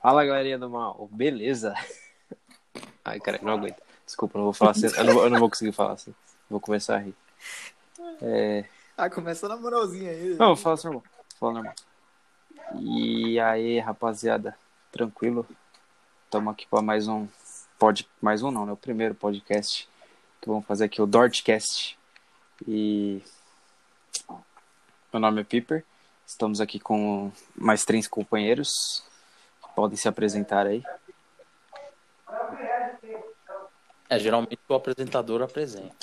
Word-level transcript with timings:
Fala 0.00 0.24
galerinha 0.24 0.58
do 0.58 0.70
mal, 0.70 1.08
beleza? 1.10 1.74
Ai, 3.04 3.18
cara, 3.18 3.40
não 3.42 3.54
aguento. 3.54 3.82
Desculpa, 4.06 4.38
não 4.38 4.44
vou 4.44 4.52
falar 4.52 4.70
assim. 4.70 4.86
Eu 4.86 5.04
não 5.04 5.14
vou, 5.14 5.24
eu 5.24 5.30
não 5.30 5.38
vou 5.38 5.50
conseguir 5.50 5.72
falar 5.72 5.94
assim. 5.94 6.14
Vou 6.48 6.60
começar 6.60 6.96
a 6.96 6.98
rir. 6.98 7.14
É... 8.22 8.64
Ah, 8.96 9.10
começa 9.10 9.48
na 9.48 9.56
moralzinha 9.56 10.10
aí. 10.10 10.36
Não, 10.36 10.48
vou 10.48 10.56
falar 10.56 10.74
assim, 10.74 10.86
normal. 10.86 11.02
Vou 11.02 11.38
falar 11.38 11.52
normal. 11.52 11.74
E 12.80 13.40
aí, 13.40 13.80
rapaziada, 13.80 14.56
tranquilo? 14.92 15.46
Estamos 16.24 16.52
aqui 16.52 16.66
para 16.66 16.82
mais 16.82 17.08
um 17.08 17.26
pod... 17.78 18.08
mais 18.20 18.42
um 18.42 18.50
não, 18.50 18.66
né? 18.66 18.72
O 18.72 18.76
primeiro 18.76 19.14
podcast 19.14 19.88
que 20.40 20.48
vamos 20.48 20.66
fazer 20.66 20.84
aqui, 20.84 21.02
o 21.02 21.06
Dortcast. 21.06 21.98
E 22.66 23.22
meu 25.12 25.20
nome 25.20 25.40
é 25.40 25.44
Piper. 25.44 25.84
Estamos 26.26 26.60
aqui 26.60 26.78
com 26.78 27.32
mais 27.56 27.84
três 27.84 28.06
companheiros. 28.06 29.02
Podem 29.78 29.96
se 29.96 30.08
apresentar 30.08 30.66
aí. 30.66 30.82
É, 34.10 34.18
geralmente 34.18 34.58
o 34.68 34.74
apresentador 34.74 35.40
apresenta. 35.40 35.94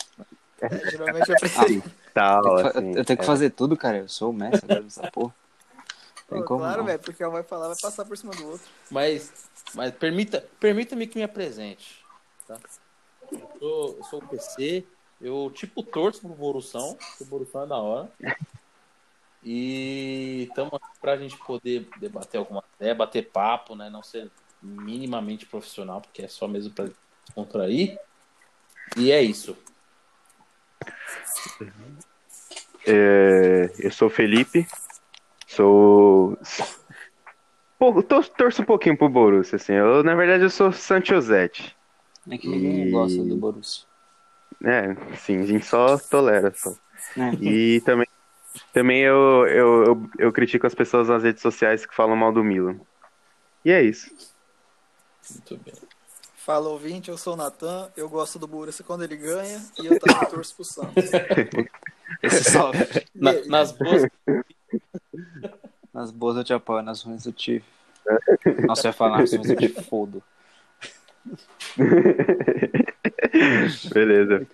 É, 0.62 0.90
geralmente 0.90 1.30
eu 1.30 1.36
preciso. 1.36 1.84
Tal, 2.14 2.38
Eu 2.38 2.44
tenho 2.44 2.55
que 2.55 2.62
fa- 2.62 2.70
assim, 2.70 2.90
eu 2.95 3.05
tenho 3.05 3.17
que 3.17 3.23
é. 3.23 3.27
fazer 3.27 3.50
tudo, 3.50 3.76
cara. 3.76 3.98
Eu 3.98 4.08
sou 4.08 4.30
o 4.30 4.34
mestre 4.34 4.66
agora 4.66 4.81
dessa 4.81 5.12
porra. 5.12 5.36
Tem 6.30 6.40
Pô, 6.40 6.45
como 6.45 6.62
claro, 6.62 6.86
velho, 6.86 7.00
porque 7.00 7.26
um 7.26 7.31
vai 7.31 7.44
falar, 7.44 7.67
vai 7.67 7.76
passar 7.76 8.05
por 8.05 8.17
cima 8.17 8.34
do 8.34 8.48
outro. 8.52 8.66
Mas, 8.90 9.50
mas 9.73 9.92
permita, 9.94 10.48
permita-me 10.58 11.05
que 11.05 11.17
me 11.17 11.23
apresente. 11.26 12.05
Tá? 12.48 12.58
Eu, 13.30 13.50
sou, 13.59 13.98
eu 13.98 14.03
sou 14.05 14.20
o 14.20 14.28
PC, 14.30 14.88
eu 15.20 15.52
tipo 15.53 15.84
torço 15.84 16.22
pro 16.22 16.30
Borussão, 16.30 16.95
porque 16.95 17.23
o 17.23 17.28
Borussão 17.28 17.64
é 17.64 17.67
da 17.67 17.76
hora. 17.76 18.09
E 19.48 20.48
estamos 20.49 20.73
aqui 20.73 20.99
pra 20.99 21.17
gente 21.17 21.38
poder 21.38 21.88
debater 21.99 22.40
alguma 22.40 22.63
ideia, 22.80 22.95
bater 22.95 23.30
papo, 23.30 23.76
né? 23.76 23.91
Não 23.91 24.02
ser 24.02 24.31
minimamente 24.59 25.45
profissional, 25.45 26.02
porque 26.02 26.23
é 26.23 26.27
só 26.27 26.48
mesmo 26.48 26.73
pra 26.73 26.88
contrair. 27.36 28.00
E 28.97 29.11
é 29.11 29.22
isso. 29.22 29.55
É, 32.88 33.72
eu 33.80 33.92
sou 33.92 34.08
o 34.08 34.11
Felipe, 34.11 34.67
sou. 35.48 36.38
Pô, 37.77 38.02
tor- 38.02 38.27
torço 38.30 38.61
um 38.64 38.66
pouquinho 38.66 38.98
pro 38.98 39.09
Borussia, 39.09 39.58
assim. 39.58 39.73
Eu, 39.73 40.03
na 40.03 40.16
verdade, 40.16 40.44
eu 40.44 40.50
sou 40.50 40.72
Sanchosete. 40.72 41.75
É 42.30 42.38
que 42.38 42.48
ninguém 42.48 42.88
E- 42.88 42.92
gosta 42.92 43.23
do 43.23 43.36
Borussia. 43.36 43.86
É, 44.64 44.95
sim, 45.17 45.42
a 45.42 45.45
gente 45.45 45.66
só 45.66 45.98
tolera. 45.98 46.52
Só. 46.55 46.72
É. 47.17 47.33
E 47.42 47.81
também, 47.81 48.08
também 48.73 49.02
eu, 49.02 49.48
eu, 49.48 49.84
eu, 49.84 50.09
eu 50.20 50.31
critico 50.31 50.67
as 50.67 50.75
pessoas 50.75 51.08
nas 51.09 51.23
redes 51.23 51.42
sociais 51.42 51.86
que 51.86 51.95
falam 51.95 52.16
mal 52.16 52.31
do 52.31 52.44
Milan. 52.44 52.80
E 53.64 53.72
é 53.72 53.81
isso. 53.81 54.14
Muito 55.31 55.58
bem. 55.58 55.73
Fala 56.36 56.70
ouvinte, 56.70 57.09
eu 57.09 57.17
sou 57.17 57.33
o 57.33 57.36
Natan, 57.38 57.92
eu 57.98 58.08
gosto 58.08 58.38
do 58.38 58.48
Borussia 58.48 58.86
quando 58.86 59.03
ele 59.03 59.17
ganha 59.17 59.59
e 59.80 59.88
eu 59.88 59.98
também 60.00 60.26
torço 60.30 60.56
pro 60.56 60.64
Santos. 60.64 61.11
Esse 62.22 62.44
salve. 62.44 62.80
Na- 63.16 63.33
nas 63.45 63.72
boas 63.72 64.06
Nas 65.92 66.11
boas 66.11 66.38
eu 66.38 66.44
te 66.44 66.53
apoio, 66.53 66.83
nas 66.83 67.02
ruins 67.02 67.26
eu 67.26 67.33
te. 67.33 67.64
Nossa, 68.67 68.88
eu 68.88 68.89
ia 68.89 68.94
falar 68.94 69.17
nas 69.17 69.31
ruins 69.33 69.50
eu 69.50 69.56
te 69.56 69.70
fodo. 69.70 70.22
Beleza. 73.92 74.48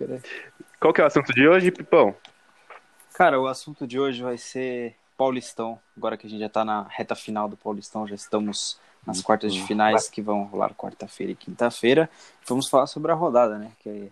Qual 0.80 0.92
que 0.92 1.00
é 1.00 1.04
o 1.04 1.06
assunto 1.06 1.32
de 1.32 1.46
hoje, 1.46 1.70
Pipão? 1.70 2.16
Cara, 3.14 3.38
o 3.38 3.46
assunto 3.46 3.86
de 3.86 4.00
hoje 4.00 4.22
vai 4.22 4.38
ser 4.38 4.96
Paulistão. 5.18 5.78
Agora 5.96 6.16
que 6.16 6.26
a 6.26 6.30
gente 6.30 6.40
já 6.40 6.48
tá 6.48 6.64
na 6.64 6.86
reta 6.88 7.14
final 7.14 7.46
do 7.46 7.56
Paulistão, 7.56 8.08
já 8.08 8.14
estamos 8.14 8.78
nas 9.06 9.20
quartas 9.20 9.52
de 9.52 9.62
finais 9.62 10.08
que 10.08 10.22
vão 10.22 10.44
rolar 10.44 10.74
quarta-feira 10.74 11.32
e 11.32 11.36
quinta-feira. 11.36 12.08
Vamos 12.46 12.68
falar 12.68 12.86
sobre 12.86 13.12
a 13.12 13.14
rodada, 13.14 13.58
né? 13.58 13.72
Que 13.80 14.10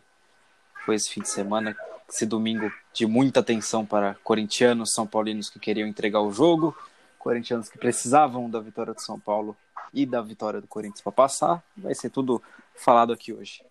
foi 0.84 0.96
esse 0.96 1.08
fim 1.10 1.22
de 1.22 1.30
semana, 1.30 1.74
esse 2.08 2.26
domingo 2.26 2.70
de 2.92 3.06
muita 3.06 3.40
atenção 3.40 3.86
para 3.86 4.16
corintianos, 4.22 4.92
são 4.92 5.06
paulinos 5.06 5.48
que 5.48 5.58
queriam 5.58 5.88
entregar 5.88 6.20
o 6.20 6.30
jogo, 6.30 6.76
corintianos 7.18 7.70
que 7.70 7.78
precisavam 7.78 8.50
da 8.50 8.60
vitória 8.60 8.92
do 8.92 9.00
São 9.00 9.18
Paulo 9.18 9.56
e 9.94 10.04
da 10.04 10.20
vitória 10.20 10.60
do 10.60 10.66
Corinthians 10.66 11.00
para 11.00 11.12
passar. 11.12 11.62
Vai 11.74 11.94
ser 11.94 12.10
tudo 12.10 12.42
falado 12.74 13.12
aqui 13.14 13.32
hoje. 13.32 13.62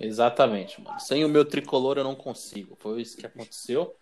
Exatamente, 0.00 0.80
mano. 0.80 1.00
Sem 1.00 1.24
o 1.24 1.28
meu 1.28 1.44
tricolor 1.44 1.98
eu 1.98 2.04
não 2.04 2.14
consigo. 2.14 2.76
Foi 2.78 3.00
isso 3.00 3.16
que 3.16 3.26
aconteceu. 3.26 3.96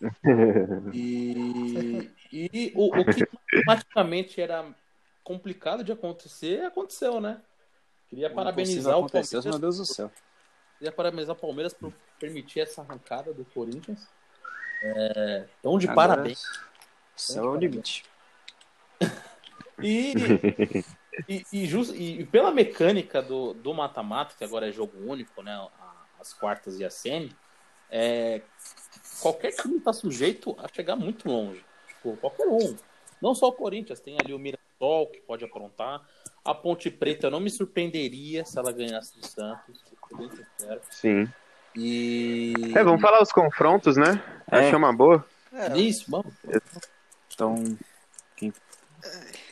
E, 0.92 2.10
e 2.32 2.72
o, 2.74 2.86
o 2.86 3.04
que 3.04 3.24
matematicamente 3.64 4.40
era 4.40 4.74
complicado 5.22 5.84
de 5.84 5.92
acontecer, 5.92 6.64
aconteceu, 6.64 7.20
né? 7.20 7.40
Queria 8.08 8.28
parabenizar 8.28 8.98
o 8.98 9.08
Palmeiras. 9.08 9.44
meu 9.44 9.58
Deus 9.60 9.78
do 9.78 9.86
céu. 9.86 10.10
Queria 10.76 10.90
parabenizar 10.90 11.36
o 11.36 11.38
Palmeiras 11.38 11.72
por 11.72 11.92
permitir 12.18 12.60
essa 12.60 12.82
arrancada 12.82 13.32
do 13.32 13.44
Corinthians. 13.44 14.08
É, 14.82 15.46
então, 15.60 15.78
de 15.78 15.88
Agora, 15.88 16.08
parabéns. 16.08 16.42
Céu 17.14 17.44
é 17.44 17.48
o 17.48 17.56
limite. 17.56 18.04
E, 19.82 20.12
e, 21.28 21.44
e, 21.52 21.66
jus- 21.66 21.92
e 21.94 22.24
pela 22.30 22.50
mecânica 22.50 23.20
do 23.22 23.52
do 23.54 23.72
mata-mata, 23.74 24.34
que 24.36 24.44
agora 24.44 24.68
é 24.68 24.72
jogo 24.72 24.92
único, 25.04 25.42
né? 25.42 25.68
As 26.20 26.32
quartas 26.32 26.78
e 26.78 26.84
a 26.84 26.90
semi, 26.90 27.34
é, 27.90 28.40
qualquer 29.20 29.52
time 29.52 29.78
está 29.78 29.92
sujeito 29.92 30.56
a 30.58 30.68
chegar 30.72 30.94
muito 30.96 31.28
longe. 31.28 31.64
Tipo, 31.88 32.16
qualquer 32.16 32.46
um. 32.46 32.76
Não 33.20 33.34
só 33.34 33.48
o 33.48 33.52
Corinthians, 33.52 34.00
tem 34.00 34.16
ali 34.20 34.32
o 34.32 34.38
Mirassol, 34.38 35.06
que 35.08 35.20
pode 35.20 35.44
aprontar. 35.44 36.00
A 36.44 36.54
Ponte 36.54 36.90
Preta, 36.90 37.26
eu 37.26 37.30
não 37.30 37.38
me 37.40 37.50
surpreenderia 37.50 38.44
se 38.44 38.58
ela 38.58 38.72
ganhasse 38.72 39.18
do 39.18 39.26
Santos. 39.26 39.80
Sim. 40.90 41.28
E. 41.76 42.52
É, 42.74 42.82
vamos 42.84 43.00
falar 43.00 43.22
os 43.22 43.32
confrontos, 43.32 43.96
né? 43.96 44.22
É. 44.50 44.58
Achei 44.58 44.74
uma 44.74 44.92
boa. 44.92 45.24
É, 45.52 45.76
Isso, 45.78 46.10
vamos. 46.10 46.32
Então, 47.32 47.54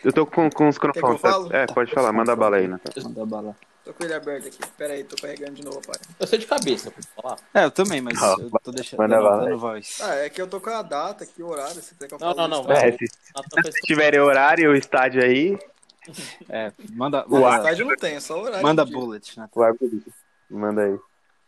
Eu 0.04 0.12
tô 0.12 0.26
com, 0.26 0.48
com 0.50 0.68
os 0.68 0.78
confrontos. 0.78 1.20
falo? 1.20 1.52
É, 1.54 1.66
pode 1.66 1.92
falar, 1.92 2.12
manda 2.12 2.34
bala 2.34 2.56
aí, 2.56 2.66
Nathan. 2.66 2.90
manda 3.02 3.26
bala. 3.26 3.56
tô 3.84 3.92
com 3.92 4.04
ele 4.04 4.14
aberto 4.14 4.48
aqui. 4.48 4.58
Pera 4.78 4.94
aí, 4.94 5.04
tô 5.04 5.16
carregando 5.20 5.52
de 5.52 5.64
novo, 5.64 5.80
pai. 5.82 5.96
Eu 6.18 6.26
sei 6.26 6.38
de 6.38 6.46
cabeça, 6.46 6.90
pra 6.90 7.02
falar. 7.22 7.36
É, 7.54 7.64
eu 7.64 7.70
também, 7.70 8.00
mas 8.00 8.20
Ah, 8.22 8.36
eu 8.38 8.50
tô 8.62 8.70
deixando 8.72 8.98
manda 9.00 9.20
bala. 9.20 9.44
dando 9.44 9.58
voz. 9.58 9.98
Ah, 10.00 10.14
é 10.16 10.30
que 10.30 10.40
eu 10.40 10.46
tô 10.48 10.60
com 10.60 10.70
a 10.70 10.82
data 10.82 11.24
aqui, 11.24 11.42
o 11.42 11.48
horário, 11.48 11.74
se 11.82 11.94
quiser 11.94 12.08
que 12.08 12.14
eu 12.14 12.18
Não, 12.18 12.34
fale 12.34 12.48
não, 12.48 12.62
não, 12.62 12.66
tá? 12.66 12.74
É, 12.74 12.92
se, 12.92 13.06
se 13.06 13.80
tiverem 13.84 14.20
horário, 14.20 14.70
o 14.70 14.74
estádio 14.76 15.22
aí, 15.22 15.58
É, 16.48 16.72
manda, 16.92 17.24
Não, 17.28 17.40
manda, 17.42 17.56
estádio 17.58 17.86
não 17.86 17.94
tem, 17.96 18.16
é 18.16 18.20
só 18.20 18.38
o 18.38 18.42
horário. 18.44 18.62
manda 18.66 18.84
bullet, 18.86 19.38
né? 19.38 19.48
o 19.54 19.62
árbitro. 19.62 20.02
Manda 20.48 20.82
aí. 20.84 20.98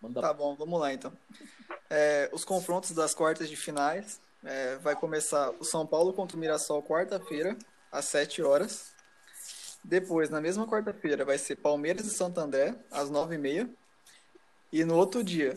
Manda 0.00 0.20
Tá 0.20 0.32
bom, 0.34 0.54
vamos 0.56 0.78
lá 0.78 0.92
então. 0.92 1.10
É, 1.88 2.28
os 2.32 2.44
confrontos 2.44 2.90
das 2.92 3.14
quartas 3.14 3.48
de 3.48 3.56
finais. 3.56 4.20
é, 4.44 4.76
vai 4.76 4.94
começar 4.94 5.50
o 5.58 5.64
São 5.64 5.86
Paulo 5.86 6.12
contra 6.12 6.36
o 6.36 6.40
Mirassol 6.40 6.82
quarta-feira, 6.82 7.56
às 7.92 8.06
7 8.06 8.42
horas. 8.42 8.90
Depois, 9.84 10.30
na 10.30 10.40
mesma 10.40 10.66
quarta-feira, 10.66 11.24
vai 11.24 11.36
ser 11.36 11.56
Palmeiras 11.56 12.06
e 12.06 12.10
Santo 12.10 12.40
André, 12.40 12.74
às 12.90 13.10
9h30. 13.10 13.68
E 14.72 14.84
no 14.84 14.96
outro 14.96 15.22
dia, 15.22 15.54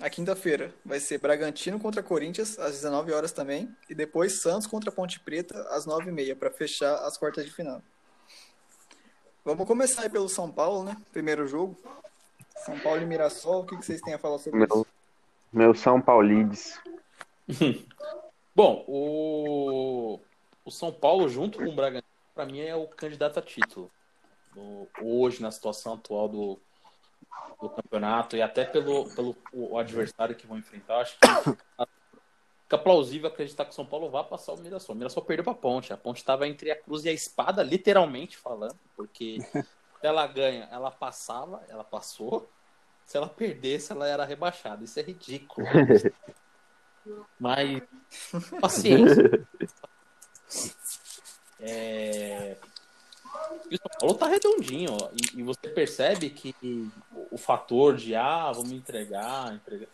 a 0.00 0.08
quinta-feira, 0.08 0.74
vai 0.84 0.98
ser 0.98 1.18
Bragantino 1.18 1.78
contra 1.78 2.02
Corinthians, 2.02 2.58
às 2.58 2.72
19 2.72 3.12
horas 3.12 3.32
também. 3.32 3.68
E 3.90 3.94
depois 3.94 4.40
Santos 4.40 4.66
contra 4.66 4.90
Ponte 4.90 5.20
Preta, 5.20 5.60
às 5.70 5.86
9h30, 5.86 6.36
para 6.36 6.50
fechar 6.50 6.94
as 7.04 7.18
quartas 7.18 7.44
de 7.44 7.52
final. 7.52 7.82
Vamos 9.44 9.66
começar 9.66 10.02
aí 10.02 10.08
pelo 10.08 10.28
São 10.28 10.50
Paulo, 10.50 10.84
né? 10.84 10.96
Primeiro 11.12 11.46
jogo. 11.46 11.78
São 12.64 12.78
Paulo 12.80 13.02
e 13.02 13.04
Mirassol, 13.04 13.60
o 13.60 13.66
que 13.66 13.76
que 13.76 13.84
vocês 13.84 14.00
têm 14.00 14.14
a 14.14 14.18
falar 14.18 14.38
sobre 14.38 14.64
isso? 14.64 14.74
Meu, 14.74 14.86
meu 15.52 15.74
São 15.74 16.00
Paulides. 16.00 16.80
Bom, 18.56 18.84
o, 18.88 20.18
o 20.64 20.70
São 20.70 20.90
Paulo, 20.92 21.28
junto 21.28 21.58
com 21.58 21.68
o 21.68 21.74
Bragantino, 21.74 22.08
para 22.34 22.46
mim 22.46 22.60
é 22.60 22.74
o 22.74 22.88
candidato 22.88 23.38
a 23.38 23.42
título. 23.42 23.90
No- 24.54 24.88
hoje, 25.02 25.42
na 25.42 25.50
situação 25.50 25.94
atual 25.94 26.28
do, 26.28 26.60
do 27.60 27.68
campeonato, 27.68 28.36
e 28.36 28.42
até 28.42 28.64
pelo, 28.64 29.12
pelo 29.14 29.36
o 29.52 29.76
adversário 29.78 30.34
que 30.34 30.46
vão 30.46 30.58
enfrentar, 30.58 31.00
acho 31.00 31.18
que 31.18 31.26
fica 32.64 32.78
plausível 32.78 33.28
acreditar 33.28 33.64
que 33.64 33.72
o 33.72 33.74
São 33.74 33.84
Paulo 33.84 34.08
vai 34.08 34.24
passar 34.24 34.52
o 34.52 34.60
Mirassol. 34.60 34.94
O 34.94 34.98
Mirassol 34.98 35.24
perdeu 35.24 35.44
para 35.44 35.52
a 35.52 35.56
Ponte. 35.56 35.92
A 35.92 35.96
Ponte 35.96 36.18
estava 36.18 36.46
entre 36.48 36.70
a 36.70 36.80
cruz 36.80 37.04
e 37.04 37.08
a 37.08 37.12
espada, 37.12 37.62
literalmente 37.62 38.36
falando, 38.36 38.78
porque 38.96 39.38
se 40.00 40.06
ela 40.06 40.26
ganha, 40.26 40.68
ela 40.70 40.90
passava, 40.90 41.62
ela 41.68 41.84
passou. 41.84 42.48
Se 43.04 43.18
ela 43.18 43.28
perdesse, 43.28 43.92
ela 43.92 44.08
era 44.08 44.24
rebaixada. 44.24 44.82
Isso 44.82 44.98
é 44.98 45.02
ridículo. 45.02 45.66
Mas 47.38 47.82
paciência. 48.60 49.46
É... 51.60 52.56
E 53.70 53.74
o 53.74 53.78
São 53.78 53.98
Paulo 53.98 54.14
tá 54.14 54.28
redondinho, 54.28 54.96
ó. 55.00 55.10
E, 55.12 55.40
e 55.40 55.42
você 55.42 55.68
percebe 55.68 56.30
que 56.30 56.54
o, 57.30 57.36
fator 57.36 57.96
de 57.96 58.14
ah, 58.14 58.52
vamos 58.52 58.72
entregar, 58.72 59.54
entregar, 59.54 59.88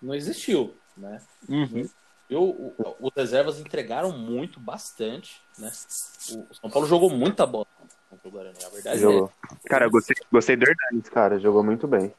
não 0.00 0.14
existiu, 0.14 0.74
né? 0.96 1.20
Uhum. 1.48 1.88
Eu, 2.28 2.74
os 3.00 3.12
reservas 3.14 3.58
entregaram 3.60 4.16
muito, 4.16 4.58
bastante, 4.58 5.42
né? 5.58 5.70
O, 6.30 6.46
o 6.50 6.54
São 6.54 6.70
Paulo 6.70 6.86
jogou 6.86 7.10
muita 7.10 7.46
bola. 7.46 7.66
contra 8.08 8.28
o 8.28 8.30
Guarani. 8.30 8.64
A 8.64 8.68
verdade 8.68 9.00
Jogou. 9.00 9.30
é. 9.52 9.68
Cara, 9.68 9.86
eu 9.86 9.90
gostei, 9.90 10.16
gostei 10.32 10.56
do 10.56 10.64
Hernanes, 10.64 11.08
cara. 11.08 11.38
Jogou 11.38 11.62
muito 11.62 11.86
bem. 11.86 12.12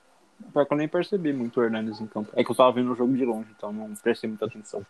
Pior 0.51 0.65
que 0.65 0.73
eu 0.73 0.77
nem 0.77 0.87
percebi 0.87 1.33
muito 1.33 1.59
o 1.59 1.63
Hernandes 1.63 1.99
em 1.99 2.07
campo. 2.07 2.31
É 2.33 2.43
que 2.43 2.51
eu 2.51 2.55
tava 2.55 2.71
vendo 2.71 2.91
o 2.91 2.95
jogo 2.95 3.15
de 3.15 3.25
longe, 3.25 3.49
então 3.55 3.71
não 3.71 3.93
prestei 3.95 4.29
muita 4.29 4.45
atenção. 4.45 4.85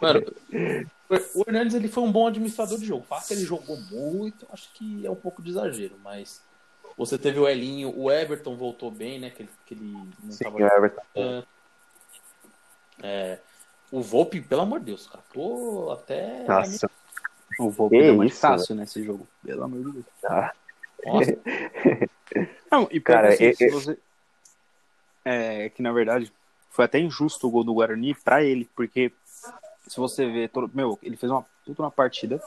Mano, 0.00 0.22
o 1.34 1.44
Hernandes 1.46 1.74
ele 1.74 1.88
foi 1.88 2.02
um 2.02 2.12
bom 2.12 2.26
administrador 2.26 2.78
de 2.78 2.86
jogo. 2.86 3.04
Fato 3.04 3.30
ele 3.32 3.44
jogou 3.44 3.78
muito, 3.90 4.46
acho 4.52 4.72
que 4.72 5.06
é 5.06 5.10
um 5.10 5.16
pouco 5.16 5.42
de 5.42 5.50
exagero, 5.50 5.96
mas 6.02 6.42
você 6.96 7.18
teve 7.18 7.38
o 7.38 7.48
Elinho, 7.48 7.92
o 7.96 8.10
Everton 8.10 8.56
voltou 8.56 8.90
bem, 8.90 9.18
né? 9.18 9.30
Que 9.30 9.42
ele, 9.42 9.50
que 9.66 9.74
ele 9.74 9.92
não 10.22 10.32
Sim, 10.32 10.44
tava 10.44 10.56
o 10.56 10.60
Everton. 10.60 11.44
É, 13.02 13.38
o 13.90 14.00
Volpe, 14.00 14.40
pelo 14.40 14.62
amor 14.62 14.80
de 14.80 14.86
Deus, 14.86 15.06
cara, 15.06 15.24
tô 15.32 15.90
até. 15.90 16.44
Nossa. 16.46 16.90
O 17.58 17.68
Volpe 17.68 17.98
deu 17.98 18.14
uma 18.14 18.26
isso, 18.26 18.40
fácil 18.40 18.74
nesse 18.74 19.02
jogo. 19.02 19.26
Pelo 19.44 19.64
amor 19.64 19.84
de 19.84 19.92
Deus. 19.92 20.06
Ah, 20.24 20.52
Nossa, 21.04 21.38
Não, 22.70 22.88
e 22.90 23.00
Cara, 23.00 23.28
assim, 23.28 23.44
e- 23.44 23.54
se 23.54 23.68
você... 23.68 23.98
É 25.24 25.68
que, 25.70 25.82
na 25.82 25.92
verdade, 25.92 26.32
foi 26.70 26.84
até 26.84 26.98
injusto 26.98 27.46
o 27.46 27.50
gol 27.50 27.64
do 27.64 27.74
Guarani 27.74 28.14
pra 28.14 28.42
ele, 28.42 28.68
porque 28.74 29.12
se 29.86 29.96
você 29.96 30.26
ver, 30.26 30.48
todo... 30.48 30.70
meu, 30.74 30.98
ele 31.02 31.16
fez 31.16 31.30
uma 31.30 31.44
puta 31.64 31.82
uma 31.82 31.90
partida, 31.90 32.40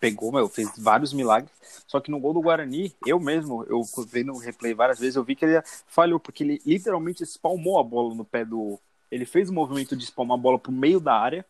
pegou, 0.00 0.32
meu, 0.32 0.48
fez 0.48 0.70
vários 0.76 1.12
milagres, 1.12 1.50
só 1.86 2.00
que 2.00 2.10
no 2.10 2.20
gol 2.20 2.34
do 2.34 2.42
Guarani, 2.42 2.94
eu 3.06 3.18
mesmo, 3.18 3.64
eu 3.64 3.82
vendo 4.08 4.32
o 4.32 4.38
replay 4.38 4.74
várias 4.74 4.98
vezes, 4.98 5.16
eu 5.16 5.24
vi 5.24 5.34
que 5.34 5.44
ele 5.44 5.62
falhou, 5.86 6.20
porque 6.20 6.44
ele 6.44 6.60
literalmente 6.66 7.22
espalmou 7.22 7.78
a 7.78 7.82
bola 7.82 8.14
no 8.14 8.24
pé 8.24 8.44
do... 8.44 8.78
Ele 9.10 9.24
fez 9.24 9.48
o 9.48 9.54
movimento 9.54 9.96
de 9.96 10.04
espalmar 10.04 10.36
a 10.36 10.40
bola 10.40 10.58
pro 10.58 10.72
meio 10.72 10.98
da 10.98 11.14
área 11.14 11.46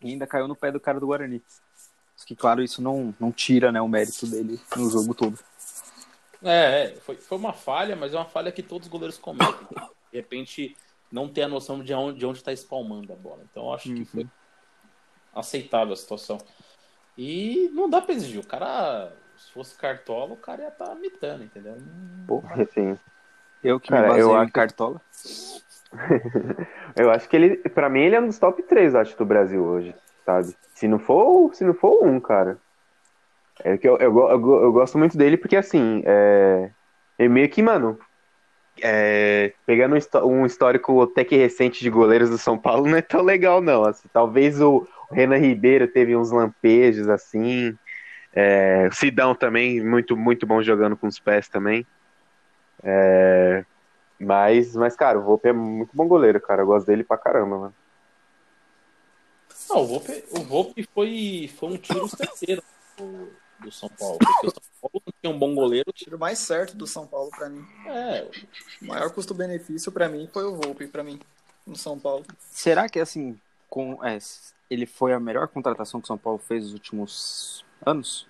e 0.00 0.10
ainda 0.10 0.26
caiu 0.26 0.48
no 0.48 0.56
pé 0.56 0.72
do 0.72 0.80
cara 0.80 0.98
do 0.98 1.06
Guarani. 1.06 1.42
Que, 2.24 2.34
claro, 2.34 2.62
isso 2.62 2.80
não, 2.80 3.14
não 3.20 3.30
tira 3.30 3.70
né, 3.70 3.80
o 3.80 3.88
mérito 3.88 4.26
dele 4.26 4.58
no 4.74 4.90
jogo 4.90 5.14
todo. 5.14 5.38
É, 6.42 6.84
é, 6.84 6.96
foi, 6.96 7.16
foi 7.16 7.38
uma 7.38 7.52
falha, 7.52 7.96
mas 7.96 8.12
é 8.14 8.16
uma 8.16 8.24
falha 8.26 8.52
que 8.52 8.62
todos 8.62 8.86
os 8.86 8.92
goleiros 8.92 9.18
cometem. 9.18 9.66
De 10.12 10.18
repente, 10.18 10.76
não 11.10 11.28
ter 11.28 11.42
a 11.42 11.48
noção 11.48 11.82
de 11.82 11.92
onde, 11.94 12.18
de 12.18 12.26
onde 12.26 12.38
está 12.38 12.52
espalmando 12.52 13.12
a 13.12 13.16
bola. 13.16 13.42
Então, 13.50 13.64
eu 13.66 13.72
acho 13.74 13.94
que 13.94 14.04
foi 14.04 14.26
aceitável 15.34 15.92
a 15.92 15.96
situação. 15.96 16.38
E 17.16 17.70
não 17.72 17.88
dá 17.88 18.00
pra 18.00 18.14
exigir. 18.14 18.40
O 18.40 18.46
cara, 18.46 19.12
se 19.36 19.50
fosse 19.52 19.76
cartola, 19.76 20.34
o 20.34 20.36
cara 20.36 20.62
ia 20.62 20.68
estar 20.68 20.86
tá 20.86 20.94
mitando, 20.94 21.44
entendeu? 21.44 21.76
Pô, 22.26 22.42
Assim, 22.50 22.98
eu 23.62 23.80
que 23.80 23.88
Cara, 23.88 24.02
me 24.02 24.08
baseio 24.08 24.26
eu 24.26 24.32
em 24.36 24.42
acho- 24.42 24.52
cartola. 24.52 25.00
eu 26.96 27.10
acho 27.10 27.28
que 27.28 27.36
ele, 27.36 27.56
pra 27.70 27.88
mim, 27.88 28.00
ele 28.00 28.16
é 28.16 28.20
um 28.20 28.26
dos 28.26 28.38
top 28.38 28.62
3, 28.62 28.94
acho, 28.94 29.16
do 29.16 29.24
Brasil 29.24 29.62
hoje, 29.64 29.94
sabe? 30.24 30.54
Se 30.74 30.86
não 30.86 30.98
for, 30.98 31.54
se 31.54 31.64
não 31.64 31.74
for 31.74 32.04
um, 32.04 32.20
cara. 32.20 32.58
É 33.64 33.76
que 33.76 33.88
eu, 33.88 33.96
eu, 33.98 34.16
eu, 34.18 34.62
eu 34.62 34.72
gosto 34.72 34.98
muito 34.98 35.16
dele 35.16 35.36
porque, 35.36 35.56
assim, 35.56 36.02
é, 36.04 36.70
é 37.18 37.28
meio 37.28 37.48
que, 37.48 37.62
mano, 37.62 37.98
é, 38.82 39.52
pegando 39.64 39.94
um, 39.94 39.98
histó- 39.98 40.46
histórico 40.46 41.02
até 41.02 41.24
que 41.24 41.36
recente 41.36 41.82
de 41.82 41.90
goleiros 41.90 42.30
do 42.30 42.38
São 42.38 42.58
Paulo, 42.58 42.86
não 42.88 42.96
é 42.96 43.02
tão 43.02 43.22
legal, 43.22 43.60
não. 43.60 43.84
Assim, 43.84 44.08
talvez 44.12 44.60
o, 44.60 44.86
Renan 45.10 45.38
Ribeiro 45.38 45.88
teve 45.88 46.16
uns 46.16 46.30
lampejos, 46.30 47.08
assim. 47.08 47.76
É, 48.32 48.88
Sidão 48.92 49.34
também, 49.34 49.82
muito, 49.82 50.16
muito 50.16 50.46
bom 50.46 50.62
jogando 50.62 50.96
com 50.96 51.06
os 51.06 51.18
pés 51.18 51.48
também. 51.48 51.86
É, 52.82 53.64
mas, 54.20 54.74
mas, 54.74 54.94
cara, 54.94 55.18
o 55.18 55.22
Volpe 55.22 55.48
é 55.48 55.52
muito 55.52 55.90
bom 55.94 56.06
goleiro, 56.06 56.40
cara. 56.40 56.62
Eu 56.62 56.66
gosto 56.66 56.86
dele 56.86 57.04
pra 57.04 57.16
caramba, 57.16 57.58
mano. 57.58 57.74
Não, 59.70 59.82
o 59.82 59.86
Volpe, 59.86 60.24
o 60.30 60.40
Volpe 60.40 60.88
foi, 60.94 61.50
foi 61.56 61.68
um 61.70 61.76
tiro 61.76 62.06
certeiro 62.08 62.62
do, 63.60 63.72
São 63.72 63.88
Paulo. 63.88 64.18
Porque 64.18 64.46
o 64.46 64.50
São 64.50 64.62
Paulo 64.80 65.02
não 65.06 65.14
tinha 65.20 65.34
um 65.34 65.38
bom 65.38 65.54
goleiro. 65.54 65.88
O 65.88 65.92
tiro 65.92 66.18
mais 66.18 66.38
certo 66.38 66.76
do 66.76 66.86
São 66.86 67.06
Paulo 67.06 67.30
pra 67.30 67.48
mim. 67.48 67.64
É, 67.86 68.28
O 68.82 68.86
maior 68.86 69.10
custo-benefício 69.10 69.90
pra 69.92 70.08
mim 70.08 70.28
foi 70.32 70.44
o 70.44 70.56
Volpe 70.56 70.86
pra 70.86 71.02
mim 71.02 71.20
no 71.66 71.76
São 71.76 71.98
Paulo. 71.98 72.24
Será 72.50 72.88
que, 72.88 72.98
assim, 72.98 73.38
com, 73.68 74.02
é, 74.04 74.18
ele 74.70 74.86
foi 74.86 75.12
a 75.12 75.20
melhor 75.20 75.48
contratação 75.48 76.00
que 76.00 76.04
o 76.04 76.08
São 76.08 76.18
Paulo 76.18 76.38
fez 76.38 76.64
nos 76.64 76.72
últimos 76.72 77.64
anos? 77.84 78.26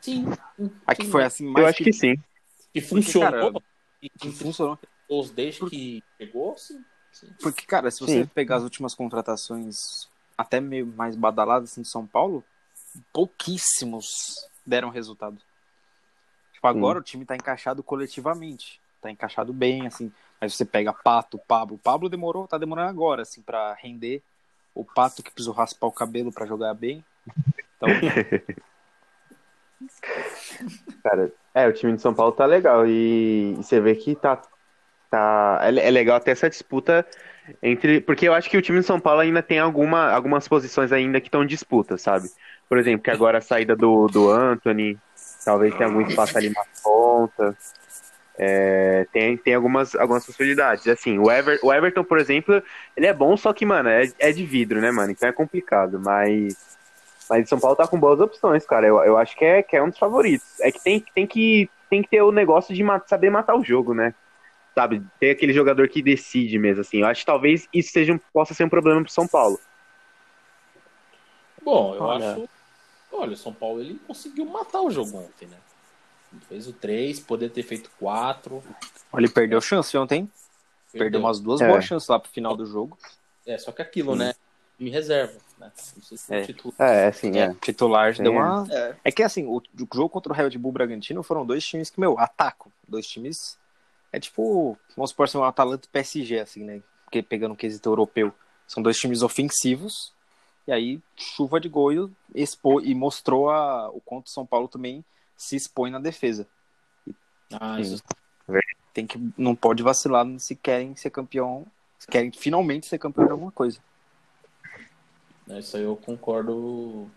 sim. 0.00 0.26
Aqui 0.86 1.04
sim, 1.04 1.10
foi 1.10 1.24
assim, 1.24 1.46
mais 1.46 1.64
Eu 1.64 1.70
acho 1.70 1.84
que 1.84 1.92
sim. 1.92 2.16
Que 2.72 2.80
funcionou. 2.80 3.52
cara, 3.52 3.64
e 4.02 4.10
que 4.10 4.18
que 4.18 4.32
funcionou. 4.32 4.76
funcionou 4.76 5.34
desde 5.34 5.64
que 5.68 6.02
chegou, 6.18 6.56
sim. 6.58 6.82
sim. 7.12 7.28
Porque, 7.40 7.66
cara, 7.66 7.90
se 7.90 8.00
você 8.00 8.22
Sim. 8.22 8.26
pegar 8.26 8.56
as 8.56 8.62
últimas 8.62 8.94
contratações 8.94 10.08
até 10.36 10.60
meio 10.60 10.86
mais 10.86 11.14
badaladas 11.14 11.70
assim, 11.70 11.82
de 11.82 11.88
São 11.88 12.06
Paulo, 12.06 12.42
pouquíssimos 13.12 14.48
deram 14.66 14.90
resultado. 14.90 15.38
Tipo, 16.52 16.66
agora 16.66 16.98
o 16.98 17.02
time 17.02 17.24
tá 17.24 17.34
encaixado 17.34 17.82
coletivamente. 17.82 18.80
Tá 19.00 19.10
encaixado 19.10 19.52
bem, 19.52 19.86
assim. 19.86 20.12
Mas 20.40 20.54
você 20.54 20.64
pega 20.64 20.92
Pato, 20.92 21.38
Pablo. 21.38 21.78
Pablo 21.78 22.08
demorou, 22.08 22.46
tá 22.46 22.56
demorando 22.58 22.88
agora, 22.88 23.22
assim, 23.22 23.42
pra 23.42 23.74
render. 23.74 24.22
O 24.74 24.84
Pato 24.84 25.22
que 25.22 25.30
precisou 25.30 25.54
raspar 25.54 25.86
o 25.86 25.92
cabelo 25.92 26.32
pra 26.32 26.46
jogar 26.46 26.74
bem. 26.74 27.04
Então, 27.76 27.88
Cara, 31.02 31.32
é, 31.54 31.66
o 31.66 31.72
time 31.72 31.94
de 31.94 32.02
São 32.02 32.14
Paulo 32.14 32.32
tá 32.32 32.46
legal 32.46 32.86
e, 32.86 33.54
e 33.54 33.56
você 33.56 33.80
vê 33.80 33.94
que 33.94 34.14
tá, 34.14 34.40
tá 35.10 35.60
é, 35.62 35.88
é 35.88 35.90
legal 35.90 36.16
até 36.16 36.30
essa 36.30 36.48
disputa 36.48 37.06
entre, 37.62 38.00
porque 38.00 38.28
eu 38.28 38.34
acho 38.34 38.48
que 38.48 38.56
o 38.56 38.62
time 38.62 38.80
de 38.80 38.86
São 38.86 39.00
Paulo 39.00 39.20
ainda 39.20 39.42
tem 39.42 39.58
alguma, 39.58 40.10
algumas 40.10 40.46
posições 40.46 40.92
ainda 40.92 41.20
que 41.20 41.28
estão 41.28 41.42
em 41.42 41.46
disputa, 41.46 41.98
sabe? 41.98 42.30
Por 42.72 42.78
exemplo, 42.78 43.02
que 43.02 43.10
agora 43.10 43.36
a 43.36 43.42
saída 43.42 43.76
do, 43.76 44.06
do 44.06 44.30
Anthony, 44.30 44.98
talvez 45.44 45.74
tenha 45.74 45.84
algum 45.90 46.00
espaço 46.00 46.38
ali 46.38 46.48
na 46.48 46.62
ponta, 46.82 47.54
é, 48.38 49.06
tem, 49.12 49.36
tem 49.36 49.52
algumas, 49.52 49.94
algumas 49.94 50.24
possibilidades. 50.24 50.86
Assim, 50.86 51.18
o, 51.18 51.30
Ever, 51.30 51.60
o 51.62 51.70
Everton, 51.70 52.02
por 52.02 52.18
exemplo, 52.18 52.62
ele 52.96 53.06
é 53.06 53.12
bom, 53.12 53.36
só 53.36 53.52
que, 53.52 53.66
mano, 53.66 53.90
é, 53.90 54.10
é 54.18 54.32
de 54.32 54.46
vidro, 54.46 54.80
né, 54.80 54.90
mano? 54.90 55.12
Então 55.12 55.28
é 55.28 55.32
complicado, 55.32 56.00
mas 56.00 56.54
mas 57.28 57.44
o 57.44 57.48
São 57.50 57.60
Paulo 57.60 57.76
tá 57.76 57.86
com 57.86 58.00
boas 58.00 58.20
opções, 58.20 58.64
cara. 58.64 58.86
Eu, 58.86 59.04
eu 59.04 59.18
acho 59.18 59.36
que 59.36 59.44
é, 59.44 59.62
que 59.62 59.76
é 59.76 59.82
um 59.82 59.90
dos 59.90 59.98
favoritos. 59.98 60.58
É 60.62 60.72
que 60.72 60.82
tem, 60.82 61.04
tem 61.14 61.26
que 61.26 61.68
tem 61.90 62.00
que 62.00 62.08
ter 62.08 62.22
o 62.22 62.32
negócio 62.32 62.74
de 62.74 62.82
ma- 62.82 63.02
saber 63.06 63.28
matar 63.28 63.54
o 63.54 63.62
jogo, 63.62 63.92
né? 63.92 64.14
Sabe? 64.74 65.02
Ter 65.20 65.32
aquele 65.32 65.52
jogador 65.52 65.86
que 65.90 66.02
decide 66.02 66.58
mesmo, 66.58 66.80
assim. 66.80 67.00
Eu 67.02 67.06
acho 67.06 67.20
que 67.20 67.26
talvez 67.26 67.66
isso 67.70 67.92
seja 67.92 68.14
um- 68.14 68.20
possa 68.32 68.54
ser 68.54 68.64
um 68.64 68.70
problema 68.70 69.02
pro 69.02 69.12
São 69.12 69.28
Paulo. 69.28 69.58
Bom, 71.62 71.94
eu 71.94 72.02
Olha. 72.02 72.32
acho. 72.32 72.51
Olha, 73.12 73.32
o 73.32 73.36
São 73.36 73.52
Paulo 73.52 73.80
ele 73.80 74.00
conseguiu 74.06 74.44
matar 74.46 74.80
o 74.80 74.90
jogo 74.90 75.18
ontem, 75.18 75.46
né? 75.46 75.58
Ele 76.32 76.40
fez 76.48 76.66
o 76.66 76.72
3, 76.72 77.20
poder 77.20 77.50
ter 77.50 77.62
feito 77.62 77.90
4. 77.98 78.62
ele 79.16 79.28
perdeu 79.28 79.60
chance 79.60 79.96
ontem. 79.96 80.30
Perdeu 80.92 81.20
umas 81.20 81.38
duas 81.40 81.60
É. 81.60 81.68
boas 81.68 81.84
chances 81.84 82.08
lá 82.08 82.18
pro 82.18 82.30
final 82.30 82.56
do 82.56 82.66
jogo. 82.66 82.98
É, 83.46 83.56
só 83.58 83.72
que 83.72 83.82
aquilo, 83.82 84.14
né? 84.14 84.34
Me 84.78 84.90
reserva, 84.90 85.38
né? 85.58 85.70
Não 85.96 86.02
sei 86.02 86.16
se 86.16 86.34
É. 86.34 86.42
título. 86.42 86.74
É, 86.78 87.06
assim, 87.06 87.38
é. 87.38 87.54
Titular 87.54 88.14
Sim, 88.16 88.22
deu 88.24 88.32
uma. 88.32 88.66
É, 88.70 88.96
É 89.04 89.12
que 89.12 89.22
assim, 89.22 89.46
o, 89.46 89.56
o 89.58 89.62
jogo 89.94 90.08
contra 90.08 90.32
o 90.32 90.36
Red 90.36 90.56
Bull 90.58 90.72
Bragantino 90.72 91.22
foram 91.22 91.46
dois 91.46 91.64
times 91.64 91.88
que, 91.90 92.00
meu, 92.00 92.18
atacam. 92.18 92.72
Dois 92.88 93.06
times. 93.06 93.58
É 94.12 94.18
tipo, 94.20 94.76
vamos 94.96 95.10
supor 95.10 95.24
assim, 95.24 95.38
um 95.38 95.44
Atalanta 95.44 95.86
e 95.86 95.90
PSG, 95.90 96.40
assim, 96.40 96.64
né? 96.64 96.82
Porque 97.04 97.22
pegando 97.22 97.52
o 97.52 97.56
quesito 97.56 97.88
europeu. 97.88 98.32
São 98.66 98.82
dois 98.82 98.98
times 98.98 99.22
ofensivos. 99.22 100.12
E 100.66 100.72
aí, 100.72 101.00
chuva 101.16 101.58
de 101.58 101.68
gol 101.68 101.92
e, 101.92 102.10
expo, 102.34 102.80
e 102.80 102.94
mostrou 102.94 103.50
a, 103.50 103.88
o 103.90 104.00
quanto 104.00 104.26
o 104.26 104.30
São 104.30 104.46
Paulo 104.46 104.68
também 104.68 105.04
se 105.36 105.56
expõe 105.56 105.90
na 105.90 105.98
defesa. 105.98 106.46
Ah, 107.52 107.80
isso 107.80 108.02
Tem 108.94 109.06
que, 109.06 109.18
não 109.36 109.54
pode 109.56 109.82
vacilar 109.82 110.26
se 110.38 110.54
querem 110.54 110.94
ser 110.94 111.10
campeão. 111.10 111.66
Se 111.98 112.06
querem 112.06 112.30
finalmente 112.32 112.86
ser 112.86 112.98
campeão 112.98 113.26
de 113.26 113.32
alguma 113.32 113.50
coisa. 113.50 113.78
né, 115.46 115.58
Isso 115.60 115.76
aí 115.76 115.82
eu 115.82 115.96
concordo 115.96 117.10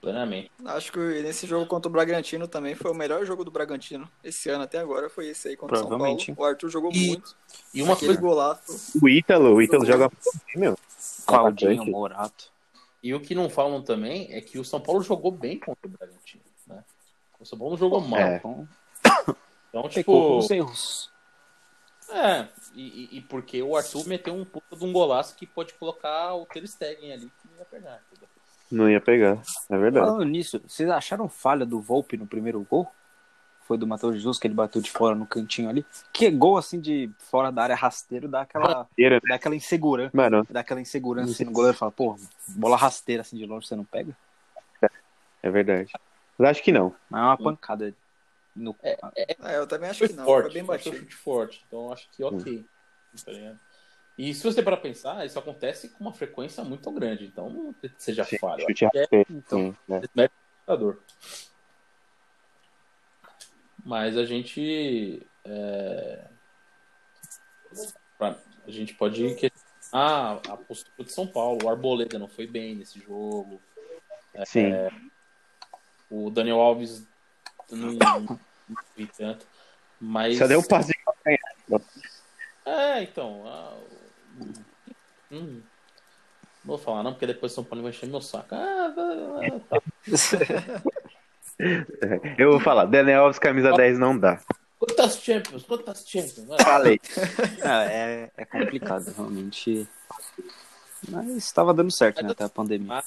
plenamente. 0.00 0.50
acho 0.64 0.92
que 0.92 0.98
nesse 0.98 1.46
jogo 1.46 1.66
contra 1.66 1.88
o 1.88 1.92
Bragantino 1.92 2.48
também 2.48 2.74
foi 2.74 2.90
o 2.90 2.94
melhor 2.94 3.24
jogo 3.26 3.44
do 3.44 3.50
Bragantino. 3.50 4.08
Esse 4.22 4.48
ano 4.48 4.64
até 4.64 4.78
agora 4.78 5.10
foi 5.10 5.28
esse 5.28 5.48
aí 5.48 5.56
contra 5.56 5.76
o 5.76 5.80
São 5.80 5.88
Paulo. 5.98 6.18
O 6.36 6.44
Arthur 6.44 6.70
jogou 6.70 6.92
E- 6.92 7.08
muito. 7.08 7.36
E 7.74 7.82
uma 7.82 7.96
coisa, 7.96 8.20
golaço. 8.20 8.98
O 9.02 9.08
Ítalo, 9.08 9.54
o 9.54 9.62
Ítalo 9.62 9.84
joga 9.84 10.10
meu. 10.56 10.78
Claudinho. 11.26 11.84
Morato. 11.86 12.50
E 13.02 13.14
o 13.14 13.20
que 13.20 13.34
não 13.34 13.48
falam 13.48 13.82
também 13.82 14.32
é 14.32 14.40
que 14.40 14.58
o 14.58 14.64
São 14.64 14.80
Paulo 14.80 15.02
jogou 15.02 15.30
bem 15.30 15.58
contra 15.58 15.86
o 15.86 15.90
Bragantino, 15.90 16.42
né? 16.66 16.84
O 17.38 17.44
São 17.44 17.58
Paulo 17.58 17.72
não 17.72 17.78
jogou 17.78 18.00
mal. 18.00 18.20
É. 18.20 18.36
Então, 18.36 18.68
Então, 19.70 19.88
tipo, 19.88 20.38
os 20.38 20.50
erros. 20.50 21.10
é, 22.10 22.48
e, 22.74 22.82
e- 23.14 23.18
e 23.18 23.20
porque 23.22 23.62
o 23.62 23.76
Arthur 23.76 24.06
meteu 24.06 24.34
um 24.34 24.44
puta 24.44 24.76
de 24.76 24.84
um 24.84 24.92
golaço 24.92 25.34
que 25.36 25.46
pode 25.46 25.72
colocar 25.74 26.34
o 26.34 26.44
Ter 26.46 26.66
Stegen 26.66 27.12
ali 27.12 27.30
que 27.40 27.48
não 27.48 27.58
ia 27.58 27.64
pegar, 27.64 28.02
entendeu? 28.10 28.28
Não 28.70 28.90
ia 28.90 29.00
pegar, 29.00 29.40
é 29.70 29.76
verdade. 29.78 30.06
Falando 30.06 30.24
nisso, 30.24 30.60
vocês 30.66 30.88
acharam 30.90 31.28
falha 31.28 31.64
do 31.66 31.80
Volpe 31.80 32.16
no 32.16 32.26
primeiro 32.26 32.60
gol? 32.68 32.88
Foi 33.70 33.78
do 33.78 33.86
Matheus 33.86 34.16
Jesus 34.16 34.36
que 34.36 34.48
ele 34.48 34.54
bateu 34.54 34.82
de 34.82 34.90
fora 34.90 35.14
no 35.14 35.24
cantinho 35.24 35.68
ali. 35.70 35.86
Que 36.12 36.28
gol 36.28 36.58
assim 36.58 36.80
de 36.80 37.08
fora 37.18 37.52
da 37.52 37.62
área 37.62 37.76
rasteiro 37.76 38.26
dá 38.26 38.40
aquela, 38.40 38.78
Rasteira, 38.78 39.14
né? 39.14 39.20
dá 39.28 39.36
aquela 39.36 39.54
insegurança. 39.54 40.10
Mano, 40.12 40.44
Dá 40.50 40.58
aquela 40.58 40.80
insegurança 40.80 41.30
assim, 41.30 41.44
no 41.44 41.52
goleiro 41.52 41.78
fala, 41.78 41.92
pô, 41.92 42.18
bola 42.48 42.76
rasteira 42.76 43.20
assim 43.20 43.36
de 43.36 43.46
longe 43.46 43.68
você 43.68 43.76
não 43.76 43.84
pega? 43.84 44.12
é 45.40 45.50
verdade. 45.52 45.92
Mas 46.36 46.50
acho 46.50 46.64
que 46.64 46.72
não. 46.72 46.92
Mas 47.08 47.20
é 47.20 47.24
uma 47.26 47.38
pancada. 47.38 47.94
No... 48.56 48.74
É, 48.82 48.98
eu 49.56 49.68
também 49.68 49.88
acho 49.88 50.00
Foi 50.00 50.08
que 50.08 50.14
não. 50.14 50.24
forte, 50.24 50.44
Foi 50.46 50.54
bem 50.54 50.64
foi 50.64 50.76
batido. 50.76 50.96
chute 50.96 51.14
forte. 51.14 51.64
Então 51.68 51.92
acho 51.92 52.10
que 52.10 52.24
ok. 52.24 52.64
Tá 53.24 53.30
ligado? 53.30 53.60
E 54.18 54.34
se 54.34 54.42
você 54.42 54.64
para 54.64 54.76
pensar, 54.78 55.24
isso 55.24 55.38
acontece 55.38 55.90
com 55.90 56.02
uma 56.02 56.12
frequência 56.12 56.64
muito 56.64 56.90
grande. 56.90 57.24
Então 57.24 57.72
seja 57.96 58.24
falha. 58.40 58.66
chute 58.66 58.86
é 58.86 59.06
então. 59.30 59.72
sim, 59.86 60.08
né? 60.16 60.28
jogador. 60.66 60.98
Mas 63.84 64.16
a 64.16 64.24
gente. 64.24 65.26
é, 65.44 66.24
pra- 68.18 68.36
A 68.66 68.70
gente 68.70 68.94
pode 68.94 69.22
questionar 69.34 69.70
ah, 69.92 70.32
a 70.48 70.56
postura 70.56 71.04
de 71.04 71.12
São 71.12 71.26
Paulo. 71.26 71.64
O 71.64 71.68
Arboleda 71.68 72.18
não 72.18 72.28
foi 72.28 72.46
bem 72.46 72.74
nesse 72.76 73.00
jogo. 73.00 73.60
Sim. 74.46 74.70
O 76.10 76.30
Daniel 76.30 76.60
Alves 76.60 77.04
não, 77.70 77.92
não 77.92 78.38
vi 78.96 79.06
tanto. 79.06 79.46
Mas. 80.00 80.38
Só 80.38 80.46
deu 80.46 80.60
um 80.60 80.64
passe 80.64 80.92
É, 82.64 83.02
então. 83.02 83.42
ah, 83.46 83.78
hum, 85.30 85.60
não 85.60 85.62
vou 86.64 86.78
falar 86.78 87.02
não, 87.02 87.12
porque 87.12 87.26
depois 87.26 87.52
São 87.52 87.64
Paulo 87.64 87.82
vai 87.82 87.90
encher 87.90 88.08
meu 88.08 88.20
saco. 88.20 88.54
Ah, 88.54 88.94
ah, 88.96 89.60
tá. 89.68 89.82
Eu 92.38 92.52
vou 92.52 92.60
falar, 92.60 92.84
Daniel 92.86 93.22
Alves, 93.24 93.38
camisa 93.38 93.72
10 93.72 93.98
não 93.98 94.16
dá. 94.18 94.40
Quantas 94.78 95.18
Champions? 95.22 95.62
Quantas 95.64 96.08
Champions? 96.08 96.46
Falei. 96.62 96.98
É, 97.62 98.30
é 98.36 98.44
complicado, 98.44 99.12
realmente. 99.14 99.86
Mas 101.08 101.28
estava 101.36 101.72
dando 101.74 101.90
certo, 101.90 102.22
né, 102.22 102.30
até 102.30 102.44
a 102.44 102.48
pandemia. 102.48 103.02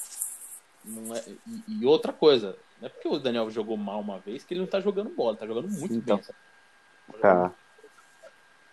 Não 0.84 1.14
é, 1.14 1.22
e, 1.68 1.86
outra 1.86 2.12
coisa, 2.12 2.56
não 2.80 2.86
é 2.86 2.88
porque 2.90 3.08
o 3.08 3.18
Daniel 3.18 3.50
jogou 3.50 3.76
mal 3.76 4.00
uma 4.00 4.18
vez 4.18 4.44
que 4.44 4.52
ele 4.54 4.60
não 4.60 4.66
tá 4.66 4.80
jogando 4.80 5.10
bola, 5.10 5.36
tá 5.36 5.46
jogando 5.46 5.68
muito 5.68 5.94
Então. 5.94 6.16
bem. 6.16 6.24
sabe? 6.24 7.20
Tá. 7.20 7.52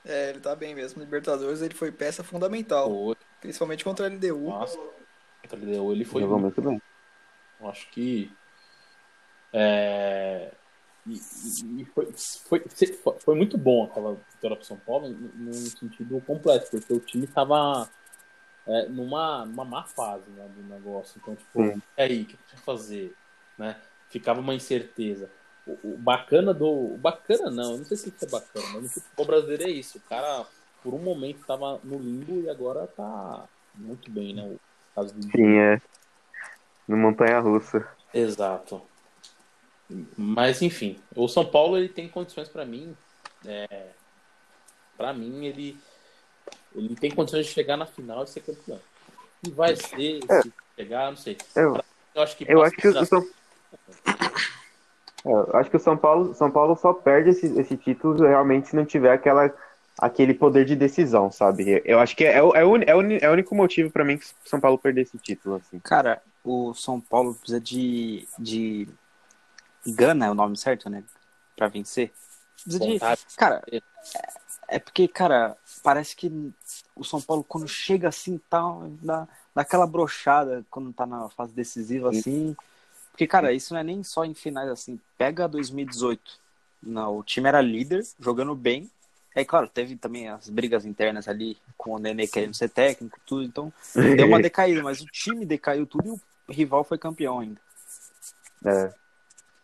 É, 0.06 0.30
ele 0.32 0.40
tá 0.40 0.56
bem 0.56 0.74
mesmo. 0.76 1.02
Libertadores 1.02 1.62
ele 1.62 1.74
foi 1.76 1.92
peça 1.92 2.24
fundamental. 2.24 2.90
Pô, 2.90 3.16
Principalmente 3.40 3.84
contra 3.84 4.06
a 4.06 4.10
LDU. 4.10 4.50
Nossa, 4.50 4.78
contra 5.42 5.58
ele 5.58 5.72
deu, 5.72 5.92
ele 5.92 6.04
foi 6.06 6.22
Jogou 6.22 6.40
muito. 6.40 6.62
muito 6.62 6.70
bem. 6.70 6.82
Eu 7.60 7.70
acho 7.70 7.90
que. 7.92 8.32
É, 9.54 10.52
e, 11.06 11.14
e- 11.14 11.86
foi, 11.86 12.14
foi, 12.48 12.64
foi 13.20 13.36
muito 13.36 13.58
bom 13.58 13.86
aquela 13.86 14.16
vitória 14.34 14.56
pro 14.56 14.66
São 14.66 14.78
Paulo 14.78 15.10
num 15.10 15.52
sentido 15.54 16.22
completo, 16.22 16.70
porque 16.70 16.94
o 16.94 17.00
time 17.00 17.28
tava 17.28 17.90
é, 18.68 18.88
numa, 18.88 19.46
numa 19.46 19.66
má 19.66 19.84
fase 19.84 20.30
né, 20.32 20.48
do 20.56 20.64
negócio. 20.64 21.20
Então, 21.22 21.36
tipo, 21.36 21.64
Sim. 21.64 21.82
e 21.98 22.02
aí, 22.02 22.22
o 22.24 22.26
que 22.26 22.38
precisa 22.38 22.62
fazer? 22.64 23.14
Né? 23.58 23.76
Ficava 24.10 24.40
uma 24.40 24.54
incerteza. 24.54 25.30
O, 25.66 25.94
o 25.94 25.98
bacana 25.98 26.54
do. 26.54 26.68
O 26.68 26.98
bacana 26.98 27.50
não, 27.50 27.72
eu 27.74 27.78
não 27.80 27.86
sei 27.86 27.98
se 27.98 28.10
isso 28.10 28.26
é 28.26 28.30
bacana, 28.30 28.66
mas 28.74 28.84
no 28.84 28.90
futebol 28.90 29.26
brasileiro 29.26 29.64
é 29.64 29.70
isso. 29.70 29.98
O 29.98 30.02
cara, 30.02 30.46
por 30.84 30.94
um 30.94 31.00
momento, 31.00 31.46
tava 31.46 31.80
no 31.84 31.98
limbo 31.98 32.42
e 32.42 32.50
agora 32.50 32.88
tá 32.88 33.48
muito 33.76 34.10
bem, 34.12 34.34
né? 34.34 34.44
O 34.44 34.60
caso 34.96 35.14
do 35.16 35.24
Sim, 35.24 35.58
é. 35.58 35.82
No 36.88 36.98
Montanha 36.98 37.40
Russa. 37.40 37.88
Exato. 38.14 38.82
Mas 40.18 40.62
enfim, 40.62 40.98
o 41.16 41.28
São 41.28 41.46
Paulo 41.46 41.78
ele 41.78 41.90
tem 41.90 42.08
condições 42.08 42.48
para 42.50 42.66
mim. 42.66 42.96
É, 43.46 43.90
para 44.98 45.14
mim 45.14 45.46
ele 45.46 45.78
ele 46.76 46.96
tem 46.96 47.12
condições 47.12 47.46
de 47.48 47.52
chegar 47.52 47.76
na 47.78 47.86
final 47.86 48.24
e 48.24 48.28
ser 48.28 48.42
campeão. 48.42 48.80
E 49.46 49.50
vai 49.50 49.76
ser 49.76 50.20
se 50.44 50.54
chegar, 50.78 51.10
não 51.10 51.18
sei. 51.18 51.38
Eu, 51.56 51.80
Eu 52.16 52.22
acho 52.24 52.38
que 52.38 52.46
eu 52.48 52.62
acho 52.64 52.76
que 52.76 52.88
o 52.88 53.06
São 53.06 53.28
É, 55.26 55.30
eu 55.32 55.56
acho 55.56 55.70
que 55.70 55.78
o 55.78 55.80
São 55.80 55.96
Paulo, 55.98 56.34
São 56.34 56.50
Paulo 56.50 56.76
só 56.76 56.94
perde 56.94 57.30
esse, 57.30 57.46
esse 57.60 57.78
título 57.78 58.26
realmente 58.26 58.70
se 58.70 58.76
não 58.76 58.86
tiver 58.86 59.12
aquela, 59.12 59.54
aquele 60.00 60.34
poder 60.34 60.66
de 60.66 60.76
decisão, 60.76 61.32
sabe? 61.32 61.82
Eu 61.86 62.00
acho 62.00 62.16
que 62.16 62.26
é, 62.26 62.42
o- 62.42 62.56
é, 62.56 62.66
o, 62.66 62.76
é, 62.78 62.96
o, 62.96 63.02
é 63.02 63.30
o 63.30 63.34
único 63.34 63.54
motivo 63.56 63.92
pra 63.92 64.04
mim 64.04 64.18
que 64.18 64.26
o 64.26 64.50
São 64.50 64.60
Paulo 64.60 64.78
perder 64.80 65.02
esse 65.02 65.18
título, 65.20 65.56
assim. 65.56 65.80
Cara, 65.80 66.22
o 66.44 66.74
São 66.74 67.00
Paulo 67.00 67.36
precisa 67.36 67.60
de. 67.62 68.28
de. 68.40 68.88
Gana 69.88 70.26
é 70.28 70.32
o 70.32 70.36
nome 70.36 70.58
certo, 70.58 70.90
né? 70.90 71.04
Pra 71.56 71.68
vencer. 71.68 72.12
De. 72.66 73.00
Cara, 73.36 73.64
é, 73.72 73.82
é 74.68 74.80
porque, 74.80 75.08
cara, 75.08 75.58
parece 75.84 76.16
que 76.16 76.32
o 76.96 77.04
São 77.04 77.22
Paulo, 77.22 77.44
quando 77.44 77.68
chega 77.68 78.08
assim, 78.08 78.40
tá, 78.50 78.62
dá, 79.02 79.28
dá 79.56 79.62
aquela 79.62 79.88
brochada 79.88 80.64
quando 80.70 80.94
tá 80.94 81.06
na 81.06 81.30
fase 81.30 81.54
decisiva, 81.54 82.10
assim. 82.10 82.56
Porque, 83.12 83.28
cara, 83.28 83.52
isso 83.54 83.74
não 83.74 83.82
é 83.82 83.84
nem 83.84 84.04
só 84.04 84.24
em 84.24 84.34
finais 84.34 84.70
assim. 84.70 85.00
Pega 85.18 85.48
2018. 85.48 86.40
Não, 86.82 87.18
o 87.18 87.24
time 87.24 87.48
era 87.48 87.62
líder, 87.62 88.06
jogando 88.20 88.56
bem. 88.56 88.90
É 89.36 89.46
claro, 89.46 89.68
teve 89.68 89.96
também 89.96 90.28
as 90.28 90.50
brigas 90.50 90.86
internas 90.86 91.28
ali 91.28 91.58
com 91.78 91.92
o 91.92 92.00
Nenê 92.00 92.28
querendo 92.28 92.54
ser 92.54 92.70
técnico, 92.70 93.20
tudo. 93.26 93.44
Então, 93.44 93.74
deu 94.16 94.28
uma 94.28 94.42
decaída, 94.42 94.84
mas 94.84 95.02
o 95.02 95.06
time 95.06 95.46
decaiu 95.46 95.86
tudo 95.86 96.08
e 96.08 96.12
o 96.12 96.22
rival 96.50 96.84
foi 96.84 96.98
campeão 96.98 97.40
ainda. 97.40 97.60
É, 98.66 98.94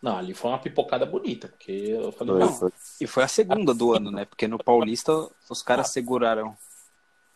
Não, 0.02 0.18
ali 0.18 0.34
foi 0.34 0.52
uma 0.52 0.60
pipocada 0.60 1.06
bonita, 1.06 1.48
porque 1.48 1.72
eu 1.72 2.12
falei, 2.12 2.36
foi, 2.36 2.44
não, 2.44 2.54
foi. 2.54 2.72
E 3.02 3.08
foi 3.08 3.24
a 3.24 3.28
segunda 3.28 3.74
do 3.74 3.94
ano, 3.94 4.12
né? 4.12 4.26
Porque 4.26 4.48
no 4.48 4.64
Paulista 4.64 5.12
os 5.50 5.64
caras 5.64 5.90
seguraram 5.90 6.56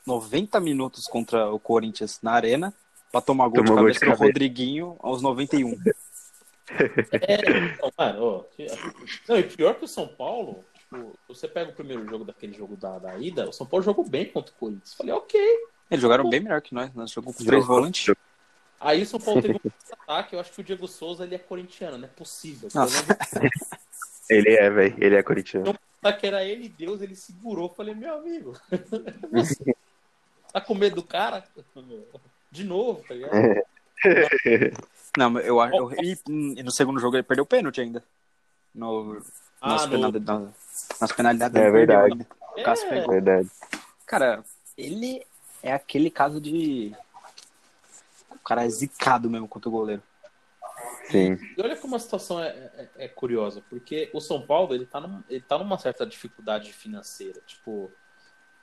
90 0.06 0.60
minutos 0.60 1.06
contra 1.06 1.50
o 1.52 1.60
Corinthians 1.60 2.20
na 2.22 2.32
arena 2.34 2.74
pra 3.12 3.22
tomar 3.22 3.48
gol 3.48 3.64
Tomou 3.64 3.90
de 3.90 4.00
cabeça 4.00 4.18
do. 4.18 4.24
Rodriguinho 4.24 4.96
aos 5.00 5.22
91. 5.22 5.78
É, 7.12 7.74
então, 7.76 7.92
mano, 7.98 8.46
não, 9.28 9.38
e 9.38 9.44
pior 9.44 9.76
que 9.76 9.86
o 9.86 9.88
São 9.88 10.08
Paulo, 10.08 10.64
tipo, 10.74 11.14
você 11.28 11.48
pega 11.48 11.72
o 11.72 11.76
primeiro 11.76 12.08
jogo 12.08 12.24
daquele 12.24 12.54
jogo 12.54 12.78
da, 12.78 12.98
da 12.98 13.18
ida, 13.18 13.50
o 13.50 13.54
São 13.54 13.68
Paulo 13.68 13.84
jogou 13.84 14.08
bem 14.08 14.26
contra 14.26 14.54
o 14.54 14.58
Corinthians. 14.58 14.94
Falei, 14.94 15.14
ok. 15.14 15.42
Eles 15.90 16.02
jogaram 16.02 16.30
bem 16.30 16.40
melhor 16.40 16.62
que 16.62 16.74
nós, 16.74 16.94
nós 16.94 17.12
jogamos 17.12 17.36
com 17.36 17.44
três 17.44 17.66
volantes. 17.66 18.16
Aí 18.84 19.04
o 19.04 19.06
São 19.06 19.20
Paulo 19.20 19.42
teve 19.42 19.54
um 19.64 19.72
ataque, 19.94 20.36
eu 20.36 20.40
acho 20.40 20.52
que 20.52 20.60
o 20.60 20.64
Diego 20.64 20.88
Souza 20.88 21.24
ele 21.24 21.36
é 21.36 21.38
corintiano, 21.38 21.98
não 22.00 22.06
é 22.06 22.10
possível. 22.10 22.68
Ele 24.30 24.56
é, 24.56 24.70
velho. 24.70 24.96
Ele 24.98 25.16
é 25.16 25.22
corintiano. 25.24 25.76
O 26.04 26.14
que 26.14 26.26
era 26.26 26.42
ele, 26.44 26.70
Deus, 26.70 27.02
ele 27.02 27.16
segurou. 27.16 27.68
Falei, 27.74 27.94
meu 27.94 28.14
amigo, 28.18 28.58
você 29.32 29.76
tá 30.54 30.62
com 30.62 30.74
medo 30.74 30.96
do 30.96 31.04
cara? 31.04 31.44
De 32.50 32.64
novo, 32.64 33.04
tá 33.06 33.14
ligado? 33.14 33.34
Não, 35.18 35.30
mas 35.32 35.46
eu 35.46 35.60
acho. 35.60 35.76
eu- 35.76 35.92
E, 36.02 36.18
e 36.58 36.64
no 36.64 36.72
segundo 36.72 37.00
jogo 37.00 37.18
ele 37.18 37.24
perdeu 37.24 37.44
o 37.44 37.48
pênalti 37.48 37.82
ainda. 37.82 38.02
No, 38.74 39.16
nas, 39.62 39.84
Ah, 39.84 39.86
no- 39.86 39.92
penalidades, 39.92 40.26
nas, 40.90 41.00
nas 41.02 41.12
penalidades 41.12 41.56
É 41.58 41.60
perdeu 41.62 41.74
verdade. 41.80 42.12
ainda. 42.14 42.28
O 42.58 42.64
Cássio 42.64 42.86
É, 42.88 42.90
pegou. 42.90 43.10
Verdade. 43.12 43.50
Cara, 44.06 44.46
ele 44.78 45.26
é 45.62 45.74
aquele 45.74 46.10
caso 46.10 46.40
de. 46.40 46.96
O 48.36 48.40
cara 48.40 48.66
é 48.66 48.70
zicado 48.70 49.30
mesmo 49.30 49.48
contra 49.48 49.70
o 49.70 49.72
goleiro. 49.72 50.04
Sim. 51.10 51.34
E 51.58 51.62
olha 51.62 51.76
como 51.76 51.96
a 51.96 52.00
situação 52.00 52.42
é, 52.42 52.50
é- 52.50 52.90
é 53.06 53.08
curiosa, 53.08 53.62
porque 53.70 54.10
o 54.14 54.20
São 54.22 54.42
Paulo 54.46 54.74
ele 54.74 54.86
tá, 54.86 55.00
num- 55.00 55.24
ele 55.30 55.42
tá 55.42 55.58
numa 55.58 55.78
certa 55.78 56.06
dificuldade 56.06 56.72
financeira. 56.74 57.40
Tipo, 57.46 57.92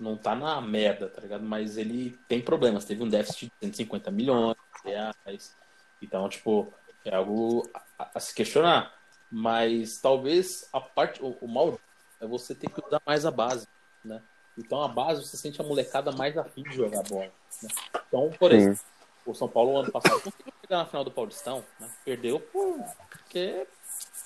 não 0.00 0.16
tá 0.16 0.34
na 0.34 0.60
merda, 0.60 1.08
tá 1.08 1.20
ligado? 1.20 1.44
Mas 1.44 1.76
ele 1.76 2.18
tem 2.28 2.40
problemas. 2.40 2.84
Teve 2.84 3.02
um 3.02 3.08
déficit 3.08 3.46
de 3.46 3.52
150 3.66 4.10
milhões 4.10 4.56
de 4.84 4.90
reais. 4.90 5.56
Então, 6.00 6.28
tipo, 6.28 6.72
é 7.04 7.14
algo 7.14 7.68
a, 7.98 8.10
a 8.14 8.20
se 8.20 8.34
questionar. 8.34 8.94
Mas 9.30 9.98
talvez 10.00 10.68
a 10.72 10.80
parte. 10.80 11.22
O, 11.22 11.36
o 11.40 11.46
mal 11.48 11.78
é 12.20 12.26
você 12.26 12.54
ter 12.54 12.70
que 12.70 12.84
usar 12.84 13.00
mais 13.06 13.26
a 13.26 13.30
base, 13.30 13.68
né? 14.04 14.22
Então 14.56 14.82
a 14.82 14.88
base 14.88 15.24
você 15.24 15.36
sente 15.36 15.60
a 15.60 15.64
molecada 15.64 16.10
mais 16.12 16.36
afim 16.36 16.62
de 16.62 16.74
jogar 16.74 17.02
bola. 17.04 17.30
né? 17.62 17.68
Então, 18.08 18.30
por 18.38 18.52
exemplo. 18.52 18.76
Sim. 18.76 18.84
O 19.30 19.34
São 19.34 19.46
Paulo 19.48 19.76
ano 19.76 19.92
passado 19.92 20.20
conseguiu 20.22 20.52
chegar 20.62 20.78
na 20.78 20.86
final 20.86 21.04
do 21.04 21.10
Paulistão, 21.10 21.62
né? 21.78 21.88
Perdeu 22.04 22.40
por 22.40 22.78
porque, 23.10 23.66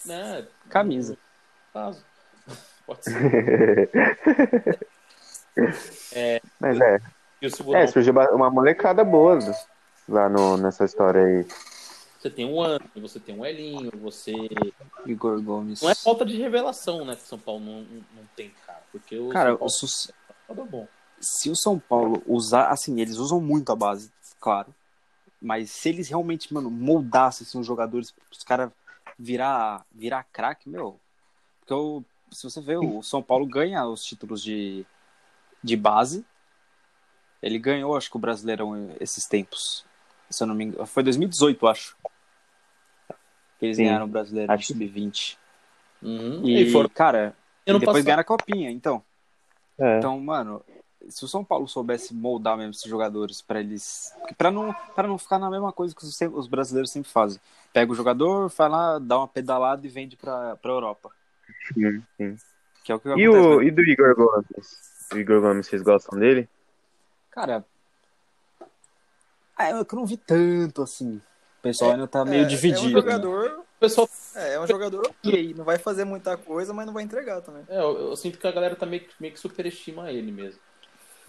né? 0.06 0.46
Camisa. 0.68 1.18
Caso. 1.72 2.04
Pode 2.86 3.02
ser. 3.04 3.90
Mas 6.60 6.80
é. 6.80 7.00
E 7.40 7.46
o 7.46 7.50
segundo, 7.50 7.76
É, 7.76 7.86
surgiu 7.86 8.12
uma 8.32 8.50
molecada 8.50 9.02
boa 9.04 9.38
lá 10.08 10.28
no, 10.28 10.56
nessa 10.56 10.84
história 10.84 11.20
aí. 11.24 11.46
você 12.20 12.30
tem 12.30 12.46
um 12.46 12.60
ano, 12.60 12.84
você 12.96 13.18
tem 13.18 13.36
um 13.38 13.44
Elinho, 13.44 13.90
você. 14.00 14.32
Igor 15.06 15.40
Gomes. 15.42 15.82
Não 15.82 15.90
é 15.90 15.94
falta 15.94 16.24
de 16.24 16.36
revelação, 16.36 17.04
né? 17.04 17.16
Que 17.16 17.22
o 17.22 17.26
São 17.26 17.38
Paulo 17.38 17.60
não, 17.60 17.80
não, 17.82 18.24
tem, 18.36 18.52
cara. 18.66 18.82
Porque 18.92 19.18
o 19.18 19.28
Cara, 19.30 19.48
São 19.50 19.54
o 19.56 19.58
Paulo 19.58 19.70
su- 19.72 20.12
é 20.50 20.54
bom. 20.54 20.86
se 21.20 21.50
o 21.50 21.56
São 21.56 21.78
Paulo 21.78 22.22
usar, 22.26 22.68
assim, 22.68 23.00
eles 23.00 23.16
usam 23.16 23.40
muito 23.40 23.72
a 23.72 23.76
base, 23.76 24.12
claro. 24.38 24.72
Mas 25.44 25.70
se 25.70 25.88
eles 25.88 26.08
realmente, 26.08 26.54
mano, 26.54 26.70
moldassem 26.70 27.44
assim, 27.44 27.58
os 27.58 27.66
jogadores, 27.66 28.14
os 28.30 28.44
caras 28.44 28.70
virar, 29.18 29.84
virar 29.90 30.24
craque, 30.32 30.68
meu. 30.68 30.98
Porque 31.60 31.74
o, 31.74 32.04
se 32.30 32.44
você 32.44 32.60
vê, 32.60 32.76
o 32.76 33.02
São 33.02 33.20
Paulo 33.22 33.44
ganha 33.44 33.84
os 33.84 34.04
títulos 34.04 34.40
de, 34.42 34.86
de 35.62 35.76
base. 35.76 36.24
Ele 37.42 37.58
ganhou, 37.58 37.96
acho 37.96 38.08
que 38.08 38.16
o 38.16 38.20
Brasileirão 38.20 38.94
esses 39.00 39.26
tempos. 39.26 39.84
Se 40.30 40.42
eu 40.44 40.46
não 40.46 40.54
me 40.54 40.64
engano. 40.64 40.86
Foi 40.86 41.02
2018, 41.02 41.66
acho. 41.66 41.96
que 43.58 43.66
eles 43.66 43.76
Sim. 43.76 43.84
ganharam 43.84 44.04
o 44.06 44.08
Brasileiro 44.08 44.52
Acho 44.52 44.68
que- 44.68 44.72
Sub-20. 44.74 45.36
Uhum. 46.00 46.46
E, 46.48 46.62
E 46.62 46.70
foram 46.72 46.88
cara, 46.88 47.34
e 47.66 47.72
depois 47.72 47.84
passado. 47.86 48.04
ganharam 48.04 48.20
a 48.20 48.24
copinha, 48.24 48.70
então. 48.70 49.02
É. 49.78 49.98
Então, 49.98 50.18
mano, 50.20 50.64
se 51.08 51.24
o 51.24 51.28
São 51.28 51.44
Paulo 51.44 51.66
soubesse 51.68 52.14
moldar 52.14 52.56
mesmo 52.56 52.70
esses 52.72 52.84
jogadores 52.88 53.40
pra 53.42 53.60
eles. 53.60 54.12
Pra 54.36 54.50
não, 54.50 54.72
pra 54.94 55.06
não 55.08 55.18
ficar 55.18 55.38
na 55.38 55.50
mesma 55.50 55.72
coisa 55.72 55.94
que 55.94 56.04
os, 56.04 56.20
os 56.20 56.46
brasileiros 56.46 56.90
sempre 56.90 57.10
fazem. 57.10 57.40
Pega 57.72 57.90
o 57.90 57.94
jogador, 57.94 58.48
vai 58.48 58.68
lá, 58.68 58.98
dá 58.98 59.18
uma 59.18 59.28
pedalada 59.28 59.86
e 59.86 59.90
vende 59.90 60.16
pra, 60.16 60.56
pra 60.56 60.70
Europa. 60.72 61.10
Sim, 61.72 62.02
sim. 62.16 62.36
Que 62.84 62.92
é 62.92 62.94
o 62.94 63.00
que 63.00 63.08
E, 63.08 63.28
o, 63.28 63.60
né? 63.60 63.66
e 63.66 63.70
do 63.70 63.82
Igor 63.82 64.14
Gomes? 64.14 64.78
O 65.12 65.16
Igor 65.18 65.40
Gomes, 65.40 65.66
vocês 65.66 65.82
gostam 65.82 66.18
dele? 66.18 66.48
Cara. 67.30 67.64
Ah, 69.56 69.68
é 69.68 69.72
eu 69.72 69.86
não 69.92 70.06
vi 70.06 70.16
tanto 70.16 70.82
assim. 70.82 71.16
O 71.58 71.62
pessoal 71.62 71.92
ainda 71.92 72.06
tá 72.08 72.24
meio 72.24 72.42
É, 72.42 72.46
dividido. 72.46 72.80
É 72.80 72.82
um 72.82 72.86
né? 72.86 73.00
jogador, 73.00 73.60
O 73.60 73.64
pessoal, 73.80 74.08
é, 74.34 74.54
é 74.54 74.60
um 74.60 74.66
jogador 74.66 75.06
ok. 75.06 75.54
Não 75.54 75.64
vai 75.64 75.78
fazer 75.78 76.04
muita 76.04 76.36
coisa, 76.36 76.74
mas 76.74 76.86
não 76.86 76.92
vai 76.92 77.04
entregar 77.04 77.40
também. 77.40 77.64
é, 77.68 77.78
eu, 77.78 78.08
eu 78.08 78.16
sinto 78.16 78.38
que 78.38 78.46
a 78.46 78.52
galera 78.52 78.74
tá 78.74 78.84
meio, 78.84 79.06
meio 79.20 79.32
que 79.32 79.38
superestima 79.40 80.10
ele 80.10 80.32
mesmo. 80.32 80.60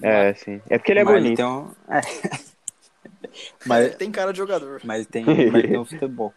É, 0.01 0.33
sim. 0.33 0.61
É 0.69 0.77
porque 0.77 0.91
ele 0.91 0.99
é 1.01 1.03
Mas 1.03 1.13
bonito. 1.15 1.37
tem 1.37 1.45
um- 1.45 1.71
é. 1.89 2.01
Mas 3.65 3.89
mas, 3.89 3.95
tem 3.95 4.11
cara 4.11 4.31
de 4.31 4.37
jogador. 4.37 4.81
mas, 4.83 5.05
tem, 5.07 5.25
mas 5.25 5.63
tem 5.63 5.77
um 5.77 5.85
futebol. 5.85 6.33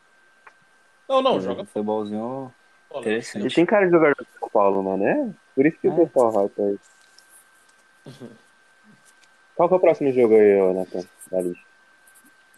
Não, 1.09 1.23
não, 1.23 1.37
Um 1.37 1.41
joga 1.41 1.65
futebolzinho 1.65 2.53
bola. 2.89 3.01
interessante. 3.03 3.43
Ele 3.45 3.55
tem 3.55 3.67
cara 3.67 3.87
de 3.87 3.93
jogador 3.93 4.15
do 4.17 4.27
São 4.39 4.49
Paulo, 4.51 4.83
mano, 4.83 5.05
né? 5.05 5.35
Por 5.55 5.67
isso 5.67 5.79
que 5.79 5.87
É. 5.87 5.91
o 5.91 5.97
pessoal 5.97 6.33
hype 6.33 6.61
aí. 6.63 6.79
Qual 9.55 9.69
que 9.69 9.75
é 9.75 9.79
o 9.79 9.81
próximo 9.81 10.13
jogo 10.13 10.35
aí, 10.35 10.75
Nathan? 10.75 11.05
Da 11.31 11.41
lista? 11.41 11.65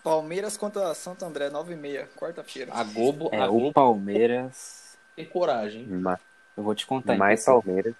Palmeiras 0.02 0.56
contra 0.56 0.94
Santo 0.94 1.24
André, 1.24 1.50
9h30, 1.50 2.06
quarta-feira. 2.16 2.72
A 2.74 2.82
Globo, 2.84 3.28
É, 3.32 3.40
a 3.42 3.46
o 3.48 3.52
Globo 3.52 3.72
Palmeiras. 3.72 4.96
tem 5.14 5.28
coragem. 5.28 5.82
hein? 5.82 5.88
Ma- 5.88 6.18
Eu 6.56 6.62
vou 6.62 6.74
te 6.74 6.86
contar. 6.86 7.16
Mais 7.16 7.42
então, 7.42 7.60
Palmeiras. 7.62 7.94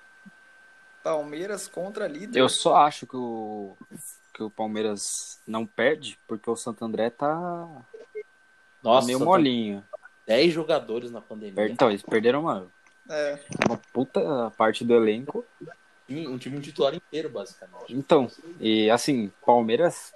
Palmeiras 1.02 1.69
contra 1.69 2.07
líder. 2.07 2.38
Eu 2.38 2.49
só 2.49 2.76
acho 2.76 3.07
que 3.07 3.17
o, 3.17 3.76
que 4.35 4.43
o 4.43 4.50
Palmeiras 4.50 5.40
não 5.47 5.67
perde 5.67 6.19
porque 6.26 6.50
o 6.50 6.57
Santo 6.57 6.85
André 6.85 7.11
tá 7.11 7.69
Nossa, 8.83 9.07
meio 9.07 9.19
tá 9.19 9.25
molinho. 9.25 9.85
10 10.26 10.52
jogadores 10.52 11.11
na 11.11 11.21
pandemia. 11.21 11.55
Per- 11.55 11.71
Então, 11.71 11.88
eles 11.88 12.02
perderam 12.02 12.43
uma, 12.43 12.67
É, 13.09 13.38
uma 13.67 13.81
puta 13.93 14.52
parte 14.57 14.85
do 14.85 14.95
elenco. 14.95 15.45
Um, 16.09 16.33
um 16.33 16.38
time 16.38 16.61
titular 16.61 16.95
inteiro, 16.95 17.28
basicamente. 17.31 17.95
Então, 17.95 18.31
e 18.61 18.90
assim, 18.90 19.33
Palmeiras. 19.45 20.12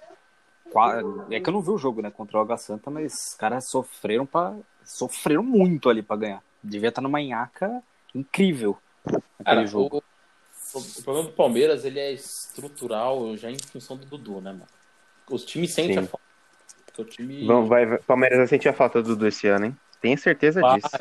É 1.30 1.38
que 1.38 1.50
eu 1.50 1.52
não 1.52 1.60
vi 1.60 1.68
o 1.70 1.76
jogo, 1.76 2.00
né, 2.00 2.10
contra 2.10 2.38
o 2.38 2.40
Água 2.40 2.56
Santa, 2.56 2.90
mas 2.90 3.12
os 3.28 3.34
caras 3.34 3.66
sofreram 3.66 4.24
para 4.24 4.56
Sofreram 4.84 5.42
muito 5.42 5.88
ali 5.88 6.02
pra 6.02 6.16
ganhar. 6.16 6.42
Devia 6.62 6.88
estar 6.88 7.00
numa 7.00 7.20
nhaca 7.20 7.82
incrível 8.14 8.76
aquele 9.04 9.44
Cara, 9.44 9.66
jogo. 9.66 10.02
O, 10.74 11.02
problema 11.02 11.28
do 11.28 11.34
Palmeiras 11.34 11.84
ele 11.84 11.98
é 12.00 12.12
estrutural 12.12 13.36
já 13.36 13.50
em 13.50 13.58
função 13.58 13.96
do 13.96 14.06
Dudu, 14.06 14.40
né, 14.40 14.52
mano? 14.52 14.66
Os 15.30 15.44
times 15.44 15.72
sentem 15.72 15.94
Sim. 15.94 16.04
a 16.04 16.06
falta. 16.06 16.22
O 16.98 17.04
time. 17.04 17.46
Vamos, 17.46 17.68
vai, 17.68 17.86
vai- 17.86 17.98
Palmeiras 17.98 18.38
vai 18.38 18.46
sentir 18.46 18.68
a 18.68 18.72
falta 18.72 19.02
do 19.02 19.10
Dudu 19.10 19.26
esse 19.26 19.48
ano, 19.48 19.66
hein? 19.66 19.76
Tenho 20.00 20.18
certeza 20.18 20.60
Vai. 20.60 20.80
disso. 20.80 20.98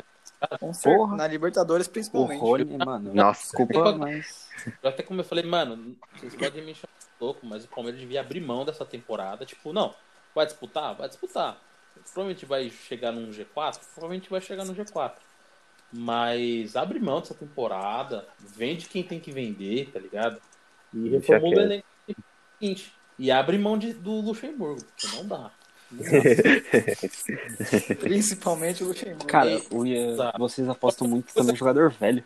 com 0.60 1.08
na 1.16 1.28
Libertadores 1.28 1.88
O 1.88 1.92
principalmente. 1.92 2.40
Rony, 2.40 2.78
mano, 2.78 3.14
Nossa. 3.14 3.42
desculpa, 3.42 3.92
mas. 3.98 4.48
Até 4.84 5.04
como 5.04 5.20
eu 5.20 5.26
falei, 5.26 5.44
mano, 5.44 5.96
vocês 6.16 6.36
podem 6.36 6.64
me 6.64 6.74
chamar 6.74 6.94
louco, 7.20 7.46
mas 7.46 7.66
o 7.66 7.68
Palmeiras 7.68 8.00
devia 8.00 8.22
abrir 8.22 8.40
mão 8.40 8.64
dessa 8.64 8.86
temporada. 8.86 9.46
Tipo, 9.46 9.74
não, 9.74 9.94
vai 10.34 10.46
disputar? 10.46 10.96
Vai 10.96 11.10
disputar. 11.10 11.58
Provavelmente 12.14 12.46
vai 12.46 12.70
chegar 12.70 13.12
num 13.12 13.30
G4? 13.32 13.80
Provavelmente 13.94 14.30
vai 14.30 14.40
chegar 14.42 14.66
no 14.66 14.74
G4. 14.74 15.14
Mas 15.94 16.76
abre 16.76 17.00
mão 17.00 17.20
dessa 17.20 17.34
temporada, 17.34 18.26
vende 18.40 18.88
quem 18.88 19.04
tem 19.04 19.20
que 19.20 19.32
vender, 19.32 19.92
tá 19.92 20.00
ligado? 20.00 20.40
E 20.94 21.10
reformula 21.10 21.58
o 21.58 21.62
elenco 21.62 21.86
seguinte. 22.60 22.94
E 23.20 23.30
abre 23.32 23.58
mão 23.58 23.78
de, 23.78 23.94
do 23.94 24.12
Luxemburgo, 24.22 24.82
porque 24.84 25.16
não 25.16 25.28
dá. 25.28 25.52
Principalmente 28.00 28.84
o 28.84 28.88
Luxemburgo. 28.88 29.28
Cara, 29.28 29.50
vocês 30.40 30.68
apostam 30.70 31.08
muito 31.08 31.34
também 31.34 31.54
em 31.54 31.58
jogador 31.58 31.92
velho. 31.92 32.24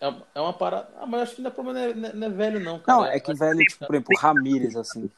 É, 0.00 0.08
uma- 0.08 0.26
é 0.34 0.40
uma 0.40 0.52
parada. 0.52 0.88
Ah, 0.98 1.06
mas 1.06 1.22
acho 1.22 1.36
que 1.36 1.42
não 1.42 1.50
é 1.50 1.54
problema, 1.54 1.78
não 1.94 2.08
é, 2.08 2.12
não 2.12 2.26
é- 2.26 2.30
é 2.30 2.34
velho, 2.34 2.60
não, 2.60 2.78
cara. 2.78 2.98
Não, 2.98 3.06
é 3.06 3.20
que 3.20 3.32
velho, 3.34 3.58
tipo, 3.64 3.86
por 3.86 3.94
exemplo, 3.94 4.14
o 4.14 4.18
Ramírez, 4.18 4.76
assim. 4.76 5.10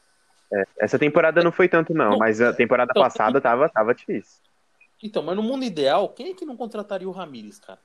Essa 0.79 0.99
temporada 0.99 1.43
não 1.43 1.51
foi 1.51 1.67
tanto, 1.67 1.93
não, 1.93 2.11
Não. 2.11 2.17
mas 2.19 2.39
a 2.39 2.53
temporada 2.53 2.91
Então, 2.91 3.01
passada 3.01 3.41
tava, 3.41 3.67
tava 3.67 3.93
difícil. 3.93 4.39
Então, 5.03 5.21
mas 5.23 5.35
no 5.35 5.43
mundo 5.43 5.63
ideal, 5.65 6.09
quem 6.09 6.31
é 6.31 6.33
que 6.33 6.45
não 6.45 6.57
contrataria 6.57 7.07
o 7.07 7.11
Ramires, 7.11 7.59
cara? 7.59 7.79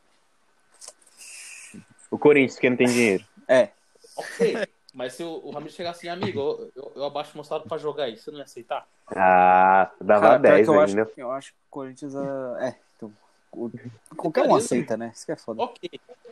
O 2.10 2.18
Corinthians, 2.18 2.58
que 2.58 2.68
não 2.70 2.76
tem 2.76 2.86
dinheiro. 2.88 3.24
É, 3.46 3.70
Ok. 4.16 4.68
Mas 4.92 5.14
se 5.14 5.22
o, 5.22 5.40
o 5.44 5.50
Ramires 5.50 5.74
chegasse 5.76 6.08
assim, 6.08 6.08
amigo, 6.08 6.40
eu, 6.40 6.72
eu, 6.74 6.92
eu 6.96 7.04
abaixo 7.04 7.36
mostrado 7.36 7.64
pra 7.68 7.78
jogar 7.78 8.04
aí, 8.04 8.16
você 8.16 8.30
não 8.30 8.38
ia 8.38 8.44
aceitar? 8.44 8.88
Ah, 9.06 9.90
dava 10.00 10.26
cara, 10.30 10.40
pior 10.40 10.52
10 10.54 10.66
que 10.66 10.70
eu 10.74 10.80
ainda. 10.80 11.02
acho, 11.02 11.12
eu 11.20 11.30
acho 11.30 11.52
que 11.52 11.58
o 11.58 11.70
Corinthians. 11.70 12.14
É, 12.14 12.68
é, 12.68 12.80
então, 12.96 13.12
o- 13.52 13.70
qualquer 14.16 14.42
um 14.48 14.54
aceita, 14.54 14.96
né? 14.96 15.12
Isso 15.14 15.24
que 15.24 15.30
é 15.32 15.36
foda. 15.36 15.62
Ok. 15.62 15.88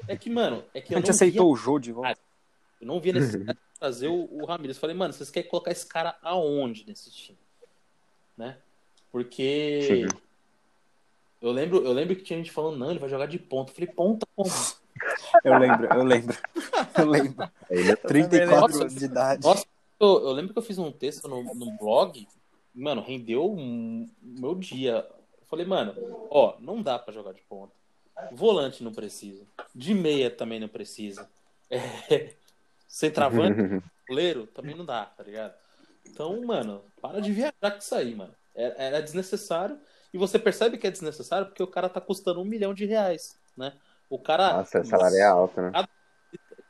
É 0.08 0.16
que, 0.16 0.28
mano, 0.28 0.64
é 0.74 0.80
que 0.80 0.92
A 0.92 0.96
eu 0.96 1.00
gente 1.00 1.10
aceitou 1.10 1.52
o 1.52 1.56
Jô 1.56 1.78
de 1.78 1.92
volta. 1.92 2.10
Ah, 2.10 2.14
via, 2.14 2.22
eu 2.80 2.86
não 2.88 3.00
via 3.00 3.12
necessidade 3.12 3.58
de 3.74 3.78
trazer 3.78 4.08
o, 4.08 4.28
o 4.32 4.44
Ramires. 4.44 4.76
Falei, 4.78 4.96
mano, 4.96 5.12
vocês 5.14 5.30
querem 5.30 5.48
colocar 5.48 5.70
esse 5.70 5.86
cara 5.86 6.18
aonde 6.20 6.84
nesse 6.84 7.12
time? 7.12 7.38
Né? 8.36 8.58
Porque. 9.12 9.80
Sim. 9.82 10.08
Eu 11.40 11.52
lembro, 11.52 11.84
eu 11.84 11.92
lembro 11.92 12.16
que 12.16 12.22
tinha 12.22 12.38
gente 12.38 12.50
falando, 12.50 12.78
não, 12.78 12.90
ele 12.90 12.98
vai 12.98 13.08
jogar 13.08 13.26
de 13.26 13.38
ponta. 13.38 13.70
Eu 13.70 13.74
falei, 13.74 13.90
ponta 13.92 14.26
como? 14.34 14.50
Eu 15.44 15.58
lembro, 15.58 15.86
eu 15.86 16.02
lembro. 16.04 16.36
Eu 16.98 17.06
lembro. 17.06 17.50
Ainda 17.70 17.96
34 17.96 18.60
Nossa. 18.60 18.80
anos 18.82 18.94
de 18.94 19.04
idade. 19.04 19.42
Nossa, 19.46 19.64
eu, 20.00 20.08
eu 20.24 20.32
lembro 20.32 20.52
que 20.52 20.58
eu 20.58 20.62
fiz 20.62 20.78
um 20.78 20.90
texto 20.90 21.28
no, 21.28 21.42
no 21.54 21.70
blog, 21.78 22.26
mano, 22.74 23.00
rendeu 23.02 23.48
um- 23.52 24.08
o 24.22 24.40
meu 24.40 24.54
dia. 24.54 25.06
Eu 25.40 25.46
falei, 25.46 25.64
mano, 25.64 25.94
ó, 26.30 26.56
não 26.60 26.82
dá 26.82 26.98
pra 26.98 27.14
jogar 27.14 27.32
de 27.32 27.42
ponta. 27.42 27.72
Volante 28.32 28.82
não 28.82 28.92
precisa. 28.92 29.44
De 29.72 29.94
meia 29.94 30.30
também 30.30 30.58
não 30.60 30.68
precisa. 30.68 31.28
É, 31.70 32.32
centroavante, 32.88 33.60
goleiro 34.08 34.46
também 34.46 34.74
não 34.74 34.86
dá, 34.86 35.04
tá 35.04 35.22
ligado? 35.22 35.52
Então, 36.06 36.40
mano, 36.42 36.82
para 37.02 37.20
de 37.20 37.30
viajar 37.30 37.70
com 37.72 37.78
isso 37.78 37.94
aí, 37.94 38.14
mano. 38.14 38.34
Era, 38.54 38.74
era 38.78 39.02
desnecessário. 39.02 39.78
E 40.12 40.18
você 40.18 40.38
percebe 40.38 40.78
que 40.78 40.86
é 40.86 40.90
desnecessário 40.90 41.48
porque 41.48 41.62
o 41.62 41.66
cara 41.66 41.88
tá 41.88 42.00
custando 42.00 42.40
um 42.40 42.44
milhão 42.44 42.72
de 42.72 42.86
reais, 42.86 43.38
né? 43.56 43.72
O 44.08 44.18
cara 44.18 44.58
Nossa, 44.58 44.80
o 44.80 44.84
salário 44.84 45.18
é 45.18 45.24
alto, 45.24 45.60
né? 45.60 45.72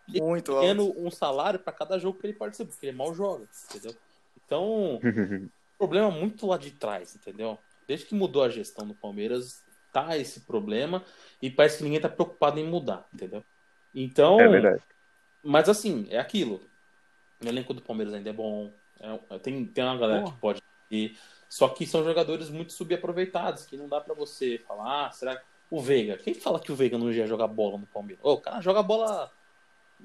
Muito 0.09 0.53
alto. 0.53 0.67
tendo 0.67 0.99
um 1.07 1.11
salário 1.11 1.61
pra 1.61 1.73
cada 1.73 1.99
jogo 1.99 2.19
que 2.19 2.27
ele 2.27 2.35
participa, 2.35 2.71
porque 2.71 2.87
ele 2.87 2.97
mal 2.97 3.15
joga, 3.15 3.47
entendeu? 3.71 3.95
Então, 4.45 4.99
problema 5.79 6.11
muito 6.11 6.47
lá 6.47 6.57
de 6.57 6.71
trás, 6.73 7.15
entendeu? 7.15 7.59
Desde 7.87 8.07
que 8.07 8.15
mudou 8.15 8.43
a 8.43 8.49
gestão 8.49 8.87
do 8.87 8.95
Palmeiras, 8.95 9.63
tá 9.93 10.17
esse 10.17 10.41
problema 10.41 11.05
e 11.41 11.51
parece 11.51 11.79
que 11.79 11.85
ninguém 11.85 12.01
tá 12.01 12.09
preocupado 12.09 12.59
em 12.59 12.65
mudar, 12.65 13.07
entendeu? 13.13 13.45
Então, 13.95 14.39
É 14.41 14.49
verdade. 14.49 14.83
mas 15.43 15.69
assim, 15.69 16.07
é 16.11 16.19
aquilo. 16.19 16.61
O 17.43 17.47
elenco 17.47 17.73
do 17.73 17.83
Palmeiras 17.83 18.15
ainda 18.15 18.31
é 18.31 18.33
bom. 18.33 18.73
é- 19.31 19.39
tem, 19.39 19.65
tem 19.67 19.85
uma 19.85 19.97
galera 19.97 20.23
Porra. 20.23 20.35
que 20.35 20.41
pode 20.41 20.63
ir. 20.91 21.17
Só 21.49 21.69
que 21.69 21.87
são 21.87 22.05
jogadores 22.05 22.51
muito 22.51 22.73
subaproveitados, 22.73 23.65
que 23.65 23.77
não 23.77 23.89
dá 23.89 24.01
pra 24.01 24.15
você 24.15 24.59
falar, 24.67 25.07
ah, 25.07 25.11
será 25.11 25.37
que 25.37 25.43
o 25.71 25.81
Veiga? 25.81 26.17
Quem 26.19 26.35
fala 26.35 26.61
que 26.61 26.71
o 26.71 26.77
Veiga 26.77 26.99
não 26.99 27.11
ia 27.11 27.27
jogar 27.27 27.47
bola 27.47 27.79
no 27.79 27.87
Palmeiras? 27.87 28.23
Ô, 28.25 28.35
o 28.35 28.41
cara 28.41 28.61
joga 28.61 28.83
bola. 28.83 29.31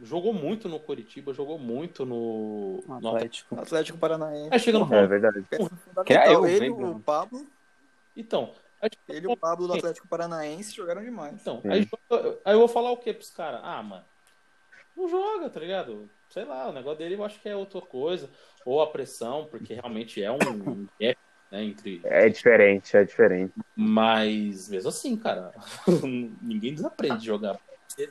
Jogou 0.01 0.33
muito 0.33 0.67
no 0.67 0.79
Curitiba, 0.79 1.33
jogou 1.33 1.59
muito 1.59 2.03
no. 2.05 2.83
no 2.87 2.95
Atlético. 3.09 3.59
Atlético. 3.59 3.97
Paranaense. 3.99 4.49
Aí 4.51 4.59
chega 4.59 4.79
no 4.79 4.85
É 4.85 4.87
Palmeiras. 4.89 5.09
verdade. 5.09 5.45
Fundamental. 5.51 6.03
Que 6.05 6.13
é 6.13 6.33
eu, 6.33 6.45
ele, 6.47 6.59
Veiga. 6.61 6.87
o 6.87 6.99
Pablo, 6.99 7.45
Então, 8.17 8.53
ele 9.07 9.27
e 9.27 9.29
o 9.31 9.37
Pablo 9.37 9.67
do 9.67 9.73
Atlético 9.73 10.07
Paranaense 10.07 10.73
jogaram 10.75 11.03
demais. 11.03 11.33
então 11.39 11.61
aí, 11.65 11.87
aí 12.43 12.53
eu 12.53 12.59
vou 12.59 12.67
falar 12.67 12.91
o 12.91 12.97
que 12.97 13.13
pros 13.13 13.29
caras? 13.29 13.61
Ah, 13.63 13.83
mano, 13.83 14.03
não 14.97 15.07
joga, 15.07 15.49
tá 15.49 15.59
ligado? 15.59 16.09
Sei 16.29 16.43
lá, 16.43 16.67
o 16.69 16.73
negócio 16.73 16.97
dele 16.97 17.13
eu 17.15 17.23
acho 17.23 17.39
que 17.39 17.47
é 17.47 17.55
outra 17.55 17.79
coisa. 17.81 18.29
Ou 18.65 18.81
a 18.81 18.87
pressão, 18.87 19.45
porque 19.51 19.73
realmente 19.75 20.23
é 20.23 20.31
um 20.31 20.35
um 20.35 20.87
gap 20.99 21.17
né, 21.53 21.63
entre 21.63 22.01
É 22.03 22.27
diferente, 22.27 22.97
é 22.97 23.03
diferente. 23.03 23.53
Mas 23.75 24.67
mesmo 24.69 24.89
assim, 24.89 25.15
cara, 25.15 25.51
ninguém 26.41 26.73
desaprende 26.73 27.19
de 27.19 27.25
jogar. 27.27 27.59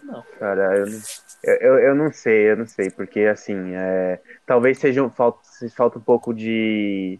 Não. 0.05 0.22
Cara, 0.38 0.78
eu 0.78 0.87
não, 0.87 1.00
eu, 1.42 1.78
eu, 1.81 1.94
não 1.96 2.12
sei, 2.12 2.50
eu 2.52 2.57
não 2.57 2.66
sei, 2.66 2.88
porque 2.90 3.20
assim, 3.22 3.74
é, 3.74 4.20
talvez 4.46 4.78
seja 4.78 5.02
um, 5.02 5.11
falta, 5.11 5.40
falta 5.74 5.98
um 5.98 6.02
pouco 6.02 6.33
de, 6.33 7.18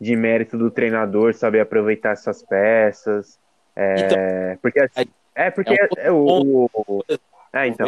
de 0.00 0.16
mérito 0.16 0.58
do 0.58 0.72
treinador 0.72 1.34
saber 1.34 1.60
aproveitar 1.60 2.10
essas 2.10 2.42
peças. 2.42 3.38
É, 3.76 4.56
porque 4.60 4.80
assim, 4.80 5.08
é 5.36 5.50
porque 5.52 5.72
é 5.72 5.84
um 5.84 5.88
é, 5.96 6.10
o, 6.10 6.68
o- 6.74 7.04
é, 7.52 7.68
então, 7.68 7.86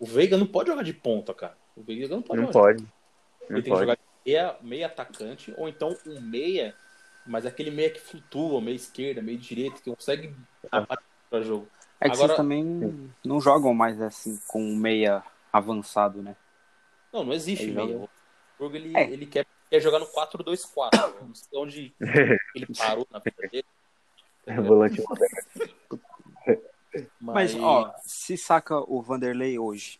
O 0.00 0.04
Veiga- 0.06 0.36
não 0.36 0.46
pode 0.48 0.68
jogar 0.70 0.82
de 0.82 0.92
ponta, 0.92 1.32
cara. 1.32 1.56
O 1.76 1.82
Veiga 1.82 2.08
não 2.08 2.20
pode 2.22 2.40
não 2.40 2.48
jogar. 2.48 2.60
pode, 2.60 2.78
Ele 2.82 2.88
não 3.50 3.54
tem 3.54 3.62
que 3.62 3.68
pode. 3.70 3.80
jogar 3.82 3.98
meia, 4.26 4.56
meia 4.62 4.86
atacante, 4.86 5.54
ou 5.56 5.68
então 5.68 5.96
um 6.04 6.20
meia 6.20 6.74
mas 7.26 7.44
é 7.44 7.48
aquele 7.48 7.70
meia 7.70 7.90
que 7.90 8.00
flutua, 8.00 8.60
meio 8.60 8.76
esquerda, 8.76 9.22
meio 9.22 9.38
direita, 9.38 9.80
que 9.80 9.90
consegue 9.90 10.34
para 11.30 11.40
jogo. 11.42 11.66
É 12.00 12.08
que 12.08 12.14
Agora- 12.14 12.28
vocês 12.28 12.36
também 12.36 13.10
não 13.24 13.40
jogam 13.40 13.72
mais 13.72 14.00
assim 14.00 14.38
com 14.46 14.62
um 14.62 14.76
meia 14.76 15.22
avançado, 15.52 16.22
né? 16.22 16.36
Não, 17.12 17.24
não 17.24 17.32
existe 17.32 17.64
Ele 17.64 17.72
meia. 17.74 17.88
joga- 17.92 18.04
O 18.04 18.08
Burgo, 18.58 18.76
ele, 18.76 18.96
É. 18.96 19.10
ele 19.10 19.26
quer, 19.26 19.46
quer 19.70 19.80
jogar 19.80 19.98
no 19.98 20.06
4-2-4. 20.06 20.90
Eu 21.20 21.26
não 21.26 21.34
sei 21.34 21.58
onde 21.58 21.94
ele 22.54 22.66
parou 22.76 23.06
na 23.10 23.18
vida 23.18 23.48
dele. 23.50 23.64
Volante 24.68 25.02
moderno. 25.08 26.00
Mas, 27.20 27.54
ó, 27.56 27.92
se 28.04 28.36
saca 28.36 28.78
o 28.78 29.02
Vanderlei 29.02 29.58
hoje. 29.58 29.98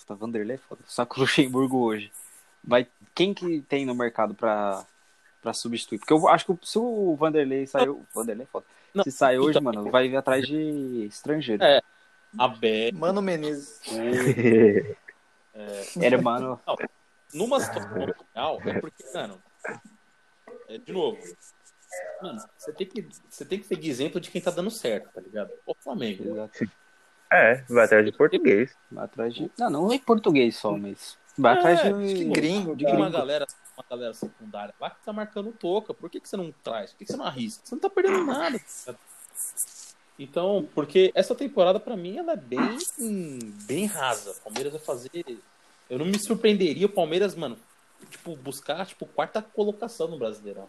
Puta, 0.00 0.14
Vanderlei 0.14 0.56
é 0.56 0.58
foda. 0.58 0.82
Saca 0.86 1.16
o 1.16 1.20
Luxemburgo 1.20 1.78
hoje. 1.78 2.12
Vai, 2.62 2.86
quem 3.14 3.32
que 3.32 3.62
tem 3.62 3.86
no 3.86 3.94
mercado 3.94 4.34
pra, 4.34 4.84
pra 5.48 5.54
substituir? 5.54 5.98
Porque 5.98 6.12
eu 6.12 6.28
acho 6.28 6.44
que 6.44 6.66
se 6.66 6.78
o 6.78 7.16
Vanderlei 7.16 7.66
saiu. 7.66 8.04
Vanderlei 8.14 8.44
é 8.44 8.46
foda. 8.46 8.66
Não, 8.94 9.04
se 9.04 9.10
sair 9.10 9.38
hoje, 9.38 9.58
então- 9.58 9.62
mano, 9.62 9.90
vai 9.90 10.08
vir 10.08 10.16
atrás 10.16 10.46
de 10.46 11.06
estrangeiro. 11.06 11.62
É. 11.62 11.80
a 12.38 12.48
Bé, 12.48 12.92
Mano 12.92 13.22
Menezes. 13.22 13.80
Era, 16.00 16.20
mano. 16.20 16.60
numa 17.32 17.60
situação 17.60 18.14
real, 18.34 18.60
é 18.64 18.80
porque, 18.80 19.04
mano, 19.14 19.42
é, 20.68 20.78
de 20.78 20.92
novo, 20.92 21.18
mano, 22.22 22.40
você 22.56 22.72
tem, 22.72 22.86
que, 22.86 23.08
você 23.28 23.44
tem 23.44 23.58
que 23.58 23.66
seguir 23.66 23.88
exemplo 23.90 24.20
de 24.20 24.30
quem 24.30 24.40
tá 24.40 24.50
dando 24.50 24.70
certo, 24.70 25.10
tá 25.12 25.20
ligado? 25.20 25.50
O 25.66 25.74
Flamengo. 25.74 26.24
Exato. 26.24 26.70
É, 27.32 27.56
vai 27.68 27.84
atrás 27.84 28.04
de 28.06 28.12
português. 28.12 28.74
Vai 28.90 29.04
atrás 29.04 29.34
de. 29.34 29.50
Não, 29.58 29.68
não 29.70 29.92
em 29.92 29.98
português 29.98 30.56
só, 30.56 30.72
mas. 30.76 31.18
Vai 31.36 31.54
É, 31.56 31.58
atrás 31.58 31.82
de. 31.82 32.24
gringo, 32.26 32.74
de 32.76 32.84
Tem 32.84 32.94
uma 32.94 33.06
gringo. 33.06 33.18
galera, 33.18 33.46
uma 33.78 33.84
galera 33.88 34.12
secundária 34.12 34.74
lá 34.80 34.90
que 34.90 35.04
tá 35.04 35.12
marcando 35.12 35.52
toca. 35.52 35.94
Por 35.94 36.10
que, 36.10 36.20
que 36.20 36.28
você 36.28 36.36
não 36.36 36.52
traz? 36.62 36.90
Por 36.90 36.98
que, 36.98 37.04
que 37.04 37.12
você 37.12 37.16
não 37.16 37.24
arrisca? 37.24 37.62
Você 37.64 37.74
não 37.74 37.80
tá 37.80 37.88
perdendo 37.88 38.24
nada. 38.24 38.58
cara. 38.58 38.98
Então, 40.18 40.68
porque 40.74 41.12
essa 41.14 41.34
temporada, 41.34 41.78
pra 41.78 41.96
mim, 41.96 42.16
ela 42.18 42.32
é 42.32 42.36
bem, 42.36 42.58
bem 43.66 43.86
rasa. 43.86 44.32
O 44.32 44.40
Palmeiras 44.42 44.72
vai 44.72 44.82
fazer. 44.82 45.38
Eu 45.88 45.98
não 45.98 46.06
me 46.06 46.18
surpreenderia 46.18 46.86
o 46.86 46.90
Palmeiras, 46.90 47.36
mano, 47.36 47.56
tipo, 48.10 48.34
buscar, 48.36 48.84
tipo, 48.84 49.06
quarta 49.06 49.40
colocação 49.40 50.08
no 50.08 50.18
Brasileirão. 50.18 50.68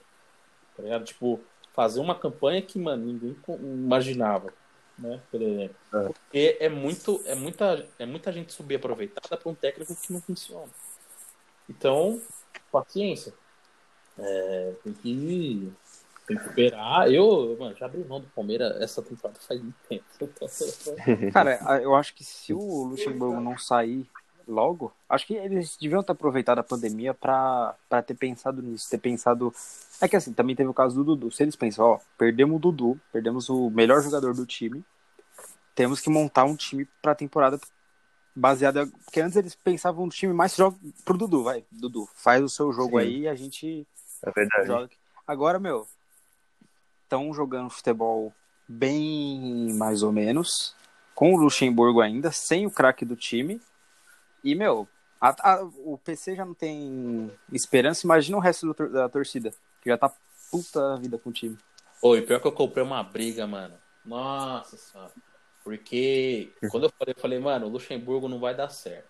Tá 0.78 0.84
ligado? 0.84 1.04
Tipo, 1.04 1.41
fazer 1.74 2.00
uma 2.00 2.13
campanha 2.13 2.62
que, 2.62 2.78
mano, 2.78 3.06
ninguém 3.08 3.36
imaginava. 3.60 4.54
Né? 4.98 5.19
Por 5.32 5.41
exemplo. 5.41 5.76
É. 5.93 6.04
Porque 6.04 6.58
é 6.60 6.69
muito, 6.69 7.22
é 7.26 7.34
muita, 7.34 7.88
é 7.98 8.06
muita 8.06 8.32
gente 8.32 8.54
subaproveitada 8.54 9.36
pra 9.36 9.50
um 9.50 9.56
técnico 9.56 9.95
que 9.95 10.13
não 10.13 10.22
funciona. 10.22 10.69
Então, 11.67 12.22
paciência. 12.72 13.34
É, 14.18 14.74
tem 14.84 14.94
que 14.94 15.72
tem 16.28 16.38
que 16.38 16.44
esperar. 16.48 17.12
Eu, 17.12 17.56
mano, 17.60 17.76
já 17.76 17.86
abri 17.88 18.04
mão 18.04 18.20
do 18.20 18.28
Palmeiras 18.28 18.80
essa 18.82 19.02
temporada 19.02 19.40
faz 19.40 19.62
muito 19.62 19.76
tempo. 19.88 20.04
Cara, 21.34 21.60
a- 21.66 21.82
eu 21.82 21.96
acho 21.96 22.14
que 22.14 22.24
se 22.24 22.54
o 22.54 22.84
Luxemburgo 22.84 23.40
não 23.42 23.58
sair 23.58 24.08
logo, 24.48 24.92
acho 25.08 25.28
que 25.28 25.36
eles 25.36 25.78
deviam 25.78 26.04
ter 26.04 26.12
aproveitado 26.12 26.60
a 26.60 26.64
pandemia 26.64 27.14
pra 27.14 27.76
ter 28.06 28.16
pensado 28.16 28.62
nisso, 28.62 28.90
ter 28.90 28.98
pensado. 28.98 29.54
É 30.02 30.08
que 30.08 30.16
assim, 30.16 30.34
também 30.34 30.56
teve 30.56 30.70
o 30.70 30.74
caso 30.74 30.96
do 30.96 31.04
Dudu. 31.04 31.32
Se 31.32 31.44
eles 31.44 31.56
pensam, 31.56 31.86
ó, 31.86 32.00
perdemos 32.18 32.56
o 32.58 32.60
Dudu, 32.60 33.00
perdemos 33.12 33.50
o 33.50 33.70
melhor 33.70 34.02
jogador 34.02 34.34
do 34.34 34.46
time, 34.46 34.84
temos 35.76 36.00
que 36.02 36.10
montar 36.10 36.44
um 36.46 36.56
time 36.56 36.88
pra 37.02 37.16
temporada 37.16 37.60
baseada. 38.36 38.88
Porque 39.06 39.22
antes 39.22 39.36
eles 39.36 39.56
pensavam 39.56 40.06
no 40.06 40.12
time 40.12 40.34
mais 40.34 40.56
joga 40.56 40.78
pro 41.06 41.18
Dudu, 41.18 41.44
vai. 41.44 41.63
Dudu, 41.72 42.08
faz 42.15 42.44
o 42.44 42.50
seu 42.50 42.72
jogo 42.74 43.00
Sim. 43.00 43.06
aí 43.06 43.20
e 43.22 43.28
a 43.28 43.36
gente 43.36 43.88
É 44.24 44.32
verdade. 44.32 44.68
joga. 44.68 44.89
Agora, 45.28 45.60
meu, 45.60 45.88
estão 47.04 47.34
jogando 47.34 47.70
futebol 47.70 48.34
bem 48.68 49.74
mais 49.74 50.04
ou 50.04 50.12
menos, 50.12 50.76
com 51.15 51.34
o 51.34 51.38
Luxemburgo 51.38 52.02
ainda, 52.02 52.32
sem 52.32 52.65
o 52.65 52.72
craque 52.72 53.04
do 53.04 53.15
time. 53.15 53.60
E, 54.44 54.56
meu, 54.56 54.88
a- 55.20 55.54
a- 55.56 55.63
o 55.84 55.98
PC 55.98 56.36
já 56.36 56.46
não 56.46 56.54
tem 56.54 57.30
esperança, 57.52 58.06
imagina 58.06 58.38
o 58.38 58.39
resto 58.39 58.72
do 58.74 58.89
da 58.89 59.10
torcida, 59.10 59.52
que 59.82 59.89
já 59.89 59.98
tá 59.98 60.12
puta 60.52 60.96
vida 60.98 61.18
com 61.18 61.30
o 61.30 61.34
time. 61.34 61.58
Oi, 62.02 62.22
pior 62.22 62.39
que 62.39 62.48
eu 62.48 62.52
comprei 62.52 62.84
uma 62.84 63.04
briga, 63.04 63.46
mano. 63.46 63.76
Nossa 64.06 64.78
senhora. 64.78 65.12
Porque 65.69 66.51
quando 66.71 66.86
eu 66.86 66.89
falei, 66.89 67.13
eu 67.15 67.21
falei, 67.21 67.39
mano, 67.39 67.67
o 67.67 67.69
Luxemburgo 67.69 68.27
não 68.27 68.39
vai 68.39 68.55
dar 68.55 68.69
certo. 68.69 69.08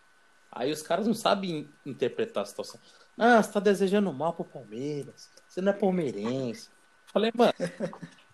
Aí 0.51 0.69
os 0.73 0.81
caras 0.81 1.07
não 1.07 1.13
sabem 1.13 1.69
interpretar 1.85 2.43
a 2.43 2.45
situação. 2.45 2.81
Ah, 3.17 3.41
você 3.41 3.49
tá 3.49 3.61
desejando 3.61 4.11
mal 4.11 4.33
pro 4.33 4.43
Palmeiras. 4.43 5.29
Você 5.47 5.61
não 5.61 5.71
é 5.71 5.75
palmeirense. 5.75 6.69
Falei, 7.05 7.31
mano, 7.33 7.53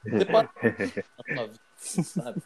você 0.03 0.25
pode... 0.25 0.49
vida, 0.59 2.03
sabe? 2.03 2.41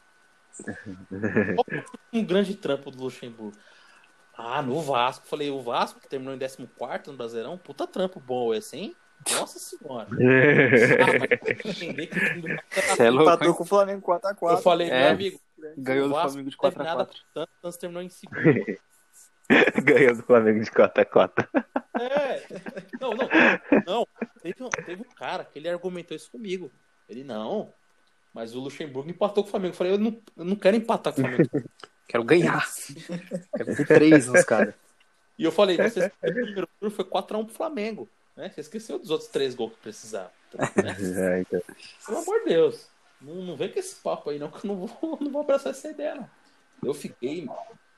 Um 2.11 2.25
grande 2.25 2.55
trampo 2.55 2.91
do 2.91 3.03
Luxemburgo? 3.03 3.57
Ah, 4.33 4.61
no 4.61 4.81
Vasco. 4.81 5.27
Falei, 5.27 5.49
o 5.49 5.61
Vasco, 5.61 6.01
que 6.01 6.09
terminou 6.09 6.35
em 6.35 6.39
14 6.39 7.09
no 7.09 7.15
Brasileirão, 7.15 7.57
puta 7.57 7.87
trampo 7.87 8.19
bom 8.19 8.53
esse, 8.53 8.75
hein? 8.75 8.95
Nossa 9.31 9.59
senhora. 9.59 10.07
Ah, 11.01 11.19
mas 11.19 11.39
tem 11.41 11.55
que 11.55 11.69
entender 11.69 12.07
que 12.07 12.17
o 12.17 12.21
time 12.21 12.41
do 12.41 12.47
Vasco 12.47 12.79
era 12.79 12.95
Cê 12.95 13.03
é 13.03 13.09
louco, 13.09 13.29
Empatou 13.31 13.55
com 13.55 13.63
o 13.63 13.65
Flamengo 13.65 14.01
4x4. 14.05 14.51
Eu 14.51 14.57
falei, 14.57 14.89
É. 14.89 14.99
meu 15.03 15.09
amigo, 15.11 15.39
Ganhou 15.77 16.05
o 16.05 16.09
do 16.09 16.15
Flamengo 16.15 16.49
de 16.49 16.57
não 16.61 16.69
teve 16.71 16.83
nada 16.83 17.05
4x4. 17.05 17.15
tanto, 17.33 17.51
Santos 17.61 17.77
terminou 17.77 18.03
em 18.03 18.09
segundo. 18.09 18.39
Ganhou 19.83 20.15
do 20.15 20.23
Flamengo 20.23 20.63
de 20.63 20.71
cota 20.71 21.01
a 21.01 21.05
cota. 21.05 21.49
É. 21.99 22.43
Não, 23.01 23.11
não. 23.11 23.29
Não. 23.85 24.07
Teve 24.41 24.63
um, 24.63 24.69
teve 24.69 25.01
um 25.01 25.15
cara 25.15 25.43
que 25.43 25.57
ele 25.59 25.67
argumentou 25.67 26.15
isso 26.15 26.31
comigo. 26.31 26.71
Ele, 27.09 27.23
não. 27.23 27.73
Mas 28.33 28.55
o 28.55 28.59
Luxemburgo 28.59 29.09
empatou 29.09 29.43
com 29.43 29.47
o 29.47 29.51
Flamengo. 29.51 29.73
Eu 29.73 29.77
falei, 29.77 29.93
eu 29.93 29.97
não, 29.97 30.21
eu 30.37 30.45
não 30.45 30.55
quero 30.55 30.77
empatar 30.77 31.11
com 31.13 31.21
o 31.21 31.25
Flamengo. 31.25 31.49
Quero 32.07 32.23
ganhar. 32.23 32.65
Quero 33.55 33.75
ter 33.75 33.85
três 33.85 34.25
nos 34.27 34.43
caras. 34.43 34.73
E 35.37 35.43
eu 35.43 35.51
falei, 35.51 35.77
você 35.77 36.09
que 36.09 36.15
o 36.15 36.19
primeiro 36.33 36.67
turno 36.79 36.95
foi 36.95 37.05
4x1 37.05 37.45
pro 37.45 37.53
Flamengo. 37.53 38.09
Né? 38.39 38.49
Você 38.49 38.61
esqueceu 38.61 38.97
dos 38.97 39.09
outros 39.09 39.29
três 39.29 39.53
gols 39.53 39.73
que 39.73 39.79
precisava. 39.79 40.31
Né? 40.53 40.95
É, 41.35 41.41
então. 41.41 41.61
Pelo 42.05 42.19
amor 42.19 42.39
de 42.39 42.45
Deus. 42.45 42.87
Não, 43.19 43.35
não 43.35 43.57
vem 43.57 43.69
com 43.69 43.77
esse 43.77 43.95
papo 43.95 44.29
aí, 44.29 44.39
não, 44.39 44.49
que 44.49 44.65
eu 44.65 44.69
não 44.69 44.87
vou, 44.87 45.17
não 45.19 45.29
vou 45.29 45.41
abraçar 45.41 45.71
essa 45.71 45.89
ideia, 45.89 46.15
não. 46.15 46.29
Eu 46.81 46.93
fiquei 46.93 47.49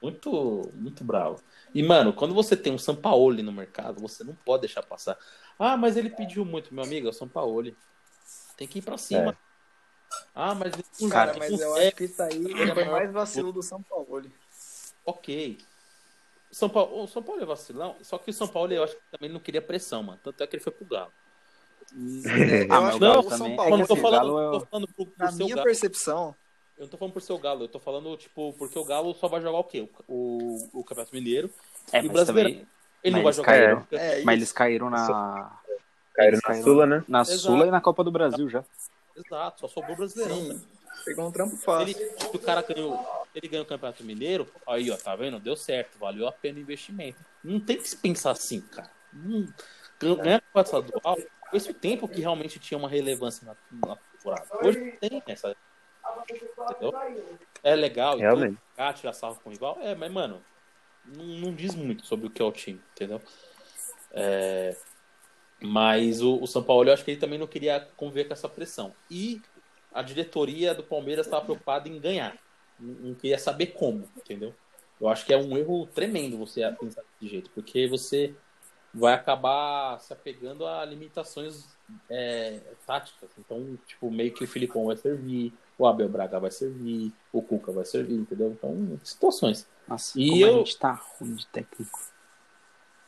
muito, 0.01 0.71
muito 0.73 1.04
bravo. 1.04 1.43
E, 1.75 1.84
mano, 1.84 2.12
quando 2.12 2.34
você 2.34 2.58
tem 2.58 2.73
um 2.73 2.80
Sampaoli 2.80 3.43
no 3.43 3.51
mercado, 3.51 4.01
você 4.01 4.23
não 4.23 4.34
pode 4.34 4.62
deixar 4.62 4.82
passar. 4.82 5.15
Ah, 5.60 5.77
mas 5.77 5.95
ele 5.95 6.10
pediu 6.10 6.43
muito, 6.43 6.73
meu 6.73 6.84
amigo, 6.84 7.06
é 7.06 7.12
o 7.12 7.13
Sampaoli. 7.13 7.77
Tem 8.58 8.67
que 8.67 8.80
ir 8.80 8.82
pra 8.82 8.97
cima. 8.97 9.32
É. 9.34 9.38
Ah, 10.34 10.56
mas 10.56 10.73
ele 10.73 11.12
Cara, 11.12 11.36
mas 11.38 11.62
eu 11.62 11.75
acho 11.75 11.95
que 11.95 12.06
isso 12.06 12.21
aí 12.21 12.73
foi 12.73 12.86
mais 12.86 13.12
vacilo 13.13 13.54
do 13.54 13.62
São 13.62 13.82
Paulo. 13.84 14.23
Ok. 15.06 15.60
São 16.51 16.69
Paulo, 16.69 17.03
o 17.03 17.07
São 17.07 17.23
Paulo 17.23 17.41
é 17.41 17.45
vacilão, 17.45 17.95
só 18.01 18.17
que 18.17 18.29
o 18.29 18.33
São 18.33 18.47
Paulo 18.47 18.71
eu 18.73 18.83
acho 18.83 18.95
que 18.95 19.01
também 19.11 19.29
não 19.31 19.39
queria 19.39 19.61
pressão, 19.61 20.03
mano. 20.03 20.19
Tanto 20.23 20.43
é 20.43 20.47
que 20.47 20.55
ele 20.55 20.63
foi 20.63 20.71
pro 20.73 20.85
Galo. 20.85 21.11
Eu 21.93 22.75
Ah, 22.75 22.81
mas 22.81 22.87
acho 22.89 22.97
o 22.97 22.99
que 22.99 23.05
Galo 23.05 23.19
o 23.19 23.29
São 23.31 23.55
Paulo, 23.55 23.71
Mano, 23.71 23.83
eu 23.83 23.87
tô 23.87 23.93
assim, 23.95 23.99
o 23.99 24.01
falando, 24.03 24.39
é 24.39 24.49
o- 24.49 24.59
tô 24.59 24.65
falando 24.65 24.87
pro, 24.87 25.05
pro 25.05 25.15
na 25.17 25.31
seu 25.31 25.45
minha 25.45 25.55
Galo. 25.55 25.67
percepção, 25.67 26.35
Eu 26.77 26.83
não 26.83 26.89
tô 26.89 26.97
falando 26.97 27.13
por 27.13 27.21
ser 27.21 27.33
o 27.33 27.37
Galo, 27.37 27.63
eu 27.63 27.67
tô 27.67 27.79
falando, 27.79 28.17
tipo, 28.17 28.53
porque 28.53 28.77
o 28.79 28.83
Galo 28.85 29.13
só 29.13 29.27
vai 29.27 29.39
jogar 29.41 29.59
o 29.59 29.63
quê? 29.63 29.87
O, 30.07 30.13
o, 30.73 30.79
o 30.79 30.83
Campeonato 30.83 31.13
Mineiro. 31.13 31.49
É, 31.93 32.01
E 32.03 32.07
o 32.07 32.11
brasileiro? 32.11 32.49
também. 32.49 32.67
Ele 33.03 33.15
não 33.15 33.23
vai 33.23 33.33
jogar. 33.33 33.51
caíram. 33.51 33.87
é 33.91 34.23
Mas 34.23 34.35
eles 34.35 34.51
caíram 34.51 34.89
na. 34.89 35.51
Caíram 36.15 36.33
eles 36.33 36.41
na 36.47 36.53
Sula, 36.61 36.85
né? 36.85 37.03
Na 37.07 37.21
Exato. 37.21 37.39
Sula 37.39 37.67
e 37.67 37.71
na 37.71 37.81
Copa 37.81 38.03
do 38.03 38.11
Brasil 38.11 38.49
já. 38.49 38.63
Exato, 39.15 39.61
só 39.61 39.67
sobrou 39.67 39.93
o 39.93 39.97
Brasileirão. 39.97 40.37
Sim, 40.37 40.47
cara. 40.47 40.61
pegou 41.05 41.27
um 41.27 41.31
trampo 41.31 41.55
Ele, 41.55 41.93
fácil. 41.93 41.95
se 41.95 42.35
o 42.35 42.39
cara 42.39 42.61
ganhou, 42.61 42.97
ele 43.33 43.47
ganhou 43.47 43.63
o 43.63 43.67
Campeonato 43.67 44.03
Mineiro, 44.03 44.47
aí, 44.67 44.91
ó, 44.91 44.97
tá 44.97 45.15
vendo? 45.15 45.39
Deu 45.39 45.55
certo, 45.55 45.97
valeu 45.97 46.27
a 46.27 46.31
pena 46.31 46.57
o 46.57 46.61
investimento. 46.61 47.23
Não 47.43 47.59
tem 47.59 47.77
que 47.77 47.87
se 47.87 47.97
pensar 47.97 48.31
assim, 48.31 48.61
cara. 48.61 48.91
Não, 49.13 49.47
ganhar 49.99 50.39
o 50.39 50.41
Campeonato 50.41 50.77
Estadual, 50.77 51.17
foi 51.49 51.57
esse 51.57 51.73
tempo 51.73 52.07
que 52.07 52.21
realmente 52.21 52.59
tinha 52.59 52.77
uma 52.77 52.89
relevância 52.89 53.45
na, 53.45 53.87
na 53.87 53.95
temporada. 53.95 54.47
Hoje 54.63 54.79
não 54.79 54.91
tem 54.97 55.23
essa. 55.27 55.55
Entendeu? 56.29 56.93
É 57.63 57.75
legal 57.75 58.17
e 58.17 58.21
Realmente. 58.21 58.57
ah, 58.77 58.93
tirar 58.93 59.13
sarro 59.13 59.39
com 59.43 59.49
o 59.49 59.53
rival. 59.53 59.77
É, 59.81 59.93
mas, 59.95 60.11
mano, 60.11 60.41
não, 61.05 61.25
não 61.25 61.53
diz 61.53 61.75
muito 61.75 62.05
sobre 62.05 62.27
o 62.27 62.29
que 62.29 62.41
é 62.41 62.45
o 62.45 62.51
time, 62.51 62.81
entendeu? 62.93 63.21
É, 64.11 64.75
mas 65.61 66.21
o, 66.21 66.41
o 66.41 66.47
São 66.47 66.63
Paulo, 66.63 66.89
eu 66.89 66.93
acho 66.93 67.03
que 67.03 67.11
ele 67.11 67.19
também 67.19 67.37
não 67.37 67.47
queria 67.47 67.79
conviver 67.95 68.25
com 68.25 68.33
essa 68.33 68.49
pressão. 68.49 68.93
E 69.09 69.41
a 69.93 70.01
diretoria 70.01 70.73
do 70.73 70.83
Palmeiras 70.83 71.25
estava 71.25 71.45
preocupada 71.45 71.87
em 71.87 71.99
ganhar. 71.99 72.35
Não, 72.81 73.13
queria 73.15 73.37
saber 73.37 73.67
como, 73.67 74.07
entendeu? 74.17 74.53
Eu 74.99 75.07
acho 75.07 75.25
que 75.25 75.33
é 75.33 75.37
um 75.37 75.57
erro 75.57 75.87
tremendo 75.87 76.37
você 76.37 76.61
pensar 76.73 77.01
desse 77.03 77.31
jeito, 77.31 77.49
porque 77.51 77.87
você 77.87 78.35
vai 78.93 79.13
acabar 79.13 79.99
se 79.99 80.11
apegando 80.11 80.65
a 80.65 80.83
limitações 80.85 81.65
é, 82.09 82.59
táticas. 82.85 83.29
Então, 83.39 83.77
tipo, 83.87 84.11
meio 84.11 84.33
que 84.33 84.43
o 84.43 84.47
Filipão 84.47 84.85
vai 84.85 84.97
servir, 84.97 85.53
o 85.77 85.87
Abel 85.87 86.09
Braga 86.09 86.39
vai 86.39 86.51
servir, 86.51 87.13
o 87.31 87.41
Cuca 87.41 87.71
vai 87.71 87.85
servir, 87.85 88.15
entendeu? 88.15 88.51
Então, 88.51 88.99
situações. 89.03 89.67
Nossa, 89.87 90.19
E 90.19 90.29
como 90.29 90.45
a 90.45 90.47
eu- 90.49 90.57
gente 90.59 90.77
tá 90.77 90.91
ruim 90.91 91.35
de 91.35 91.47
técnico. 91.47 91.99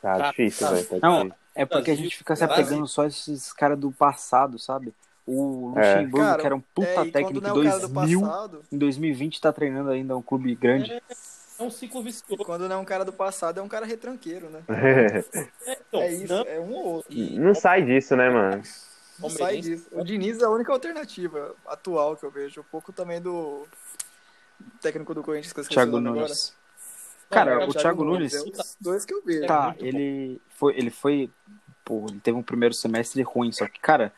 Tá 0.00 0.18
Tá, 0.18 0.30
difícil, 0.30 0.66
tá. 0.66 0.72
velho. 0.72 0.88
Tá 0.88 0.98
Não, 1.02 1.18
difícil. 1.24 1.38
É 1.54 1.64
porque 1.64 1.90
a 1.90 1.94
gente 1.94 2.16
fica 2.16 2.34
se 2.34 2.44
Brasil. 2.46 2.64
apegando 2.64 2.88
só 2.88 3.02
a 3.02 3.06
esses 3.06 3.52
caras 3.52 3.78
do 3.78 3.92
passado, 3.92 4.58
sabe? 4.58 4.92
O 5.26 5.72
Luxemburgo, 5.74 6.18
Cara, 6.18 6.40
que 6.40 6.46
era 6.46 6.54
um 6.54 6.60
puta 6.60 6.86
é, 6.88 7.10
técnico 7.10 7.46
é 7.46 7.48
em 7.48 7.52
o 7.52 7.64
cara 7.64 7.78
do 7.80 7.88
2000, 7.88 8.20
passado, 8.20 8.62
em 8.70 8.78
2020 8.78 9.40
tá 9.40 9.52
treinando 9.52 9.90
ainda 9.90 10.16
um 10.16 10.22
clube 10.22 10.54
grande. 10.54 10.92
É 11.58 11.62
um 11.62 11.70
ciclo 11.70 12.02
vicioso. 12.02 12.44
quando 12.44 12.68
não 12.68 12.76
é 12.76 12.78
um 12.78 12.84
cara 12.84 13.04
do 13.04 13.12
passado, 13.12 13.58
é 13.58 13.62
um 13.62 13.68
cara 13.68 13.86
retranqueiro, 13.86 14.50
né? 14.50 14.62
É, 14.68 15.24
então, 15.88 16.02
é 16.02 16.12
isso, 16.12 16.34
não- 16.34 16.44
é 16.46 16.60
um 16.60 16.72
ou 16.74 16.86
outro. 16.96 17.14
Não 17.14 17.54
sai 17.54 17.82
disso, 17.82 18.14
né, 18.16 18.28
mano? 18.28 18.62
Não 19.18 19.30
sai 19.30 19.60
disso. 19.60 19.86
O 19.92 20.04
Diniz 20.04 20.40
é 20.40 20.44
a 20.44 20.50
única 20.50 20.72
alternativa 20.72 21.54
atual 21.66 22.16
que 22.16 22.24
eu 22.24 22.30
vejo. 22.30 22.60
Um 22.60 22.64
pouco 22.64 22.92
também 22.92 23.20
do 23.20 23.66
técnico 24.82 25.14
do 25.14 25.22
Corinthians, 25.22 25.52
que 25.52 25.60
eu 25.60 25.64
Thiago 25.64 25.92
nome 25.92 26.08
agora. 26.08 26.24
Nunes. 26.26 26.54
Cara, 27.30 27.58
Não, 27.60 27.68
o 27.68 27.74
Thiago 27.74 28.04
Nunes, 28.04 28.34
É 28.34 28.40
os 28.42 28.76
dois 28.80 29.04
que 29.04 29.14
eu 29.14 29.22
vejo. 29.24 29.46
tá, 29.46 29.70
bom. 29.70 29.76
ele 29.78 30.40
foi, 30.50 30.76
ele 30.76 30.90
foi, 30.90 31.30
pô, 31.84 32.04
ele 32.08 32.20
teve 32.20 32.36
um 32.36 32.42
primeiro 32.42 32.74
semestre 32.74 33.22
ruim, 33.22 33.50
só 33.50 33.66
que, 33.66 33.80
cara, 33.80 34.12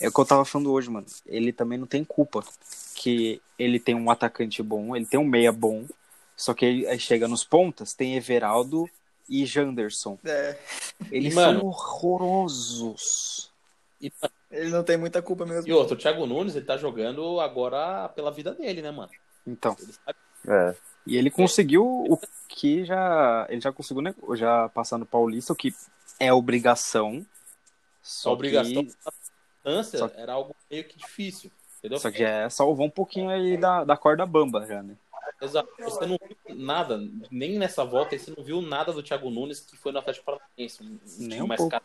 é 0.00 0.08
o 0.08 0.12
que 0.12 0.20
eu 0.20 0.24
tava 0.24 0.44
falando 0.44 0.72
hoje, 0.72 0.90
mano. 0.90 1.06
Ele 1.26 1.52
também 1.52 1.78
não 1.78 1.86
tem 1.86 2.04
culpa 2.04 2.42
que 2.94 3.40
ele 3.58 3.78
tem 3.78 3.94
um 3.94 4.10
atacante 4.10 4.62
bom, 4.62 4.94
ele 4.94 5.06
tem 5.06 5.18
um 5.18 5.24
meia 5.24 5.52
bom, 5.52 5.84
só 6.36 6.54
que 6.54 6.86
aí 6.86 6.98
chega 6.98 7.26
nos 7.26 7.44
pontas, 7.44 7.94
tem 7.94 8.16
Everaldo 8.16 8.88
e 9.28 9.44
Janderson. 9.44 10.18
É, 10.24 10.56
Eles 11.10 11.34
Mano. 11.34 11.60
são 11.60 11.68
horrorosos. 11.68 13.50
E, 14.00 14.12
ele 14.50 14.70
não 14.70 14.82
tem 14.82 14.96
muita 14.96 15.20
culpa 15.20 15.44
mesmo. 15.44 15.68
e 15.68 15.72
outro, 15.72 15.94
o 15.94 15.98
Thiago 15.98 16.24
Nunes, 16.26 16.54
ele 16.54 16.64
tá 16.64 16.76
jogando 16.76 17.40
agora 17.40 18.08
pela 18.10 18.30
vida 18.30 18.54
dele, 18.54 18.80
né, 18.80 18.90
mano? 18.90 19.10
Então, 19.46 19.76
É. 20.46 20.74
e 21.06 21.16
ele 21.16 21.30
conseguiu 21.30 21.84
o 21.84 22.18
que 22.48 22.84
já, 22.84 23.46
ele 23.50 23.60
já 23.60 23.72
conseguiu, 23.72 24.02
né, 24.02 24.14
já 24.34 24.68
passar 24.70 24.98
no 24.98 25.04
Paulista, 25.06 25.52
o 25.52 25.56
que 25.56 25.74
é 26.18 26.32
obrigação. 26.32 27.26
Só 28.02 28.30
a 28.30 28.32
obrigação 28.32 28.84
que, 28.84 28.94
só- 29.82 30.10
era 30.16 30.32
algo 30.32 30.54
meio 30.70 30.84
que 30.84 30.98
difícil. 30.98 31.50
Entendeu? 31.78 31.98
só 31.98 32.10
que 32.10 32.18
já 32.18 32.28
é 32.28 32.50
salvou 32.50 32.86
um 32.86 32.90
pouquinho 32.90 33.30
aí 33.30 33.56
da, 33.56 33.84
da 33.84 33.96
corda 33.96 34.26
bamba 34.26 34.66
já, 34.66 34.82
né? 34.82 34.94
Exato. 35.40 35.68
Você 35.78 36.06
não 36.06 36.18
viu 36.20 36.56
nada, 36.56 37.00
nem 37.30 37.56
nessa 37.58 37.84
volta, 37.84 38.14
aí 38.14 38.18
você 38.18 38.32
não 38.36 38.42
viu 38.42 38.60
nada 38.60 38.92
do 38.92 39.02
Thiago 39.02 39.30
Nunes 39.30 39.60
que 39.60 39.76
foi 39.76 39.92
no 39.92 39.98
Atlético 40.00 40.24
Paranaense. 40.26 40.82
Um, 40.82 40.98
Nem 41.18 41.42
um 41.42 41.46
mais 41.46 41.58
pouco. 41.58 41.70
caro, 41.70 41.84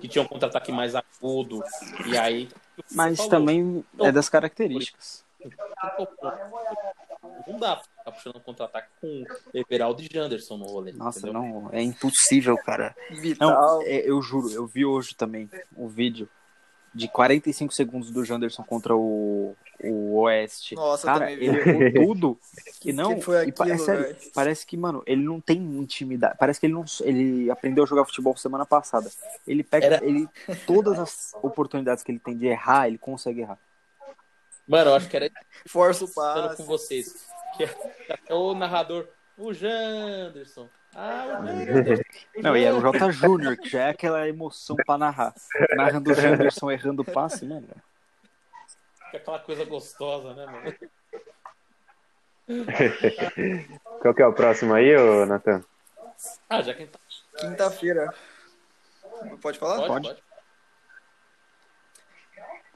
que 0.00 0.08
tinha 0.08 0.22
um 0.22 0.26
contra-ataque 0.28 0.70
mais 0.70 0.94
agudo. 0.94 1.62
E 2.06 2.18
aí. 2.18 2.50
o 2.78 2.82
Mas 2.94 3.16
falou, 3.16 3.30
também 3.30 3.84
é 3.98 4.12
das 4.12 4.28
características. 4.28 5.24
Não 7.46 7.58
dá 7.58 7.76
pra 7.76 7.84
ficar 7.84 8.12
puxando 8.12 8.36
um 8.36 8.40
contra-ataque 8.40 8.88
com 9.00 9.24
Everaldo 9.54 10.02
e 10.02 10.08
Janderson 10.12 10.56
no 10.56 10.66
rolê. 10.66 10.92
Nossa, 10.92 11.20
entendeu? 11.20 11.40
não, 11.40 11.70
é 11.72 11.82
impossível, 11.82 12.56
cara. 12.58 12.94
Vital. 13.10 13.50
Não, 13.50 13.82
é, 13.82 14.08
eu 14.08 14.20
juro, 14.22 14.50
eu 14.50 14.66
vi 14.66 14.84
hoje 14.84 15.14
também 15.14 15.48
um 15.76 15.88
vídeo 15.88 16.28
de 16.94 17.08
45 17.08 17.72
segundos 17.72 18.10
do 18.10 18.24
Janderson 18.24 18.62
contra 18.62 18.94
o, 18.94 19.56
o 19.82 20.14
Oeste. 20.20 20.74
Nossa, 20.74 21.06
Cara, 21.06 21.32
ele 21.32 21.46
errou 21.46 21.92
tudo. 22.14 22.38
E 22.84 22.92
não, 22.92 23.14
que 23.14 23.22
foi 23.22 23.36
e 23.36 23.38
é 23.38 23.48
aquilo, 23.48 23.78
sério, 23.78 24.02
velho? 24.04 24.16
parece 24.34 24.66
que, 24.66 24.76
mano, 24.76 25.02
ele 25.06 25.22
não 25.22 25.40
tem 25.40 25.58
intimidade. 25.58 26.36
Parece 26.38 26.60
que 26.60 26.66
ele 26.66 26.74
não 26.74 26.84
ele 27.00 27.50
aprendeu 27.50 27.84
a 27.84 27.86
jogar 27.86 28.04
futebol 28.04 28.36
semana 28.36 28.66
passada. 28.66 29.10
Ele 29.46 29.62
pega 29.62 29.86
Era- 29.86 30.04
ele 30.04 30.28
todas 30.66 30.98
as 30.98 31.34
oportunidades 31.42 32.04
que 32.04 32.12
ele 32.12 32.18
tem 32.18 32.36
de 32.36 32.46
errar, 32.46 32.88
ele 32.88 32.98
consegue 32.98 33.40
errar. 33.40 33.58
Mano, 34.68 34.90
eu 34.90 34.94
acho 34.94 35.08
que 35.08 35.16
era 35.16 35.30
Força 35.66 36.04
o 36.04 36.08
passe. 36.08 36.56
com 36.58 36.64
vocês. 36.64 37.26
Que 37.56 37.64
até 38.12 38.32
o 38.34 38.54
narrador, 38.54 39.06
o 39.36 39.52
Janderson. 39.52 40.68
Ah. 40.94 41.40
Não, 42.36 42.56
e 42.56 42.64
era 42.64 42.76
o 42.76 42.80
J 42.80 43.10
Júnior, 43.12 43.56
que 43.56 43.68
já 43.68 43.84
é 43.84 43.90
aquela 43.90 44.28
emoção 44.28 44.76
pra 44.76 44.98
narrar. 44.98 45.34
Narrando 45.74 46.10
o 46.10 46.14
Janderson 46.14 46.70
errando 46.70 47.02
o 47.02 47.04
passe, 47.04 47.46
mano. 47.46 47.68
Fica 49.06 49.16
aquela 49.16 49.38
coisa 49.38 49.64
gostosa, 49.64 50.34
né, 50.34 50.46
mano? 50.46 50.74
Qual 54.00 54.14
que 54.14 54.22
é 54.22 54.26
o 54.26 54.34
próximo 54.34 54.74
aí, 54.74 54.94
ô 54.96 55.24
Natan? 55.24 55.64
Ah, 56.48 56.60
já 56.60 56.74
que 56.74 56.82
a 56.82 56.84
gente 56.84 56.92
tá. 56.92 56.98
Quinta-feira. 57.38 58.12
Pode 59.40 59.58
falar? 59.58 59.76
Pode, 59.86 59.88
Pode. 59.88 60.08
pode. 60.08 60.22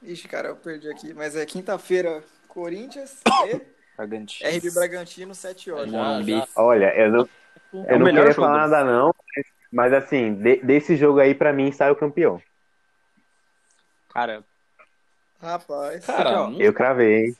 Ixi, 0.03 0.27
cara, 0.27 0.49
eu 0.49 0.55
perdi 0.55 0.89
aqui. 0.89 1.13
Mas 1.13 1.35
é 1.35 1.45
quinta-feira, 1.45 2.23
Corinthians 2.47 3.21
e 3.47 3.61
Bragantino. 3.95 4.49
RB 4.49 4.71
Bragantino, 4.71 5.35
7 5.35 5.71
horas. 5.71 5.91
Já, 5.91 6.21
já. 6.21 6.47
Olha, 6.55 6.95
eu 6.95 7.11
não, 7.11 7.29
É 7.73 7.77
eu 7.93 7.95
o 7.95 7.99
não 7.99 8.05
melhor 8.05 8.21
queria 8.21 8.31
jogo. 8.33 8.47
falar 8.47 8.67
nada 8.67 8.83
não, 8.83 9.13
mas, 9.35 9.45
mas 9.71 9.93
assim, 9.93 10.33
de- 10.35 10.61
desse 10.63 10.95
jogo 10.95 11.19
aí 11.19 11.35
pra 11.35 11.51
mim 11.53 11.71
sai 11.71 11.91
o 11.91 11.95
campeão. 11.95 12.41
Cara, 14.09 14.43
Rapaz. 15.39 16.03
Cara, 16.05 16.31
não- 16.49 16.59
Eu 16.59 16.73
cravei, 16.73 17.25
hein? 17.27 17.37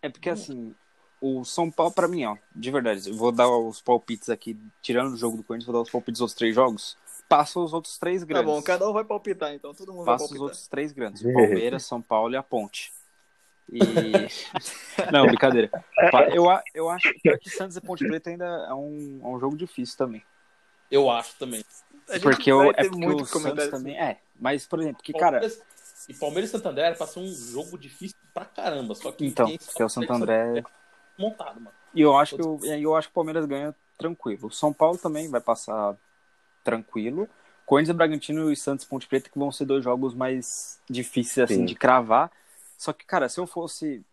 É 0.00 0.08
porque 0.08 0.30
assim, 0.30 0.74
o 1.20 1.44
São 1.44 1.70
Paulo, 1.70 1.92
pra 1.92 2.08
mim, 2.08 2.24
ó, 2.24 2.36
de 2.54 2.70
verdade, 2.70 3.10
eu 3.10 3.14
vou 3.16 3.30
dar 3.30 3.48
os 3.48 3.82
palpites 3.82 4.30
aqui, 4.30 4.56
tirando 4.80 5.12
o 5.12 5.16
jogo 5.16 5.36
do 5.36 5.42
Corinthians, 5.42 5.66
vou 5.66 5.74
dar 5.74 5.82
os 5.82 5.90
palpites 5.90 6.20
dos 6.20 6.32
três 6.32 6.54
jogos. 6.54 6.96
Passa 7.28 7.58
os 7.60 7.74
outros 7.74 7.98
três 7.98 8.22
Tá 8.22 8.26
grandes. 8.26 8.46
bom, 8.46 8.62
cada 8.62 8.88
um 8.88 8.92
vai 8.92 9.04
palpitar, 9.04 9.52
então. 9.52 9.74
Todo 9.74 9.92
mundo 9.92 10.04
vai 10.04 10.14
Passa 10.16 10.32
os 10.32 10.40
outros 10.40 10.68
três 10.68 10.92
grandes. 10.92 11.22
Palmeiras, 11.22 11.84
São 11.84 12.00
Paulo 12.00 12.32
e 12.32 12.36
a 12.36 12.42
Ponte. 12.42 12.92
E. 13.72 13.80
Não, 15.12 15.26
brincadeira. 15.26 15.68
Pa- 16.10 16.28
Eu, 16.28 16.48
a- 16.50 16.62
eu 16.74 16.88
acho 16.88 17.12
pior 17.22 17.38
que 17.38 17.50
Santos 17.50 17.76
e 17.76 17.80
Ponte 17.80 18.06
Preta 18.06 18.30
ainda 18.30 18.44
é 18.44 18.74
um, 18.74 19.20
é 19.22 19.26
um 19.26 19.38
jogo 19.40 19.56
difícil 19.56 19.96
também. 19.96 20.22
eu 20.90 21.10
acho 21.10 21.34
também. 21.36 21.64
Porque 22.22 22.52
o, 22.52 22.70
é 22.70 22.74
porque 22.74 22.90
muito 22.90 23.22
o 23.22 23.26
Santos 23.26 23.68
também. 23.68 23.96
É, 23.98 24.18
mas, 24.38 24.66
por 24.66 24.80
exemplo, 24.80 25.02
que, 25.02 25.12
cara. 25.12 25.40
Palmeiras- 25.40 25.60
E 26.08 26.14
Palmeiras 26.14 26.50
e 26.50 26.52
Santander 26.52 26.96
ser 26.96 27.18
um 27.18 27.26
jogo 27.32 27.76
difícil 27.76 28.16
pra 28.32 28.44
caramba. 28.44 28.94
Só 28.94 29.10
que 29.10 29.26
Então, 29.26 29.46
quem 29.46 29.58
que 29.58 29.82
é 29.82 29.84
o 29.84 29.88
Santo 29.88 30.12
André. 30.12 30.62
montado, 31.18 31.56
mano. 31.60 31.74
E 31.92 32.00
eu 32.02 32.16
acho 32.16 32.36
que 32.36 32.42
o, 32.42 32.60
e 32.62 32.82
eu 32.82 32.94
acho 32.94 33.08
que 33.08 33.12
o 33.12 33.14
Palmeiras 33.14 33.44
ganha 33.46 33.74
tranquilo. 33.98 34.46
O 34.46 34.50
São 34.52 34.72
Paulo 34.72 34.96
também 34.98 35.28
vai 35.28 35.40
passar 35.40 35.96
tranquilo. 36.62 37.28
Corinthians, 37.64 37.96
Bragantino 37.96 38.52
e 38.52 38.56
Santos 38.56 38.84
e 38.84 38.88
Ponte 38.88 39.08
Preta 39.08 39.28
que 39.28 39.38
vão 39.38 39.50
ser 39.50 39.64
dois 39.64 39.82
jogos 39.82 40.14
mais 40.14 40.78
difíceis 40.88 41.44
assim 41.50 41.60
Sim. 41.60 41.64
de 41.64 41.74
cravar. 41.74 42.30
Só 42.76 42.92
que, 42.92 43.04
cara, 43.04 43.28
se 43.28 43.40
eu 43.40 43.46
fosse 43.46 44.04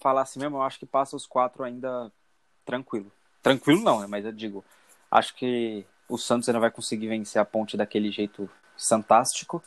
falar 0.00 0.22
assim 0.22 0.40
mesmo, 0.40 0.56
eu 0.56 0.62
acho 0.62 0.78
que 0.78 0.86
passa 0.86 1.16
os 1.16 1.26
quatro 1.26 1.62
ainda 1.62 2.10
tranquilo. 2.64 3.10
Tranquilo 3.42 3.82
não, 3.82 4.00
né? 4.00 4.06
Mas 4.06 4.24
eu 4.24 4.32
digo, 4.32 4.64
acho 5.10 5.34
que 5.34 5.84
o 6.08 6.18
Santos 6.18 6.48
ainda 6.48 6.60
vai 6.60 6.70
conseguir 6.70 7.08
vencer 7.08 7.40
a 7.40 7.44
Ponte 7.44 7.76
daquele 7.76 8.10
jeito 8.10 8.48
fantástico. 8.76 9.62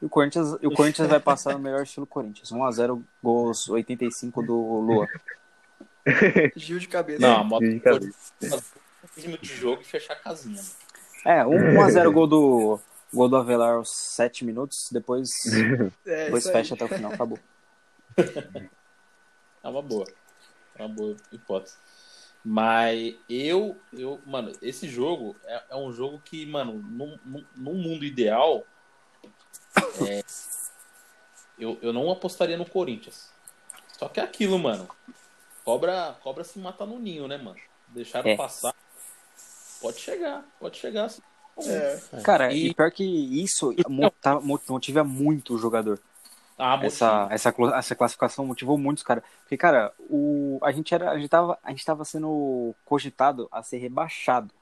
E 0.00 0.06
o 0.06 0.08
Corinthians, 0.08 0.52
o 0.52 0.70
Corinthians 0.70 1.08
vai 1.08 1.20
passar 1.20 1.54
no 1.54 1.58
melhor 1.58 1.82
estilo 1.82 2.06
Corinthians. 2.06 2.50
1x0, 2.50 3.02
gols 3.22 3.68
85 3.68 4.42
do 4.42 4.54
Lua. 4.80 5.08
Gil 6.56 6.78
de 6.78 6.88
cabeça. 6.88 7.20
Não, 7.20 7.40
a 7.40 7.44
moto 7.44 7.64
de 7.64 7.80
cabeça. 7.80 8.32
15 9.14 9.26
minutos 9.26 9.48
de 9.48 9.56
jogo 9.56 9.82
e 9.82 9.84
fechar 9.84 10.14
a 10.14 10.16
casinha. 10.16 10.62
Mano. 10.62 10.88
É, 11.24 11.44
1x0 11.44 12.12
gol 12.12 12.26
do, 12.26 12.80
gol 13.12 13.28
do 13.28 13.36
Avelar 13.36 13.74
aos 13.74 13.90
7 13.90 14.44
minutos, 14.44 14.88
depois, 14.92 15.30
É, 16.06 16.26
depois 16.26 16.48
fecha 16.48 16.74
até 16.74 16.84
o 16.84 16.88
final, 16.88 17.12
acabou. 17.12 17.38
É 19.62 19.68
uma 19.68 19.82
boa. 19.82 20.04
É 20.76 20.82
uma 20.84 20.94
boa 20.94 21.16
hipótese. 21.32 21.76
Mas 22.44 23.16
eu, 23.28 23.76
eu, 23.92 24.20
mano, 24.24 24.52
esse 24.62 24.88
jogo 24.88 25.36
é, 25.44 25.62
é 25.70 25.76
um 25.76 25.92
jogo 25.92 26.20
que, 26.24 26.46
mano, 26.46 26.74
num, 26.74 27.18
num, 27.24 27.44
num 27.56 27.74
mundo 27.74 28.04
ideal, 28.04 28.64
é, 30.08 30.22
eu, 31.58 31.76
eu 31.82 31.92
não 31.92 32.10
apostaria 32.10 32.56
no 32.56 32.64
Corinthians. 32.64 33.30
Só 33.98 34.08
que 34.08 34.20
é 34.20 34.22
aquilo, 34.22 34.58
mano. 34.58 34.88
Cobra, 35.64 36.16
cobra 36.22 36.44
se 36.44 36.58
mata 36.58 36.86
no 36.86 36.98
ninho, 36.98 37.26
né, 37.26 37.36
mano? 37.36 37.58
Deixaram 37.88 38.30
É. 38.30 38.36
passar. 38.36 38.74
Pode 39.80 39.98
chegar, 39.98 40.44
pode 40.60 40.78
chegar. 40.78 41.12
É. 41.66 42.20
Cara, 42.22 42.52
e, 42.52 42.68
E- 42.68 42.74
pior 42.74 42.90
que 42.92 43.04
isso 43.04 43.74
mo- 43.88 44.10
tá- 44.12 44.40
mo- 44.40 44.60
motiva 44.68 45.02
muito 45.02 45.54
o 45.54 45.58
jogador. 45.58 46.00
Ah, 46.58 46.78
Essa, 46.82 47.28
essa, 47.30 47.54
essa 47.76 47.94
classificação 47.94 48.44
motivou 48.44 48.76
muitos, 48.76 49.04
cara. 49.04 49.22
Porque, 49.42 49.56
cara, 49.56 49.92
o, 50.00 50.58
a, 50.62 50.72
gente 50.72 50.92
era, 50.92 51.10
a, 51.12 51.16
gente 51.16 51.28
tava, 51.28 51.56
a 51.62 51.70
gente 51.70 51.84
tava 51.84 52.04
sendo 52.04 52.74
cogitado 52.84 53.48
a 53.52 53.62
ser 53.62 53.78
rebaixado. 53.78 54.52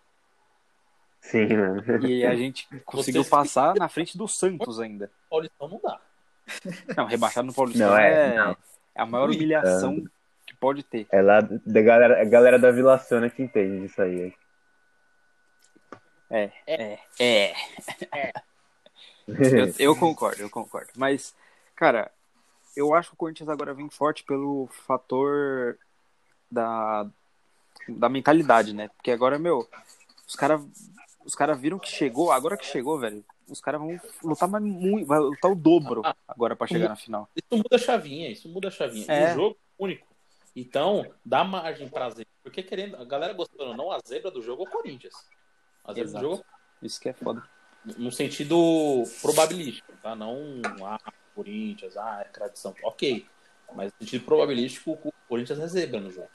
Sim, 1.20 1.56
mano. 1.56 2.06
E 2.06 2.24
a 2.26 2.36
gente 2.36 2.68
conseguiu 2.84 3.22
Vocês- 3.22 3.30
passar 3.30 3.74
na 3.76 3.88
frente 3.88 4.16
do 4.18 4.28
Santos 4.28 4.78
ainda. 4.78 5.10
Paulistão 5.30 5.68
não 5.68 5.80
dá. 5.82 5.98
Não, 6.96 7.06
rebaixado 7.06 7.46
no 7.46 7.54
Paulistão 7.54 7.88
Não, 7.90 7.98
é, 7.98 8.34
é, 8.34 8.36
não. 8.36 8.56
é 8.94 9.02
a 9.02 9.06
maior 9.06 9.30
humilhação 9.30 10.04
que 10.46 10.54
pode 10.54 10.82
ter. 10.84 11.06
É 11.10 11.20
lá 11.20 11.40
da 11.40 11.82
galera, 11.82 12.20
a 12.22 12.24
galera 12.24 12.58
da 12.58 12.70
Vila 12.70 12.98
Sônia 12.98 13.30
que 13.30 13.42
entende 13.42 13.86
disso 13.86 14.00
aí. 14.02 14.32
É, 16.30 16.50
é, 16.66 16.98
é. 17.18 17.54
Eu, 19.26 19.74
eu 19.78 19.96
concordo, 19.96 20.42
eu 20.42 20.50
concordo. 20.50 20.90
Mas, 20.96 21.34
cara, 21.76 22.10
eu 22.76 22.94
acho 22.94 23.10
que 23.10 23.14
o 23.14 23.18
Corinthians 23.18 23.48
agora 23.48 23.72
vem 23.72 23.88
forte 23.88 24.24
pelo 24.24 24.66
fator 24.86 25.78
da, 26.50 27.08
da 27.88 28.08
mentalidade, 28.08 28.74
né? 28.74 28.88
Porque 28.88 29.10
agora, 29.10 29.38
meu, 29.38 29.68
os 30.26 30.34
caras 30.34 30.60
os 31.26 31.34
caras 31.34 31.60
viram 31.60 31.78
que 31.78 31.88
chegou, 31.88 32.30
agora 32.30 32.56
que 32.56 32.64
chegou, 32.64 32.98
velho, 33.00 33.24
os 33.48 33.60
caras 33.60 33.80
vão 33.80 34.00
lutar 34.22 34.48
mais 34.48 34.62
muito, 34.62 35.06
vai 35.06 35.18
lutar 35.18 35.50
o 35.50 35.56
dobro 35.56 36.02
agora 36.26 36.54
pra 36.54 36.68
chegar 36.68 36.88
na 36.88 36.96
final. 36.96 37.28
Isso 37.34 37.56
muda 37.56 37.74
a 37.76 37.78
chavinha, 37.78 38.30
isso 38.30 38.48
muda 38.48 38.68
a 38.68 38.70
chavinha. 38.70 39.06
É. 39.08 39.32
O 39.32 39.34
jogo 39.34 39.56
é 39.56 39.82
único. 39.82 40.06
Então, 40.54 41.04
dá 41.24 41.42
margem 41.42 41.88
pra 41.88 42.08
zebra. 42.10 42.26
Porque 42.42 42.62
querendo, 42.62 42.96
a 42.96 43.04
galera 43.04 43.32
gostando 43.32 43.70
ou 43.70 43.76
não, 43.76 43.90
a 43.90 43.98
zebra 44.06 44.30
do 44.30 44.40
jogo 44.40 44.64
é 44.64 44.68
o 44.68 44.70
Corinthians. 44.70 45.14
A 45.84 45.92
zebra 45.92 46.08
Exato. 46.08 46.24
do 46.24 46.30
jogo 46.30 46.44
Isso 46.80 47.00
que 47.00 47.08
é 47.08 47.12
foda. 47.12 47.42
no 47.98 48.12
sentido 48.12 48.56
probabilístico, 49.20 49.92
tá? 50.00 50.14
Não, 50.14 50.62
ah, 50.84 51.12
Corinthians, 51.36 51.96
ah, 51.96 52.22
é 52.24 52.28
tradição. 52.28 52.74
Ok. 52.82 53.24
Mas 53.74 53.92
no 53.92 53.98
sentido 54.06 54.24
probabilístico, 54.24 54.92
o 55.04 55.12
Corinthians 55.28 55.58
é 55.60 55.66
zebra 55.68 56.00
no 56.00 56.10
jogo. 56.10 56.28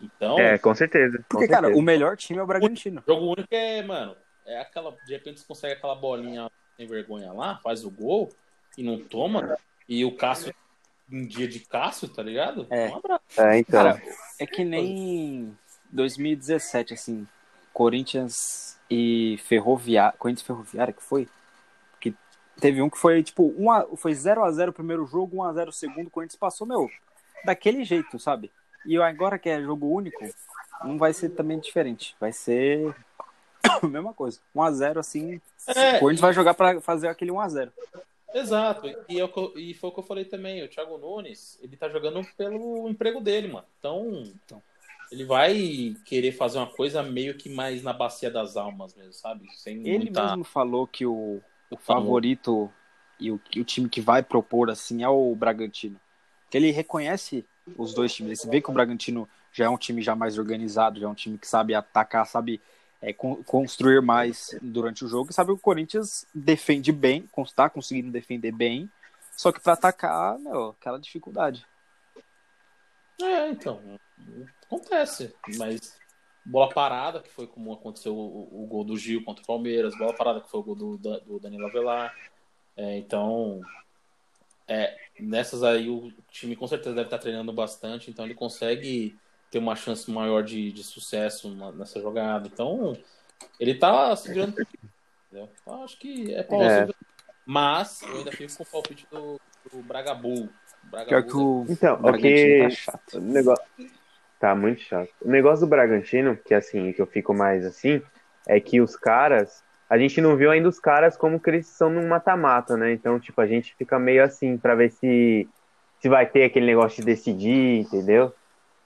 Então, 0.00 0.38
É, 0.38 0.56
com 0.58 0.72
certeza. 0.74 1.18
com 1.18 1.24
Porque, 1.28 1.48
cara, 1.48 1.62
certeza. 1.66 1.80
o 1.80 1.82
melhor 1.82 2.16
time 2.16 2.38
é 2.38 2.42
o 2.42 2.46
Bragantino. 2.46 3.02
jogo 3.06 3.26
único 3.32 3.48
é, 3.50 3.82
mano, 3.82 4.14
é 4.46 4.60
aquela. 4.60 4.94
De 5.06 5.12
repente 5.12 5.40
você 5.40 5.46
consegue 5.46 5.74
aquela 5.74 5.94
bolinha 5.96 6.48
sem 6.76 6.86
vergonha 6.86 7.32
lá, 7.32 7.58
faz 7.64 7.84
o 7.84 7.90
gol 7.90 8.30
e 8.76 8.82
não 8.84 9.00
toma. 9.00 9.56
E 9.88 10.04
o 10.04 10.14
Cássio, 10.14 10.54
um 11.10 11.26
dia 11.26 11.48
de 11.48 11.60
Cássio, 11.60 12.06
tá 12.08 12.22
ligado? 12.22 12.66
É. 12.70 12.88
Um. 12.88 13.00
É, 13.42 13.58
então. 13.58 13.82
Cara, 13.82 14.02
é 14.38 14.46
que 14.46 14.64
nem 14.64 15.56
2017, 15.90 16.94
assim, 16.94 17.26
Corinthians 17.72 18.78
e 18.90 19.38
Ferroviária. 19.44 20.16
Corinthians 20.18 20.42
e 20.42 20.46
Ferroviária 20.46 20.92
que 20.92 21.02
foi? 21.02 21.28
Teve 22.60 22.82
um 22.82 22.90
que 22.90 22.98
foi, 22.98 23.22
tipo, 23.22 23.54
1 23.56 23.70
a, 23.70 23.86
foi 23.96 24.12
0x0 24.12 24.68
o 24.70 24.72
primeiro 24.72 25.06
jogo, 25.06 25.36
1x0 25.36 25.68
o 25.68 25.72
segundo, 25.72 26.08
o 26.08 26.10
Corinthians 26.10 26.36
passou, 26.38 26.66
meu, 26.66 26.90
daquele 27.44 27.84
jeito, 27.84 28.18
sabe? 28.18 28.50
E 28.84 28.96
agora 29.00 29.38
que 29.38 29.48
é 29.48 29.62
jogo 29.62 29.86
único, 29.86 30.24
não 30.82 30.98
vai 30.98 31.12
ser 31.12 31.30
também 31.30 31.58
diferente. 31.58 32.16
Vai 32.18 32.32
ser 32.32 32.94
a 33.82 33.86
mesma 33.86 34.12
coisa. 34.12 34.40
1x0, 34.54 34.98
assim, 34.98 35.40
É, 35.68 35.96
o 35.96 36.00
Corinthians 36.00 36.20
vai 36.20 36.32
jogar 36.32 36.54
pra 36.54 36.80
fazer 36.80 37.08
aquele 37.08 37.30
1x0. 37.30 37.70
Exato, 38.34 38.86
e, 39.08 39.18
é 39.20 39.22
eu- 39.22 39.52
e 39.56 39.72
foi 39.74 39.88
o 39.90 39.92
que 39.92 40.00
eu 40.00 40.04
falei 40.04 40.24
também. 40.24 40.62
O 40.62 40.68
Thiago 40.68 40.98
Nunes, 40.98 41.58
ele 41.62 41.76
tá 41.76 41.88
jogando 41.88 42.22
pelo 42.36 42.88
emprego 42.88 43.20
dele, 43.20 43.48
mano. 43.48 43.66
Então, 43.78 44.22
Então. 44.44 44.62
ele 45.10 45.24
vai 45.24 45.94
querer 46.04 46.32
fazer 46.32 46.58
uma 46.58 46.66
coisa 46.66 47.02
meio 47.02 47.34
que 47.38 47.48
mais 47.48 47.82
na 47.82 47.92
bacia 47.92 48.30
das 48.30 48.56
almas 48.56 48.94
mesmo, 48.94 49.12
sabe? 49.14 49.46
Sem 49.56 49.76
Ele 49.86 49.98
muita... 50.06 50.26
mesmo 50.26 50.44
falou 50.44 50.86
que 50.86 51.06
o, 51.06 51.40
o 51.70 51.76
Falou. 51.76 52.04
favorito 52.04 52.72
e 53.18 53.30
o, 53.30 53.38
que 53.38 53.60
o 53.60 53.64
time 53.64 53.88
que 53.88 54.00
vai 54.00 54.22
propor 54.22 54.70
assim 54.70 55.02
é 55.02 55.08
o 55.08 55.34
Bragantino. 55.34 56.00
Que 56.50 56.56
ele 56.56 56.70
reconhece 56.70 57.44
os 57.76 57.92
dois 57.92 58.14
times. 58.14 58.40
Você 58.40 58.48
vê 58.48 58.60
que 58.60 58.70
o 58.70 58.72
Bragantino 58.72 59.28
já 59.52 59.66
é 59.66 59.68
um 59.68 59.76
time 59.76 60.00
já 60.02 60.14
mais 60.14 60.38
organizado, 60.38 61.00
já 61.00 61.06
é 61.06 61.10
um 61.10 61.14
time 61.14 61.36
que 61.36 61.46
sabe 61.46 61.74
atacar, 61.74 62.26
sabe 62.26 62.60
é, 63.02 63.12
con- 63.12 63.42
construir 63.44 64.00
mais 64.00 64.56
durante 64.62 65.04
o 65.04 65.08
jogo. 65.08 65.30
E 65.30 65.34
sabe 65.34 65.48
que 65.48 65.54
o 65.54 65.58
Corinthians 65.58 66.26
defende 66.34 66.92
bem, 66.92 67.28
está 67.38 67.68
conseguindo 67.68 68.10
defender 68.10 68.52
bem, 68.52 68.90
só 69.36 69.52
que 69.52 69.60
para 69.60 69.74
atacar, 69.74 70.38
meu, 70.38 70.70
aquela 70.70 70.98
dificuldade. 70.98 71.66
É, 73.20 73.50
então, 73.50 73.80
acontece. 74.64 75.34
Mas 75.56 75.98
bola 76.48 76.68
parada, 76.68 77.20
que 77.20 77.30
foi 77.30 77.46
como 77.46 77.72
aconteceu 77.72 78.16
o, 78.16 78.64
o 78.64 78.66
gol 78.66 78.82
do 78.82 78.96
Gil 78.96 79.22
contra 79.22 79.42
o 79.42 79.46
Palmeiras, 79.46 79.96
bola 79.96 80.14
parada, 80.14 80.40
que 80.40 80.50
foi 80.50 80.60
o 80.60 80.62
gol 80.62 80.74
do, 80.74 80.96
do 80.96 81.38
Danilo 81.38 81.66
Avelar. 81.66 82.14
É, 82.76 82.96
então, 82.96 83.60
é, 84.66 84.96
nessas 85.20 85.62
aí 85.62 85.88
o 85.90 86.12
time 86.30 86.56
com 86.56 86.66
certeza 86.66 86.94
deve 86.94 87.06
estar 87.06 87.18
treinando 87.18 87.52
bastante, 87.52 88.10
então 88.10 88.24
ele 88.24 88.34
consegue 88.34 89.16
ter 89.50 89.58
uma 89.58 89.76
chance 89.76 90.10
maior 90.10 90.42
de, 90.42 90.72
de 90.72 90.82
sucesso 90.82 91.54
nessa 91.74 92.00
jogada. 92.00 92.48
Então, 92.48 92.96
ele 93.60 93.74
tá 93.74 94.14
se 94.16 94.32
virando? 94.32 94.54
Então, 95.30 95.84
acho 95.84 95.98
que 95.98 96.34
é 96.34 96.42
plausível. 96.42 96.94
Mas 97.44 98.02
eu 98.02 98.18
ainda 98.18 98.32
fico 98.32 98.56
com 98.56 98.62
o 98.62 98.66
palpite 98.66 99.06
do, 99.10 99.40
do 99.70 99.82
Bragabu. 99.82 100.48
Pior 101.06 101.22
que 101.22 101.36
o 101.36 101.66
Então, 101.68 101.94
o 101.94 101.98
Bragantino 101.98 102.30
que. 102.30 102.62
tá 102.62 102.70
chato. 102.70 103.18
O 103.18 103.20
negócio... 103.20 103.64
Tá 104.38 104.54
muito 104.54 104.80
chato. 104.82 105.10
O 105.20 105.28
negócio 105.28 105.66
do 105.66 105.70
Bragantino, 105.70 106.36
que 106.36 106.54
assim, 106.54 106.92
que 106.92 107.02
eu 107.02 107.06
fico 107.06 107.34
mais 107.34 107.64
assim, 107.66 108.00
é 108.46 108.60
que 108.60 108.80
os 108.80 108.96
caras. 108.96 109.64
A 109.90 109.98
gente 109.98 110.20
não 110.20 110.36
viu 110.36 110.50
ainda 110.50 110.68
os 110.68 110.78
caras 110.78 111.16
como 111.16 111.40
que 111.40 111.50
eles 111.50 111.66
são 111.66 111.90
num 111.90 112.06
mata-mata, 112.06 112.76
né? 112.76 112.92
Então, 112.92 113.18
tipo, 113.18 113.40
a 113.40 113.46
gente 113.46 113.74
fica 113.74 113.98
meio 113.98 114.22
assim 114.22 114.56
pra 114.56 114.74
ver 114.74 114.90
se, 114.90 115.48
se 116.00 116.08
vai 116.08 116.26
ter 116.26 116.44
aquele 116.44 116.66
negócio 116.66 117.00
de 117.00 117.06
decidir, 117.06 117.80
entendeu? 117.80 118.32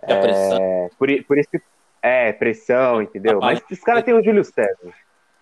A 0.01 0.17
pressão. 0.17 0.63
É, 0.63 0.91
por, 0.99 1.25
por 1.25 1.39
isso 1.39 1.51
que. 1.51 1.61
É, 2.01 2.33
pressão, 2.33 3.03
entendeu? 3.03 3.39
Mas 3.41 3.63
os 3.71 3.81
caras 3.81 4.03
têm 4.05 4.15
o 4.15 4.23
Júlio 4.23 4.45
César. 4.45 4.95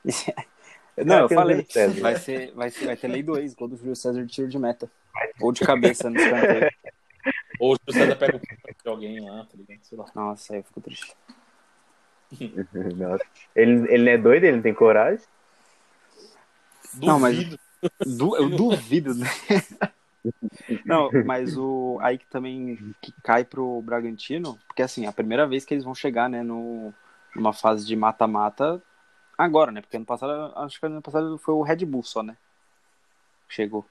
Não, 0.97 1.21
eu 1.21 1.25
o 1.27 1.29
falei. 1.29 1.67
Vai, 2.01 2.17
ser, 2.17 2.53
vai, 2.53 2.71
ser, 2.71 2.87
vai 2.87 2.97
ter 2.97 3.09
lei 3.09 3.23
do 3.23 3.39
ex, 3.39 3.55
gol 3.55 3.69
do 3.69 3.77
Júlio 3.77 3.97
César 3.97 4.23
de 4.23 4.33
tiro 4.33 4.49
de 4.49 4.59
meta. 4.59 4.91
Ou 5.41 5.53
de 5.53 5.61
cabeça 5.61 6.11
no 6.11 6.17
escanteio. 6.17 6.71
Ou 7.61 7.77
o 7.87 7.93
César 7.93 8.17
pega 8.17 8.37
o 8.37 8.41
de 8.41 8.89
alguém 8.89 9.21
lá, 9.21 9.45
tá 9.45 9.57
ligado? 9.57 9.79
Sei 9.83 9.97
lá. 9.97 10.07
Nossa, 10.15 10.55
aí 10.55 10.61
eu 10.61 10.65
fico 10.65 10.81
triste. 10.81 11.15
Nossa. 12.97 13.25
Ele, 13.55 13.93
ele 13.93 14.05
não 14.05 14.13
é 14.13 14.19
doido, 14.19 14.45
ele 14.45 14.57
não 14.57 14.63
tem 14.63 14.75
coragem. 14.75 15.25
Não, 16.95 17.21
mas- 17.21 17.37
Duvido. 17.37 17.59
Du- 18.05 18.37
eu 18.37 18.49
duvido, 18.51 19.15
né? 19.15 19.27
Não, 20.85 21.11
mas 21.25 21.57
o 21.57 21.99
aí 22.03 22.19
que 22.19 22.27
também 22.27 22.95
que 23.01 23.13
cai 23.23 23.43
pro 23.45 23.81
Bragantino, 23.81 24.59
porque 24.67 24.83
assim, 24.83 25.07
a 25.07 25.13
primeira 25.13 25.47
vez 25.47 25.65
que 25.65 25.73
eles 25.73 25.85
vão 25.85 25.95
chegar, 25.95 26.29
né, 26.29 26.43
no, 26.43 26.93
numa 27.35 27.53
fase 27.55 27.87
de 27.87 27.97
mata-mata 27.97 28.83
agora, 29.39 29.73
né? 29.73 29.81
Porque 29.81 29.97
ano 29.97 30.05
passado, 30.05 30.53
acho 30.57 30.79
que 30.79 30.85
ano 30.85 31.01
passado 31.01 31.39
foi 31.39 31.55
o 31.55 31.63
Red 31.63 31.87
Bull 31.87 32.03
só, 32.03 32.23
né? 32.23 32.37
Chegou. 33.49 33.87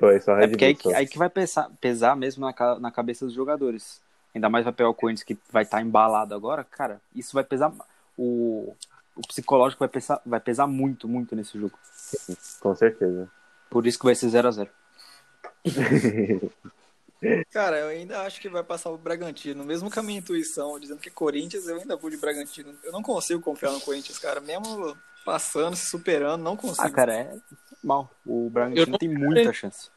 Foi 0.00 0.18
só 0.20 0.36
É 0.38 0.48
porque 0.48 0.64
aí, 0.64 0.74
que- 0.74 0.92
aí 0.94 1.06
que 1.06 1.18
vai 1.18 1.28
pesar, 1.30 1.70
pesar 1.80 2.16
mesmo 2.16 2.44
na, 2.44 2.78
na 2.80 2.90
cabeça 2.90 3.24
dos 3.26 3.34
jogadores. 3.34 4.00
Ainda 4.34 4.48
mais 4.48 4.64
vai 4.64 4.72
pegar 4.72 4.88
o 4.88 4.94
Corinthians 4.94 5.22
que 5.24 5.36
vai 5.52 5.62
estar 5.62 5.80
embalado 5.82 6.34
agora, 6.34 6.64
cara, 6.64 7.00
isso 7.14 7.32
vai 7.34 7.44
pesar. 7.44 7.72
O, 8.16 8.74
o 9.14 9.20
psicológico 9.26 9.80
vai 9.80 9.88
pesar, 9.88 10.20
vai 10.24 10.40
pesar 10.40 10.66
muito, 10.66 11.06
muito 11.08 11.36
nesse 11.36 11.58
jogo. 11.58 11.78
Com 12.60 12.74
certeza. 12.74 13.28
Por 13.68 13.86
isso 13.86 13.98
que 13.98 14.04
vai 14.04 14.14
ser 14.14 14.28
0x0. 14.28 14.68
Cara, 17.52 17.78
eu 17.78 17.88
ainda 17.88 18.22
acho 18.22 18.40
que 18.40 18.48
vai 18.48 18.62
passar 18.64 18.88
o 18.90 18.96
Bragantino. 18.96 19.62
Mesmo 19.64 19.90
com 19.90 20.00
a 20.00 20.02
minha 20.02 20.18
intuição, 20.20 20.80
dizendo 20.80 21.00
que 21.00 21.10
é 21.10 21.12
Corinthians, 21.12 21.66
eu 21.68 21.76
ainda 21.78 21.94
vou 21.96 22.08
de 22.08 22.16
Bragantino. 22.16 22.74
Eu 22.82 22.92
não 22.92 23.02
consigo 23.02 23.42
confiar 23.42 23.72
no 23.72 23.80
Corinthians, 23.80 24.18
cara. 24.18 24.40
Mesmo 24.40 24.96
passando, 25.30 25.76
se 25.76 25.86
superando, 25.86 26.42
não 26.42 26.56
consigo. 26.56 26.84
Ah, 26.84 26.90
cara, 26.90 27.14
é 27.14 27.38
mal. 27.84 28.10
O 28.26 28.50
Bragantino 28.50 28.98
tem 28.98 29.08
muita 29.08 29.52
chance. 29.52 29.88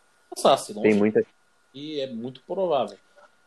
Tem 0.84 0.94
muita. 0.94 1.26
E 1.74 2.00
é 2.02 2.08
muito 2.08 2.44
provável. 2.44 2.98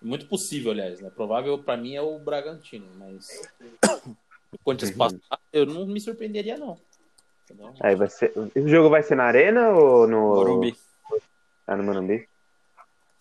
Muito 0.02 0.26
possível, 0.26 0.72
aliás, 0.72 1.00
né? 1.00 1.10
Provável 1.10 1.56
pra 1.62 1.76
mim 1.76 1.94
é 1.94 2.02
o 2.02 2.18
Bragantino, 2.18 2.88
mas 2.98 3.48
o 4.52 4.58
Corinthians 4.64 4.90
Uhum. 4.90 4.98
passar, 4.98 5.40
eu 5.52 5.64
não 5.64 5.86
me 5.86 6.00
surpreenderia, 6.00 6.58
não. 6.58 6.76
Aí 7.80 7.94
vai 7.94 8.08
ser. 8.08 8.32
Esse 8.52 8.68
jogo 8.68 8.90
vai 8.90 9.04
ser 9.04 9.14
na 9.14 9.24
Arena 9.24 9.70
ou 9.70 10.08
no. 10.08 10.34
Morumbi. 10.34 10.76
Ah, 11.68 11.76
no 11.76 11.84
Morumbi? 11.84 12.28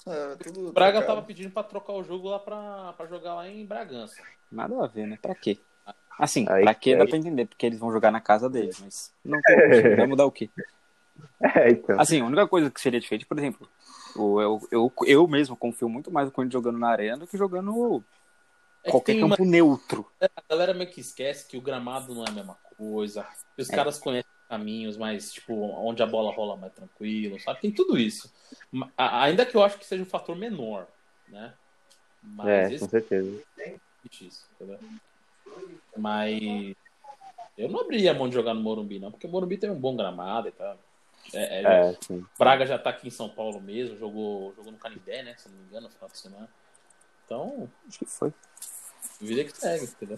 É, 0.08 0.36
Braga 0.72 1.00
trocado. 1.00 1.06
tava 1.06 1.22
pedindo 1.22 1.52
pra 1.52 1.64
trocar 1.64 1.94
o 1.94 2.04
jogo 2.04 2.30
lá 2.30 2.40
pra, 2.40 2.94
pra 2.94 3.06
jogar 3.06 3.36
lá 3.36 3.48
em 3.48 3.64
Bragança. 3.64 4.24
Nada 4.52 4.84
a 4.84 4.88
ver, 4.88 5.06
né? 5.06 5.20
Pra 5.22 5.36
quê? 5.36 5.60
Assim, 6.18 6.46
Aí- 6.50 6.64
pra 6.64 6.74
quê 6.74 6.96
dá 6.96 7.04
aí- 7.04 7.10
pra 7.10 7.18
entender, 7.18 7.46
porque 7.46 7.66
eles 7.66 7.80
vão 7.80 7.92
jogar 7.92 8.12
na 8.12 8.22
casa 8.22 8.50
deles, 8.50 8.80
mas 8.82 9.12
não 9.24 9.40
tem 9.44 9.96
vai 9.96 10.08
mudar 10.08 10.26
o 10.26 10.32
quê? 10.32 10.50
É, 11.42 11.70
então. 11.72 11.98
Assim, 12.00 12.20
a 12.22 12.26
única 12.26 12.46
coisa 12.48 12.70
que 12.70 12.80
seria 12.82 13.00
diferente, 13.00 13.26
por 13.26 13.38
exemplo, 13.38 13.70
eu, 14.18 14.60
eu, 14.70 14.92
eu 15.06 15.28
mesmo 15.28 15.56
confio 15.56 15.88
muito 15.88 16.12
mais 16.12 16.26
no 16.28 16.32
Corinthians 16.32 16.62
jogando 16.62 16.78
na 16.78 16.90
arena 16.90 17.18
do 17.18 17.28
que 17.28 17.38
jogando 17.38 18.04
É 18.84 18.88
que 18.88 18.92
qualquer 18.92 19.14
tem 19.14 19.24
uma- 19.24 19.38
campo 19.38 19.50
neutro. 19.50 20.06
A 20.22 20.42
galera 20.50 20.74
meio 20.74 20.90
que 20.90 21.00
esquece 21.00 21.48
que 21.48 21.58
o 21.58 21.62
gramado 21.62 22.14
não 22.14 22.26
é 22.26 22.30
a 22.30 22.34
mesma 22.34 22.58
coisa. 22.78 23.26
Que 23.56 23.62
os 23.62 23.70
É. 23.70 23.76
caras 23.76 23.98
conhecem 23.98 24.30
caminhos 24.50 24.98
mais, 24.98 25.32
tipo, 25.32 25.54
onde 25.54 26.04
a 26.04 26.06
bola 26.06 26.34
rola 26.34 26.58
mais 26.58 26.74
tranquilo, 26.74 27.40
sabe? 27.40 27.62
Tem 27.62 27.72
tudo 27.72 27.98
isso. 27.98 28.30
Ainda 28.98 29.46
que 29.46 29.56
eu 29.56 29.64
acho 29.64 29.78
que 29.78 29.86
seja 29.86 30.04
um 30.04 30.08
fator 30.08 30.36
menor, 30.36 30.86
né? 31.30 31.54
Mas 32.22 32.48
É, 32.48 32.74
esse 32.74 32.84
com 32.86 32.90
certeza. 32.90 33.42
isso, 34.22 34.46
entendeu? 34.56 34.80
Mas 35.98 36.76
eu 37.58 37.70
não 37.70 37.82
abriria 37.82 38.12
a 38.12 38.14
mão 38.14 38.28
de 38.28 38.36
jogar 38.36 38.54
no 38.54 38.62
Morumbi, 38.62 39.00
não, 39.00 39.12
porque 39.12 39.28
o 39.28 39.30
Morumbi 39.30 39.58
tem 39.58 39.70
um 39.70 39.80
bom 39.80 39.96
gramado 39.96 40.48
e 40.48 40.52
tal. 40.52 40.78
É, 41.34 41.62
é, 41.62 41.64
É. 41.92 41.98
Braga 42.38 42.66
já 42.66 42.78
tá 42.78 42.90
aqui 42.92 43.08
em 43.08 43.12
São 43.12 43.30
Paulo 43.30 43.60
mesmo, 43.62 43.98
jogou, 43.98 44.54
jogou 44.56 44.72
no 44.72 44.78
Canindé, 44.78 45.24
né? 45.24 45.36
Se 45.38 45.50
não 45.50 45.58
me 45.58 45.64
engano, 45.66 45.88
no 45.88 45.94
final 45.94 46.10
de 46.10 46.18
semana. 46.18 46.50
Então, 47.26 47.70
Acho 47.88 48.00
que 48.00 48.06
foi. 48.06 48.32
vida 49.20 49.44
que 49.44 49.58
segue, 49.58 49.86
entendeu? 49.86 50.18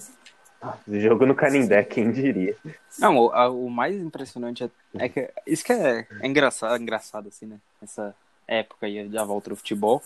Jogo 0.87 1.25
no 1.25 1.35
Canindé, 1.35 1.83
quem 1.83 2.11
diria? 2.11 2.57
Não, 2.99 3.15
o, 3.17 3.31
a- 3.31 3.49
o 3.49 3.69
mais 3.69 3.95
impressionante 3.95 4.63
é, 4.63 4.69
é 4.97 5.07
que 5.07 5.31
isso 5.45 5.63
que 5.63 5.71
é, 5.71 6.07
é 6.19 6.27
engraçado, 6.27 6.81
engraçado, 6.81 7.27
assim, 7.29 7.45
né? 7.45 7.59
Essa 7.81 8.15
época 8.47 8.87
aí 8.87 9.07
da 9.07 9.23
volta 9.23 9.51
do 9.51 9.55
futebol. 9.55 10.01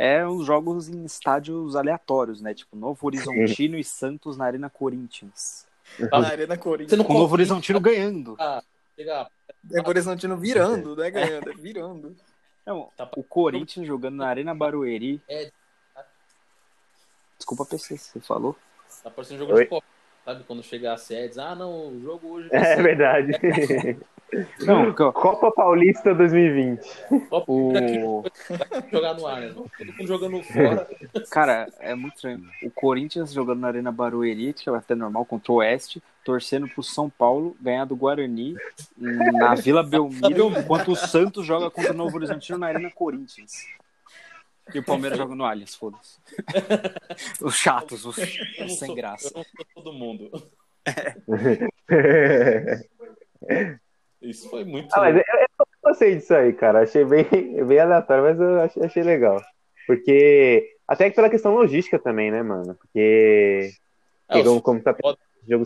É 0.00 0.24
os 0.24 0.46
jogos 0.46 0.88
em 0.88 1.04
estádios 1.04 1.74
aleatórios, 1.74 2.40
né? 2.40 2.54
Tipo, 2.54 2.76
Novo 2.76 3.04
Horizontino 3.04 3.76
e 3.76 3.82
Santos 3.82 4.36
na 4.36 4.44
Arena 4.44 4.70
Corinthians. 4.70 5.66
Na 5.98 6.18
Arena 6.28 6.54
Você 6.54 6.60
Corinthians. 6.62 6.96
não 6.98 7.04
Com 7.04 7.14
o 7.14 7.18
Novo 7.18 7.34
Horizontino 7.34 7.80
ganhando. 7.80 8.36
Chega- 8.94 9.28
É 9.72 9.76
Novo 9.78 9.88
Horizontino 9.88 10.36
virando, 10.36 10.94
não 10.94 11.02
é 11.02 11.10
ganhando, 11.10 11.50
é 11.50 11.54
virando. 11.54 12.16
Não, 12.64 12.90
Tá- 12.96 13.10
o 13.16 13.24
Corinthians 13.24 13.86
jogando 13.88 14.16
na 14.16 14.28
Arena 14.28 14.54
Barueri. 14.54 15.20
É. 15.28 15.50
Desculpa, 17.36 17.64
PC, 17.64 17.96
você 17.96 18.20
falou? 18.20 18.54
Tá 19.02 19.10
parecendo 19.10 19.40
jogo 19.40 19.54
Oi? 19.54 19.64
de 19.64 19.68
Copa. 19.70 19.86
Sabe 20.24 20.44
quando 20.44 20.62
chega 20.62 20.92
a 20.92 20.98
diz, 21.26 21.38
ah, 21.38 21.54
não, 21.54 21.88
o 21.88 22.00
jogo 22.02 22.28
hoje 22.28 22.48
É 22.52 22.76
ser 22.76 22.82
verdade. 22.82 23.32
Não, 24.60 24.94
ó, 24.98 25.12
Copa 25.12 25.50
Paulista 25.50 26.14
2020. 26.14 27.28
Copa 27.30 27.50
o... 27.50 28.24
jogar 28.92 29.14
no 29.14 29.26
ar, 29.26 29.40
né? 29.40 29.54
Todo 29.54 29.92
mundo 29.92 30.06
jogando 30.06 30.42
fora. 30.42 30.88
Cara, 31.30 31.66
é 31.80 31.94
muito 31.94 32.16
estranho. 32.16 32.44
O 32.62 32.70
Corinthians 32.70 33.32
jogando 33.32 33.60
na 33.60 33.68
Arena 33.68 33.90
Barueri, 33.90 34.52
que 34.52 34.68
é 34.68 34.74
até 34.74 34.94
normal, 34.94 35.24
contra 35.24 35.52
o 35.52 35.56
Oeste, 35.56 36.02
torcendo 36.24 36.68
pro 36.68 36.82
São 36.82 37.08
Paulo 37.08 37.56
ganhar 37.60 37.86
do 37.86 37.96
Guarani 37.96 38.54
na 38.98 39.54
Vila 39.54 39.82
Belmiro, 39.82 40.52
enquanto 40.60 40.92
o 40.92 40.96
Santos 40.96 41.46
joga 41.46 41.70
contra 41.70 41.92
o 41.92 41.96
Novo 41.96 42.16
Horizontino 42.16 42.58
na 42.58 42.66
Arena 42.66 42.90
Corinthians. 42.90 43.52
E 44.74 44.78
o 44.78 44.84
Palmeiras 44.84 45.16
joga 45.16 45.34
no 45.34 45.44
Allianz, 45.46 45.74
foda-se. 45.74 46.18
Os 47.40 47.54
chatos, 47.54 48.04
os, 48.04 48.16
sem 48.16 48.68
sou- 48.68 48.94
graça. 48.94 49.28
Eu 49.28 49.38
não 49.38 49.44
sou 49.44 49.66
todo 49.74 49.92
mundo. 49.94 50.30
Isso 54.20 54.48
foi 54.50 54.64
muito. 54.64 54.92
Ah, 54.94 55.00
mas 55.00 55.16
eu, 55.16 55.22
eu 55.22 55.66
gostei 55.82 56.16
disso 56.16 56.34
aí, 56.34 56.52
cara. 56.52 56.82
Achei 56.82 57.04
bem, 57.04 57.24
bem 57.66 57.78
aleatório, 57.78 58.24
mas 58.24 58.40
eu 58.40 58.60
achei, 58.60 58.84
achei 58.84 59.02
legal. 59.02 59.40
Porque. 59.86 60.76
Até 60.86 61.10
que 61.10 61.16
pela 61.16 61.28
questão 61.30 61.54
logística 61.54 61.98
também, 61.98 62.30
né, 62.30 62.42
mano? 62.42 62.74
Porque. 62.74 63.72
É, 64.28 64.38
os- 64.38 64.60
como 64.62 64.82
tá 64.82 64.92
pode- 64.92 65.18
jogo 65.48 65.64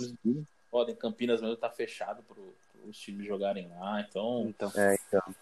podem, 0.70 0.94
Campinas 0.94 1.40
mesmo 1.42 1.57
tá 1.57 1.68
fechado 1.70 2.22
pro, 2.22 2.55
os 2.88 2.96
times 2.98 3.26
jogarem 3.26 3.68
lá, 3.68 4.00
então 4.00 4.46
Então, 4.48 4.72
É, 4.76 4.96
então. 5.07 5.34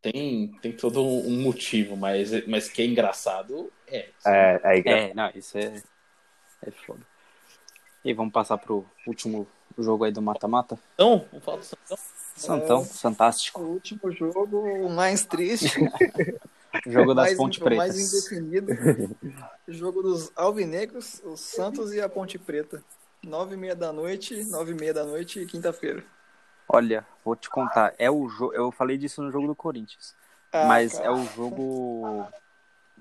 tem, 0.00 0.48
tem 0.60 0.72
todo 0.72 1.02
um 1.02 1.40
motivo, 1.42 1.96
mas, 1.96 2.46
mas 2.46 2.68
que 2.68 2.82
é 2.82 2.86
engraçado 2.86 3.70
é. 3.86 4.08
É, 4.26 4.60
aí, 4.64 4.82
é, 4.84 5.14
não, 5.14 5.30
isso 5.34 5.56
é, 5.58 5.82
é 6.62 6.70
foda. 6.70 7.00
E 8.04 8.12
vamos 8.14 8.32
passar 8.32 8.58
pro 8.58 8.84
último 9.06 9.46
jogo 9.78 10.04
aí 10.04 10.12
do 10.12 10.22
mata-mata? 10.22 10.78
Então, 10.94 11.26
vamos 11.30 11.44
falar 11.44 11.58
do 11.58 11.64
Santão. 11.64 11.98
Santão, 12.36 12.80
O 12.80 12.84
fantástico. 12.84 13.60
último 13.62 14.10
jogo, 14.12 14.58
o 14.58 14.90
mais 14.90 15.24
triste, 15.24 15.68
Jogo 16.86 17.14
das 17.14 17.26
mais, 17.26 17.36
Ponte 17.38 17.62
o 17.62 17.76
mais 17.76 17.98
indefinido. 17.98 18.72
O 19.66 19.72
jogo 19.72 20.02
dos 20.02 20.30
Alvinegros, 20.36 21.22
o 21.24 21.36
Santos 21.36 21.92
e 21.94 22.00
a 22.00 22.08
Ponte 22.08 22.38
Preta. 22.38 22.82
Nove 23.24 23.54
e 23.54 23.56
meia 23.56 23.74
da 23.74 23.92
noite, 23.92 24.44
nove 24.44 24.72
e 24.72 24.74
meia 24.74 24.92
da 24.92 25.04
noite, 25.04 25.44
quinta-feira. 25.46 26.04
Olha, 26.68 27.06
vou 27.24 27.34
te 27.34 27.48
contar. 27.48 27.94
É 27.98 28.10
o 28.10 28.28
jogo. 28.28 28.52
Eu 28.52 28.70
falei 28.70 28.98
disso 28.98 29.22
no 29.22 29.30
jogo 29.32 29.46
do 29.46 29.54
Corinthians. 29.54 30.14
Ah, 30.52 30.66
mas 30.66 30.94
cara, 30.94 31.06
é 31.06 31.10
o 31.10 31.24
jogo 31.34 32.26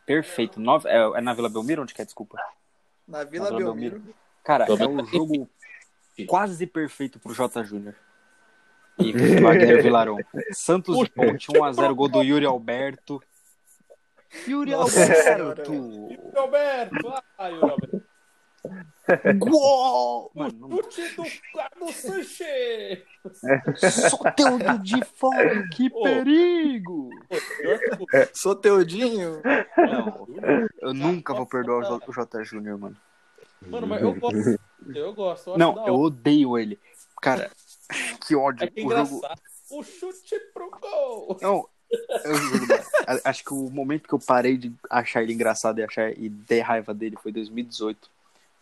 perfeito. 0.05 0.59
Nove, 0.59 0.87
é, 0.87 0.95
é 0.95 1.21
na 1.21 1.33
Vila 1.33 1.49
Belmiro 1.49 1.81
onde 1.81 1.93
que 1.93 2.01
é? 2.01 2.05
Desculpa. 2.05 2.37
Na 3.07 3.23
Vila 3.23 3.47
Vila 3.47 3.59
Belmiro. 3.59 4.01
Cara, 4.43 4.65
é 4.65 4.75
Belmiro. 4.75 5.03
o 5.03 5.05
jogo 5.05 5.49
quase 6.27 6.65
perfeito 6.65 7.19
pro 7.19 7.33
J 7.33 7.63
Júnior. 7.63 7.95
E 8.97 9.11
Wagner 9.41 9.81
Vilarão. 9.83 10.17
Santos 10.53 10.97
e 10.97 11.09
Ponte, 11.09 11.47
1x0 11.47 11.93
gol 11.95 12.07
do 12.07 12.21
Yuri 12.23 12.45
Alberto. 12.45 13.21
Yuri 14.47 14.73
Alberto! 14.73 15.73
Yuri 15.73 16.19
Alberto! 16.35 17.13
Ah, 17.37 17.47
Yuri 17.47 17.69
Alberto! 17.71 18.01
Gol! 19.37 20.31
Mano, 20.33 20.69
Chute 20.89 21.15
do 21.15 21.23
Carlos 21.53 21.95
Sanches! 21.95 23.03
Soteudo 24.09 24.79
de 24.79 25.03
fora, 25.05 25.63
que 25.69 25.89
Ô. 25.93 26.01
perigo! 26.03 27.09
O- 27.29 28.07
Soteudinho. 28.33 29.41
Não, 29.77 30.27
eu 30.81 30.93
nunca 30.93 31.33
vou 31.33 31.45
perdoar 31.45 31.79
o 31.79 31.99
J- 31.99 32.37
o 32.39 32.43
Júnior, 32.43 32.79
mano. 32.79 32.97
Mano, 33.67 33.87
mas 33.87 34.01
eu 34.01 34.13
gosto. 34.15 34.59
Eu 34.93 35.13
gosto. 35.13 35.49
Eu 35.51 35.57
Não, 35.57 35.87
eu 35.87 35.95
odeio 35.95 36.57
ele. 36.57 36.79
Cara, 37.21 37.51
que 38.25 38.35
ódio. 38.35 38.65
É 38.65 38.69
que 38.69 38.85
o 38.85 38.89
jogo. 38.89 39.21
O 39.71 39.83
chute 39.83 40.39
pro 40.53 40.69
gol! 40.69 41.37
Não, 41.41 41.67
eu 42.23 42.35
juro, 42.35 42.65
acho 43.23 43.43
que 43.43 43.53
o 43.53 43.69
momento 43.69 44.07
que 44.07 44.13
eu 44.13 44.19
parei 44.19 44.57
de 44.57 44.71
achar 44.89 45.23
ele 45.23 45.33
engraçado 45.33 45.79
e 45.79 45.83
achar 45.83 46.11
e 46.11 46.29
ter 46.29 46.61
raiva 46.61 46.93
dele 46.93 47.17
foi 47.21 47.31
2018. 47.31 48.09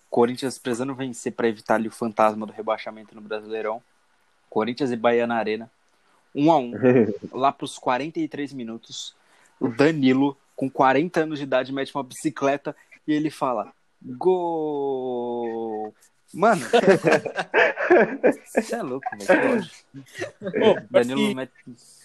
Corinthians 0.10 0.58
precisando 0.58 0.94
vencer 0.94 1.34
para 1.34 1.48
evitar 1.48 1.76
ali 1.76 1.88
o 1.88 1.92
fantasma 1.92 2.46
do 2.46 2.54
rebaixamento 2.54 3.16
no 3.16 3.22
Brasileirão. 3.22 3.82
Corinthians 4.50 4.92
e 4.92 4.96
Bahia 4.96 5.26
na 5.26 5.38
Arena. 5.38 5.70
1 6.36 6.52
a 6.52 6.58
1 6.58 6.74
Lá 7.34 7.52
pros 7.52 7.78
43 7.78 8.54
minutos, 8.54 9.16
o 9.60 9.68
Danilo, 9.68 10.38
com 10.56 10.70
40 10.70 11.22
anos 11.22 11.40
de 11.40 11.46
idade, 11.46 11.74
mete 11.74 11.96
uma 11.96 12.04
bicicleta 12.04 12.76
e 13.08 13.14
ele 13.14 13.30
fala: 13.30 13.74
Gol! 14.02 15.94
Mano, 16.34 16.62
você 18.46 18.76
é 18.76 18.82
louco, 18.82 19.06
velho. 19.18 19.70
Danilo 20.90 21.28
que 21.28 21.36
mete. 21.36 21.54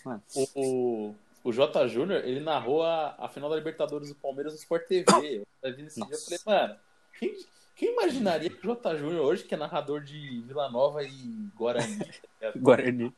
Mano, 0.05 0.23
o, 0.35 0.49
o, 0.55 1.15
o 1.45 1.53
J. 1.53 1.89
Júnior, 1.89 2.23
ele 2.25 2.41
narrou 2.41 2.83
a, 2.83 3.15
a 3.19 3.29
final 3.29 3.49
da 3.49 3.57
Libertadores 3.57 4.11
do 4.11 4.15
Palmeiras 4.15 4.53
no 4.53 4.59
Sport 4.59 4.87
TV. 4.87 5.47
Eu 5.63 5.77
vi 5.77 5.83
nesse 5.83 6.05
dia, 6.05 6.15
eu 6.15 6.19
falei, 6.19 6.39
mano, 6.45 6.77
quem, 7.19 7.35
quem 7.75 7.93
imaginaria 7.93 8.51
que 8.51 8.59
o 8.59 8.75
J. 8.75 8.97
Júnior 8.97 9.25
hoje, 9.25 9.45
que 9.45 9.55
é 9.55 9.57
narrador 9.57 10.03
de 10.03 10.43
Vila 10.43 10.69
Nova 10.71 11.03
e 11.03 11.49
Guarani, 11.57 11.99
tá? 12.39 12.53
Guarani. 12.55 13.15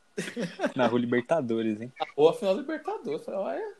Na 0.76 0.86
Rua 0.86 1.00
Libertadores, 1.00 1.80
hein? 1.80 1.92
narrou 1.98 2.28
a 2.28 2.34
final 2.34 2.54
da 2.54 2.60
Libertadores? 2.60 3.20
Eu 3.20 3.24
falei, 3.24 3.40
olha. 3.40 3.74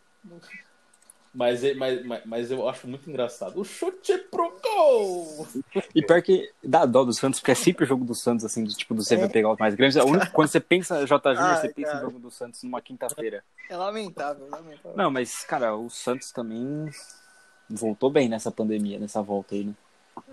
Mas, 1.33 1.63
é- 1.63 1.75
mas, 1.75 2.05
mas, 2.05 2.23
mas 2.27 2.51
eu 2.51 2.69
acho 2.69 2.89
muito 2.89 3.09
engraçado. 3.09 3.61
O 3.61 3.65
chute 3.65 4.19
pro 4.31 4.53
gol! 4.61 5.47
E 5.95 6.03
pior 6.03 6.21
que 6.23 6.51
dá 6.63 6.85
dó 6.85 7.05
do 7.05 7.13
Santos, 7.13 7.39
porque 7.39 7.53
é 7.53 7.55
sempre 7.55 7.85
o 7.85 7.87
jogo 7.87 8.05
do 8.05 8.15
Santos, 8.17 8.45
assim, 8.45 8.65
do 8.65 8.75
tipo, 8.75 8.95
do 8.95 9.05
você 9.05 9.17
vai 9.17 9.29
pegar 9.29 9.53
os 9.53 9.59
mais 9.59 9.75
grandes. 9.77 9.97
É 9.97 10.03
único- 10.03 10.31
quando 10.33 10.49
você 10.49 10.59
pensa 10.59 11.07
J. 11.07 11.35
Júnior, 11.35 11.57
você 11.57 11.69
pensa 11.69 11.93
cara. 11.93 12.05
no 12.05 12.11
jogo 12.11 12.19
do 12.19 12.31
Santos 12.33 12.63
numa 12.65 12.81
quinta-feira. 12.81 13.45
É 13.69 13.77
lamentável, 13.77 14.49
lamentável. 14.51 14.97
Não, 14.97 15.11
mas, 15.11 15.45
cara, 15.45 15.77
o 15.77 15.89
Santos 15.89 16.33
também 16.33 16.91
voltou 17.69 18.11
bem 18.11 18.29
nessa 18.29 18.51
pandemia, 18.51 18.99
nessa 18.99 19.23
volta 19.23 19.55
aí, 19.55 19.65
né? 19.65 19.75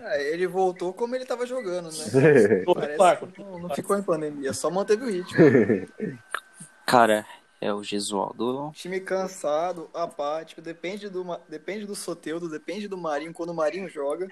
É, 0.00 0.32
ele 0.32 0.48
voltou 0.48 0.92
como 0.92 1.14
ele 1.14 1.24
tava 1.24 1.46
jogando, 1.46 1.90
né? 1.90 2.64
Parece 2.98 3.38
não, 3.38 3.60
não 3.60 3.70
ficou 3.70 3.96
em 3.96 4.02
pandemia, 4.02 4.52
só 4.52 4.68
manteve 4.68 5.04
o 5.04 5.08
ritmo. 5.10 5.38
Cara, 6.84 7.24
é 7.60 7.72
o 7.72 7.82
Gesualdo. 7.82 8.70
Time 8.74 9.00
cansado, 9.00 9.90
apático, 9.92 10.60
depende 10.60 11.08
do, 11.08 11.24
depende 11.48 11.86
do 11.86 11.94
Soteudo, 11.94 12.48
depende 12.48 12.88
do 12.88 12.96
Marinho 12.96 13.32
quando 13.32 13.50
o 13.50 13.54
Marinho 13.54 13.88
joga. 13.88 14.28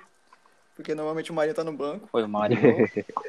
Porque 0.74 0.95
normalmente 0.95 1.31
o 1.31 1.35
Marinho 1.35 1.55
tá 1.55 1.64
no 1.64 1.72
banco. 1.72 2.07
Foi 2.09 2.22
o 2.22 2.29
Marinho. 2.29 2.61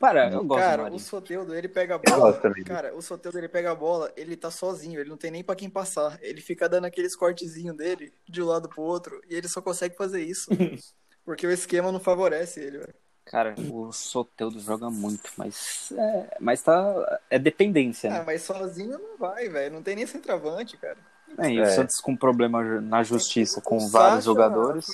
Cara, 0.00 0.30
eu 0.30 0.44
gosto 0.44 0.60
do 0.60 0.68
Cara, 0.68 0.92
o. 0.92 0.98
Soteudo, 0.98 1.54
ele 1.54 1.68
pega 1.68 1.96
a 1.96 1.98
bola. 1.98 2.40
Cara, 2.64 2.94
o 2.94 3.02
Soteudo, 3.02 3.36
ele 3.36 3.48
pega 3.48 3.72
a 3.72 3.74
bola, 3.74 4.12
ele 4.16 4.36
tá 4.36 4.48
sozinho, 4.48 5.00
ele 5.00 5.10
não 5.10 5.16
tem 5.16 5.30
nem 5.30 5.42
pra 5.42 5.56
quem 5.56 5.68
passar. 5.68 6.18
Ele 6.22 6.40
fica 6.40 6.68
dando 6.68 6.84
aqueles 6.84 7.16
cortezinhos 7.16 7.76
dele 7.76 8.12
de 8.28 8.40
um 8.40 8.46
lado 8.46 8.68
pro 8.68 8.82
outro 8.82 9.20
e 9.28 9.34
ele 9.34 9.48
só 9.48 9.60
consegue 9.60 9.96
fazer 9.96 10.22
isso. 10.22 10.48
porque 11.24 11.46
o 11.46 11.50
esquema 11.50 11.90
não 11.90 11.98
favorece 11.98 12.60
ele, 12.60 12.78
velho. 12.78 12.94
Cara, 13.30 13.54
o 13.70 13.92
Soteudo 13.92 14.58
joga 14.60 14.88
muito, 14.90 15.30
mas 15.36 15.92
é, 15.96 16.36
mas 16.40 16.62
tá 16.62 17.20
é 17.28 17.38
dependência, 17.38 18.10
Ah, 18.10 18.18
né? 18.18 18.22
mas 18.26 18.42
sozinho 18.42 18.98
não 18.98 19.16
vai, 19.18 19.48
velho. 19.48 19.74
Não 19.74 19.82
tem 19.82 19.94
nem 19.96 20.06
centroavante, 20.06 20.76
cara. 20.76 20.96
É, 21.38 21.50
e 21.50 21.60
o 21.60 21.62
É. 21.62 21.66
Santos 21.70 22.00
com 22.00 22.16
problema 22.16 22.62
na 22.80 23.02
justiça, 23.02 23.60
com 23.60 23.76
O 23.76 23.88
vários 23.88 24.24
Sacha 24.24 24.24
jogadores. 24.24 24.86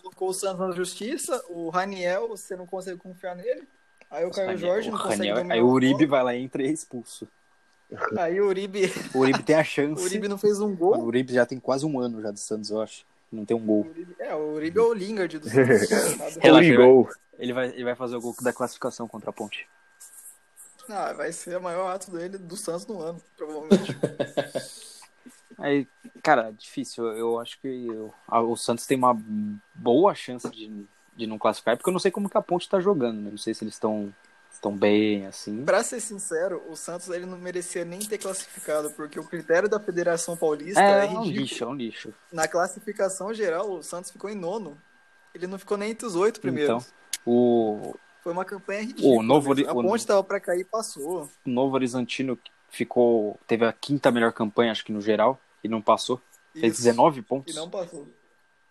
colocou 0.00 0.28
o 0.30 0.32
Santos 0.34 0.60
na 0.68 0.70
justiça, 0.74 1.42
o 1.50 1.68
Raniel, 1.68 2.28
você 2.28 2.56
não 2.56 2.66
consegue 2.66 2.98
confiar 2.98 3.36
nele. 3.36 3.68
Aí 4.10 4.24
o 4.24 4.30
Caio 4.30 4.56
Jorge 4.56 4.90
não 4.90 4.96
O 4.98 5.02
consegue 5.02 5.18
Raniel- 5.18 5.36
dominar 5.36 5.54
Aí 5.54 5.60
o 5.62 5.66
Uribe 5.68 6.06
vai 6.06 6.22
lá 6.22 6.34
e 6.34 6.42
entra 6.42 6.62
e 6.62 6.66
é 6.66 6.70
expulso. 6.70 7.28
Aí 8.18 8.40
o 8.40 8.46
Uribe, 8.48 8.90
O 9.14 9.18
Uribe 9.18 9.42
tem 9.42 9.54
a 9.56 9.60
o 9.62 9.64
chance. 9.64 10.02
Uribe 10.02 10.28
não 10.28 10.38
fez 10.38 10.60
um 10.60 10.72
O 10.72 10.76
gol. 10.76 10.98
Uribe 11.04 11.34
já 11.34 11.44
tem 11.44 11.58
quase 11.60 11.84
um 11.84 12.00
ano 12.00 12.20
já 12.22 12.30
do 12.30 12.38
Santos, 12.38 12.70
eu 12.70 12.80
acho. 12.80 13.04
Não 13.30 13.44
tem 13.44 13.56
um 13.56 13.64
gol. 13.66 13.90
É, 14.18 14.34
o 14.34 14.54
Uribe 14.54 14.78
é 14.78 14.82
o 14.82 14.94
Lingard 14.94 15.38
do? 15.38 15.48
Relaxa, 16.40 16.76
gol. 16.76 17.08
Ele 17.38 17.52
vai, 17.52 17.68
ele 17.68 17.84
vai 17.84 17.94
fazer 17.94 18.16
o 18.16 18.20
gol 18.20 18.34
da 18.40 18.52
classificação 18.52 19.06
contra 19.08 19.30
a 19.30 19.32
Ponte. 19.32 19.68
Ah, 20.88 21.12
vai 21.12 21.32
ser 21.32 21.58
o 21.58 21.62
maior 21.62 21.88
ato 21.94 22.10
dele 22.12 22.38
do 22.38 22.56
Santos 22.56 22.86
no 22.86 23.00
ano, 23.00 23.20
provavelmente. 23.36 23.96
Aí, 25.58 25.86
cara, 26.22 26.52
difícil. 26.52 27.04
Eu 27.16 27.40
acho 27.40 27.58
que 27.60 27.66
eu- 27.88 28.12
a- 28.28 28.40
o 28.40 28.56
Santos 28.56 28.86
tem 28.86 28.96
uma 28.96 29.16
boa 29.74 30.14
chance 30.14 30.48
de, 30.50 30.86
de 31.16 31.26
não 31.26 31.38
classificar, 31.38 31.76
porque 31.76 31.88
eu 31.88 31.92
não 31.92 31.98
sei 32.00 32.10
como 32.10 32.28
que 32.28 32.36
a 32.38 32.42
Ponte 32.42 32.68
tá 32.68 32.78
jogando. 32.78 33.18
né? 33.20 33.30
Não 33.30 33.38
sei 33.38 33.54
se 33.54 33.64
eles 33.64 33.74
estão 33.74 34.14
estão 34.52 34.74
bem, 34.76 35.26
assim. 35.26 35.64
pra 35.64 35.82
ser 35.84 36.00
sincero, 36.00 36.62
o 36.68 36.74
Santos 36.76 37.08
ele 37.08 37.26
não 37.26 37.38
merecia 37.38 37.84
nem 37.84 37.98
ter 38.00 38.18
classificado, 38.18 38.90
porque 38.92 39.18
o 39.20 39.24
critério 39.24 39.68
da 39.68 39.78
Federação 39.78 40.36
Paulista 40.36 40.80
é, 40.80 40.84
É, 40.84 40.90
é 40.90 41.04
um 41.04 41.22
ridículo. 41.22 41.30
lixo, 41.40 41.64
é 41.64 41.66
um 41.66 41.74
lixo. 41.74 42.14
Na 42.32 42.48
classificação 42.48 43.32
geral, 43.34 43.70
o 43.70 43.82
Santos 43.82 44.10
ficou 44.10 44.30
em 44.30 44.34
nono. 44.34 44.76
Ele 45.34 45.46
não 45.46 45.58
ficou 45.58 45.76
nem 45.76 45.90
entre 45.90 46.06
os 46.06 46.14
oito 46.16 46.40
primeiros. 46.40 46.84
Então, 46.84 46.94
o, 47.26 47.94
Foi 48.22 48.32
uma 48.32 48.44
campanha 48.44 48.80
ridícula. 48.80 49.18
O 49.18 49.22
Novo, 49.22 49.54
mesmo. 49.54 49.70
a 49.70 49.72
o- 49.74 49.82
ponte 49.82 50.06
tava 50.06 50.24
pra 50.24 50.40
cair 50.40 50.60
e 50.60 50.64
passou. 50.64 51.30
o 51.44 51.50
Novo 51.50 51.74
Horizontino 51.74 52.38
ficou. 52.70 53.38
Teve 53.46 53.64
a 53.66 53.72
quinta 53.72 54.10
melhor 54.10 54.32
campanha, 54.32 54.72
acho 54.72 54.84
que 54.84 54.92
no 54.92 55.00
geral, 55.00 55.38
e 55.62 55.68
não 55.68 55.80
passou. 55.82 56.20
Fez 56.52 56.72
Isso. 56.74 56.82
19 56.84 57.20
pontos. 57.22 57.54
E 57.54 57.56
não 57.56 57.68
passou. 57.68 58.08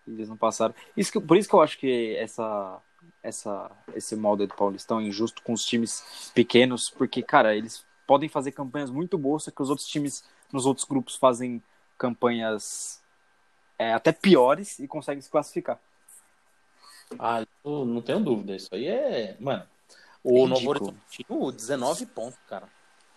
Eles 0.07 0.27
não 0.27 0.37
passaram. 0.37 0.73
Isso 0.97 1.11
que, 1.11 1.19
por 1.19 1.37
isso 1.37 1.47
que 1.47 1.53
eu 1.55 1.61
acho 1.61 1.77
que 1.79 2.15
essa, 2.17 2.79
essa, 3.23 3.71
esse 3.95 4.15
molde 4.15 4.45
do 4.47 4.53
Paulistão 4.55 4.99
é 4.99 5.03
injusto 5.03 5.41
com 5.43 5.53
os 5.53 5.63
times 5.65 6.31
pequenos, 6.33 6.89
porque, 6.89 7.21
cara, 7.23 7.55
eles 7.55 7.85
podem 8.07 8.29
fazer 8.29 8.51
campanhas 8.51 8.89
muito 8.89 9.17
boas, 9.17 9.43
só 9.43 9.51
que 9.51 9.61
os 9.61 9.69
outros 9.69 9.87
times 9.87 10.23
nos 10.51 10.65
outros 10.65 10.85
grupos 10.85 11.15
fazem 11.15 11.61
campanhas 11.97 13.01
é, 13.79 13.93
até 13.93 14.11
piores 14.11 14.79
e 14.79 14.87
conseguem 14.87 15.21
se 15.21 15.29
classificar. 15.29 15.79
Ah, 17.19 17.45
eu 17.63 17.85
não 17.85 18.01
tenho 18.01 18.19
dúvida. 18.19 18.55
Isso 18.55 18.69
aí 18.73 18.87
é. 18.87 19.37
Mano, 19.39 19.63
o 20.23 20.47
Novo 20.47 20.55
Ridículo. 20.73 20.95
Horizontino, 21.29 21.51
19 21.51 22.05
pontos, 22.07 22.39
cara. 22.47 22.67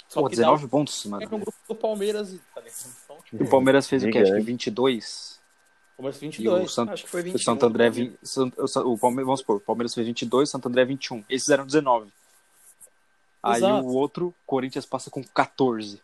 Só 0.08 0.20
Pô, 0.22 0.28
que 0.28 0.36
19 0.36 0.62
dá 0.64 0.68
pontos, 0.70 1.04
o- 1.04 1.08
é 1.08 1.10
mano. 1.10 1.22
no 1.30 1.38
grupo 1.38 1.58
do 1.68 1.74
Palmeiras. 1.74 2.30
Tá 2.54 2.60
ligado? 2.60 2.96
Então, 3.04 3.16
tipo, 3.22 3.44
O 3.44 3.48
Palmeiras 3.48 3.88
fez 3.88 4.02
o 4.04 4.10
quê? 4.10 4.18
Acho 4.18 4.32
que 4.34 4.40
22. 4.40 5.37
Palmeiras 5.98 6.22
E 6.22 6.26
o 6.26 6.30
22. 6.30 6.72
Santo, 6.72 6.92
Acho 6.92 7.04
que 7.04 7.10
foi 7.10 7.20
o 7.20 7.24
21. 7.24 7.38
Santo 7.44 7.66
André, 7.66 7.90
vin- 7.90 8.16
San- 8.22 8.52
o 8.56 8.92
o 8.92 8.98
Palmeiras, 8.98 9.26
vamos 9.26 9.40
supor, 9.40 9.56
o 9.56 9.60
Palmeiras 9.60 9.94
fez 9.94 10.06
22, 10.06 10.48
Santo 10.48 10.68
André 10.68 10.84
21. 10.84 11.24
Eles 11.28 11.42
fizeram 11.42 11.66
19. 11.66 12.10
Aí 13.42 13.58
Exato. 13.58 13.84
o 13.86 13.94
outro, 13.94 14.34
Corinthians 14.46 14.86
passa 14.86 15.10
com 15.10 15.22
14. 15.24 16.00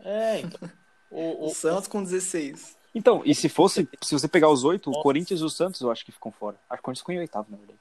É, 0.00 0.40
então. 0.40 0.70
O, 1.10 1.20
O 1.44 1.46
o, 1.46 1.54
Santos 1.54 1.86
com 1.88 2.02
16. 2.02 2.76
Então, 2.94 3.22
e 3.24 3.34
se 3.34 3.48
fosse, 3.48 3.88
se 4.02 4.12
você 4.18 4.26
pegar 4.26 4.48
os 4.48 4.64
oito, 4.64 4.90
o 4.90 5.02
Corinthians 5.02 5.40
e 5.40 5.44
o 5.44 5.50
Santos 5.50 5.80
eu 5.82 5.90
acho 5.90 6.04
que 6.04 6.12
ficam 6.12 6.32
fora. 6.32 6.56
Acho 6.70 6.78
que 6.78 6.82
o 6.82 6.84
Corinthians 6.84 7.00
ficou 7.00 7.14
em 7.14 7.18
oitavo, 7.18 7.46
na 7.50 7.56
verdade. 7.58 7.78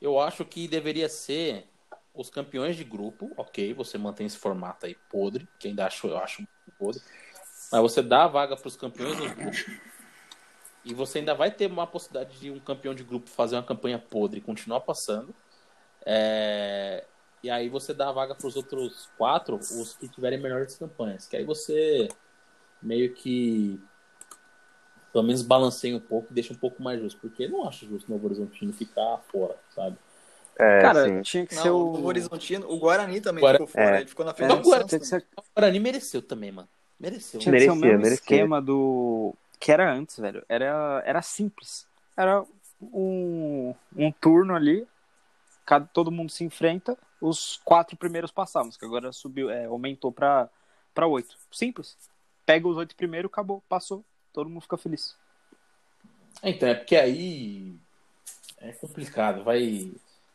eu 0.00 0.18
acho 0.20 0.44
que 0.44 0.66
deveria 0.66 1.08
ser 1.08 1.66
os 2.12 2.28
campeões 2.28 2.74
de 2.76 2.82
grupo, 2.82 3.30
ok, 3.36 3.72
você 3.72 3.96
mantém 3.96 4.26
esse 4.26 4.36
formato 4.36 4.86
aí 4.86 4.96
podre, 5.08 5.46
que 5.58 5.68
ainda 5.68 5.86
acho, 5.86 6.08
eu 6.08 6.18
acho 6.18 6.40
muito 6.40 6.76
podre. 6.78 7.00
Mas 7.70 7.80
você 7.80 8.02
dá 8.02 8.24
a 8.24 8.28
vaga 8.28 8.56
para 8.56 8.66
os 8.66 8.76
campeões 8.76 9.16
do 9.16 9.22
grupo. 9.36 9.56
E 10.84 10.94
você 10.94 11.18
ainda 11.18 11.34
vai 11.34 11.50
ter 11.50 11.70
uma 11.70 11.86
possibilidade 11.86 12.38
de 12.38 12.50
um 12.50 12.58
campeão 12.58 12.94
de 12.94 13.04
grupo 13.04 13.28
fazer 13.28 13.56
uma 13.56 13.62
campanha 13.62 13.98
podre 13.98 14.38
e 14.38 14.42
continuar 14.42 14.80
passando. 14.80 15.34
É, 16.06 17.04
E 17.42 17.50
aí 17.50 17.68
você 17.68 17.94
dá 17.94 18.08
a 18.10 18.12
vaga 18.12 18.34
para 18.34 18.46
os 18.46 18.56
outros 18.56 19.08
quatro, 19.16 19.56
os 19.56 19.94
que 19.96 20.08
tiverem 20.08 20.40
melhores 20.40 20.76
campanhas. 20.76 21.26
Que 21.26 21.36
aí 21.36 21.44
você 21.44 22.08
meio 22.82 23.14
que 23.14 23.80
pelo 25.12 25.24
menos 25.24 25.42
balanceia 25.42 25.96
um 25.96 26.00
pouco 26.00 26.28
e 26.30 26.34
deixa 26.34 26.52
um 26.52 26.56
pouco 26.56 26.82
mais 26.82 27.00
justo. 27.00 27.20
Porque 27.20 27.44
eu 27.44 27.50
não 27.50 27.68
acho 27.68 27.86
justo 27.86 28.08
o 28.08 28.12
Novo 28.12 28.26
Horizontino 28.26 28.72
ficar 28.72 29.18
fora, 29.30 29.56
sabe? 29.74 29.96
É, 30.58 30.80
Cara, 30.82 31.02
assim, 31.04 31.22
tinha 31.22 31.46
que 31.46 31.54
Não, 31.54 31.62
ser 31.62 31.70
o 31.70 31.76
o. 31.76 31.92
Novo 31.94 32.06
Horizontino, 32.06 32.70
o 32.70 32.78
Guarani 32.78 33.20
também 33.20 33.42
Guara- 33.42 33.58
ficou 33.58 33.66
fora. 33.66 33.96
É. 33.96 34.00
Ele 34.00 34.08
ficou 34.08 34.24
na 34.24 34.32
É, 34.32 34.34
frente 34.34 34.56
do 34.62 34.84
tinha 34.86 35.00
que 35.00 35.06
ser, 35.06 35.26
O 35.36 35.42
Guarani 35.54 35.80
mereceu 35.80 36.22
também, 36.22 36.52
mano. 36.52 36.68
Mereceu. 36.98 37.40
tinha 37.40 37.54
que 37.54 37.60
ser 37.60 37.70
o 37.70 37.74
Merecia, 37.74 37.74
mesmo 37.76 37.98
merecia. 38.02 38.14
esquema 38.14 38.60
do. 38.60 39.34
Que 39.60 39.70
era 39.70 39.92
antes, 39.92 40.18
velho. 40.18 40.44
Era, 40.48 41.02
era 41.04 41.22
simples. 41.22 41.86
Era 42.16 42.44
um, 42.80 43.74
um 43.94 44.10
turno 44.10 44.54
ali, 44.54 44.88
cada, 45.66 45.86
todo 45.86 46.10
mundo 46.10 46.32
se 46.32 46.42
enfrenta, 46.42 46.96
os 47.20 47.60
quatro 47.62 47.96
primeiros 47.96 48.32
passavam, 48.32 48.70
que 48.70 48.84
agora 48.84 49.12
subiu, 49.12 49.50
é, 49.50 49.66
aumentou 49.66 50.10
pra, 50.10 50.48
pra 50.94 51.06
oito. 51.06 51.36
Simples. 51.52 51.96
Pega 52.46 52.66
os 52.66 52.76
oito 52.78 52.96
primeiro, 52.96 53.28
acabou, 53.28 53.62
passou, 53.68 54.02
todo 54.32 54.48
mundo 54.48 54.62
fica 54.62 54.78
feliz. 54.78 55.14
Então, 56.42 56.68
é 56.68 56.74
porque 56.74 56.96
aí 56.96 57.74
é 58.58 58.72
complicado. 58.72 59.44
Vai, 59.44 59.92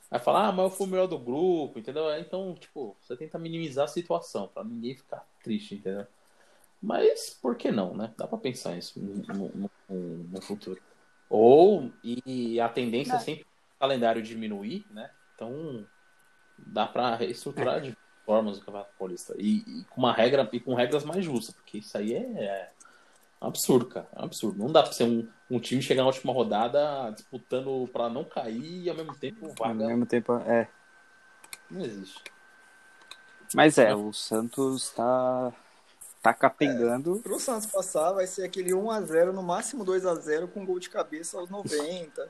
vai 0.09 0.19
falar, 0.19 0.47
ah, 0.47 0.51
mas 0.51 0.65
eu 0.65 0.69
fui 0.69 0.85
o 0.85 0.89
melhor 0.89 1.07
do 1.07 1.17
grupo, 1.17 1.79
entendeu? 1.79 2.15
Então, 2.19 2.53
tipo, 2.53 2.95
você 3.01 3.17
tenta 3.17 3.39
minimizar 3.39 3.85
a 3.85 3.87
situação 3.89 4.47
pra 4.47 4.63
ninguém 4.63 4.95
ficar 4.95 5.25
triste, 5.43 5.75
entendeu? 5.75 6.05
Mas 6.85 7.35
por 7.41 7.55
que 7.55 7.71
não, 7.71 7.95
né? 7.97 8.13
Dá 8.15 8.27
pra 8.27 8.37
pensar 8.37 8.77
isso 8.77 8.99
no, 8.99 9.49
no- 9.49 9.69
no- 10.29 10.41
futuro. 10.41 10.79
Ou, 11.27 11.91
e 12.03 12.59
a 12.59 12.69
tendência 12.69 13.15
é 13.15 13.19
sempre 13.19 13.43
o 13.43 13.79
calendário 13.79 14.21
diminuir, 14.21 14.85
né? 14.91 15.09
Então, 15.33 15.83
dá 16.59 16.85
pra 16.85 17.15
reestruturar 17.15 17.81
de 17.81 17.97
formas 18.23 18.57
o 18.57 18.59
Campeonato 18.59 18.93
Paulista. 18.99 19.33
E, 19.39 19.57
e 19.81 19.83
com 19.85 20.01
uma 20.01 20.13
regra, 20.13 20.47
e 20.53 20.59
com 20.59 20.75
regras 20.75 21.03
mais 21.03 21.25
justas, 21.25 21.55
porque 21.55 21.79
isso 21.79 21.97
aí 21.97 22.13
é, 22.13 22.19
é 22.19 22.71
um 23.41 23.47
absurdo, 23.47 23.87
cara. 23.87 24.07
É 24.15 24.21
um 24.21 24.25
absurdo. 24.25 24.59
Não 24.59 24.71
dá 24.71 24.83
pra 24.83 24.91
ser 24.91 25.05
um, 25.05 25.27
um 25.49 25.59
time 25.59 25.81
chegar 25.81 26.03
na 26.03 26.09
última 26.09 26.31
rodada 26.31 27.09
disputando 27.11 27.89
pra 27.91 28.09
não 28.09 28.23
cair 28.23 28.83
e 28.83 28.89
ao 28.91 28.95
mesmo 28.95 29.15
tempo 29.15 29.47
Ao 29.47 29.55
vaga. 29.55 29.87
mesmo 29.87 30.05
tempo, 30.05 30.33
é. 30.45 30.69
Não 31.71 31.83
existe. 31.83 32.23
Mas 33.55 33.79
é, 33.79 33.95
o 33.95 34.13
Santos 34.13 34.91
tá, 34.91 35.51
tá 36.25 36.33
capengando. 36.33 37.19
Pro 37.21 37.39
Santos 37.39 37.67
passar, 37.67 38.11
vai 38.13 38.25
ser 38.25 38.43
aquele 38.43 38.71
1x0, 38.71 39.31
no 39.31 39.43
máximo 39.43 39.85
2x0, 39.85 40.47
com 40.51 40.65
gol 40.65 40.79
de 40.79 40.89
cabeça 40.89 41.37
aos 41.37 41.49
90. 41.49 42.27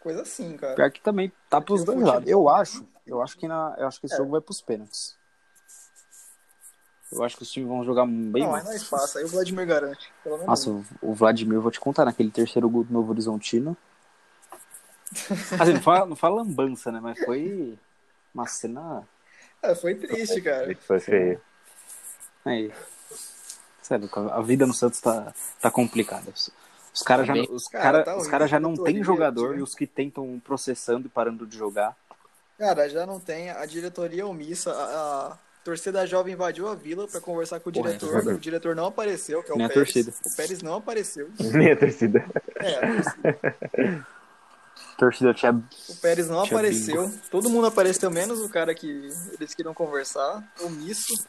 Coisa 0.00 0.22
assim, 0.22 0.56
cara. 0.56 0.74
Pior 0.74 0.90
que 0.90 1.00
também 1.00 1.30
tá 1.50 1.60
pros 1.60 1.82
o 1.82 1.84
dois 1.84 1.98
futebol- 1.98 2.14
lados. 2.14 2.30
Eu 2.30 2.48
acho, 2.48 2.86
eu 3.06 3.22
acho 3.22 3.36
que, 3.36 3.46
na, 3.46 3.74
eu 3.78 3.86
acho 3.86 4.00
que 4.00 4.06
esse 4.06 4.14
É. 4.14 4.18
jogo 4.18 4.30
vai 4.30 4.40
pros 4.40 4.60
pênaltis. 4.62 5.16
Eu 7.12 7.22
acho 7.22 7.36
que 7.36 7.42
os 7.42 7.50
times 7.50 7.68
vão 7.68 7.84
jogar 7.84 8.06
bem 8.06 8.42
Não, 8.42 8.50
mais. 8.52 8.66
aí 8.66 8.72
nós 8.72 8.88
passa, 8.88 9.18
aí 9.18 9.24
o 9.24 9.28
Vladimir 9.28 9.66
garante. 9.66 10.10
Pelo 10.22 10.34
menos 10.36 10.48
Nossa, 10.48 10.70
o- 10.70 10.84
o 11.02 11.14
Vladimir, 11.14 11.54
eu 11.56 11.62
vou 11.62 11.70
te 11.70 11.78
contar, 11.78 12.04
naquele 12.06 12.30
terceiro 12.30 12.68
gol 12.68 12.82
do 12.84 12.92
Novo 12.92 13.10
Horizontino. 13.12 13.76
Assim, 15.60 15.74
não 15.74 15.82
fala, 15.82 16.06
não 16.06 16.16
fala 16.16 16.36
lambança, 16.36 16.90
né? 16.90 16.98
Mas 17.00 17.18
foi 17.24 17.78
uma 18.34 18.46
cena. 18.46 19.06
É, 19.62 19.74
foi 19.74 19.94
triste, 19.94 20.42
cara. 20.42 20.76
foi 20.76 21.00
feio. 21.00 21.40
Aí. 22.44 22.72
Sério, 23.82 24.08
a 24.32 24.40
vida 24.42 24.66
no 24.66 24.72
Santos 24.74 25.00
tá, 25.00 25.32
tá 25.60 25.70
complicada. 25.70 26.30
Os- 26.34 26.50
Os 26.94 27.02
caras 27.02 27.26
já, 27.26 27.34
Tá 27.34 27.40
os 27.52 27.68
Cara, 27.68 27.82
cara, 27.82 28.04
tá 28.04 28.16
os 28.16 28.26
cara 28.28 28.46
já 28.46 28.60
não 28.60 28.70
Diretoria, 28.72 28.94
tem 28.94 29.04
jogador 29.04 29.48
tio. 29.50 29.58
e 29.58 29.62
os 29.62 29.74
que 29.74 29.86
tentam 29.86 30.40
processando 30.44 31.06
e 31.06 31.10
parando 31.10 31.46
de 31.46 31.56
jogar. 31.58 31.96
Cara, 32.58 32.88
já 32.88 33.04
não 33.04 33.18
tem. 33.18 33.50
A 33.50 33.66
diretoria 33.66 34.24
omissa. 34.26 34.70
A, 34.72 35.32
a 35.32 35.38
torcida 35.64 36.06
jovem 36.06 36.34
invadiu 36.34 36.68
a 36.68 36.74
vila 36.74 37.08
pra 37.08 37.20
conversar 37.20 37.58
com 37.58 37.70
o 37.70 37.72
Porra, 37.72 37.90
é 37.90 37.96
diretor. 37.96 38.32
o 38.34 38.38
diretor 38.38 38.76
não 38.76 38.86
apareceu, 38.86 39.42
que 39.42 39.50
é 39.50 39.54
o 39.54 39.56
Nem 39.56 39.66
a 39.66 39.68
Pérez. 39.68 39.92
torcida. 39.92 40.14
O 40.24 40.36
Pérez 40.36 40.62
não 40.62 40.74
apareceu. 40.76 41.28
Nem 41.40 41.72
a 41.72 41.76
torcida. 41.76 42.24
É, 42.56 42.76
a 42.76 42.80
torcida. 43.02 44.06
Torcida 44.96 45.34
tinha. 45.34 45.52
o 45.52 45.96
Pérez 45.96 46.28
não 46.28 46.42
Tinha 46.44 46.56
apareceu. 46.56 47.12
Todo 47.30 47.50
mundo 47.50 47.66
apareceu, 47.66 48.10
menos 48.10 48.40
o 48.40 48.48
cara 48.48 48.72
que 48.74 49.10
eles 49.38 49.52
queriam 49.54 49.74
conversar. 49.74 50.42
Omisso. 50.60 51.26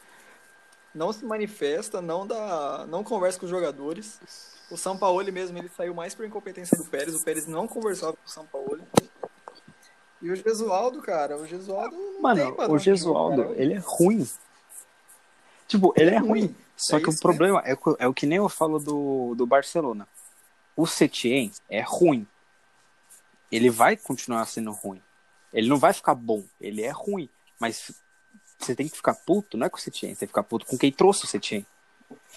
Não 0.96 1.12
se 1.12 1.24
manifesta, 1.26 2.00
não 2.00 2.26
dá, 2.26 2.86
não 2.88 3.04
conversa 3.04 3.38
com 3.38 3.44
os 3.44 3.50
jogadores. 3.50 4.18
O 4.70 4.76
São 4.78 4.96
Paulo 4.96 5.22
mesmo, 5.30 5.56
ele 5.58 5.68
saiu 5.68 5.94
mais 5.94 6.14
por 6.14 6.24
incompetência 6.24 6.76
do 6.76 6.84
Pérez. 6.86 7.14
O 7.14 7.22
Pérez 7.22 7.46
não 7.46 7.68
conversava 7.68 8.14
com 8.14 8.24
o 8.26 8.28
São 8.30 8.46
Paulo. 8.46 8.80
E 10.22 10.30
o 10.30 10.34
Gesualdo, 10.34 11.02
cara, 11.02 11.36
o 11.36 11.46
Gesualdo 11.46 11.94
Mano, 12.20 12.56
o 12.70 12.78
Gesualdo, 12.78 13.52
ele 13.56 13.74
é 13.74 13.78
ruim. 13.84 14.26
Tipo, 15.68 15.92
ele 15.96 16.10
é 16.10 16.14
é 16.14 16.18
ruim. 16.18 16.28
ruim. 16.46 16.56
Só 16.76 16.96
É 16.96 17.00
que 17.00 17.10
o 17.10 17.18
problema 17.20 17.60
é, 17.64 17.74
o- 17.74 17.96
é 17.98 18.08
o 18.08 18.14
que 18.14 18.24
nem 18.26 18.38
eu 18.38 18.48
falo 18.48 18.78
do, 18.78 19.34
do 19.34 19.46
Barcelona. 19.46 20.08
O 20.74 20.86
Setien 20.86 21.52
é 21.68 21.82
ruim. 21.82 22.26
Ele 23.52 23.68
vai 23.68 23.96
continuar 23.96 24.46
sendo 24.46 24.72
ruim. 24.72 25.02
Ele 25.52 25.68
não 25.68 25.76
vai 25.76 25.92
ficar 25.92 26.14
bom. 26.14 26.42
Ele 26.60 26.82
é 26.82 26.90
ruim. 26.90 27.28
Mas 27.60 27.92
você 28.58 28.74
tem 28.74 28.88
que 28.88 28.96
ficar 28.96 29.14
puto, 29.14 29.56
não 29.56 29.66
é 29.66 29.70
com 29.70 29.76
o 29.76 29.80
Setien. 29.80 30.14
Você 30.14 30.20
tem 30.20 30.26
que 30.28 30.32
ficar 30.32 30.42
puto 30.42 30.66
com 30.66 30.76
quem 30.78 30.90
trouxe 30.92 31.24
o 31.24 31.26
Setien. 31.28 31.64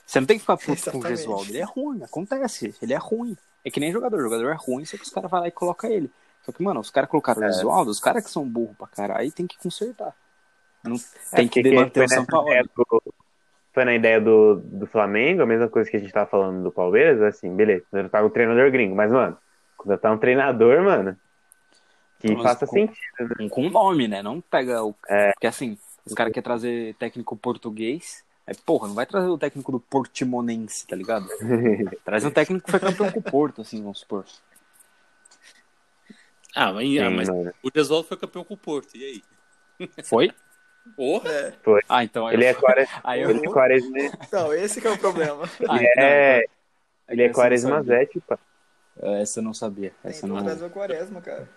Você 0.05 0.20
não 0.20 0.28
tem 0.28 0.38
que 0.38 0.41
ficar 0.41 0.57
puto 0.57 0.65
com 0.67 0.72
o 0.72 0.76
Exatamente. 0.76 1.17
Gesualdo. 1.17 1.49
Ele 1.51 1.57
é 1.59 1.63
ruim. 1.63 2.03
Acontece. 2.03 2.76
Ele 2.82 2.93
é 2.93 2.97
ruim. 2.97 3.38
É 3.63 3.70
que 3.72 3.80
nem 3.80 3.91
jogador. 3.91 4.17
O 4.20 4.24
jogador 4.24 4.49
é 4.51 4.55
ruim, 4.55 4.86
só 4.86 4.97
que 4.97 5.03
os 5.03 5.09
caras 5.09 5.30
vão 5.30 5.39
lá 5.41 5.47
e 5.47 5.51
colocam 5.51 5.89
ele. 5.91 6.09
Só 6.43 6.51
que, 6.51 6.63
mano, 6.63 6.80
os 6.80 6.89
caras 6.89 7.09
colocaram 7.09 7.41
o 7.41 7.45
É. 7.45 7.51
Gesualdo, 7.51 7.91
os 7.91 7.99
caras 7.99 8.24
que 8.24 8.32
são 8.32 8.47
burros 8.47 8.76
pra 8.78 8.88
caralho, 8.88 9.32
tem 9.32 9.45
que 9.45 9.57
consertar. 9.57 10.13
Não, 10.84 10.95
É, 11.32 11.36
tem 11.36 11.47
que 11.47 11.61
manter 11.72 12.05
o 12.05 12.09
São 12.09 12.26
Paulo. 12.26 12.47
ideia 12.47 12.63
do- 12.63 13.03
Foi 13.74 13.86
na 13.86 13.93
ideia 13.93 14.20
do, 14.20 14.55
do 14.55 14.88
Flamengo, 14.88 15.43
a 15.43 15.45
mesma 15.45 15.67
coisa 15.70 15.89
que 15.91 15.95
a 15.95 15.99
gente 15.99 16.11
tava 16.11 16.26
falando 16.30 16.63
do 16.63 16.72
Palmeiras, 16.72 17.22
assim, 17.22 17.53
beleza, 17.55 17.84
contratar 17.91 18.26
um 18.26 18.30
treinador 18.30 18.72
gringo, 18.72 18.95
mas, 18.95 19.11
mano, 19.11 19.38
contratar 19.78 20.11
um 20.11 20.17
treinador, 20.17 20.82
mano, 20.84 21.15
que 22.20 22.34
Mas 22.34 22.41
faça 22.43 22.65
com- 22.65 22.74
sentido. 22.74 23.36
Um 23.39 23.47
com 23.47 23.70
nome, 23.70 24.07
né? 24.07 24.24
Não 24.24 24.41
pega 24.41 24.84
o. 24.84 24.95
É. 25.07 25.32
Porque 25.34 25.45
assim, 25.47 25.78
os 26.10 26.16
caras 26.16 26.32
querem 26.34 26.43
trazer 26.43 26.95
técnico 26.95 27.36
português. 27.38 28.24
É, 28.45 28.53
porra, 28.66 28.88
não 28.88 28.95
vai 28.95 29.05
trazer 29.05 29.28
o 29.30 29.38
técnico 29.38 29.72
do 29.72 29.80
Portimonense, 29.80 30.86
tá 30.88 30.95
ligado? 30.95 31.28
Traz 32.03 32.26
um 32.26 32.32
técnico 32.32 32.66
que 32.66 32.72
foi 32.72 32.80
campeão 32.80 33.12
com 33.12 33.20
o 33.20 33.24
Porto, 33.24 33.62
assim, 33.62 33.82
vamos 33.82 33.99
supor. 33.99 34.26
Ah, 36.55 36.74
mas, 36.74 36.88
Sim, 36.88 36.99
ah, 36.99 37.10
mas 37.12 37.30
mano. 37.30 37.53
o 37.62 37.70
Gesualdo 37.74 38.07
foi 38.07 38.18
campeão 38.18 38.43
com 38.43 38.55
o 38.55 38.57
Porto, 38.57 38.95
e 38.97 39.03
aí? 39.80 39.88
Foi? 40.03 40.32
Porra! 40.95 41.30
É. 41.30 41.53
Ah, 41.88 42.03
então 42.03 42.26
aí 42.26 42.36
Ele 42.36 42.45
eu- 42.45 42.49
é, 42.49 42.53
quare... 42.55 42.88
Aí 43.03 43.22
eu. 43.22 43.30
ele 43.30 43.45
é 43.45 43.51
quaresma, 43.51 43.97
Então, 44.28 44.51
esse 44.53 44.82
que 44.82 44.88
é 44.88 44.91
o 44.91 44.97
problema. 44.97 45.47
Ah, 45.70 45.78
ele 45.78 45.88
é, 45.95 45.95
não, 45.95 46.03
ele 46.03 46.07
é 46.07 46.45
essa 46.45 47.22
eu 47.22 47.28
não 47.28 47.34
quaresma 47.34 47.70
sabia. 47.78 47.97
Zete, 47.97 48.20
pá. 48.22 48.39
Essa 49.01 49.39
eu 49.39 49.43
não 49.43 49.53
sabia. 49.53 49.93
Tem 50.01 50.10
Essa 50.10 50.22
que 50.22 50.28
não. 50.28 50.43
trazer 50.43 50.66
o 50.66 50.70
Quaresma, 50.72 51.22
cara. 51.22 51.47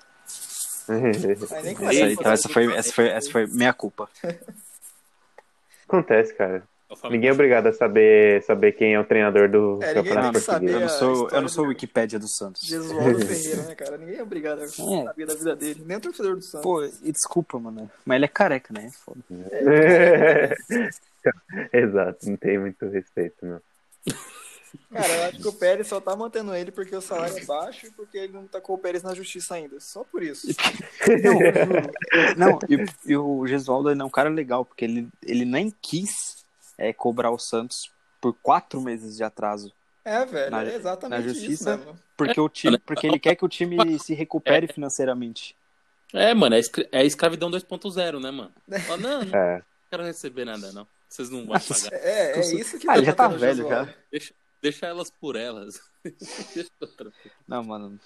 Essa, 1.42 2.10
então, 2.10 2.32
essa, 2.32 2.48
foi, 2.48 2.74
essa, 2.74 2.92
foi, 2.92 3.08
essa 3.08 3.30
foi 3.30 3.46
minha 3.46 3.72
culpa. 3.72 4.08
Acontece, 5.86 6.34
cara. 6.34 6.62
Ninguém 7.10 7.30
é 7.30 7.32
obrigado 7.32 7.66
a 7.66 7.72
saber, 7.72 8.42
saber 8.42 8.72
quem 8.72 8.94
é 8.94 9.00
o 9.00 9.04
treinador 9.04 9.48
do 9.48 9.78
É, 9.82 9.88
ninguém 9.88 9.94
campeonato 9.94 10.40
português. 10.40 10.72
Eu 10.72 10.80
não 10.80 10.88
sou, 10.88 11.30
eu 11.30 11.40
não 11.42 11.48
sou 11.48 11.64
o 11.64 11.68
Wikipédia 11.68 12.18
do 12.18 12.28
Santos. 12.28 12.62
Jesualdo 12.62 13.18
Ferreira, 13.26 13.62
né, 13.62 13.74
cara? 13.74 13.96
Ninguém 13.96 14.16
é 14.16 14.22
obrigado 14.22 14.62
a 14.62 14.68
saber 14.68 15.26
da 15.26 15.34
vida 15.34 15.56
dele. 15.56 15.82
Nem 15.86 15.96
o 15.96 16.00
torcedor 16.00 16.36
do 16.36 16.42
Santos. 16.42 16.62
Pô, 16.62 16.84
e 16.84 17.12
desculpa, 17.12 17.58
mano. 17.58 17.90
Mas 18.04 18.16
ele 18.16 18.24
é 18.26 18.28
careca, 18.28 18.74
né? 18.74 18.90
Foda. 19.04 19.20
Exato, 21.72 22.28
não 22.28 22.36
tem 22.36 22.58
muito 22.58 22.86
respeito, 22.88 23.36
não. 23.42 23.60
Cara, 24.92 25.08
eu 25.08 25.24
acho 25.24 25.38
que 25.38 25.48
o 25.48 25.52
Pérez 25.52 25.86
só 25.86 26.00
tá 26.00 26.14
mantendo 26.16 26.54
ele 26.54 26.70
porque 26.70 26.94
o 26.94 27.00
salário 27.00 27.36
é 27.36 27.44
baixo 27.44 27.86
e 27.86 27.90
porque 27.90 28.18
ele 28.18 28.32
não 28.32 28.46
tacou 28.46 28.76
o 28.76 28.78
Pérez 28.78 29.02
na 29.02 29.14
justiça 29.14 29.54
ainda. 29.54 29.78
Só 29.80 30.04
por 30.04 30.22
isso. 30.22 30.46
Não. 32.36 32.48
Não, 32.50 32.58
e, 32.68 33.10
e 33.12 33.16
o 33.16 33.46
Gesualdo 33.46 33.90
é 33.90 34.04
um 34.04 34.10
cara 34.10 34.28
legal, 34.28 34.64
porque 34.64 34.84
ele, 34.84 35.08
ele 35.22 35.44
nem 35.44 35.70
quis 35.82 36.44
é, 36.78 36.92
cobrar 36.92 37.30
o 37.30 37.38
Santos 37.38 37.90
por 38.20 38.34
quatro 38.42 38.80
meses 38.80 39.16
de 39.16 39.24
atraso. 39.24 39.72
É, 40.04 40.24
velho, 40.24 40.50
Na- 40.50 40.64
é 40.64 40.74
exatamente 40.74 41.20
na 41.22 41.28
justiça, 41.28 41.74
isso 41.74 41.78
mesmo. 41.86 41.98
Porque, 42.16 42.40
o 42.40 42.48
time, 42.48 42.78
porque 42.78 43.06
ele 43.06 43.18
quer 43.18 43.34
que 43.36 43.44
o 43.44 43.48
time 43.48 43.76
se 43.98 44.14
recupere 44.14 44.66
financeiramente. 44.66 45.56
É, 46.12 46.34
mano, 46.34 46.54
é, 46.54 46.58
escra- 46.58 46.88
é 46.92 47.04
escravidão 47.06 47.50
2.0, 47.50 48.20
né, 48.20 48.30
mano? 48.30 48.52
Fala, 48.86 48.98
não, 48.98 49.24
não 49.24 49.36
É. 49.38 49.62
quero 49.90 50.02
receber 50.02 50.44
nada, 50.44 50.72
não. 50.72 50.86
Vocês 51.08 51.28
não 51.30 51.44
vão 51.46 51.58
pagar. 51.58 51.92
É, 51.92 52.38
é 52.38 52.54
isso 52.54 52.78
que 52.78 52.88
Ah, 52.88 52.96
ele 52.96 53.06
já 53.06 53.12
tá 53.12 53.28
velho 53.28 53.68
já. 53.68 53.88
Deixa, 54.10 54.32
deixa 54.62 54.86
elas 54.86 55.10
por 55.10 55.36
elas. 55.36 55.80
Deixa 56.54 56.70
outra. 56.80 57.12
Não, 57.46 57.62
mano. 57.62 57.98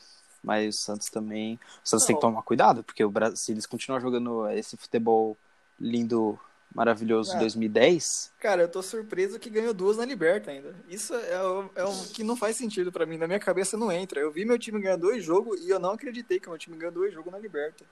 Mas 0.42 0.76
o 0.76 0.78
Santos 0.78 1.08
também. 1.10 1.58
O 1.84 1.88
Santos 1.88 2.06
tem 2.06 2.14
Não. 2.14 2.20
que 2.20 2.26
tomar 2.26 2.42
cuidado, 2.42 2.82
porque 2.84 3.04
o 3.04 3.10
Brasil, 3.10 3.36
se 3.36 3.52
eles 3.52 3.66
continuarem 3.66 4.02
jogando 4.04 4.48
esse 4.50 4.76
futebol 4.76 5.36
lindo, 5.80 6.38
maravilhoso 6.74 7.30
de 7.30 7.36
Ah. 7.36 7.40
2010, 7.40 8.32
Cara, 8.38 8.62
eu 8.62 8.68
tô 8.70 8.82
surpreso 8.82 9.38
que 9.38 9.48
ganhou 9.50 9.72
duas 9.74 9.96
na 9.96 10.04
Liberta 10.04 10.50
ainda. 10.50 10.74
Isso 10.88 11.14
é 11.14 11.42
o, 11.42 11.70
é 11.74 11.84
o 11.84 11.92
que 12.12 12.22
não 12.22 12.36
faz 12.36 12.56
sentido 12.56 12.92
pra 12.92 13.06
mim. 13.06 13.16
Na 13.16 13.26
minha 13.26 13.40
cabeça 13.40 13.76
não 13.76 13.90
entra. 13.90 14.20
Eu 14.20 14.30
vi 14.30 14.44
meu 14.44 14.58
time 14.58 14.80
ganhar 14.80 14.96
dois 14.96 15.24
jogos 15.24 15.60
e 15.62 15.70
eu 15.70 15.78
não 15.78 15.92
acreditei 15.92 16.38
que 16.38 16.48
meu 16.48 16.58
time 16.58 16.76
ganhou 16.76 16.92
dois 16.92 17.12
jogos 17.14 17.32
na 17.32 17.38
Liberta. 17.38 17.84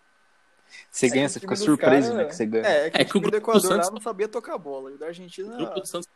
você 0.91 1.07
É 1.07 1.09
ganha, 1.11 1.27
que 1.27 1.33
você 1.33 1.39
o 1.39 1.41
fica 1.41 1.57
surpreso, 1.57 2.09
cara- 2.11 2.23
né? 2.23 2.29
Que 2.29 2.37
você 2.37 2.47
ganha. 2.47 2.67
É, 2.67 2.87
é 2.87 2.91
que 2.91 2.99
É 2.99 3.03
o 3.03 3.05
que 3.07 3.11
o 3.11 3.21
time 3.21 3.25
do 3.25 3.31
grupo 3.31 3.31
do 3.31 3.37
Equador 3.39 3.71
lá 3.71 3.77
Santos- 3.77 3.91
não 3.91 4.01
sabia 4.03 4.29
tocar 4.29 4.55
a 4.55 4.59
bola. 4.59 4.91
E 4.91 4.95
o 4.95 4.99
da 4.99 5.07
Argentina. 5.07 5.53
O 5.53 5.57
grupo 5.57 5.81
do 5.81 5.87
Santos, 5.87 6.09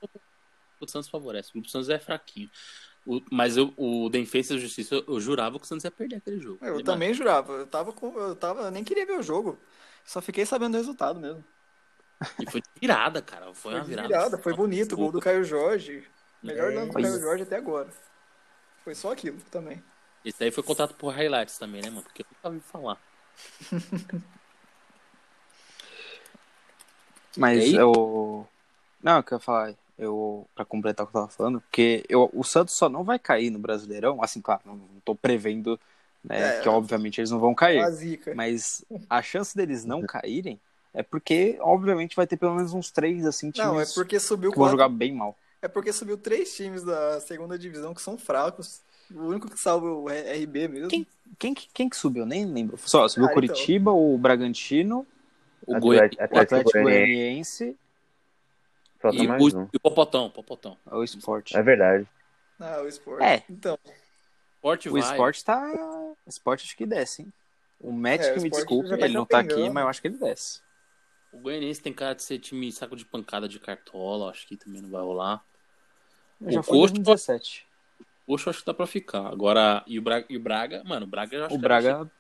o 0.84 0.88
Santos 0.88 1.08
favorece. 1.08 1.56
O 1.58 1.68
Santos 1.68 1.88
é 1.88 1.98
fraquinho. 1.98 2.50
O- 3.06 3.22
mas 3.30 3.56
eu, 3.56 3.72
o 3.76 4.08
Den 4.10 4.26
fez 4.26 4.50
a 4.52 4.58
justiça, 4.58 4.94
eu, 4.96 5.04
eu 5.08 5.20
jurava 5.20 5.58
que 5.58 5.64
o 5.64 5.68
Santos 5.68 5.84
ia 5.84 5.90
perder 5.90 6.16
aquele 6.16 6.40
jogo. 6.40 6.58
Eu 6.64 6.82
também 6.84 7.14
jurava. 7.14 7.52
Eu 7.54 7.66
tava 7.66 7.92
com. 7.92 8.16
Eu 8.18 8.36
tava. 8.36 8.62
Eu 8.62 8.70
nem 8.70 8.84
queria 8.84 9.06
ver 9.06 9.18
o 9.18 9.22
jogo. 9.22 9.58
Só 10.04 10.20
fiquei 10.20 10.44
sabendo 10.46 10.72
do 10.72 10.78
resultado 10.78 11.18
mesmo. 11.20 11.44
E 12.40 12.50
foi 12.50 12.60
de 12.60 12.68
virada, 12.80 13.22
cara. 13.22 13.46
Foi, 13.46 13.54
Foi 13.54 13.74
uma 13.74 13.80
de 13.82 13.88
virada. 13.90 14.08
virada, 14.08 14.38
foi 14.38 14.52
bonito. 14.54 14.92
O 14.94 14.96
gol 14.96 15.12
do 15.12 15.20
Caio 15.20 15.44
Jorge. 15.44 16.04
Melhor 16.42 16.72
É. 16.72 16.74
lance 16.74 16.86
do 16.88 16.92
Foi. 16.92 17.02
Caio 17.02 17.20
Jorge 17.20 17.42
até 17.44 17.56
agora. 17.56 17.88
Foi 18.84 18.94
só 18.94 19.12
aquilo 19.12 19.38
também. 19.50 19.82
Esse 20.24 20.38
daí 20.40 20.50
foi 20.50 20.62
contrato 20.64 20.94
por 20.94 21.10
highlights 21.14 21.56
também, 21.58 21.80
né, 21.80 21.90
mano? 21.90 22.02
Porque 22.02 22.22
eu 22.22 22.26
nunca 22.30 22.48
ouvi 22.48 22.60
falar. 22.60 22.98
Mas 27.36 27.64
E 27.64 27.74
eu. 27.76 28.46
Não, 29.02 29.16
eu 29.18 29.22
quero 29.22 29.40
falar, 29.40 29.74
eu, 29.98 30.46
pra 30.54 30.64
completar 30.64 31.04
o 31.04 31.08
que 31.08 31.16
eu 31.16 31.20
tava 31.22 31.32
falando, 31.32 31.60
porque 31.60 32.04
eu, 32.08 32.30
o 32.32 32.44
Santos 32.44 32.74
só 32.74 32.88
não 32.88 33.02
vai 33.04 33.18
cair 33.18 33.50
no 33.50 33.58
Brasileirão, 33.58 34.22
assim, 34.22 34.40
claro, 34.40 34.60
não, 34.64 34.76
não 34.76 35.00
tô 35.04 35.14
prevendo, 35.14 35.78
né, 36.22 36.58
É. 36.58 36.60
que 36.60 36.68
obviamente 36.68 37.20
eles 37.20 37.30
não 37.30 37.38
vão 37.40 37.54
cair, 37.54 37.80
A 37.80 38.34
mas 38.34 38.84
a 39.10 39.20
chance 39.22 39.56
deles 39.56 39.84
não 39.84 40.02
caírem 40.02 40.60
é 40.94 41.02
porque, 41.02 41.56
obviamente, 41.60 42.16
vai 42.16 42.26
ter 42.26 42.36
pelo 42.36 42.54
menos 42.54 42.72
uns 42.72 42.90
três, 42.90 43.26
assim, 43.26 43.50
times 43.50 43.68
Não, 43.68 43.80
é 43.80 43.84
porque 43.94 44.18
subiu 44.18 44.50
que 44.52 44.58
vão 44.58 44.68
jogar 44.70 44.88
bem 44.88 45.12
mal. 45.12 45.36
É 45.60 45.68
porque 45.68 45.92
subiu 45.92 46.16
três 46.16 46.54
times 46.54 46.82
da 46.84 47.20
segunda 47.20 47.58
divisão 47.58 47.92
que 47.92 48.00
são 48.00 48.16
fracos. 48.16 48.80
O 49.12 49.22
único 49.26 49.50
que 49.50 49.58
salva 49.58 49.86
é 49.86 49.90
o 49.90 50.08
RB 50.08 50.68
mesmo. 50.68 50.88
Quem? 50.88 51.06
Quem, 51.38 51.54
que- 51.54 51.68
quem 51.74 51.88
que 51.88 51.96
subiu? 51.96 52.24
Nem 52.24 52.44
lembro. 52.46 52.78
Só, 52.78 53.06
subiu 53.08 53.24
o 53.24 53.28
Cara, 53.28 53.44
então. 53.44 53.54
Curitiba, 53.54 53.90
o 53.92 54.16
Bragantino, 54.18 55.06
O 55.66 55.74
Atlético- 55.76 55.80
Goi... 55.80 55.96
o 55.96 56.02
Atlético 56.04 56.38
Atlético 56.38 56.82
Goianiense. 56.82 57.76
Falta 58.98 59.16
e, 59.16 59.28
mais 59.28 59.42
o, 59.42 59.58
um. 59.60 59.68
e 59.72 59.76
o 59.76 59.80
Popotão, 59.80 60.28
Popotão. 60.30 60.76
o 60.86 61.04
Sport. 61.04 61.54
É 61.54 61.62
verdade. 61.62 62.06
Ah, 62.60 62.80
o 62.82 62.88
Sport. 62.88 63.22
É. 63.22 63.42
Então, 63.48 63.78
Forte 64.60 64.88
O 64.88 64.92
vai. 64.92 65.00
Sport 65.02 65.42
tá. 65.42 65.72
O 65.72 66.16
Sport 66.28 66.62
acho 66.64 66.76
que 66.76 66.84
desce, 66.86 67.22
hein? 67.22 67.32
O 67.80 67.92
Matt 67.92 68.22
É, 68.22 68.36
o 68.36 68.42
me 68.42 68.50
desculpe, 68.50 68.88
já 68.88 68.98
tá 68.98 69.04
ele 69.04 69.14
não 69.14 69.24
tá 69.24 69.38
aqui, 69.38 69.70
mas 69.70 69.82
eu 69.84 69.88
acho 69.88 70.00
que 70.02 70.08
ele 70.08 70.18
desce. 70.18 70.60
O 71.32 71.38
Goianiense 71.38 71.80
tem 71.80 71.92
cara 71.92 72.14
de 72.14 72.22
ser 72.24 72.38
time 72.40 72.72
saco 72.72 72.96
de 72.96 73.04
pancada 73.04 73.48
de 73.48 73.60
cartola, 73.60 74.30
acho 74.30 74.46
que 74.48 74.56
também 74.56 74.82
não 74.82 74.90
vai 74.90 75.02
rolar. 75.02 75.44
Já 76.48 76.58
O 76.60 76.62
foi 76.64 76.76
em 76.76 76.80
Coxa- 76.80 76.94
2017. 76.94 77.66
Poxa, 78.26 78.48
eu 78.48 78.50
acho 78.50 78.60
que 78.60 78.66
dá 78.66 78.74
pra 78.74 78.86
ficar. 78.86 79.26
Agora, 79.28 79.84
e 79.86 79.96
o 79.98 80.02
Braga, 80.02 80.26
e 80.28 80.36
o 80.36 80.40
Braga 80.40 80.82
mano, 80.84 81.06
o 81.06 81.08
Braga 81.08 81.36
eu 81.36 81.44
acho 81.44 81.54
O 81.54 81.58
que 81.58 81.62
Braga 81.62 82.10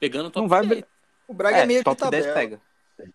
pegando 0.00 0.26
o 0.26 0.30
top 0.30 0.42
não 0.42 0.48
vai. 0.48 0.66
10. 0.66 0.84
o 1.28 1.34
Braga 1.34 1.58
é, 1.58 1.60
é, 1.62 1.66
meio 1.66 1.84
top 1.84 2.02
que 2.02 2.10
10 2.10 2.26
tabela. 2.26 2.40
pega. 2.40 2.60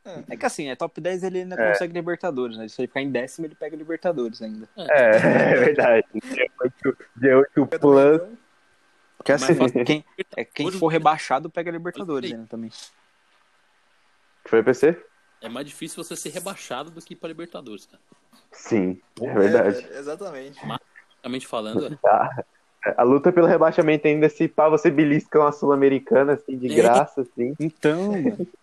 É. 0.05 0.23
É 0.29 0.37
que 0.37 0.45
assim, 0.45 0.69
é 0.69 0.75
top 0.75 0.99
10 1.01 1.23
ele 1.23 1.39
ainda 1.39 1.55
É. 1.55 1.69
consegue 1.71 1.93
Libertadores, 1.93 2.57
né? 2.57 2.67
Se 2.67 2.81
ele 2.81 2.87
ficar 2.87 3.01
em 3.01 3.11
décimo, 3.11 3.47
ele 3.47 3.55
pega 3.55 3.75
Libertadores 3.75 4.41
ainda. 4.41 4.67
É, 4.77 5.09
é 5.15 5.55
verdade. 5.73 6.07
G8 7.19 7.67
É 7.71 7.77
Plus. 7.77 8.21
Porque 9.17 9.31
assim, 9.33 9.83
quem, 9.85 10.03
é, 10.35 10.43
quem 10.43 10.71
for 10.71 10.87
rebaixado 10.87 11.49
pega 11.49 11.69
Libertadores 11.71 12.31
ainda 12.31 12.47
também. 12.47 12.71
Foi 14.45 14.63
PC? 14.63 14.99
É 15.41 15.49
mais 15.49 15.65
difícil 15.67 16.03
você 16.03 16.15
ser 16.15 16.29
rebaixado 16.29 16.89
do 16.91 17.01
que 17.01 17.13
ir 17.13 17.17
pra 17.17 17.29
Libertadores, 17.29 17.85
cara. 17.85 18.01
Sim, 18.51 18.99
é 19.21 19.33
verdade. 19.33 19.87
É, 19.91 19.97
exatamente. 19.99 20.59
Basicamente 20.65 21.47
falando, 21.47 21.85
é. 21.93 21.95
Tá. 22.01 22.43
A 22.97 23.03
luta 23.03 23.31
pelo 23.31 23.45
rebaixamento 23.45 24.07
ainda 24.07 24.27
se 24.27 24.47
pá, 24.47 24.67
você 24.67 24.89
belisca 24.89 25.39
uma 25.39 25.51
sul-americana 25.51 26.33
assim, 26.33 26.57
de 26.57 26.71
É. 26.71 26.75
graça, 26.75 27.21
assim. 27.21 27.53
Então, 27.59 28.11
mano, 28.13 28.47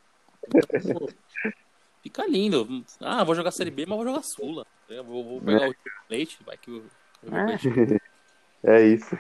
Pô, 0.50 1.08
Fica 2.02 2.26
lindo. 2.26 2.84
Ah, 3.00 3.24
vou 3.24 3.34
jogar 3.34 3.50
Série 3.50 3.70
B, 3.70 3.84
mas 3.86 3.96
vou 3.96 4.06
jogar 4.06 4.22
Sula. 4.22 4.66
Eu 4.88 5.04
vou, 5.04 5.24
vou 5.24 5.40
pegar 5.40 5.68
o 5.68 5.70
River 5.70 5.92
Plate, 6.08 6.38
vai 6.44 6.56
que 6.56 6.70
o 6.70 6.84
o 7.22 7.30
River 7.30 7.58
Plate 7.60 8.02
É 8.62 8.82
isso. 8.86 9.16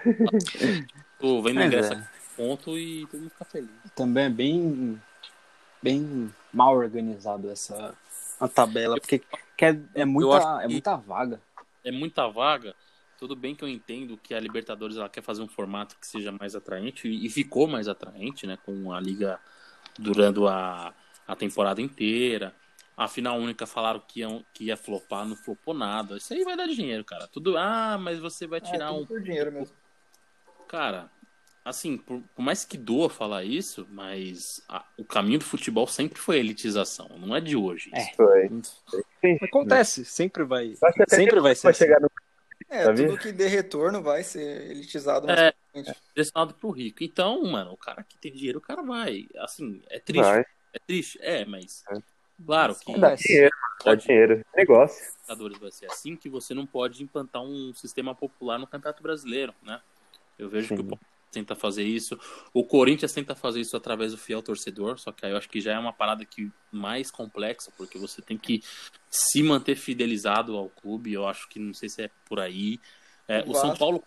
tô 1.18 1.42
vendo 1.42 1.62
ingresso 1.62 1.92
é. 1.92 1.96
aqui 1.96 2.18
ponto 2.38 2.78
e 2.78 3.04
todo 3.06 3.20
mundo 3.20 3.30
fica 3.30 3.44
feliz. 3.44 3.70
também 3.96 4.26
é 4.26 4.30
bem, 4.30 5.02
bem 5.82 6.32
mal 6.54 6.76
organizado 6.76 7.50
essa 7.50 7.92
a 8.38 8.46
tabela, 8.46 9.00
porque 9.00 9.20
que 9.56 9.64
é, 9.64 9.76
é, 9.96 10.04
muita, 10.04 10.62
é 10.62 10.68
muita 10.68 10.96
vaga. 10.96 11.40
É 11.82 11.90
muita 11.90 12.28
vaga. 12.28 12.72
Tudo 13.18 13.34
bem 13.34 13.56
que 13.56 13.64
eu 13.64 13.68
entendo 13.68 14.16
que 14.16 14.32
a 14.32 14.38
Libertadores 14.38 14.96
ela 14.96 15.08
quer 15.08 15.22
fazer 15.22 15.42
um 15.42 15.48
formato 15.48 15.96
que 16.00 16.06
seja 16.06 16.30
mais 16.30 16.54
atraente 16.54 17.08
e 17.08 17.26
e 17.26 17.28
ficou 17.28 17.66
mais 17.66 17.88
atraente, 17.88 18.46
né? 18.46 18.56
Com 18.64 18.92
a 18.92 19.00
liga 19.00 19.40
durando 19.98 20.46
a, 20.46 20.94
a 21.28 21.36
temporada 21.36 21.80
inteira. 21.80 22.52
A 22.96 23.06
final 23.06 23.38
única 23.38 23.64
falaram 23.64 24.00
que 24.00 24.20
ia, 24.20 24.44
que 24.52 24.64
ia 24.64 24.76
flopar, 24.76 25.24
não 25.24 25.36
flopou 25.36 25.72
nada. 25.72 26.16
Isso 26.16 26.34
aí 26.34 26.42
vai 26.42 26.56
dar 26.56 26.66
dinheiro, 26.66 27.04
cara. 27.04 27.28
Tudo. 27.28 27.56
Ah, 27.56 27.96
mas 27.96 28.18
você 28.18 28.44
vai 28.48 28.58
É, 28.58 28.62
tirar 28.62 28.88
tudo 28.88 29.02
um. 29.02 29.06
por 29.06 29.22
dinheiro 29.22 29.52
mesmo. 29.52 29.72
Cara, 30.66 31.08
assim, 31.64 31.96
por, 31.96 32.20
por 32.34 32.42
mais 32.42 32.64
que 32.64 32.76
doa 32.76 33.08
falar 33.08 33.44
isso, 33.44 33.86
mas 33.90 34.60
a- 34.68 34.84
o 34.98 35.04
caminho 35.04 35.38
do 35.38 35.44
futebol 35.44 35.86
sempre 35.86 36.18
foi 36.18 36.36
a 36.36 36.40
elitização. 36.40 37.08
Não 37.18 37.36
é 37.36 37.40
de 37.40 37.54
hoje. 37.56 37.88
É. 37.94 38.00
isso. 38.02 38.16
Foi. 38.16 38.48
Sim. 39.20 39.38
Acontece, 39.42 40.04
sempre 40.04 40.44
vai. 40.44 40.74
Sempre 41.08 41.40
vai 41.40 41.54
ser 41.54 41.62
vai 41.62 41.70
assim. 41.72 41.78
chegar 41.84 42.00
no. 42.00 42.10
É, 42.70 42.84
Sabia? 42.84 43.06
tudo 43.08 43.18
que 43.20 43.32
dê 43.32 43.46
retorno 43.46 44.02
vai 44.02 44.22
ser 44.24 44.70
elitizado. 44.72 45.26
mais 45.26 45.38
É. 45.38 45.52
pra 45.52 45.60
frente. 45.84 45.96
direcionado 46.14 46.54
pro 46.54 46.70
rico. 46.70 47.02
Então, 47.04 47.42
mano, 47.44 47.72
o 47.72 47.76
cara 47.78 48.02
que 48.02 48.18
tem 48.18 48.32
dinheiro, 48.32 48.58
o 48.58 48.62
cara 48.62 48.82
vai. 48.82 49.26
Assim, 49.38 49.80
é 49.88 49.98
triste. 50.00 50.24
Vai. 50.24 50.44
É 50.72 50.78
triste, 50.78 51.18
é, 51.22 51.44
mas. 51.44 51.84
É. 51.90 51.98
Claro 52.44 52.74
que 52.74 52.92
Sim. 52.92 53.00
Dá 53.00 53.14
dinheiro, 53.16 53.50
dá 53.78 53.84
pode, 53.84 54.06
dinheiro. 54.06 54.46
Negócio. 54.56 55.04
Vai 55.60 55.72
ser 55.72 55.86
assim 55.86 56.14
que 56.14 56.28
você 56.28 56.54
não 56.54 56.66
pode 56.66 57.02
implantar 57.02 57.42
um 57.42 57.74
sistema 57.74 58.14
popular 58.14 58.58
no 58.58 58.66
Campeonato 58.66 59.02
Brasileiro, 59.02 59.52
né? 59.62 59.80
Eu 60.38 60.48
vejo 60.48 60.68
que 60.68 60.74
o 60.74 60.76
Sim. 60.76 60.82
Palmeiras 60.82 61.08
tenta 61.32 61.56
fazer 61.56 61.82
isso. 61.82 62.18
O 62.54 62.64
Corinthians 62.64 63.12
tenta 63.12 63.34
fazer 63.34 63.60
isso 63.60 63.76
através 63.76 64.12
do 64.12 64.18
fiel 64.18 64.40
torcedor, 64.40 64.98
só 64.98 65.10
que 65.10 65.26
aí 65.26 65.32
eu 65.32 65.36
acho 65.36 65.48
que 65.48 65.60
já 65.60 65.72
é 65.72 65.78
uma 65.78 65.92
parada 65.92 66.24
que 66.24 66.50
mais 66.70 67.10
complexa, 67.10 67.72
porque 67.76 67.98
você 67.98 68.22
tem 68.22 68.38
que 68.38 68.62
se 69.10 69.42
manter 69.42 69.74
fidelizado 69.74 70.56
ao 70.56 70.68
clube. 70.68 71.12
Eu 71.12 71.26
acho 71.26 71.48
que 71.48 71.58
não 71.58 71.74
sei 71.74 71.88
se 71.88 72.02
é 72.02 72.10
por 72.26 72.38
aí. 72.38 72.80
É, 73.26 73.42
o 73.46 73.54
São. 73.54 73.76
Paulo 73.76 74.02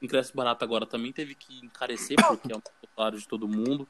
ingresso 0.00 0.36
barato 0.36 0.64
agora 0.64 0.84
também 0.84 1.12
teve 1.12 1.34
que 1.34 1.64
encarecer, 1.64 2.16
porque 2.26 2.52
é 2.52 2.56
um 2.56 2.62
salário 2.94 3.18
de 3.18 3.26
todo 3.26 3.48
mundo. 3.48 3.88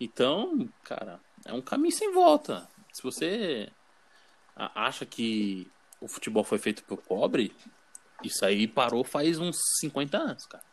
Então, 0.00 0.68
cara, 0.82 1.20
é 1.44 1.52
um 1.52 1.62
caminho 1.62 1.94
sem 1.94 2.12
volta. 2.12 2.66
Se 2.92 3.02
você 3.02 3.68
acha 4.56 5.04
que 5.04 5.70
o 6.00 6.08
futebol 6.08 6.44
foi 6.44 6.58
feito 6.58 6.82
pro 6.84 6.96
pobre, 6.96 7.52
isso 8.22 8.44
aí 8.44 8.66
parou 8.68 9.04
faz 9.04 9.38
uns 9.38 9.56
50 9.80 10.16
anos, 10.16 10.46
cara. 10.46 10.64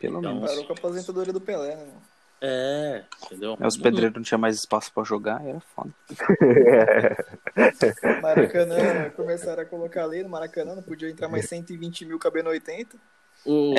Pelo 0.00 0.18
Então, 0.18 0.34
menos. 0.34 0.50
Parou 0.50 0.66
com 0.66 0.72
a 0.72 0.76
aposentadoria 0.76 1.32
do 1.32 1.40
Pelé, 1.40 1.76
né? 1.76 1.92
É, 2.40 3.04
entendeu? 3.24 3.56
Aí 3.58 3.66
os 3.66 3.76
pedreiros 3.76 4.14
não 4.14 4.22
tinham 4.22 4.38
mais 4.38 4.54
espaço 4.54 4.92
pra 4.92 5.02
jogar, 5.02 5.44
era 5.44 5.58
foda. 5.58 5.92
Maracanã, 8.22 9.10
começaram 9.10 9.62
a 9.62 9.66
colocar 9.66 10.04
ali 10.04 10.22
no 10.22 10.28
Maracanã, 10.28 10.76
não 10.76 10.82
podia 10.82 11.10
entrar 11.10 11.28
mais 11.28 11.48
120 11.48 12.04
mil 12.04 12.18
cabendo 12.18 12.50
80. 12.50 12.96
O... 13.44 13.74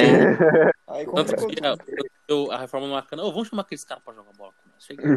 Aí 0.88 1.06
Tanto 1.06 1.48
que 1.48 1.66
a, 1.66 2.56
a 2.56 2.60
reforma 2.60 2.88
do 2.88 2.92
Maracanã, 2.94 3.24
ô, 3.24 3.32
vamos 3.32 3.48
chamar 3.48 3.62
aqueles 3.62 3.86
caras 3.86 4.04
pra 4.04 4.14
jogar 4.14 4.34
bola 4.34 4.52
com 4.62 4.69
Chega. 4.80 5.04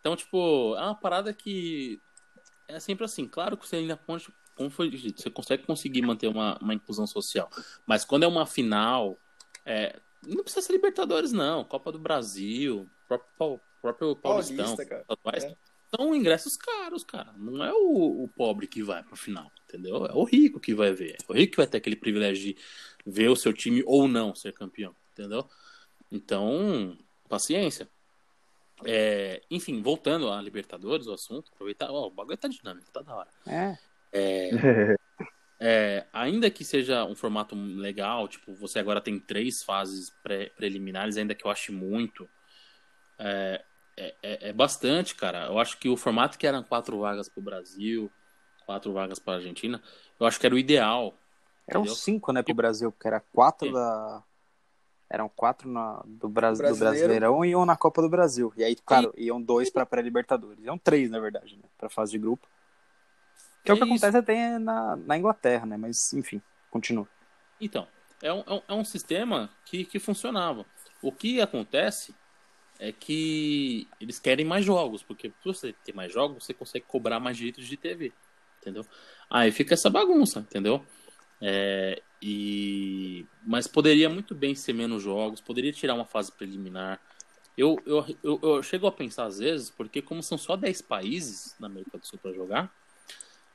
Então, 0.00 0.16
tipo, 0.16 0.74
é 0.76 0.80
uma 0.82 0.96
parada 0.96 1.32
que 1.32 2.00
é 2.66 2.80
sempre 2.80 3.04
assim. 3.04 3.28
Claro 3.28 3.56
que 3.56 3.66
você 3.68 3.76
ainda 3.76 3.96
pode, 3.96 4.26
como 4.56 4.68
foi 4.68 4.90
dito, 4.90 5.22
você 5.22 5.30
consegue 5.30 5.62
conseguir 5.64 6.02
manter 6.02 6.26
uma, 6.26 6.58
uma 6.60 6.74
inclusão 6.74 7.06
social. 7.06 7.48
Mas 7.86 8.04
quando 8.04 8.24
é 8.24 8.26
uma 8.26 8.44
final, 8.44 9.16
é, 9.64 10.00
não 10.26 10.42
precisa 10.42 10.66
ser 10.66 10.72
Libertadores, 10.72 11.30
não. 11.32 11.62
Copa 11.64 11.92
do 11.92 12.00
Brasil, 12.00 12.88
próprio, 13.06 13.60
próprio 13.80 14.16
Paulistão, 14.16 14.74
Paulista, 15.22 15.46
É. 15.46 15.56
são 15.96 16.12
ingressos 16.16 16.56
caros, 16.56 17.04
cara. 17.04 17.32
Não 17.36 17.64
é 17.64 17.72
o, 17.72 18.24
o 18.24 18.28
pobre 18.28 18.66
que 18.66 18.82
vai 18.82 19.04
pra 19.04 19.14
final, 19.16 19.52
entendeu? 19.68 20.04
É 20.06 20.14
o 20.14 20.24
rico 20.24 20.58
que 20.58 20.74
vai 20.74 20.92
ver. 20.92 21.16
É 21.28 21.32
o 21.32 21.34
rico 21.34 21.52
que 21.52 21.58
vai 21.58 21.66
ter 21.68 21.78
aquele 21.78 21.94
privilégio 21.96 22.42
de 22.42 22.56
ver 23.06 23.28
o 23.28 23.36
seu 23.36 23.52
time 23.52 23.84
ou 23.86 24.08
não 24.08 24.34
ser 24.34 24.52
campeão, 24.52 24.96
entendeu? 25.12 25.48
Então, 26.12 26.96
paciência. 27.28 27.88
É, 28.84 29.42
enfim, 29.50 29.80
voltando 29.80 30.30
a 30.30 30.40
Libertadores, 30.42 31.06
o 31.06 31.12
assunto, 31.14 31.50
aproveitar, 31.54 31.90
ó, 31.90 32.06
o 32.06 32.10
bagulho 32.10 32.36
tá 32.36 32.48
dinâmico, 32.48 32.90
tá 32.92 33.00
da 33.00 33.14
hora. 33.14 33.30
É. 33.46 33.78
É, 34.12 34.50
é, 35.58 36.06
ainda 36.12 36.50
que 36.50 36.64
seja 36.64 37.04
um 37.04 37.14
formato 37.14 37.54
legal, 37.54 38.28
tipo, 38.28 38.52
você 38.54 38.78
agora 38.78 39.00
tem 39.00 39.18
três 39.18 39.62
fases 39.62 40.10
pré- 40.22 40.50
preliminares, 40.50 41.16
ainda 41.16 41.34
que 41.34 41.46
eu 41.46 41.50
ache 41.50 41.72
muito, 41.72 42.28
é, 43.18 43.64
é, 43.96 44.14
é- 44.22 44.48
é 44.48 44.52
bastante, 44.52 45.14
cara. 45.14 45.46
Eu 45.46 45.58
acho 45.58 45.78
que 45.78 45.88
o 45.88 45.96
formato 45.96 46.36
que 46.36 46.46
eram 46.46 46.62
quatro 46.62 46.98
vagas 46.98 47.28
pro 47.28 47.42
Brasil, 47.42 48.10
quatro 48.66 48.92
vagas 48.92 49.18
pra 49.18 49.34
Argentina, 49.34 49.82
eu 50.20 50.26
acho 50.26 50.38
que 50.40 50.46
era 50.46 50.54
o 50.54 50.58
ideal. 50.58 51.16
Eram 51.68 51.82
Entendeu? 51.82 51.96
cinco, 51.96 52.32
né, 52.32 52.42
pro 52.42 52.54
Brasil, 52.54 52.90
porque 52.90 53.06
era 53.06 53.20
quatro 53.20 53.68
É. 53.68 53.72
da. 53.72 54.24
Eram 55.12 55.28
quatro 55.28 55.68
na, 55.68 56.02
do, 56.06 56.26
Bras... 56.26 56.56
do 56.56 56.62
Brasileiro. 56.62 56.78
Brasileirão 56.78 57.44
e 57.44 57.54
um 57.54 57.66
na 57.66 57.76
Copa 57.76 58.00
do 58.00 58.08
Brasil. 58.08 58.50
E 58.56 58.64
aí, 58.64 58.74
claro, 58.74 59.12
iam 59.14 59.40
dois 59.42 59.68
pra 59.68 59.84
pré-Libertadores. 59.84 60.64
Iam 60.64 60.78
três, 60.78 61.10
na 61.10 61.20
verdade, 61.20 61.54
né? 61.54 61.64
Pra 61.76 61.90
fase 61.90 62.12
de 62.12 62.18
grupo. 62.18 62.48
Que 63.62 63.70
é, 63.70 63.74
o 63.74 63.76
que 63.76 63.82
É 63.82 63.84
isso. 63.84 63.94
acontece 63.94 64.16
até 64.16 64.58
na, 64.58 64.96
na 64.96 65.18
Inglaterra, 65.18 65.66
né? 65.66 65.76
Mas, 65.76 66.14
enfim, 66.14 66.40
continua. 66.70 67.06
Então, 67.60 67.86
é 68.22 68.32
um, 68.32 68.42
é 68.46 68.52
um, 68.54 68.62
é 68.68 68.72
um 68.72 68.84
sistema 68.86 69.50
que, 69.66 69.84
que 69.84 69.98
funcionava. 69.98 70.64
O 71.02 71.12
que 71.12 71.42
acontece 71.42 72.14
é 72.78 72.90
que 72.90 73.86
eles 74.00 74.18
querem 74.18 74.46
mais 74.46 74.64
jogos, 74.64 75.02
porque 75.02 75.28
se 75.28 75.44
você 75.44 75.74
ter 75.84 75.94
mais 75.94 76.10
jogos, 76.10 76.42
você 76.42 76.54
consegue 76.54 76.86
cobrar 76.88 77.20
mais 77.20 77.36
direitos 77.36 77.66
de 77.66 77.76
TV, 77.76 78.14
entendeu? 78.62 78.86
Aí 79.28 79.52
fica 79.52 79.74
essa 79.74 79.90
bagunça, 79.90 80.40
entendeu? 80.40 80.82
É, 81.44 82.00
e 82.22 83.26
mas 83.44 83.66
poderia 83.66 84.08
muito 84.08 84.32
bem 84.34 84.54
ser 84.54 84.72
menos 84.72 85.02
jogos, 85.02 85.40
poderia 85.40 85.72
tirar 85.72 85.94
uma 85.94 86.04
fase 86.04 86.30
preliminar. 86.30 87.00
Eu, 87.58 87.76
eu, 87.84 88.06
eu, 88.22 88.40
eu 88.42 88.62
chego 88.62 88.86
a 88.86 88.92
pensar 88.92 89.26
às 89.26 89.38
vezes, 89.38 89.68
porque 89.68 90.00
como 90.00 90.22
são 90.22 90.38
só 90.38 90.56
10 90.56 90.80
países 90.80 91.54
na 91.58 91.66
América 91.66 91.98
do 91.98 92.06
Sul 92.06 92.18
para 92.22 92.32
jogar, 92.32 92.72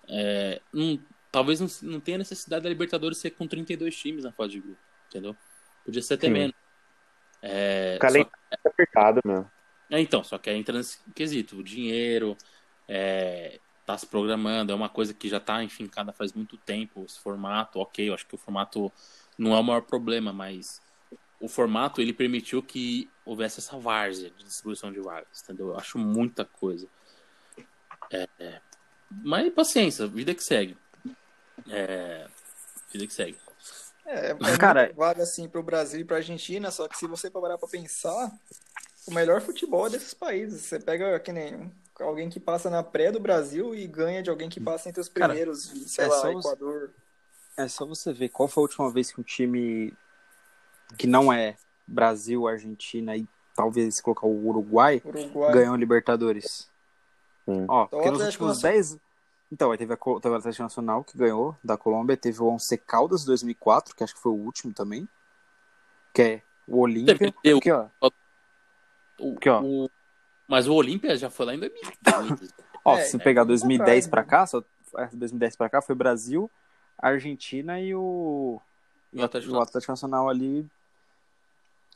é, 0.09 0.61
não- 0.73 0.99
talvez 1.31 1.59
não, 1.59 1.67
não 1.89 1.99
tenha 1.99 2.17
necessidade 2.17 2.63
da 2.63 2.69
Libertadores 2.69 3.17
ser 3.17 3.31
com 3.31 3.47
32 3.47 3.95
times 3.95 4.23
na 4.23 4.31
fase 4.33 4.53
de 4.53 4.59
grupo, 4.61 4.79
entendeu? 5.09 5.35
Podia 5.85 6.01
ser 6.01 6.15
até 6.15 6.27
Sim. 6.27 6.33
menos. 6.33 6.55
É, 7.41 7.97
Calendário 8.01 8.31
só- 8.63 8.69
apertado, 8.69 9.21
meu. 9.25 9.49
é, 9.91 9.99
então, 10.01 10.23
só 10.23 10.38
que 10.38 10.49
aí 10.49 10.57
entra 10.57 10.77
nesse 10.77 10.99
quesito, 11.15 11.57
o 11.57 11.63
dinheiro, 11.63 12.38
é, 12.88 13.59
tá 13.88 13.97
se 13.97 14.05
programando, 14.05 14.73
é 14.73 14.75
uma 14.75 14.89
coisa 14.89 15.13
que 15.13 15.29
já 15.29 15.39
tá 15.39 15.63
enfincada 15.63 16.11
faz 16.11 16.33
muito 16.33 16.57
tempo, 16.57 17.05
esse 17.07 17.17
formato, 17.19 17.79
ok, 17.79 18.09
eu 18.09 18.13
acho 18.13 18.27
que 18.27 18.35
o 18.35 18.38
formato 18.38 18.91
não 19.38 19.55
é 19.55 19.59
o 19.59 19.63
maior 19.63 19.81
problema, 19.81 20.33
mas 20.33 20.81
o 21.39 21.47
formato, 21.47 22.01
ele 22.01 22.11
permitiu 22.11 22.61
que 22.61 23.09
houvesse 23.23 23.59
essa 23.59 23.77
várzea 23.79 24.29
de 24.31 24.43
distribuição 24.43 24.91
de 24.91 24.99
vagas, 24.99 25.41
entendeu? 25.41 25.69
Eu 25.69 25.77
acho 25.77 25.97
muita 25.97 26.43
coisa. 26.43 26.85
É, 28.11 28.27
é, 28.39 28.61
mas 29.23 29.53
paciência, 29.53 30.05
vida 30.05 30.35
que 30.35 30.43
segue. 30.43 30.75
É, 31.69 32.27
vida 32.91 33.07
que 33.07 33.13
segue. 33.13 33.38
É, 34.05 34.31
é 34.31 34.35
Cara- 34.59 34.91
vaga 34.95 35.23
assim 35.23 35.47
pro 35.47 35.63
Brasil 35.63 36.01
e 36.01 36.05
pra 36.05 36.17
Argentina, 36.17 36.71
só 36.71 36.89
que 36.89 36.97
se 36.97 37.07
você 37.07 37.31
parar 37.31 37.57
pra 37.57 37.69
pensar, 37.69 38.38
o 39.07 39.13
melhor 39.13 39.39
futebol 39.39 39.88
é 39.88 39.91
desses 39.91 40.13
países. 40.13 40.63
Você 40.63 40.77
pega 40.77 41.17
que 41.21 41.31
nem 41.31 41.55
um- 41.55 41.71
alguém 42.03 42.29
que 42.29 42.39
passa 42.39 42.69
na 42.69 42.83
pré 42.83 43.11
do 43.11 43.19
Brasil 43.19 43.73
e 43.75 43.87
ganha 43.87 44.21
de 44.23 44.29
alguém 44.29 44.49
que 44.49 44.59
passa 44.59 44.89
entre 44.89 45.01
os 45.01 45.09
Cara, 45.09 45.29
primeiros, 45.33 45.63
sei 45.87 46.05
é 46.05 46.07
lá, 46.07 46.31
Equador. 46.31 46.91
É 47.55 47.67
só 47.67 47.85
você 47.85 48.13
ver 48.13 48.29
qual 48.29 48.47
foi 48.47 48.61
a 48.61 48.65
última 48.65 48.91
vez 48.91 49.11
que 49.11 49.19
um 49.19 49.23
time 49.23 49.93
que 50.97 51.07
não 51.07 51.31
é 51.33 51.55
Brasil, 51.87 52.47
Argentina 52.47 53.15
e 53.17 53.27
talvez 53.55 53.99
colocar 53.99 54.27
o 54.27 54.47
Uruguai 54.47 55.01
Uruguai. 55.03 55.51
ganhou 55.53 55.73
a 55.73 55.77
Libertadores. 55.77 56.69
Sim. 57.45 57.65
Ó, 57.67 57.85
Então, 57.85 57.87
porque 57.99 58.09
o 58.09 58.11
nos 58.11 58.21
últimos 58.25 58.47
Nacional- 58.49 58.73
10. 58.73 58.97
Então, 59.51 59.71
aí 59.71 59.77
teve, 59.77 59.93
a, 59.93 59.97
teve 59.97 60.29
o 60.29 60.35
Atlético 60.37 60.63
Nacional 60.63 61.03
que 61.03 61.17
ganhou 61.17 61.55
da 61.63 61.77
Colômbia, 61.77 62.17
teve 62.17 62.41
o 62.41 62.47
Once 62.47 62.77
Caldas 62.77 63.23
2004, 63.23 63.95
que 63.95 64.03
acho 64.03 64.13
que 64.13 64.19
foi 64.21 64.31
o 64.33 64.35
último 64.35 64.73
também. 64.73 65.07
Que 66.13 66.21
é 66.21 66.41
o 66.67 66.79
Olímpia. 66.81 67.33
O- 67.45 67.57
Aqui, 67.57 67.71
ó. 67.71 67.87
O- 68.01 69.35
Aqui, 69.37 69.49
ó. 69.49 69.61
o- 69.63 69.89
mas 70.47 70.67
o 70.67 70.73
Olímpia 70.73 71.15
já 71.17 71.29
foi 71.29 71.45
lá 71.45 71.55
em 71.55 71.59
2015. 71.59 72.53
Ó, 72.85 72.97
É, 72.97 73.01
se 73.03 73.11
você 73.11 73.17
é, 73.17 73.19
pegar 73.19 73.41
muito 73.41 73.49
2010 73.49 73.81
atrás, 73.81 74.07
pra 74.07 74.21
né? 74.21 74.27
cá, 74.27 74.45
só, 74.47 74.63
é, 74.97 75.07
2010 75.13 75.55
pra 75.55 75.69
cá 75.69 75.81
foi 75.81 75.95
Brasil, 75.95 76.49
Argentina 76.97 77.79
e 77.79 77.93
o, 77.93 78.59
e 79.11 79.19
O 79.19 79.25
Atlético 79.25 79.53
o 79.53 79.59
Atlético 79.61 79.91
Nacional 79.91 80.29
ali, 80.29 80.65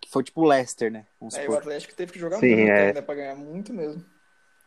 que 0.01 0.09
foi 0.09 0.23
tipo 0.23 0.41
o 0.41 0.45
Leicester, 0.45 0.91
né? 0.91 1.05
Vamos 1.19 1.35
Aí 1.35 1.47
o. 1.47 1.57
Atlético 1.57 1.95
teve 1.95 2.11
que 2.11 2.19
jogar 2.19 2.39
Sim, 2.39 2.55
muito 2.55 2.69
é. 2.69 2.87
ainda 2.87 3.01
pra 3.01 3.15
ganhar, 3.15 3.35
muito 3.35 3.73
mesmo. 3.73 4.03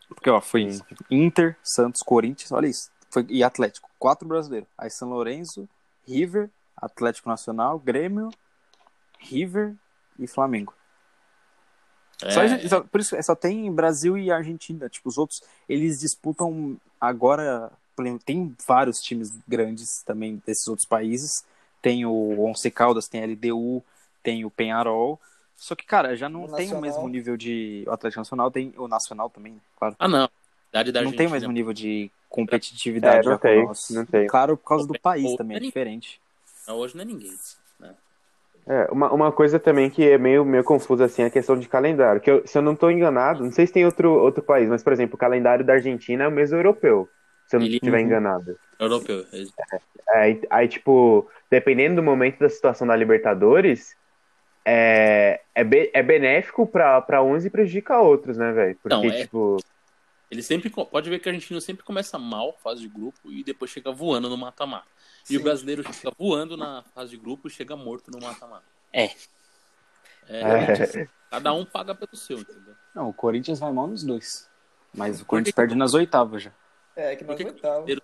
Porque, 0.08 0.30
ó, 0.30 0.40
foi 0.40 0.68
Inter, 1.10 1.56
Santos, 1.62 2.02
Corinthians, 2.02 2.52
olha 2.52 2.66
isso. 2.66 2.90
Foi, 3.10 3.26
e 3.28 3.42
Atlético, 3.42 3.88
quatro 3.98 4.26
brasileiros. 4.26 4.68
Aí 4.78 4.90
São 4.90 5.08
Lourenço, 5.08 5.68
River, 6.06 6.50
Atlético 6.76 7.28
Nacional, 7.28 7.78
Grêmio, 7.78 8.30
River 9.18 9.74
e 10.18 10.26
Flamengo. 10.26 10.74
É, 12.22 12.68
só- 12.68 12.80
por 12.82 13.00
isso, 13.00 13.16
só 13.22 13.34
tem 13.34 13.70
Brasil 13.72 14.16
e 14.16 14.30
Argentina. 14.30 14.88
Tipo, 14.88 15.08
os 15.08 15.18
outros, 15.18 15.42
eles 15.68 16.00
disputam 16.00 16.76
agora. 17.00 17.70
Tem 18.24 18.54
vários 18.66 19.00
times 19.00 19.32
grandes 19.46 20.02
também 20.02 20.42
desses 20.46 20.66
outros 20.66 20.86
países. 20.86 21.44
Tem 21.80 22.04
o 22.04 22.40
Once 22.40 22.68
Caldas, 22.70 23.08
tem 23.08 23.20
a 23.20 23.24
LDU, 23.24 23.82
tem 24.22 24.44
o 24.44 24.50
Penharol. 24.50 25.20
Só 25.56 25.74
que, 25.74 25.84
cara, 25.84 26.16
já 26.16 26.28
não 26.28 26.44
O 26.44 26.48
tem 26.48 26.72
o 26.72 26.80
mesmo 26.80 27.08
nível 27.08 27.36
de. 27.36 27.84
O 27.86 27.92
Atlético 27.92 28.20
Nacional 28.20 28.50
tem. 28.50 28.72
O 28.76 28.88
Nacional 28.88 29.30
também, 29.30 29.60
claro. 29.78 29.94
Ah, 29.98 30.08
não. 30.08 30.28
Da 30.72 31.02
não 31.02 31.12
tem 31.12 31.26
o 31.26 31.30
mesmo 31.30 31.52
nível 31.52 31.72
de 31.72 32.10
competitividade 32.28 33.28
É, 33.28 33.30
não 33.30 33.38
tem, 33.38 33.68
não 33.90 34.04
tem. 34.06 34.26
Claro, 34.26 34.56
por 34.56 34.68
causa 34.68 34.88
do 34.88 34.98
país 34.98 35.36
também, 35.36 35.56
é 35.56 35.60
diferente. 35.60 36.20
Não, 36.66 36.76
hoje 36.76 36.96
não 36.96 37.02
é 37.02 37.04
ninguém. 37.04 37.32
É, 38.66 38.90
uma, 38.90 39.12
uma 39.12 39.32
coisa 39.32 39.60
também 39.60 39.90
que 39.90 40.08
é 40.08 40.16
meio, 40.16 40.44
meio 40.44 40.64
confusa, 40.64 41.04
assim, 41.04 41.22
é 41.22 41.26
a 41.26 41.30
questão 41.30 41.58
de 41.58 41.68
calendário. 41.68 42.20
Que 42.20 42.30
eu- 42.30 42.46
se 42.46 42.56
eu 42.56 42.62
não 42.62 42.72
estou 42.72 42.90
enganado, 42.90 43.44
não 43.44 43.52
sei 43.52 43.66
se 43.66 43.72
tem 43.72 43.84
outro, 43.84 44.10
outro 44.10 44.42
país, 44.42 44.68
mas, 44.68 44.82
por 44.82 44.92
exemplo, 44.92 45.16
o 45.16 45.18
calendário 45.18 45.64
da 45.64 45.74
Argentina 45.74 46.24
é 46.24 46.28
o 46.28 46.32
mesmo 46.32 46.56
europeu, 46.56 47.08
se 47.46 47.56
eu 47.56 47.60
não 47.60 47.66
estiver 47.66 47.98
Uhum. 47.98 48.04
enganado. 48.06 48.56
Europeu. 48.80 49.24
Aí, 50.10 50.40
aí, 50.50 50.68
tipo, 50.68 51.28
dependendo 51.50 51.96
do 51.96 52.02
momento 52.02 52.38
da 52.38 52.48
situação 52.48 52.86
da 52.86 52.96
Libertadores, 52.96 53.94
é, 54.66 55.40
é, 55.54 55.62
be- 55.62 55.90
é 55.92 56.02
benéfico 56.02 56.66
pra, 56.66 57.00
pra 57.02 57.22
uns 57.22 57.44
e 57.44 57.50
prejudica 57.50 57.98
outros, 58.00 58.38
né, 58.38 58.52
velho? 58.52 58.76
Porque, 58.82 58.96
Não, 58.96 59.04
é- 59.04 59.18
tipo, 59.22 59.58
Ele 60.30 60.42
sempre. 60.42 60.70
Pode 60.70 61.10
ver 61.10 61.18
que 61.18 61.28
a 61.28 61.32
Argentina 61.32 61.60
sempre 61.60 61.84
começa 61.84 62.18
mal, 62.18 62.56
fase 62.62 62.80
de 62.80 62.88
grupo, 62.88 63.30
e 63.30 63.44
depois 63.44 63.70
chega 63.70 63.92
voando 63.92 64.28
no 64.28 64.36
mata-mata. 64.36 64.88
E 65.28 65.36
o 65.36 65.42
brasileiro 65.42 65.82
fica 65.92 66.12
voando 66.18 66.56
na 66.56 66.82
fase 66.94 67.10
de 67.10 67.16
grupo 67.16 67.48
e 67.48 67.50
chega 67.50 67.76
morto 67.76 68.10
no 68.10 68.20
mata-mata. 68.20 68.64
É. 68.92 69.10
É, 70.26 70.40
É. 70.40 71.08
Cada 71.30 71.52
um 71.52 71.64
paga 71.64 71.94
pelo 71.94 72.16
seu, 72.16 72.38
entendeu? 72.38 72.74
Não, 72.94 73.08
o 73.08 73.12
Corinthians 73.12 73.58
vai 73.58 73.72
mal 73.72 73.88
nos 73.88 74.04
dois. 74.04 74.48
Mas 74.94 75.20
o 75.20 75.24
Corinthians 75.24 75.54
perde 75.54 75.74
nas 75.74 75.92
oitavas 75.92 76.44
já. 76.44 76.52
É, 76.94 77.16
que 77.16 77.24
Por 77.24 77.32
nós 77.32 77.36
que 77.36 77.44
que 77.44 77.50
o 77.50 77.54
oitavo. 77.54 77.74
brasileiro 77.74 78.02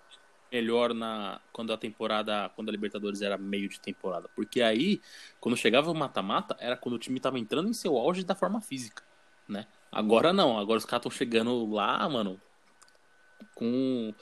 melhor 0.51 0.93
na 0.93 1.41
quando 1.53 1.73
a 1.73 1.77
temporada, 1.79 2.51
quando 2.57 2.71
a 2.71 2.73
Libertadores 2.73 3.23
era 3.23 3.39
meio 3.39 3.68
de 3.68 3.81
temporada? 3.81 4.29
Porque 4.35 4.61
aí, 4.61 5.01
quando 5.39 5.57
chegava 5.57 5.91
o 5.91 5.95
mata-mata, 5.95 6.57
era 6.59 6.77
quando 6.77 6.97
o 6.97 6.99
time 6.99 7.21
tava 7.21 7.39
entrando 7.39 7.68
em 7.68 7.73
seu 7.73 7.97
auge 7.97 8.25
da 8.25 8.35
forma 8.35 8.61
física, 8.61 9.05
né? 9.49 9.66
Agora 9.93 10.32
não, 10.32 10.59
agora 10.59 10.78
os 10.78 10.84
caras 10.84 11.01
estão 11.07 11.11
chegando 11.16 11.66
lá, 11.72 12.09
mano, 12.09 12.41
com 13.55 14.14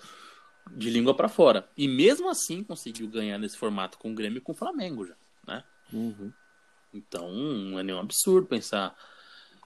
de 0.70 0.90
língua 0.90 1.14
pra 1.14 1.28
fora. 1.28 1.68
E 1.76 1.88
mesmo 1.88 2.28
assim 2.28 2.62
conseguiu 2.62 3.08
ganhar 3.08 3.38
nesse 3.38 3.56
formato 3.56 3.98
com 3.98 4.10
o 4.10 4.14
Grêmio 4.14 4.38
e 4.38 4.40
com 4.40 4.52
o 4.52 4.56
Flamengo 4.56 5.06
já, 5.06 5.14
né? 5.46 5.64
Uhum. 5.92 6.32
Então, 6.92 7.30
não 7.30 7.78
é 7.78 7.82
nenhum 7.82 7.98
absurdo 8.00 8.46
pensar 8.46 8.96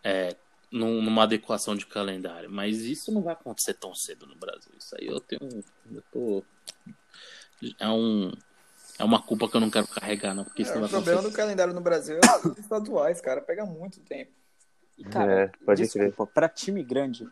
é, 0.03 0.37
numa 0.71 1.23
adequação 1.25 1.77
de 1.77 1.87
calendário. 1.87 2.51
Mas 2.51 2.81
isso 2.83 3.13
não 3.13 3.23
vai 3.23 3.33
acontecer 3.35 3.75
tão 3.75 3.95
cedo 3.95 4.27
no 4.27 4.35
Brasil. 4.37 4.73
Isso 4.79 4.97
aí 4.99 5.07
eu 5.07 5.21
tenho. 5.21 5.65
Eu 5.91 6.03
tô. 6.13 6.45
É 7.79 7.89
um. 7.89 8.33
É 8.99 9.05
uma 9.05 9.23
culpa 9.23 9.49
que 9.49 9.57
eu 9.57 9.61
não 9.61 9.71
quero 9.71 9.87
carregar, 9.89 10.35
não. 10.35 10.45
Porque 10.45 10.63
isso 10.63 10.73
É, 10.73 10.75
não 10.75 10.81
o 10.83 10.83
vai 10.83 10.91
problema 10.91 11.21
acontecer. 11.21 11.33
do 11.33 11.37
calendário 11.37 11.75
no 11.75 11.81
Brasil 11.81 12.17
é 12.17 12.49
os 12.49 12.59
estaduais, 12.59 13.21
cara. 13.21 13.41
Pega 13.41 13.65
muito 13.65 14.01
tempo. 14.01 14.33
E, 15.03 15.05
cara, 15.05 15.33
É, 15.33 15.47
pode 15.65 15.83
desculpa, 15.83 16.27
pra 16.27 16.49
time 16.49 16.83
grande, 16.83 17.29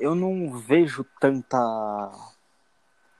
eu 0.00 0.14
não 0.16 0.58
vejo 0.58 1.06
tanta, 1.20 1.56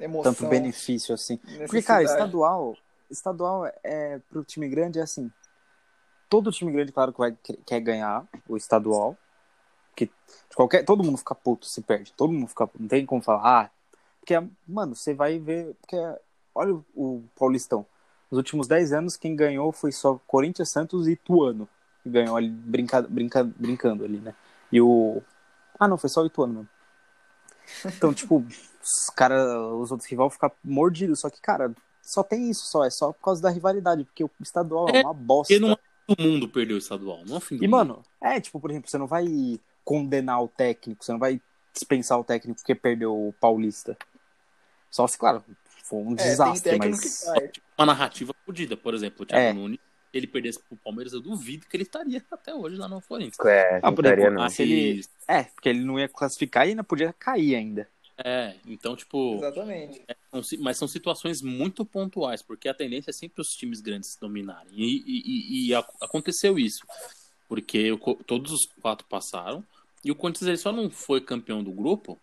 Emoção. 0.01 0.35
tanto 0.35 0.49
benefício 0.49 1.15
assim. 1.15 1.37
Porque, 1.37 1.81
cara, 1.81 2.03
estadual, 2.03 2.77
estadual 3.09 3.71
é 3.85 4.19
pro 4.29 4.43
time 4.45 4.69
grande 4.69 4.99
é 4.99 5.03
assim. 5.03 5.31
Todo 6.29 6.51
time 6.51 6.73
grande, 6.73 6.91
claro, 6.91 7.13
que 7.13 7.19
vai 7.19 7.37
quer 7.65 7.81
ganhar 7.81 8.27
o 8.49 8.57
estadual. 8.57 9.17
Que 9.95 10.11
qualquer, 10.57 10.85
todo 10.85 11.05
mundo 11.05 11.19
fica 11.19 11.35
puto 11.35 11.67
se 11.67 11.81
perde. 11.81 12.13
Todo 12.13 12.33
mundo 12.33 12.49
fica 12.49 12.67
puto. 12.67 12.83
Não 12.83 12.89
tem 12.89 13.07
como 13.07 13.23
falar, 13.23 13.43
ah, 13.67 13.71
porque, 14.19 14.35
mano, 14.67 14.97
você 14.97 15.15
vai 15.15 15.39
ver. 15.39 15.77
Porque, 15.81 15.97
olha 16.53 16.75
o, 16.75 16.85
o 16.97 17.25
Paulistão. 17.39 17.87
Nos 18.29 18.39
últimos 18.39 18.67
10 18.67 18.93
anos, 18.93 19.17
quem 19.17 19.37
ganhou 19.37 19.71
foi 19.71 19.93
só 19.93 20.19
Corinthians, 20.27 20.71
Santos 20.71 21.07
e 21.07 21.13
Ituano. 21.13 21.69
Ganhou 22.07 22.37
ali, 22.37 22.49
brinca, 22.51 23.03
brinca, 23.03 23.43
brincando 23.45 24.05
ali, 24.05 24.19
né? 24.19 24.35
E 24.71 24.81
o. 24.81 25.23
Ah, 25.79 25.89
não, 25.89 25.97
foi 25.97 26.11
só 26.11 26.23
o 26.23 26.27
Ituano 26.27 26.53
mesmo. 26.55 26.69
Então, 27.97 28.13
tipo, 28.15 28.45
os 28.83 29.11
cara, 29.11 29.35
os 29.75 29.91
outros 29.91 30.09
rivais 30.09 30.25
vão 30.25 30.31
ficar 30.31 30.53
mordidos. 30.63 31.21
Só 31.21 31.31
que, 31.31 31.41
cara, 31.41 31.73
só 32.03 32.23
tem 32.23 32.51
isso 32.51 32.67
só. 32.67 32.85
É 32.85 32.91
só 32.91 33.13
por 33.13 33.23
causa 33.25 33.41
da 33.43 33.51
rivalidade. 33.51 34.05
Porque 34.05 34.23
o 34.25 34.31
estadual 34.41 34.89
é, 34.91 34.99
É, 34.99 35.01
uma 35.03 35.15
bosta. 35.15 35.55
Porque 35.55 35.67
não 35.67 35.73
é 35.73 35.79
o 36.07 36.23
mundo 36.23 36.47
perdeu 36.49 36.77
o 36.77 36.79
estadual, 36.79 37.23
não 37.27 37.37
é 37.37 37.39
o 37.39 37.41
fim 37.41 37.57
do 37.57 37.65
E, 37.65 37.67
mundo. 37.67 37.77
mano, 37.77 38.03
é 38.21 38.39
tipo, 38.39 38.61
por 38.61 38.71
exemplo, 38.71 38.91
você 38.91 38.99
não 38.99 39.07
vai 39.07 39.27
condenar 39.83 40.43
o 40.43 40.49
técnico, 40.49 41.03
você 41.03 41.13
não 41.13 41.19
vai 41.19 41.41
dispensar 41.73 42.19
o 42.21 42.25
técnico 42.25 42.59
porque 42.61 42.75
perdeu 42.75 43.13
o 43.29 43.33
Paulista. 43.41 43.97
Só 44.91 45.07
se, 45.07 45.17
claro, 45.19 45.43
for 45.83 45.97
um 45.97 46.13
É, 46.13 46.17
desastre, 46.17 46.77
mas. 46.79 47.21
que 47.21 47.25
cai. 47.25 47.51
uma 47.79 47.87
narrativa 47.87 48.35
fodida. 48.45 48.77
Por 48.77 48.93
exemplo, 48.95 49.23
o 49.23 49.27
Thiago 49.27 49.43
É. 49.43 49.53
Nunes, 49.55 49.79
ele 50.19 50.27
perdesse 50.27 50.59
pro 50.63 50.77
Palmeiras, 50.77 51.13
eu 51.13 51.21
duvido 51.21 51.67
que 51.67 51.77
ele 51.77 51.83
estaria 51.85 52.25
até 52.31 52.55
hoje 52.55 52.77
lá 52.77 52.89
no 52.89 53.01
Corinthians. 53.03 53.39
É, 53.47 53.77
Ah, 53.77 53.81
não 53.89 53.95
por 53.95 54.05
estaria, 54.05 54.25
exemplo, 54.27 54.43
não. 54.43 54.49
se 54.51 54.63
ele- 54.63 55.05
É, 55.29 55.43
porque 55.45 55.69
ele 55.69 55.85
não 55.85 55.99
ia 55.99 56.09
classificar 56.09 56.67
e 56.67 56.71
ainda 56.71 56.85
podia 56.85 57.13
cair 57.13 57.55
ainda. 57.57 57.89
É, 58.17 58.55
então, 58.67 58.95
tipo, 58.95 59.35
Exatamente. 59.37 60.03
si- 60.45 60.57
mas 60.59 60.77
são 60.77 60.87
situações 60.87 61.43
muito 61.43 61.85
pontuais, 61.85 62.43
porque 62.43 62.69
a 62.69 62.75
tendência 62.75 63.11
é 63.11 63.13
sempre 63.13 63.41
os 63.41 63.57
times 63.57 63.81
grandes 63.81 64.17
dominarem. 64.21 64.73
E, 64.73 65.03
e- 65.05 65.23
e- 65.27 65.67
e 65.69 65.75
ac- 65.75 65.93
aconteceu 66.01 66.57
isso, 66.57 66.87
porque 67.49 67.91
o 67.91 67.99
todos 68.25 68.53
os 68.53 68.67
quatro 68.81 69.05
passaram, 69.09 69.65
e 70.05 70.13
o 70.13 70.15
Corinthians 70.15 70.47
ele 70.47 70.57
só 70.59 70.71
não 70.71 70.89
foi 70.91 71.21
campeão 71.21 71.65
do 71.65 71.73
grupo 71.73 72.17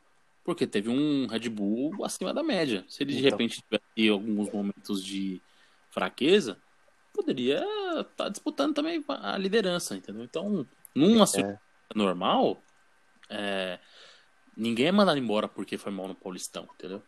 porque 0.46 0.66
teve 0.66 0.88
um 0.90 1.28
Red 1.28 1.50
Bull 1.50 2.06
acima 2.06 2.34
da 2.34 2.42
média. 2.42 2.86
Se 2.88 3.04
ele 3.04 3.12
de 3.14 3.20
Então. 3.20 3.32
repente 3.32 3.62
tivesse 3.62 4.10
alguns 4.10 4.50
momentos 4.52 5.04
de 5.04 5.42
fraqueza, 5.92 6.58
poderia 7.14 7.64
estar 8.02 8.30
disputando 8.30 8.74
também 8.76 9.04
a 9.08 9.38
liderança, 9.38 9.96
entendeu? 9.96 10.24
Então, 10.24 10.66
numa 10.96 11.26
situação 11.28 11.60
normal, 11.96 12.58
é, 13.30 13.80
ninguém 14.56 14.88
é 14.88 14.92
mandado 14.92 15.18
embora 15.20 15.48
porque 15.48 15.78
foi 15.78 15.92
mal 15.92 16.08
no 16.08 16.16
Paulistão, 16.16 16.68
entendeu? 16.76 17.02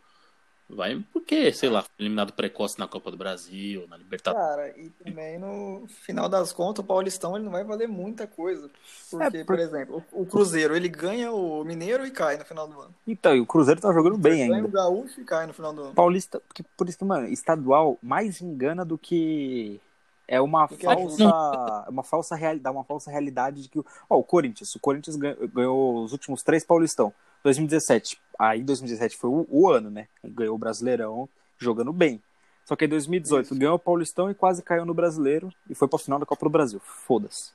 Vai 0.70 1.04
porque, 1.12 1.52
sei 1.52 1.70
lá, 1.70 1.82
foi 1.82 1.92
eliminado 2.00 2.34
precoce 2.34 2.80
na 2.80 2.88
Copa 2.88 3.12
do 3.12 3.18
Brasil, 3.18 3.86
na 3.90 3.98
Libertadores. 3.98 4.48
Cara, 4.48 4.70
e 4.80 4.90
também 4.92 5.38
no 5.38 5.86
final 5.88 6.30
das 6.30 6.54
contas, 6.54 6.84
o 6.84 6.88
Paulistão 6.88 7.36
ele 7.36 7.44
não 7.46 7.52
vai 7.52 7.64
valer 7.64 7.88
muita 7.88 8.26
coisa. 8.26 8.70
Porque, 9.12 9.38
É, 9.38 9.44
por- 9.44 9.58
por 9.58 9.60
exemplo, 9.60 10.04
o 10.12 10.26
Cruzeiro, 10.26 10.76
ele 10.76 10.88
ganha 10.88 11.32
o 11.32 11.64
Mineiro 11.66 12.06
e 12.08 12.12
cai 12.12 12.38
no 12.38 12.46
final 12.46 12.68
do 12.68 12.80
ano. 12.80 12.96
Então, 13.06 13.36
e 13.36 13.42
o 13.42 13.46
Cruzeiro 13.46 13.82
tá 13.82 13.92
jogando 13.94 14.18
bem 14.18 14.40
Ganha 14.40 14.54
o 14.54 14.56
ainda. 14.56 14.68
Gaúcho 14.70 15.22
e 15.22 15.26
cai 15.26 15.46
no 15.46 15.54
final 15.54 15.74
do 15.74 15.82
ano. 15.84 15.94
Paulista, 15.94 16.40
porque, 16.40 16.64
por 16.76 16.88
isso 16.88 16.98
que, 16.98 17.06
mano, 17.06 17.28
estadual 17.28 18.00
mais 18.02 18.42
engana 18.42 18.84
do 18.86 18.98
que 18.98 19.80
é 20.28 20.40
uma 20.42 20.68
falsa, 20.68 21.86
uma 21.90 22.04
falsa 22.04 22.36
realidade, 22.36 22.76
uma 22.76 22.84
falsa 22.84 23.12
realidade 23.12 23.62
de 23.64 23.70
que, 23.70 23.80
o- 23.80 23.86
ó, 24.10 24.18
o 24.18 24.24
Corinthians, 24.24 24.74
o 24.76 24.80
Corinthians 24.80 25.16
ganhou, 25.16 25.48
ganhou 25.50 26.04
os 26.04 26.12
últimos 26.12 26.42
três 26.44 26.64
Paulistão, 26.66 27.14
2017. 27.44 28.20
Aí 28.40 28.64
2017 28.64 29.18
foi 29.18 29.30
o, 29.30 29.46
o 29.50 29.70
ano, 29.70 29.90
né? 29.90 30.08
Ganhou 30.24 30.56
o 30.56 30.58
Brasileirão 30.58 31.28
jogando 31.58 31.92
bem. 31.94 32.22
Só 32.66 32.76
que 32.76 32.86
em 32.86 32.88
2018 32.88 33.54
ganhou 33.56 33.76
o 33.76 33.80
Paulistão 33.80 34.32
e 34.32 34.34
quase 34.34 34.64
caiu 34.64 34.86
no 34.86 34.94
Brasileiro 34.94 35.52
e 35.70 35.76
foi 35.76 35.88
pra 35.88 36.00
final 36.00 36.18
da 36.18 36.26
Copa 36.26 36.46
do 36.46 36.50
Brasil. 36.50 36.80
Foda-se. 36.80 37.52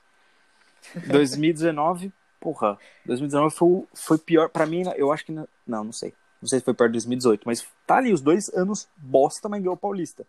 2019, 1.07 2.11
porra, 2.39 2.77
2019 3.05 3.55
foi, 3.55 3.83
foi 3.93 4.17
pior 4.17 4.49
pra 4.49 4.65
mim, 4.65 4.83
eu 4.95 5.11
acho 5.11 5.25
que 5.25 5.31
não, 5.31 5.47
não, 5.65 5.83
não 5.85 5.91
sei. 5.91 6.13
Não 6.41 6.47
sei 6.47 6.59
se 6.59 6.65
foi 6.65 6.73
pior 6.73 6.87
de 6.87 6.93
2018, 6.93 7.43
mas 7.45 7.65
tá 7.85 7.97
ali 7.97 8.13
os 8.13 8.21
dois 8.21 8.47
anos 8.53 8.87
bosta, 8.95 9.49
mas 9.49 9.59
ganhou 9.61 9.73
o 9.73 9.77
Paulista. 9.77 10.25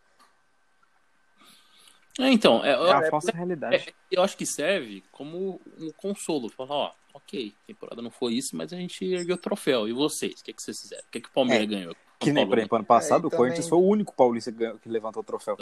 É, 2.21 2.31
então, 2.33 2.65
é, 2.65 2.71
É 2.71 2.93
a 2.93 3.11
falsa 3.11 3.33
realidade. 3.33 3.77
é, 3.77 3.93
eu 4.11 4.23
acho 4.23 4.37
que 4.37 4.47
serve 4.47 5.03
como 5.13 5.61
um 5.79 5.91
consolo. 5.97 6.49
Falar, 6.49 6.75
ó, 6.75 6.93
ok, 7.15 7.55
temporada 7.67 8.01
não 8.03 8.11
foi 8.11 8.35
isso, 8.35 8.57
mas 8.57 8.73
a 8.73 8.77
gente 8.77 9.05
ergueu 9.05 9.37
o 9.37 9.39
troféu. 9.39 9.89
E 9.89 9.93
vocês? 9.93 10.41
O 10.41 10.45
que, 10.45 10.53
que 10.53 10.63
vocês 10.63 10.79
fizeram? 10.81 11.03
O 11.03 11.11
que, 11.11 11.21
que 11.21 11.29
o 11.29 11.33
Palmeiras 11.33 11.65
É, 11.67 11.71
ganhou? 11.71 11.97
Que 12.19 12.33
nem, 12.33 12.47
por 12.47 12.59
exemplo, 12.59 12.77
ano 12.77 12.85
passado, 12.85 13.25
É, 13.25 13.27
o 13.29 13.31
Corinthians 13.31 13.67
também- 13.67 13.71
foi 13.71 13.79
o 13.79 13.91
único 13.91 14.15
paulista 14.15 14.53
que, 14.53 14.59
ganhou- 14.59 14.79
que 14.79 14.89
levantou 14.89 15.23
o 15.23 15.25
troféu. 15.25 15.57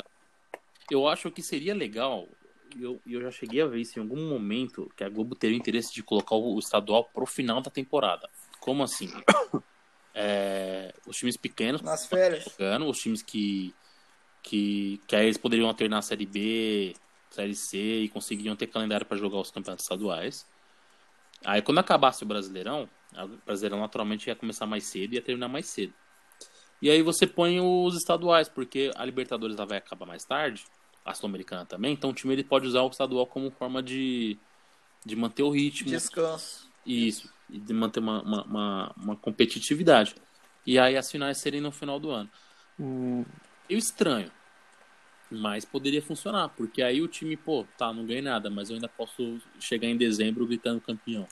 Eu 0.90 1.06
acho 1.06 1.30
que 1.30 1.42
seria 1.42 1.74
legal, 1.74 2.26
e 2.76 2.82
eu, 2.82 3.00
eu 3.06 3.20
já 3.22 3.30
cheguei 3.30 3.60
a 3.62 3.66
ver 3.66 3.80
isso 3.80 3.98
em 3.98 4.02
algum 4.02 4.28
momento, 4.28 4.90
que 4.96 5.04
a 5.04 5.08
Globo 5.08 5.34
teria 5.36 5.56
o 5.56 5.60
interesse 5.60 5.92
de 5.94 6.02
colocar 6.02 6.34
o, 6.34 6.54
o 6.54 6.58
estadual 6.58 7.04
pro 7.04 7.26
final 7.26 7.60
da 7.60 7.70
temporada. 7.70 8.28
Como 8.60 8.82
assim? 8.82 9.08
É, 10.20 10.92
os 11.06 11.16
times 11.16 11.36
pequenos 11.36 11.80
Nas 11.80 12.04
férias. 12.06 12.42
jogando, 12.44 12.88
os 12.88 12.98
times 12.98 13.22
que, 13.22 13.72
que, 14.48 14.98
que 15.06 15.14
aí 15.14 15.26
eles 15.26 15.36
poderiam 15.36 15.68
alternar 15.68 15.98
a 15.98 16.02
Série 16.02 16.24
B, 16.24 16.96
Série 17.30 17.54
C 17.54 17.76
e 18.00 18.08
conseguiriam 18.08 18.56
ter 18.56 18.66
calendário 18.66 19.04
para 19.04 19.18
jogar 19.18 19.38
os 19.38 19.50
campeonatos 19.50 19.84
estaduais. 19.84 20.46
Aí 21.44 21.60
quando 21.60 21.78
acabasse 21.78 22.22
o 22.22 22.26
Brasileirão, 22.26 22.88
o 23.14 23.28
Brasileirão 23.44 23.78
naturalmente 23.78 24.26
ia 24.28 24.34
começar 24.34 24.66
mais 24.66 24.84
cedo 24.84 25.12
e 25.12 25.16
ia 25.16 25.22
terminar 25.22 25.48
mais 25.48 25.66
cedo. 25.66 25.92
E 26.80 26.88
aí 26.88 27.02
você 27.02 27.26
põe 27.26 27.60
os 27.60 27.94
estaduais, 27.94 28.48
porque 28.48 28.90
a 28.96 29.04
Libertadores 29.04 29.56
ela 29.56 29.66
vai 29.66 29.78
acabar 29.78 30.06
mais 30.06 30.24
tarde, 30.24 30.64
a 31.04 31.12
Sul-Americana 31.12 31.66
também, 31.66 31.92
então 31.92 32.10
o 32.10 32.14
time 32.14 32.32
ele 32.32 32.44
pode 32.44 32.66
usar 32.66 32.82
o 32.82 32.88
estadual 32.88 33.26
como 33.26 33.50
forma 33.50 33.82
de, 33.82 34.38
de 35.04 35.16
manter 35.16 35.42
o 35.42 35.50
ritmo. 35.50 35.90
Descanso. 35.90 36.68
Isso, 36.86 37.30
e 37.50 37.58
de 37.58 37.74
manter 37.74 38.00
uma, 38.00 38.22
uma, 38.22 38.44
uma, 38.44 38.94
uma 38.96 39.16
competitividade. 39.16 40.14
E 40.66 40.78
aí 40.78 40.96
as 40.96 41.10
finais 41.10 41.38
serem 41.40 41.60
no 41.60 41.72
final 41.72 41.98
do 41.98 42.10
ano. 42.10 42.30
Hum, 42.78 43.24
Eu 43.68 43.78
estranho, 43.78 44.30
mas 45.30 45.64
poderia 45.64 46.00
funcionar, 46.00 46.48
porque 46.50 46.82
aí 46.82 47.02
o 47.02 47.08
time, 47.08 47.36
pô, 47.36 47.66
tá, 47.76 47.92
não 47.92 48.06
ganhei 48.06 48.22
nada, 48.22 48.48
mas 48.48 48.70
eu 48.70 48.76
ainda 48.76 48.88
posso 48.88 49.38
chegar 49.60 49.86
em 49.88 49.96
dezembro 49.96 50.46
gritando 50.46 50.80
campeão. 50.80 51.26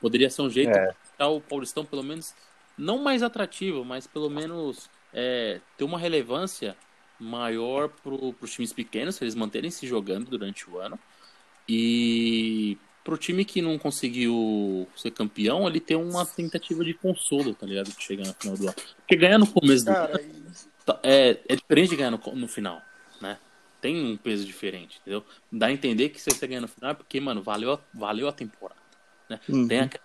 Poderia 0.00 0.28
ser 0.28 0.42
um 0.42 0.50
jeito 0.50 0.76
É. 0.76 0.88
de 1.18 1.24
o 1.24 1.40
Paulistão, 1.40 1.84
pelo 1.84 2.02
menos, 2.02 2.34
não 2.76 2.98
mais 2.98 3.22
atrativo, 3.22 3.84
mas 3.84 4.06
pelo 4.06 4.28
menos 4.28 4.90
é, 5.12 5.60
ter 5.76 5.84
uma 5.84 5.98
relevância 5.98 6.76
maior 7.20 7.88
para 7.88 8.12
os 8.12 8.52
times 8.52 8.72
pequenos, 8.72 9.14
se 9.14 9.22
eles 9.22 9.36
manterem 9.36 9.70
se 9.70 9.86
jogando 9.86 10.28
durante 10.28 10.68
o 10.68 10.78
ano. 10.78 10.98
E 11.68 12.76
pro 13.04 13.16
time 13.16 13.44
que 13.44 13.62
não 13.62 13.78
conseguiu 13.78 14.88
ser 14.96 15.12
campeão, 15.12 15.68
ele 15.68 15.78
ter 15.78 15.94
uma 15.94 16.26
tentativa 16.26 16.84
de 16.84 16.94
consolo, 16.94 17.54
tá 17.54 17.66
ligado? 17.66 17.92
De 17.92 18.02
chegar 18.02 18.26
no 18.26 18.34
final 18.34 18.56
do 18.56 18.64
ano. 18.64 18.76
Porque 18.96 19.16
ganhar 19.16 19.38
no 19.38 19.46
começo 19.46 19.84
do 19.84 19.92
Cara, 19.92 20.20
e 20.20 20.26
Tá, 20.26 20.71
É, 21.02 21.38
é 21.48 21.56
diferente 21.56 21.90
de 21.90 21.96
ganhar 21.96 22.10
no, 22.10 22.18
no 22.34 22.48
final, 22.48 22.82
né? 23.20 23.38
Tem 23.80 24.12
um 24.12 24.16
peso 24.16 24.44
diferente, 24.44 24.98
entendeu? 25.00 25.24
Dá 25.50 25.66
a 25.66 25.72
entender 25.72 26.08
que 26.10 26.20
se 26.20 26.30
você 26.30 26.46
ganhar 26.46 26.60
no 26.60 26.68
final 26.68 26.90
é 26.92 26.94
porque, 26.94 27.20
mano, 27.20 27.42
valeu, 27.42 27.72
a- 27.74 27.80
valeu 27.92 28.28
a 28.28 28.32
temporada. 28.32 28.80
Né? 29.28 29.40
Uhum. 29.48 29.66
Tem 29.68 29.80
aquele 29.80 30.02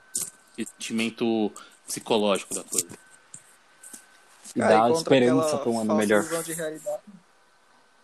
sentimento 0.57 1.51
psicológico 1.85 2.53
da 2.55 2.63
coisa. 2.63 2.87
e 4.55 4.59
cara, 4.59 4.75
dá 4.75 4.89
esperança 4.97 5.57
pra 5.57 5.69
um 5.69 5.79
ano 5.79 5.95
melhor. 5.95 6.23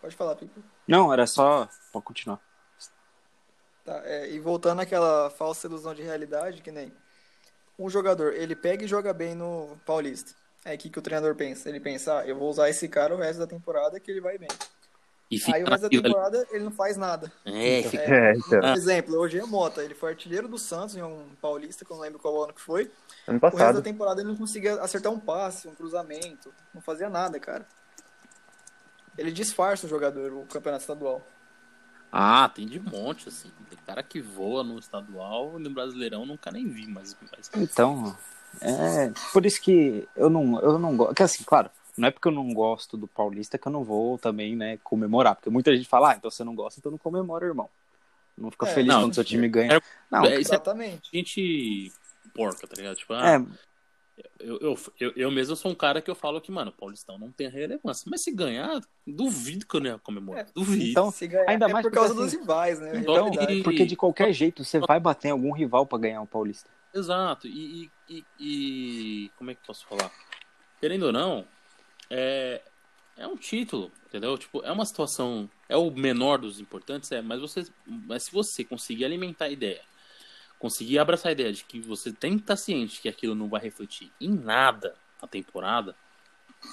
Pode 0.01 0.15
falar, 0.15 0.35
Pipo. 0.35 0.61
Não, 0.87 1.11
era 1.13 1.25
só. 1.25 1.67
Pode 1.91 2.05
continuar. 2.05 2.39
Tá, 3.85 4.01
é, 4.05 4.29
e 4.31 4.39
voltando 4.39 4.79
àquela 4.81 5.29
falsa 5.29 5.67
ilusão 5.67 5.93
de 5.93 6.01
realidade, 6.01 6.61
que 6.61 6.71
nem 6.71 6.91
um 7.77 7.89
jogador, 7.89 8.33
ele 8.33 8.55
pega 8.55 8.85
e 8.85 8.87
joga 8.87 9.13
bem 9.13 9.33
no 9.35 9.77
Paulista. 9.85 10.33
Aí 10.65 10.75
o 10.75 10.79
que, 10.79 10.89
que 10.89 10.99
o 10.99 11.01
treinador 11.01 11.35
pensa? 11.35 11.67
Ele 11.69 11.79
pensa, 11.79 12.19
ah, 12.19 12.25
eu 12.27 12.37
vou 12.37 12.49
usar 12.49 12.69
esse 12.69 12.87
cara 12.87 13.13
o 13.13 13.17
resto 13.17 13.39
da 13.39 13.47
temporada 13.47 13.99
que 13.99 14.09
ele 14.09 14.21
vai 14.21 14.37
bem. 14.37 14.47
E 15.29 15.39
fica 15.39 15.57
Aí 15.57 15.63
o 15.63 15.67
resto 15.67 15.81
da 15.81 15.87
ali. 15.87 16.01
temporada 16.01 16.47
ele 16.51 16.63
não 16.63 16.71
faz 16.71 16.95
nada. 16.95 17.31
É, 17.43 17.83
fica- 17.83 18.03
É, 18.03 18.31
então, 18.33 18.59
Por 18.61 18.77
exemplo, 18.77 19.15
hoje 19.17 19.39
é 19.39 19.45
Mota, 19.45 19.83
ele 19.83 19.95
foi 19.95 20.11
artilheiro 20.11 20.47
do 20.47 20.57
Santos 20.57 20.95
em 20.95 21.01
um 21.01 21.27
Paulista, 21.41 21.83
que 21.83 21.91
eu 21.91 21.95
não 21.97 22.03
lembro 22.03 22.19
qual 22.19 22.43
ano 22.43 22.53
que 22.53 22.61
foi. 22.61 22.91
ano 23.27 23.39
O 23.39 23.41
resto 23.41 23.41
da 23.41 23.51
passado. 23.51 23.81
temporada 23.81 24.21
ele 24.21 24.29
não 24.29 24.37
conseguia 24.37 24.75
acertar 24.81 25.11
um 25.11 25.19
passe, 25.19 25.67
um 25.67 25.75
cruzamento, 25.75 26.53
não 26.73 26.81
fazia 26.81 27.09
nada, 27.09 27.39
cara. 27.39 27.65
Ele 29.17 29.31
disfarça 29.31 29.85
o 29.85 29.89
jogador, 29.89 30.31
o 30.33 30.45
campeonato 30.45 30.83
estadual. 30.83 31.21
Ah, 32.11 32.47
tem 32.53 32.67
de 32.67 32.79
monte, 32.79 33.27
assim. 33.29 33.51
Tem 33.69 33.79
cara 33.85 34.03
que 34.03 34.21
voa 34.21 34.63
no 34.63 34.77
estadual 34.77 35.59
e 35.59 35.63
no 35.63 35.69
Brasileirão 35.71 36.25
nunca 36.25 36.51
nem 36.51 36.67
vi, 36.67 36.87
mas. 36.87 37.15
mas... 37.31 37.49
Então, 37.55 38.15
é. 38.61 39.11
Por 39.31 39.45
isso 39.45 39.61
que 39.61 40.07
eu 40.15 40.29
não, 40.29 40.59
eu 40.61 40.77
não 40.79 40.95
gosto. 40.95 41.15
Que 41.15 41.23
assim, 41.23 41.43
claro, 41.43 41.69
não 41.97 42.07
é 42.07 42.11
porque 42.11 42.27
eu 42.27 42.31
não 42.31 42.53
gosto 42.53 42.97
do 42.97 43.07
Paulista 43.07 43.57
que 43.57 43.67
eu 43.67 43.71
não 43.71 43.83
vou 43.83 44.17
também, 44.17 44.55
né, 44.55 44.77
comemorar. 44.83 45.35
Porque 45.35 45.49
muita 45.49 45.75
gente 45.75 45.87
fala, 45.87 46.11
ah, 46.11 46.15
então 46.15 46.29
você 46.31 46.43
não 46.43 46.55
gosta, 46.55 46.79
então 46.79 46.91
não 46.91 46.97
comemora, 46.97 47.45
irmão. 47.45 47.69
Não 48.37 48.49
fica 48.49 48.65
É, 48.67 48.73
feliz 48.73 48.93
não, 48.93 49.01
quando 49.01 49.13
seu 49.15 49.23
time 49.23 49.47
ganha. 49.47 49.73
é- 49.73 49.81
Não, 50.09 50.25
é- 50.25 50.35
é 50.35 50.39
Exatamente. 50.39 51.09
gente 51.13 51.91
porca, 52.33 52.67
tá 52.67 52.75
ligado? 52.75 52.95
Tipo, 52.95 53.13
ah, 53.13 53.35
é, 53.35 53.45
eu, 54.39 54.59
eu, 54.59 54.77
eu, 54.99 55.13
eu 55.15 55.31
mesmo 55.31 55.55
sou 55.55 55.71
um 55.71 55.75
cara 55.75 56.01
que 56.01 56.09
eu 56.09 56.15
falo 56.15 56.41
que, 56.41 56.51
mano, 56.51 56.69
o 56.69 56.73
Paulistão 56.73 57.17
não 57.17 57.31
tem 57.31 57.47
relevância. 57.49 58.07
Mas 58.09 58.23
se 58.23 58.31
ganhar, 58.31 58.79
duvido 59.05 59.65
que 59.65 59.75
eu 59.75 59.79
não 59.79 59.91
ia 59.91 59.99
comemorar. 59.99 60.43
É, 60.43 60.47
duvido. 60.53 60.83
então, 60.83 61.11
Se 61.11 61.27
ganhar, 61.27 61.49
Ainda 61.49 61.65
é 61.65 61.71
mais 61.71 61.83
por 61.83 61.91
porque, 61.91 62.05
causa 62.05 62.13
assim, 62.13 62.23
dos 62.23 62.33
rivais, 62.41 62.79
né? 62.79 62.99
então, 62.99 63.31
porque 63.63 63.85
de 63.85 63.95
qualquer 63.95 64.31
jeito 64.33 64.63
você 64.63 64.79
vai 64.79 64.99
bater 64.99 65.29
em 65.29 65.31
algum 65.31 65.51
rival 65.51 65.85
pra 65.85 65.97
ganhar 65.97 66.21
o 66.21 66.27
Paulista. 66.27 66.69
Exato. 66.93 67.47
E, 67.47 67.83
e, 67.83 67.91
e- 68.17 69.25
e- 69.25 69.29
como 69.37 69.51
é 69.51 69.55
que 69.55 69.65
posso 69.65 69.85
falar? 69.87 70.11
Querendo 70.79 71.07
ou 71.07 71.11
não, 71.11 71.47
é, 72.09 72.61
é 73.17 73.27
um 73.27 73.35
título, 73.37 73.91
entendeu? 74.07 74.37
Tipo, 74.37 74.61
é 74.63 74.71
uma 74.71 74.85
situação, 74.85 75.49
é 75.69 75.77
o 75.77 75.89
menor 75.91 76.39
dos 76.39 76.59
importantes, 76.59 77.11
é, 77.11 77.21
mas 77.21 77.39
você, 77.39 77.65
mas 77.85 78.25
se 78.25 78.31
você 78.31 78.63
conseguir 78.63 79.05
alimentar 79.05 79.45
a 79.45 79.49
ideia, 79.49 79.81
conseguir 80.59 80.99
abraçar 80.99 81.29
a 81.29 81.33
ideia 81.33 81.51
de 81.51 81.63
que 81.63 81.79
você 81.79 82.11
tem 82.11 82.35
que 82.35 82.43
estar 82.43 82.57
ciente 82.57 83.01
que 83.01 83.09
aquilo 83.09 83.35
não 83.35 83.47
vai 83.49 83.61
refletir 83.61 84.11
em 84.19 84.29
nada 84.29 84.95
na 85.21 85.27
temporada, 85.27 85.95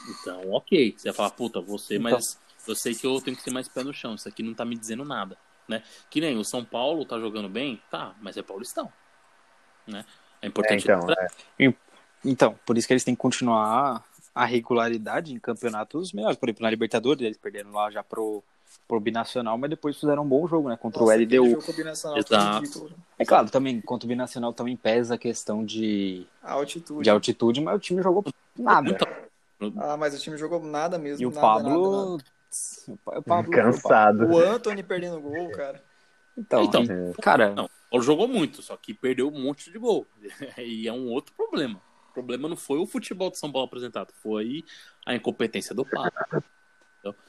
então, 0.08 0.50
ok. 0.50 0.94
Você 0.96 1.08
vai 1.08 1.14
falar, 1.14 1.30
puta, 1.30 1.60
você, 1.60 1.94
Então. 1.94 2.02
mas 2.10 2.38
eu 2.66 2.74
sei 2.76 2.94
que 2.94 3.06
eu 3.06 3.20
tenho 3.20 3.36
que 3.36 3.44
ter 3.44 3.50
mais 3.50 3.68
pé 3.68 3.82
no 3.82 3.92
chão, 3.92 4.14
isso 4.14 4.28
aqui 4.28 4.42
não 4.42 4.54
tá 4.54 4.64
me 4.64 4.76
dizendo 4.76 5.04
nada, 5.04 5.36
né? 5.68 5.82
Que 6.08 6.20
nem 6.20 6.36
o 6.36 6.44
São 6.44 6.64
Paulo 6.64 7.04
tá 7.04 7.18
jogando 7.18 7.48
bem, 7.48 7.82
tá, 7.90 8.14
mas 8.20 8.36
é 8.36 8.42
Paulistão, 8.42 8.92
né? 9.86 10.04
É 10.42 10.46
É, 10.46 10.48
importante 10.48 10.84
então, 10.84 11.00
lembrar- 11.00 11.30
é. 11.58 11.74
Então, 12.24 12.58
por 12.66 12.76
isso 12.76 12.86
que 12.86 12.92
eles 12.92 13.04
têm 13.04 13.14
que 13.14 13.20
continuar 13.20 14.04
a 14.34 14.44
regularidade 14.44 15.32
em 15.32 15.38
campeonatos 15.38 16.12
melhores. 16.12 16.36
Por 16.38 16.48
exemplo, 16.48 16.62
na 16.62 16.70
Libertadores, 16.70 17.22
eles 17.24 17.38
perderam 17.38 17.72
lá 17.72 17.90
já 17.90 18.02
pro, 18.02 18.42
pro 18.86 19.00
Binacional, 19.00 19.56
mas 19.56 19.70
depois 19.70 19.98
fizeram 19.98 20.22
um 20.22 20.28
bom 20.28 20.46
jogo, 20.46 20.68
né? 20.68 20.76
Contra 20.76 21.00
Nossa, 21.00 21.12
o 21.12 21.16
LDU. 21.16 21.58
Exato. 22.16 22.90
É 23.18 23.24
claro, 23.24 23.50
também, 23.50 23.80
contra 23.80 24.06
o 24.06 24.08
Binacional 24.08 24.52
também 24.52 24.76
pesa 24.76 25.14
a 25.14 25.18
questão 25.18 25.64
de, 25.64 26.26
A 26.42 26.52
altitude. 26.52 27.02
de 27.04 27.10
altitude, 27.10 27.60
mas 27.60 27.76
o 27.76 27.78
time 27.78 28.02
jogou 28.02 28.24
nada. 28.58 28.90
Então, 28.90 29.08
Ah, 29.78 29.96
mas 29.96 30.14
o 30.14 30.18
time 30.18 30.36
jogou 30.38 30.62
nada 30.62 30.98
mesmo. 30.98 31.22
E 31.22 31.26
o 31.26 31.30
nada, 31.30 31.40
Pablo. 31.40 32.16
nada, 32.16 32.24
O 32.88 32.96
Pa- 32.96 33.18
o 33.18 33.22
Pablo 33.22 33.50
Cansado. 33.52 34.18
nada. 34.22 34.32
O 34.32 34.38
Anthony 34.38 34.82
perdendo 34.82 35.20
gol, 35.20 35.50
cara. 35.50 35.82
Então, 36.36 36.64
Então, 36.64 36.86
cara, 37.20 37.54
Não, 37.54 37.68
Paulo 37.90 38.04
jogou 38.04 38.28
muito, 38.28 38.62
só 38.62 38.76
que 38.76 38.94
perdeu 38.94 39.28
um 39.28 39.42
monte 39.42 39.70
de 39.70 39.78
gol. 39.78 40.06
E 40.58 40.86
é 40.86 40.92
um 40.92 41.08
outro 41.08 41.34
problema. 41.34 41.82
O 42.10 42.12
problema 42.12 42.48
não 42.48 42.56
foi 42.56 42.78
o 42.78 42.86
futebol 42.86 43.30
de 43.30 43.38
São 43.38 43.50
Paulo 43.50 43.66
apresentado, 43.66 44.12
foi 44.12 44.64
a 45.04 45.14
incompetência 45.14 45.74
do 45.74 45.84
Pablo. 45.84 46.12
Entendeu? 46.98 47.20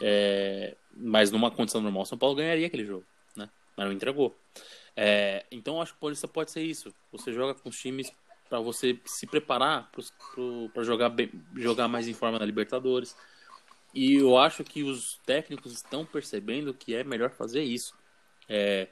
É, 0.00 0.76
mas 0.96 1.30
numa 1.30 1.50
condição 1.50 1.80
normal, 1.80 2.04
São 2.06 2.18
Paulo 2.18 2.36
ganharia 2.36 2.66
aquele 2.66 2.84
jogo, 2.84 3.04
né? 3.36 3.48
Mas 3.76 3.86
não 3.86 3.92
entregou. 3.92 4.38
É, 4.96 5.44
então 5.50 5.80
acho 5.80 5.92
que 5.92 5.98
o 5.98 6.00
Paulista 6.00 6.28
pode 6.28 6.50
ser 6.50 6.62
isso. 6.62 6.94
Você 7.12 7.32
joga 7.32 7.54
com 7.54 7.68
os 7.68 7.78
times 7.78 8.12
para 8.48 8.60
você 8.60 8.98
se 9.04 9.26
preparar 9.26 9.90
para 10.72 10.82
jogar, 10.84 11.12
jogar 11.56 11.88
mais 11.88 12.06
em 12.06 12.14
forma 12.14 12.38
na 12.38 12.44
Libertadores. 12.44 13.16
E 13.92 14.14
eu 14.14 14.36
acho 14.36 14.64
que 14.64 14.82
os 14.82 15.18
técnicos 15.24 15.72
estão 15.72 16.04
percebendo 16.04 16.74
que 16.74 16.94
é 16.94 17.04
melhor 17.04 17.30
fazer 17.30 17.62
isso. 17.62 17.94
É, 18.48 18.88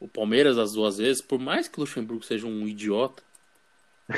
o 0.00 0.08
Palmeiras, 0.08 0.58
as 0.58 0.72
duas 0.72 0.98
vezes, 0.98 1.22
por 1.22 1.38
mais 1.38 1.68
que 1.68 1.78
o 1.78 1.80
Luxemburgo 1.82 2.22
seja 2.24 2.46
um 2.46 2.66
idiota, 2.66 3.22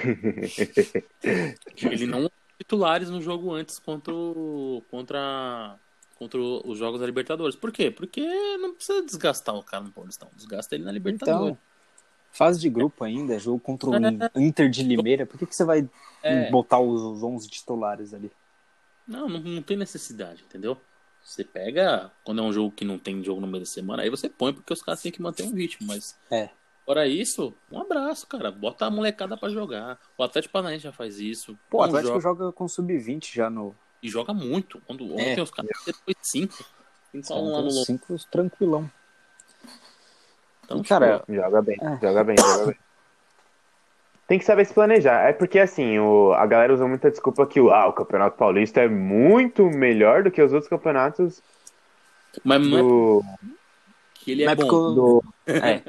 ele 1.77 2.07
não 2.07 2.31
titulares 2.59 3.11
no 3.11 3.21
jogo 3.21 3.53
antes 3.53 3.79
contra, 3.79 4.13
o- 4.15 4.83
contra, 4.91 5.79
contra 6.19 6.41
os 6.41 6.79
jogos 6.79 7.01
da 7.01 7.07
Libertadores. 7.07 7.55
Por 7.55 7.71
quê? 7.71 7.91
Porque 7.91 8.21
não 8.59 8.75
precisa 8.75 9.03
desgastar 9.05 9.55
o 9.55 9.63
cara 9.63 9.85
no 9.85 9.93
Paulistão. 9.93 10.29
Desgasta 10.35 10.75
ele 10.75 10.85
na 10.85 10.93
Libertadores. 10.93 11.53
então. 11.53 11.59
Fase 12.33 12.61
de 12.61 12.69
grupo 12.69 13.03
ainda, 13.05 13.39
jogo 13.39 13.59
contra 13.59 13.89
o 13.91 14.41
Inter 14.41 14.69
de 14.69 14.83
Limeira. 14.83 15.25
Por 15.25 15.39
que, 15.39 15.47
que 15.47 15.55
você 15.57 15.65
vai 15.65 15.89
É. 16.23 16.51
botar 16.51 16.79
os, 16.81 17.01
os 17.01 17.23
11 17.23 17.49
titulares 17.49 18.13
ali? 18.13 18.31
Não, 19.09 19.29
não, 19.29 19.41
não 19.41 19.63
tem 19.63 19.77
necessidade, 19.77 20.43
entendeu? 20.47 20.77
Você 21.27 21.43
pega, 21.43 22.11
quando 22.23 22.41
é 22.41 22.45
um 22.45 22.53
jogo 22.53 22.71
que 22.71 22.85
não 22.85 23.01
tem 23.01 23.23
jogo 23.25 23.41
no 23.41 23.49
meio 23.49 23.61
da 23.65 23.67
semana, 23.69 24.03
aí 24.05 24.09
você 24.09 24.29
põe 24.29 24.53
porque 24.55 24.73
os 24.73 24.81
caras 24.81 25.03
têm 25.03 25.11
que 25.11 25.21
manter 25.21 25.43
um 25.43 25.53
ritmo, 25.53 25.85
mas. 25.87 26.17
É. 26.31 26.51
Fora 26.85 27.05
isso, 27.09 27.53
um 27.71 27.81
abraço, 27.81 28.29
cara. 28.29 28.53
Bota 28.53 28.87
a 28.87 28.91
molecada 28.91 29.37
pra 29.37 29.49
jogar. 29.49 29.99
O 30.17 30.23
Atlético 30.23 30.53
Paranaense 30.53 30.85
já 30.85 30.93
faz 30.93 31.19
isso. 31.19 31.59
Pô, 31.69 31.79
o 31.79 31.83
Atlético 31.83 32.21
joga- 32.21 32.45
joga 32.45 32.53
com 32.53 32.69
sub-20 32.69 33.35
já 33.35 33.51
no. 33.51 33.75
E 34.01 34.09
joga 34.09 34.33
muito. 34.33 34.81
Quando 34.87 35.05
ontem 35.13 35.37
É. 35.41 35.43
os 35.43 35.51
caras 35.51 35.71
depois 35.85 36.17
cinco. 36.23 36.65
Cinco 37.11 37.33
a 37.33 37.37
um 37.41 37.51
lá 37.51 37.61
no 37.63 37.71
São 37.73 37.79
Lombo. 37.81 37.87
cinco 37.87 38.17
tranquilão. 38.31 38.89
Então, 40.65 40.79
E, 40.81 40.85
cara, 40.85 41.25
Joga 41.29 41.63
bem, 41.63 41.77
É. 41.81 41.99
joga 42.01 42.25
bem, 42.25 42.37
joga 42.39 42.67
bem. 42.67 42.77
Tem 44.27 44.39
que 44.39 44.45
saber 44.45 44.65
se 44.65 44.75
planejar. 44.75 45.29
É 45.29 45.33
porque, 45.33 45.59
assim, 45.59 45.99
o, 45.99 46.33
a 46.33 46.45
galera 46.47 46.75
usa 46.75 46.87
muita 46.87 47.11
desculpa 47.11 47.47
que 47.47 47.61
o, 47.61 47.71
ah, 47.71 47.87
o 47.87 47.93
Campeonato 47.93 48.37
Paulista 48.37 48.81
é 48.81 48.89
muito 48.89 49.65
melhor 49.71 50.25
do 50.25 50.31
que 50.31 50.43
os 50.43 50.53
outros 50.53 50.69
campeonatos 50.69 51.41
mas 52.45 52.67
não 52.67 52.79
é 52.79 52.83
do. 52.83 53.25
que 54.15 54.31
ele 54.33 54.45
é 54.45 54.47
é 54.47 54.55
bom. 54.55 54.67
porque 54.67 54.95
do... 54.95 55.25
É, 55.47 55.83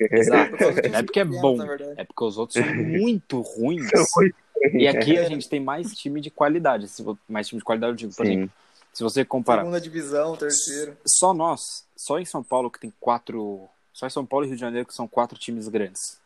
exato. 0.16 0.56
Do 0.56 0.90
Não 0.90 0.98
é 0.98 1.02
porque 1.02 1.20
é 1.20 1.24
bom, 1.24 1.40
pequeno, 1.40 1.56
na 1.56 1.64
verdade. 1.66 2.00
é 2.00 2.04
porque 2.04 2.24
os 2.24 2.38
outros 2.38 2.64
são 2.64 2.74
muito 2.74 3.40
ruins. 3.40 3.88
São 3.88 4.04
muito 4.16 4.36
E 4.72 4.86
aqui 4.86 5.18
a 5.18 5.28
gente 5.28 5.48
tem 5.48 5.60
mais 5.60 5.92
time 5.92 6.20
de 6.20 6.30
qualidade. 6.30 6.88
Se 6.88 7.04
mais 7.28 7.48
time 7.48 7.58
de 7.58 7.64
qualidade, 7.64 7.92
eu 7.92 7.96
digo, 7.96 8.14
por 8.14 8.26
Sim. 8.26 8.32
exemplo, 8.32 8.52
se 8.92 9.02
você 9.02 9.24
comparar 9.24 9.62
Segunda 9.62 9.80
divisão, 9.80 10.36
terceiro. 10.36 10.96
só 11.04 11.34
nós, 11.34 11.84
só 11.96 12.18
em 12.18 12.24
São 12.24 12.42
Paulo 12.42 12.70
que 12.70 12.80
tem 12.80 12.92
quatro. 13.00 13.68
Só 13.92 14.06
em 14.06 14.10
São 14.10 14.26
Paulo 14.26 14.44
e 14.44 14.48
Rio 14.48 14.56
de 14.56 14.60
Janeiro 14.60 14.86
que 14.86 14.94
são 14.94 15.06
quatro 15.06 15.38
times 15.38 15.68
grandes. 15.68 16.18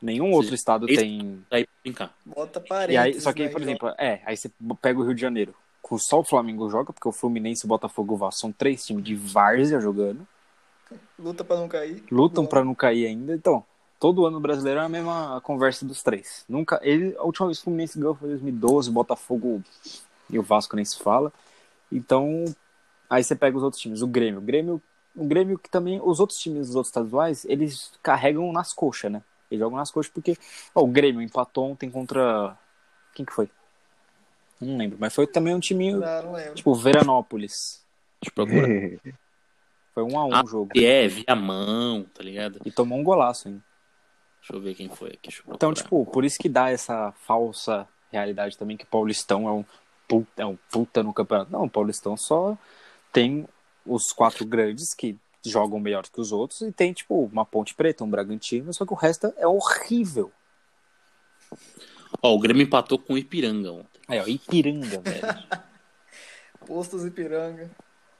Nenhum 0.00 0.30
outro 0.32 0.54
estado 0.54 0.88
Esse- 0.88 1.00
tem. 1.00 1.44
Aí 1.50 1.66
brincar. 1.82 2.14
Bota 2.24 2.60
E 2.64 2.68
parênteses. 2.68 3.16
aí, 3.16 3.20
só 3.20 3.32
que, 3.32 3.44
né, 3.44 3.48
por 3.50 3.60
exemplo, 3.62 3.88
é, 3.98 4.20
aí 4.24 4.36
você 4.36 4.50
pega 4.80 4.98
o 5.00 5.02
Rio 5.02 5.14
de 5.14 5.20
Janeiro. 5.20 5.54
Com 5.82 5.98
só 5.98 6.20
o 6.20 6.24
Flamengo 6.24 6.68
joga, 6.70 6.92
porque 6.92 7.08
o 7.08 7.12
Fluminense, 7.12 7.64
o 7.64 7.68
Botafogo 7.68 8.12
e 8.12 8.14
o 8.14 8.18
Vasco 8.18 8.40
são 8.40 8.52
três 8.52 8.84
times 8.84 9.02
de 9.04 9.14
várzea 9.14 9.80
jogando. 9.80 10.26
Luta 11.18 11.42
pra 11.44 11.56
não 11.56 11.68
cair. 11.68 12.02
Lutam 12.10 12.46
pra 12.46 12.64
não 12.64 12.74
cair 12.74 13.06
ainda. 13.06 13.34
Então, 13.34 13.64
todo 13.98 14.24
ano 14.26 14.38
brasileiro 14.40 14.80
é 14.80 14.84
a 14.84 14.88
mesma 14.88 15.40
conversa 15.42 15.84
dos 15.84 16.02
três. 16.02 16.44
Nunca. 16.48 16.78
Ele, 16.82 17.14
a 17.18 17.24
última 17.24 17.46
vez 17.48 17.58
que 17.58 17.62
o 17.62 17.64
Fluminense 17.64 17.98
ganhou 17.98 18.14
foi 18.14 18.28
em 18.28 18.32
2012, 18.32 18.90
o 18.90 18.92
Botafogo 18.92 19.62
e 20.30 20.38
o 20.38 20.42
Vasco 20.42 20.76
nem 20.76 20.84
se 20.84 20.98
fala. 20.98 21.32
Então, 21.90 22.44
aí 23.10 23.24
você 23.24 23.34
pega 23.34 23.56
os 23.56 23.62
outros 23.62 23.80
times. 23.82 24.00
O 24.02 24.06
Grêmio. 24.06 24.38
O 24.38 24.42
Grêmio, 24.42 24.82
o 25.16 25.24
Grêmio 25.26 25.58
que 25.58 25.68
também. 25.70 26.00
Os 26.02 26.20
outros 26.20 26.38
times 26.38 26.66
dos 26.68 26.76
outros 26.76 26.90
estaduais, 26.90 27.44
eles 27.46 27.92
carregam 28.02 28.52
nas 28.52 28.72
coxas, 28.72 29.10
né? 29.10 29.22
Eles 29.50 29.60
jogam 29.60 29.78
nas 29.78 29.90
coxas 29.90 30.12
porque. 30.12 30.36
Ó, 30.74 30.82
o 30.82 30.88
Grêmio 30.88 31.22
empatou 31.22 31.70
ontem 31.70 31.90
contra. 31.90 32.56
Quem 33.14 33.24
que 33.24 33.32
foi? 33.32 33.48
Não 34.60 34.76
lembro, 34.76 34.98
mas 35.00 35.14
foi 35.14 35.26
também 35.26 35.54
um 35.54 35.60
time. 35.60 35.92
Não, 35.92 36.00
não. 36.00 36.54
Tipo, 36.54 36.74
Veranópolis. 36.74 37.84
Deixa 38.20 38.30
eu 38.30 38.32
procurar. 38.34 38.68
Foi 39.94 40.04
um 40.04 40.16
a 40.16 40.26
um 40.26 40.32
Ah, 40.32 40.44
o 40.44 40.46
jogo. 40.46 40.70
E 40.76 40.84
é, 40.84 41.08
via 41.08 41.34
mão, 41.34 42.06
tá 42.14 42.22
ligado? 42.22 42.60
E 42.64 42.70
tomou 42.70 42.96
um 42.96 43.02
golaço, 43.02 43.48
hein? 43.48 43.60
Deixa 44.40 44.54
eu 44.54 44.60
ver 44.60 44.74
quem 44.76 44.88
foi 44.88 45.08
aqui. 45.08 45.28
Deixa 45.28 45.42
eu 45.44 45.52
Então, 45.52 45.74
tipo, 45.74 46.06
por 46.06 46.24
isso 46.24 46.38
que 46.38 46.48
dá 46.48 46.70
essa 46.70 47.10
falsa 47.26 47.84
realidade 48.12 48.56
também 48.56 48.76
que 48.76 48.84
o 48.84 48.88
Paulistão 48.88 49.48
é 49.48 49.52
um 49.52 49.64
puta, 50.06 50.42
é 50.42 50.46
um 50.46 50.56
puta 50.70 51.02
no 51.02 51.12
campeonato. 51.12 51.50
Não, 51.50 51.64
o 51.64 51.70
Paulistão 51.70 52.16
só 52.16 52.56
tem 53.12 53.44
os 53.84 54.12
quatro 54.12 54.46
grandes 54.46 54.94
que 54.94 55.16
jogam 55.44 55.78
melhor 55.78 56.04
que 56.08 56.20
os 56.20 56.32
outros 56.32 56.60
e 56.62 56.72
tem, 56.72 56.92
tipo, 56.92 57.24
uma 57.24 57.44
Ponte 57.44 57.74
Preta, 57.74 58.04
um 58.04 58.10
Bragantino, 58.10 58.72
só 58.72 58.84
que 58.84 58.92
o 58.92 58.96
resto 58.96 59.32
é 59.36 59.46
horrível. 59.46 60.32
Ó, 62.22 62.34
o 62.34 62.38
Grêmio 62.38 62.62
empatou 62.62 62.98
com 62.98 63.14
o 63.14 63.18
Ipiranga 63.18 63.72
ontem. 63.72 64.00
Aí, 64.08 64.20
ó, 64.20 64.26
Ipiranga, 64.26 65.00
velho. 65.00 65.62
Postos 66.66 67.04
Ipiranga. 67.04 67.70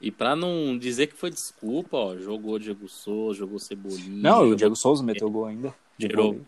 E 0.01 0.09
pra 0.11 0.35
não 0.35 0.77
dizer 0.77 1.07
que 1.07 1.15
foi 1.15 1.29
desculpa, 1.29 1.97
ó, 1.97 2.17
jogou 2.17 2.57
Diego 2.57 2.87
Souza, 2.87 3.39
jogou 3.39 3.59
Cebolinha. 3.59 4.21
Não, 4.21 4.37
e 4.37 4.39
o 4.39 4.43
jogou 4.43 4.55
Diego 4.55 4.75
Souza 4.75 5.03
meteu 5.03 5.29
gol 5.29 5.45
ainda. 5.45 5.73
Tirou. 5.99 6.39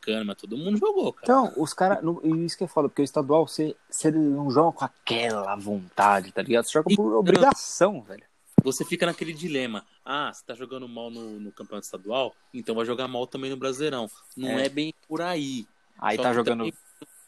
Kahneman, 0.00 0.36
todo 0.36 0.56
mundo 0.56 0.78
jogou, 0.78 1.12
cara. 1.12 1.24
Então, 1.24 1.52
os 1.60 1.74
caras. 1.74 1.98
E 2.22 2.44
isso 2.44 2.56
que 2.56 2.62
é 2.62 2.68
foda, 2.68 2.88
porque 2.88 3.02
o 3.02 3.04
estadual, 3.04 3.48
você, 3.48 3.74
você 3.90 4.10
não 4.12 4.48
joga 4.52 4.70
com 4.70 4.84
aquela 4.84 5.56
vontade, 5.56 6.30
tá 6.30 6.42
ligado? 6.42 6.64
Você 6.64 6.72
joga 6.72 6.94
por 6.94 7.12
obrigação, 7.14 8.00
velho. 8.02 8.22
Você 8.66 8.84
fica 8.84 9.06
naquele 9.06 9.32
dilema. 9.32 9.86
Ah, 10.04 10.32
você 10.32 10.44
tá 10.44 10.52
jogando 10.52 10.88
mal 10.88 11.08
no, 11.08 11.38
no 11.38 11.52
campeonato 11.52 11.84
estadual, 11.84 12.34
então 12.52 12.74
vai 12.74 12.84
jogar 12.84 13.06
mal 13.06 13.24
também 13.24 13.48
no 13.48 13.56
Brasileirão. 13.56 14.10
Não 14.36 14.58
é, 14.58 14.66
É. 14.66 14.68
bem 14.68 14.92
por 15.06 15.22
aí. 15.22 15.68
Aí 15.96 16.16
Só 16.16 16.24
tá 16.24 16.32
jogando. 16.32 16.68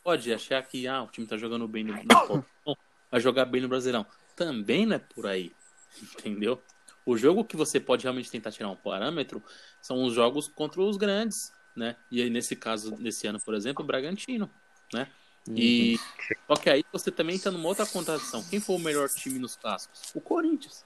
Pode 0.03 0.33
achar 0.35 0.61
que 0.67 0.89
ah, 0.89 1.05
o 1.05 1.07
time 1.07 1.29
tá 1.29 1.37
jogando 1.37 1.69
bem 1.69 1.85
no, 1.85 1.95
no 1.95 2.77
vai 3.09 3.21
jogar 3.21 3.45
bem 3.45 3.61
no 3.61 3.69
Brasileirão. 3.69 4.05
Também 4.35 4.85
não 4.85 4.97
é 4.97 4.99
por 4.99 5.29
aí. 5.29 5.53
Entendeu? 6.03 6.61
O 7.07 7.17
jogo 7.17 7.45
que 7.45 7.57
você 7.57 7.79
pode 7.79 8.03
realmente 8.03 8.33
tentar 8.33 8.51
tirar 8.51 8.69
um 8.71 8.77
parâmetro 8.77 9.41
são 9.81 10.03
os 10.03 10.15
jogos 10.15 10.49
contra 10.49 10.83
os 10.83 10.97
grandes, 10.97 11.53
né? 11.77 11.95
E 12.11 12.21
aí, 12.21 12.29
nesse 12.31 12.57
caso, 12.57 12.97
nesse 12.99 13.29
ano, 13.29 13.39
por 13.41 13.55
exemplo, 13.55 13.85
o 13.85 13.87
Bragantino, 13.87 14.51
né? 14.93 15.09
E 15.47 15.99
Uhum. 15.99 16.37
só 16.49 16.57
que 16.57 16.69
aí 16.69 16.85
você 16.93 17.13
também 17.13 17.37
entra 17.37 17.53
numa 17.53 17.69
outra 17.69 17.87
contradição. 17.87 18.43
Quem 18.43 18.59
foi 18.61 18.75
o 18.75 18.81
melhor 18.81 19.09
time 19.09 19.39
nos 19.39 19.55
clássicos? 19.57 20.11
O 20.15 20.21
Corinthians. 20.21 20.85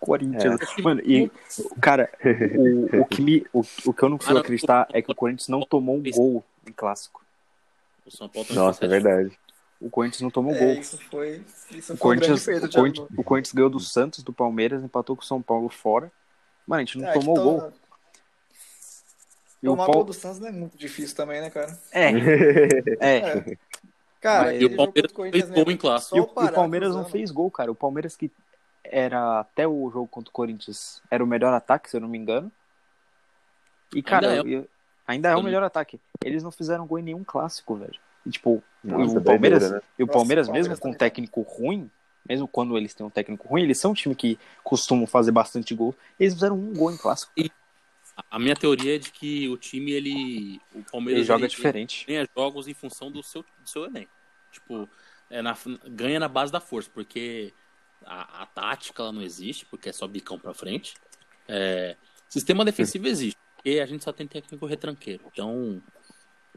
Corinthians. 0.00 0.60
É. 0.78 0.82
Mano, 0.82 1.00
e, 1.04 1.30
cara, 1.80 2.10
o, 2.56 3.00
o, 3.00 3.06
que 3.06 3.22
me, 3.22 3.46
o, 3.52 3.62
o 3.86 3.92
que 3.94 4.02
eu 4.02 4.08
não 4.08 4.18
consigo 4.18 4.38
acreditar 4.38 4.86
é 4.92 5.00
que 5.00 5.10
o 5.10 5.14
Corinthians 5.14 5.48
não 5.48 5.62
tomou 5.62 5.96
um 5.96 6.02
gol 6.10 6.44
em 6.66 6.72
clássico. 6.72 7.24
O 8.06 8.10
São 8.10 8.28
Paulo 8.28 8.48
Nossa, 8.52 8.84
é 8.84 8.88
verdade. 8.88 9.38
O 9.80 9.88
Corinthians 9.90 10.20
não 10.20 10.30
tomou 10.30 10.54
É, 10.54 10.58
gol. 10.58 10.74
isso 10.74 10.98
foi, 11.10 11.42
isso 11.70 11.94
O 11.94 11.96
foi 11.96 12.16
um 12.16 12.18
Corinthians, 12.18 12.44
feito, 12.44 12.66
o, 12.66 12.70
Corinthians, 12.70 13.08
o 13.16 13.24
Corinthians 13.24 13.52
ganhou 13.54 13.70
do 13.70 13.80
Santos, 13.80 14.22
do 14.22 14.32
Palmeiras, 14.32 14.82
empatou 14.82 15.16
com 15.16 15.22
o 15.22 15.26
São 15.26 15.40
Paulo 15.40 15.68
fora. 15.68 16.12
Mano, 16.66 16.82
a 16.82 16.84
gente 16.84 16.98
não 16.98 17.08
É, 17.08 17.12
tomou 17.12 17.34
gol. 17.34 17.72
O 19.62 19.66
Tomar 19.66 19.86
Pau- 19.86 19.94
gol 19.94 20.04
do 20.04 20.12
Santos 20.12 20.38
não 20.40 20.48
é 20.48 20.52
muito 20.52 20.76
difícil 20.76 21.16
também, 21.16 21.40
né, 21.40 21.48
cara? 21.48 21.78
É, 21.90 22.10
é. 23.00 23.18
É. 23.18 23.56
Cara, 24.20 24.54
E 24.54 24.64
o 24.64 24.76
Palmeiras 24.76 25.12
o 25.12 25.30
fez 25.30 25.50
gol 25.50 25.70
em 25.70 25.76
clássico. 25.76 26.16
E 26.16 26.20
o, 26.20 26.24
o 26.24 26.52
Palmeiras 26.52 26.94
não 26.94 27.04
fez 27.06 27.30
gol, 27.30 27.50
cara. 27.50 27.70
O 27.70 27.74
Palmeiras 27.74 28.16
que 28.16 28.30
era 28.96 29.40
até 29.40 29.66
o 29.66 29.90
jogo 29.90 30.06
contra 30.06 30.30
o 30.30 30.32
Corinthians 30.32 31.02
era 31.10 31.22
o 31.24 31.26
melhor 31.26 31.52
ataque, 31.52 31.90
se 31.90 31.96
eu 31.96 32.00
não 32.00 32.06
me 32.08 32.16
engano. 32.16 32.50
E, 33.92 34.00
cara, 34.02 34.30
Ainda 34.30 34.48
eu- 34.48 34.68
ainda 35.04 35.28
é 35.30 35.36
o 35.36 35.42
melhor 35.42 35.64
ataque. 35.64 36.00
Eles 36.24 36.44
não 36.44 36.52
fizeram 36.52 36.86
gol 36.86 37.00
em 37.00 37.02
nenhum 37.02 37.24
clássico, 37.24 37.74
velho. 37.74 37.98
E, 38.24 38.30
tipo, 38.30 38.62
Nossa, 38.84 39.18
o 39.18 39.22
Palmeiras, 39.22 39.58
doideira, 39.60 39.84
né? 39.84 39.92
e 39.98 40.02
o 40.02 40.06
Nossa, 40.06 40.18
Palmeiras, 40.18 40.46
mesmo 40.46 40.54
Palmeiras 40.54 40.78
com 40.78 40.90
um 40.90 40.94
técnico 40.94 41.40
ruim, 41.42 41.90
mesmo 42.28 42.46
quando 42.46 42.78
eles 42.78 42.94
têm 42.94 43.04
um 43.04 43.10
técnico 43.10 43.48
ruim, 43.48 43.62
eles 43.62 43.78
são 43.78 43.90
um 43.90 43.94
time 43.94 44.14
que 44.14 44.38
costumam 44.62 45.06
fazer 45.08 45.32
bastante 45.32 45.74
gol. 45.74 45.92
Eles 46.18 46.34
fizeram 46.34 46.56
um 46.56 46.72
gol 46.72 46.92
em 46.92 46.96
clássico. 46.96 47.32
A 48.30 48.38
minha 48.38 48.54
teoria 48.54 48.94
é 48.94 48.98
de 48.98 49.10
que 49.10 49.48
o 49.48 49.56
time, 49.56 49.90
ele. 49.90 50.60
O 50.72 50.84
Palmeiras 50.84 51.18
Ele 51.22 51.26
joga 51.26 51.40
ele- 51.42 51.48
diferente. 51.48 52.06
ganha 52.06 52.26
jogos 52.36 52.68
em 52.68 52.74
função 52.74 53.10
do 53.10 53.24
seu, 53.24 53.42
do 53.42 53.68
seu 53.68 53.84
elenco. 53.86 54.10
Tipo, 54.52 54.88
é 55.28 55.42
na, 55.42 55.56
ganha 55.88 56.20
na 56.20 56.28
base 56.28 56.52
da 56.52 56.60
força, 56.60 56.88
porque 56.94 57.52
a, 58.04 58.42
a 58.42 58.46
tática 58.46 59.02
ela 59.02 59.12
não 59.12 59.22
existe, 59.22 59.66
porque 59.66 59.88
é 59.88 59.92
só 59.92 60.06
bicão 60.06 60.38
pra 60.38 60.54
frente. 60.54 60.94
É, 61.48 61.96
sistema 62.28 62.64
defensivo 62.64 63.06
existe, 63.06 63.38
porque 63.54 63.80
a 63.80 63.86
gente 63.86 64.04
só 64.04 64.12
tem 64.12 64.26
técnico 64.26 64.66
retranqueiro. 64.66 65.24
Então, 65.32 65.82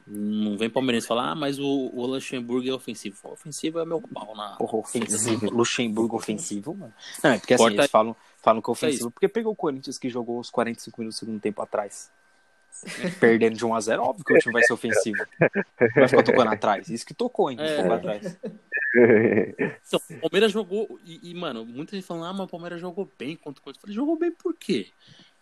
não 0.05 0.57
vem 0.57 0.69
palmeirense 0.69 1.05
falar, 1.05 1.31
ah, 1.31 1.35
mas 1.35 1.59
o, 1.59 1.91
o 1.93 2.05
Luxemburgo 2.05 2.67
é 2.67 2.73
ofensivo. 2.73 3.17
O 3.23 3.31
ofensivo 3.33 3.79
é 3.79 3.85
meu 3.85 4.01
pau 4.01 4.35
na. 4.35 4.55
Porra, 4.55 4.77
ofensivo. 4.77 5.49
Luxemburgo 5.49 6.15
ofensivo, 6.15 6.73
mano. 6.73 6.93
Não, 7.21 7.31
é 7.31 7.39
porque 7.39 7.53
assim, 7.53 7.63
Corta 7.63 7.81
eles 7.81 7.91
falam, 7.91 8.15
falam 8.37 8.61
que 8.61 8.69
é 8.69 8.71
Isso. 8.71 8.85
ofensivo, 8.85 9.11
porque 9.11 9.27
pegou 9.27 9.51
o 9.51 9.55
Corinthians 9.55 9.97
que 9.97 10.09
jogou 10.09 10.39
os 10.39 10.49
45 10.49 11.01
minutos 11.01 11.17
do 11.17 11.19
segundo 11.19 11.41
tempo 11.41 11.61
atrás. 11.61 12.09
Perdendo 13.19 13.55
de 13.55 13.65
1 13.65 13.75
a 13.75 13.79
0 13.81 14.03
óbvio 14.03 14.25
que 14.25 14.33
o 14.33 14.39
time 14.39 14.53
vai 14.53 14.63
ser 14.63 14.73
ofensivo. 14.73 15.23
Vai 15.95 16.07
ficar 16.07 16.23
tocando 16.23 16.49
atrás. 16.51 16.89
Isso 16.89 17.05
que 17.05 17.13
tocou, 17.13 17.49
hein? 17.51 17.57
É. 17.59 17.77
Tocou 17.77 17.93
atrás. 17.93 18.37
Então, 18.95 19.99
o 20.09 20.19
Palmeiras 20.21 20.51
jogou. 20.51 20.99
E, 21.05 21.31
e, 21.31 21.33
mano, 21.33 21.65
muita 21.65 21.95
gente 21.95 22.05
falando, 22.05 22.25
ah, 22.25 22.33
mas 22.33 22.47
o 22.47 22.49
Palmeiras 22.49 22.79
jogou 22.81 23.09
bem 23.17 23.35
contra 23.35 23.59
o 23.59 23.63
Corinthians. 23.63 23.77
Eu 23.77 23.81
falei, 23.81 23.95
jogou 23.95 24.17
bem 24.17 24.31
por 24.31 24.53
quê? 24.53 24.87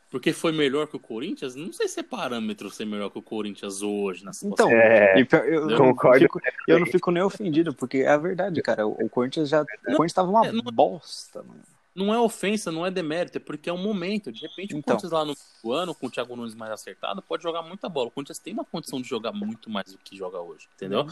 Porque 0.09 0.31
foi 0.31 0.51
melhor 0.51 0.87
que 0.87 0.95
o 0.95 0.99
Corinthians? 0.99 1.55
Não 1.55 1.73
sei 1.73 1.87
se 1.87 1.99
é 1.99 2.03
parâmetro 2.03 2.69
ser 2.69 2.85
melhor 2.85 3.09
que 3.09 3.17
o 3.17 3.21
Corinthians 3.21 3.81
hoje 3.81 4.23
na 4.23 4.31
situação. 4.33 4.67
Então, 4.67 4.79
É, 4.79 5.19
e 5.19 5.25
pior, 5.25 5.45
eu, 5.45 5.69
eu 5.69 5.77
concordo. 5.77 6.19
Não 6.21 6.27
fico, 6.27 6.41
eu 6.67 6.79
não 6.79 6.85
fico 6.85 7.11
nem 7.11 7.23
ofendido, 7.23 7.73
porque 7.73 7.97
é 7.97 8.07
a 8.09 8.17
verdade, 8.17 8.61
cara. 8.61 8.87
O, 8.87 8.91
o 9.05 9.09
Corinthians 9.09 9.49
já. 9.49 9.61
O 9.61 9.65
Corinthians 9.85 10.13
tava 10.13 10.29
uma 10.29 10.45
É, 10.47 10.51
não- 10.51 10.61
bosta, 10.71 11.43
mano. 11.43 11.61
Não 11.95 12.13
é 12.13 12.19
ofensa, 12.19 12.71
não 12.71 12.85
é 12.85 12.91
demérito, 12.91 13.37
é 13.37 13.39
porque 13.39 13.69
é 13.69 13.73
um 13.73 13.81
momento. 13.81 14.31
De 14.31 14.41
repente, 14.41 14.75
o 14.75 14.77
Então. 14.77 14.97
Corinthians 14.97 15.11
lá 15.13 15.23
no 15.23 15.71
ano, 15.71 15.95
com 15.95 16.07
o 16.07 16.11
Thiago 16.11 16.35
Nunes 16.35 16.53
mais 16.53 16.71
acertado, 16.71 17.21
pode 17.21 17.41
jogar 17.41 17.61
muita 17.61 17.87
bola. 17.87 18.07
O 18.07 18.11
Corinthians 18.11 18.37
tem 18.37 18.53
uma 18.53 18.65
condição 18.65 19.01
de 19.01 19.07
jogar 19.07 19.31
muito 19.31 19.69
mais 19.69 19.91
do 19.91 19.97
que 19.97 20.17
joga 20.17 20.39
hoje, 20.39 20.67
entendeu? 20.75 21.01
Uhum. 21.01 21.09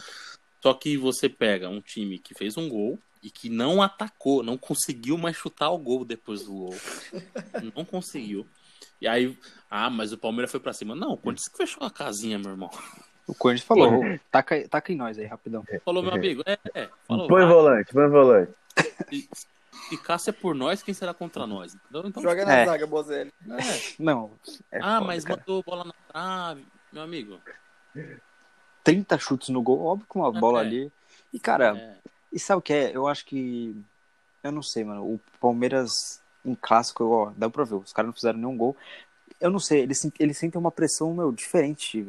Só 0.62 0.74
que 0.74 0.96
você 0.96 1.28
pega 1.28 1.68
um 1.68 1.80
time 1.80 2.18
que 2.18 2.34
fez 2.34 2.56
um 2.56 2.68
gol 2.68 2.98
e 3.22 3.30
que 3.30 3.48
não 3.48 3.80
atacou, 3.80 4.42
não 4.42 4.58
conseguiu 4.58 5.16
mais 5.16 5.36
chutar 5.36 5.70
o 5.70 5.78
gol 5.78 6.04
depois 6.04 6.44
do 6.44 6.52
gol. 6.52 6.74
não 7.74 7.84
conseguiu. 7.84 8.46
E 9.00 9.08
aí, 9.08 9.36
ah, 9.70 9.88
mas 9.88 10.12
o 10.12 10.18
Palmeiras 10.18 10.50
foi 10.50 10.60
pra 10.60 10.72
cima. 10.74 10.94
Não, 10.94 11.12
o 11.12 11.16
Corinthians 11.16 11.48
que 11.48 11.56
fechou 11.56 11.82
a 11.86 11.90
casinha, 11.90 12.38
meu 12.38 12.50
irmão. 12.50 12.70
O 13.26 13.34
Corinthians 13.34 13.66
falou, 13.66 14.02
taca, 14.30 14.68
taca 14.68 14.92
em 14.92 14.96
nós 14.96 15.18
aí, 15.18 15.24
rapidão. 15.24 15.64
Falou, 15.82 16.02
meu 16.02 16.12
amigo, 16.12 16.42
é, 16.44 16.58
é. 16.74 16.90
Falou, 17.08 17.26
Põe 17.26 17.42
vai, 17.42 17.50
volante, 17.50 17.92
põe 17.92 18.08
volante. 18.08 18.52
Cássio 19.98 20.30
é 20.30 20.32
por 20.32 20.54
nós, 20.54 20.82
quem 20.82 20.94
será 20.94 21.12
contra 21.14 21.46
nós? 21.46 21.74
Entendeu? 21.74 22.08
Então, 22.08 22.22
Joga 22.22 22.44
na 22.44 22.52
É. 22.56 22.64
zaga, 22.66 22.86
Bozelli. 22.86 23.32
é. 23.50 23.94
Não. 23.98 24.32
é 24.72 24.78
ah, 24.78 24.94
foda, 24.98 25.00
mas 25.06 25.24
cara. 25.24 25.38
mandou 25.40 25.62
bola 25.62 25.84
na 25.84 25.92
trave. 26.08 26.64
Meu 26.92 27.02
amigo, 27.02 27.38
30 28.82 29.18
chutes 29.18 29.48
no 29.48 29.62
gol, 29.62 29.82
óbvio 29.84 30.06
que 30.08 30.16
uma 30.16 30.32
bola 30.32 30.62
É. 30.62 30.66
ali. 30.66 30.92
E, 31.32 31.38
cara, 31.40 31.76
é, 31.76 31.96
E 32.32 32.38
sabe 32.38 32.58
o 32.58 32.62
que 32.62 32.72
é? 32.72 32.94
Eu 32.96 33.06
acho 33.06 33.24
que. 33.24 33.74
Eu 34.42 34.52
não 34.52 34.62
sei, 34.62 34.84
mano. 34.84 35.02
O 35.04 35.20
Palmeiras 35.40 36.20
em 36.44 36.54
clássico, 36.54 37.04
ó, 37.04 37.32
dá 37.36 37.48
pra 37.48 37.64
ver. 37.64 37.76
Os 37.76 37.92
caras 37.92 38.08
não 38.08 38.12
fizeram 38.14 38.38
nenhum 38.38 38.56
gol. 38.56 38.76
Eu 39.40 39.50
não 39.50 39.58
sei, 39.58 39.80
eles, 39.82 40.06
eles 40.18 40.36
sentem 40.38 40.58
uma 40.60 40.70
pressão, 40.70 41.14
meu, 41.14 41.32
diferente 41.32 42.06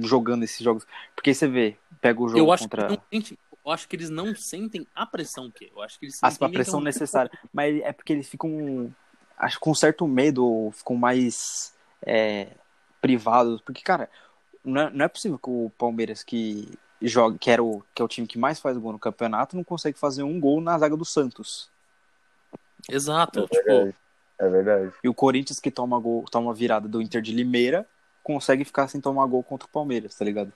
jogando 0.00 0.44
esses 0.44 0.58
jogos. 0.62 0.86
Porque 1.14 1.34
você 1.34 1.46
vê, 1.48 1.76
pega 2.00 2.20
o 2.20 2.28
jogo 2.28 2.38
eu 2.38 2.52
acho 2.52 2.64
contra. 2.64 2.86
que 2.86 2.92
não 2.96 3.02
sente, 3.12 3.38
eu 3.64 3.70
acho 3.72 3.88
que 3.88 3.96
eles 3.96 4.10
não 4.10 4.34
sentem 4.34 4.86
a 4.94 5.06
pressão 5.06 5.50
que 5.50 5.70
eu 5.74 5.82
acho 5.82 5.98
que 5.98 6.06
eles 6.06 6.16
sentem 6.16 6.46
a 6.46 6.50
pressão 6.50 6.74
que 6.74 6.76
é 6.78 6.82
um- 6.82 6.84
necessária. 6.84 7.30
Mas 7.52 7.80
é 7.82 7.92
porque 7.92 8.12
eles 8.12 8.28
ficam. 8.28 8.94
Acho 9.38 9.56
que 9.56 9.60
com 9.62 9.74
certo 9.74 10.06
medo, 10.06 10.44
ou 10.44 10.70
ficam 10.72 10.96
mais 10.96 11.74
é, 12.04 12.48
privados. 13.00 13.60
Porque, 13.60 13.82
cara, 13.82 14.08
não 14.64 14.82
é, 14.82 14.90
não 14.90 15.04
é 15.04 15.08
possível 15.08 15.38
que 15.38 15.50
o 15.50 15.70
Palmeiras, 15.76 16.22
que 16.22 16.68
joga, 17.00 17.36
que, 17.38 17.50
era 17.50 17.62
o, 17.62 17.82
que 17.94 18.00
é 18.00 18.04
o 18.04 18.08
time 18.08 18.26
que 18.26 18.38
mais 18.38 18.60
faz 18.60 18.76
gol 18.78 18.92
no 18.92 18.98
campeonato, 18.98 19.56
não 19.56 19.64
consegue 19.64 19.98
fazer 19.98 20.22
um 20.22 20.38
gol 20.38 20.60
na 20.60 20.78
zaga 20.78 20.96
do 20.96 21.04
Santos. 21.04 21.70
Exato, 22.88 23.40
É 23.40 23.46
tipo, 23.46 23.64
verdade. 23.64 23.96
É 24.38 24.48
verdade. 24.48 24.92
E 25.04 25.08
o 25.08 25.14
Corinthians, 25.14 25.60
que 25.60 25.70
toma, 25.70 25.98
gol, 26.00 26.24
toma 26.30 26.52
virada 26.52 26.88
do 26.88 27.00
Inter 27.00 27.22
de 27.22 27.32
Limeira, 27.32 27.86
consegue 28.22 28.64
ficar 28.64 28.88
sem 28.88 29.00
tomar 29.00 29.26
gol 29.26 29.42
contra 29.42 29.66
o 29.66 29.70
Palmeiras, 29.70 30.14
tá 30.14 30.24
ligado? 30.24 30.52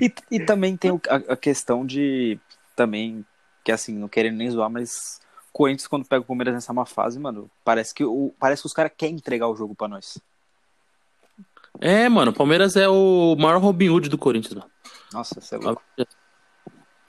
E, 0.00 0.12
e 0.30 0.40
também 0.44 0.76
tem 0.76 0.90
a, 1.08 1.32
a 1.32 1.36
questão 1.36 1.84
de. 1.84 2.38
Também, 2.76 3.24
que 3.64 3.72
assim, 3.72 3.98
não 3.98 4.08
querendo 4.08 4.36
nem 4.36 4.50
zoar, 4.50 4.70
mas 4.70 5.20
Corinthians, 5.52 5.88
quando 5.88 6.06
pega 6.06 6.22
o 6.22 6.26
Palmeiras 6.26 6.54
nessa 6.54 6.72
má 6.72 6.86
fase, 6.86 7.18
mano, 7.18 7.50
parece 7.64 7.92
que, 7.92 8.04
o, 8.04 8.32
parece 8.38 8.62
que 8.62 8.66
os 8.66 8.72
caras 8.72 8.92
querem 8.96 9.16
entregar 9.16 9.48
o 9.48 9.56
jogo 9.56 9.74
pra 9.74 9.88
nós. 9.88 10.18
é, 11.80 12.08
mano, 12.08 12.30
o 12.30 12.34
Palmeiras 12.34 12.76
é 12.76 12.88
o 12.88 13.36
maior 13.36 13.60
Robin 13.60 13.90
Hood 13.90 14.08
do 14.08 14.16
Corinthians, 14.16 14.54
mano. 14.54 14.70
Nossa, 15.12 15.40
você 15.40 15.56
é 15.56 15.58
louco. 15.58 15.82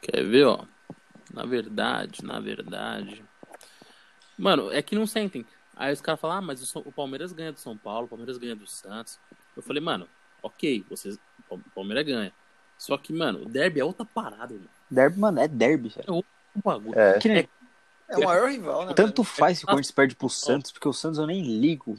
Quer 0.01 0.25
ver, 0.25 0.45
ó? 0.45 0.65
Na 1.33 1.45
verdade, 1.45 2.23
na 2.25 2.39
verdade. 2.39 3.23
Mano, 4.37 4.71
é 4.71 4.81
que 4.81 4.95
não 4.95 5.05
sentem. 5.05 5.45
Aí 5.75 5.93
os 5.93 6.01
caras 6.01 6.19
falam, 6.19 6.37
ah, 6.37 6.41
mas 6.41 6.75
o 6.75 6.91
Palmeiras 6.91 7.31
ganha 7.31 7.51
do 7.51 7.59
São 7.59 7.77
Paulo, 7.77 8.05
o 8.05 8.09
Palmeiras 8.09 8.37
ganha 8.37 8.55
do 8.55 8.67
Santos. 8.67 9.19
Eu 9.55 9.61
falei, 9.61 9.81
mano, 9.81 10.07
ok, 10.41 10.85
vocês, 10.89 11.17
o 11.49 11.57
Palmeiras 11.75 12.05
ganha. 12.05 12.33
Só 12.77 12.97
que, 12.97 13.13
mano, 13.13 13.43
o 13.43 13.45
derby 13.45 13.79
é 13.79 13.85
outra 13.85 14.05
parada, 14.05 14.53
irmão. 14.53 14.69
Derby, 14.89 15.19
mano, 15.19 15.39
é 15.39 15.47
derby, 15.47 15.89
velho. 15.89 16.15
Um 16.55 16.61
bagulho. 16.63 16.97
É. 16.99 17.19
Que 17.19 17.29
nem- 17.29 17.49
É 18.09 18.17
o 18.17 18.23
maior 18.25 18.49
rival, 18.49 18.85
né? 18.87 18.93
tanto 18.93 19.23
velho? 19.23 19.35
faz 19.35 19.59
se 19.59 19.63
o 19.63 19.67
Corinthians 19.67 19.91
perde 19.91 20.15
pro 20.15 20.29
Santos, 20.29 20.71
porque 20.71 20.87
o 20.87 20.93
Santos 20.93 21.19
eu 21.19 21.27
nem 21.27 21.41
ligo. 21.41 21.97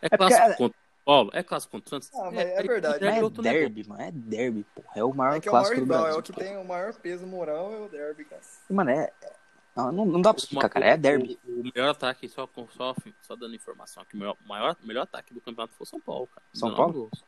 É 0.00 0.08
porque- 0.08 0.16
clássico 0.16 0.56
contra 0.56 0.78
o 0.78 1.04
Paulo? 1.04 1.30
É 1.34 1.42
clássico 1.42 1.72
contra 1.72 1.86
o 1.86 1.90
Santos? 1.90 2.10
Ah, 2.18 2.30
mas 2.30 2.46
é 2.46 2.62
verdade. 2.62 2.98
derby 3.00 3.18
é 3.18 3.22
outro 3.22 3.42
derby, 3.42 3.88
mano, 3.88 4.00
é 4.02 4.10
derby, 4.12 4.64
porra. 4.74 4.88
É 4.94 5.04
o 5.04 5.12
maior 5.12 5.36
É 5.36 5.40
que 5.40 5.48
é 5.48 5.50
o 5.50 5.54
maior 5.54 5.62
clássico 5.64 5.80
do 5.80 5.84
rival, 5.84 6.00
Brasil. 6.02 6.16
é 6.16 6.20
o 6.20 6.22
que 6.22 6.32
tem 6.32 6.56
o 6.56 6.64
maior 6.64 6.94
peso 6.94 7.26
moral, 7.26 7.72
é 7.74 7.78
o 7.78 7.88
derby, 7.88 8.24
cara. 8.24 8.40
Mano, 8.70 8.90
é. 8.90 9.12
Não, 9.76 9.90
não 9.90 10.06
não 10.06 10.22
dá 10.22 10.32
pra 10.32 10.40
explicar, 10.40 10.68
cara. 10.68 10.86
É 10.86 10.96
derby. 10.96 11.38
O, 11.44 11.60
o 11.60 11.64
melhor 11.74 11.90
ataque, 11.90 12.28
só, 12.28 12.46
com- 12.46 12.68
só, 12.68 12.94
só 13.22 13.34
dando 13.34 13.54
informação 13.56 14.02
aqui, 14.02 14.14
o 14.14 14.18
maior, 14.20 14.36
maior, 14.46 14.76
melhor 14.82 15.02
ataque 15.02 15.34
do 15.34 15.40
campeonato 15.40 15.74
foi 15.74 15.84
o 15.84 15.88
São 15.88 16.00
Paulo, 16.00 16.28
cara. 16.28 16.46
São 16.52 16.68
19 16.70 16.76
Paulo? 16.92 17.10
gols. 17.10 17.24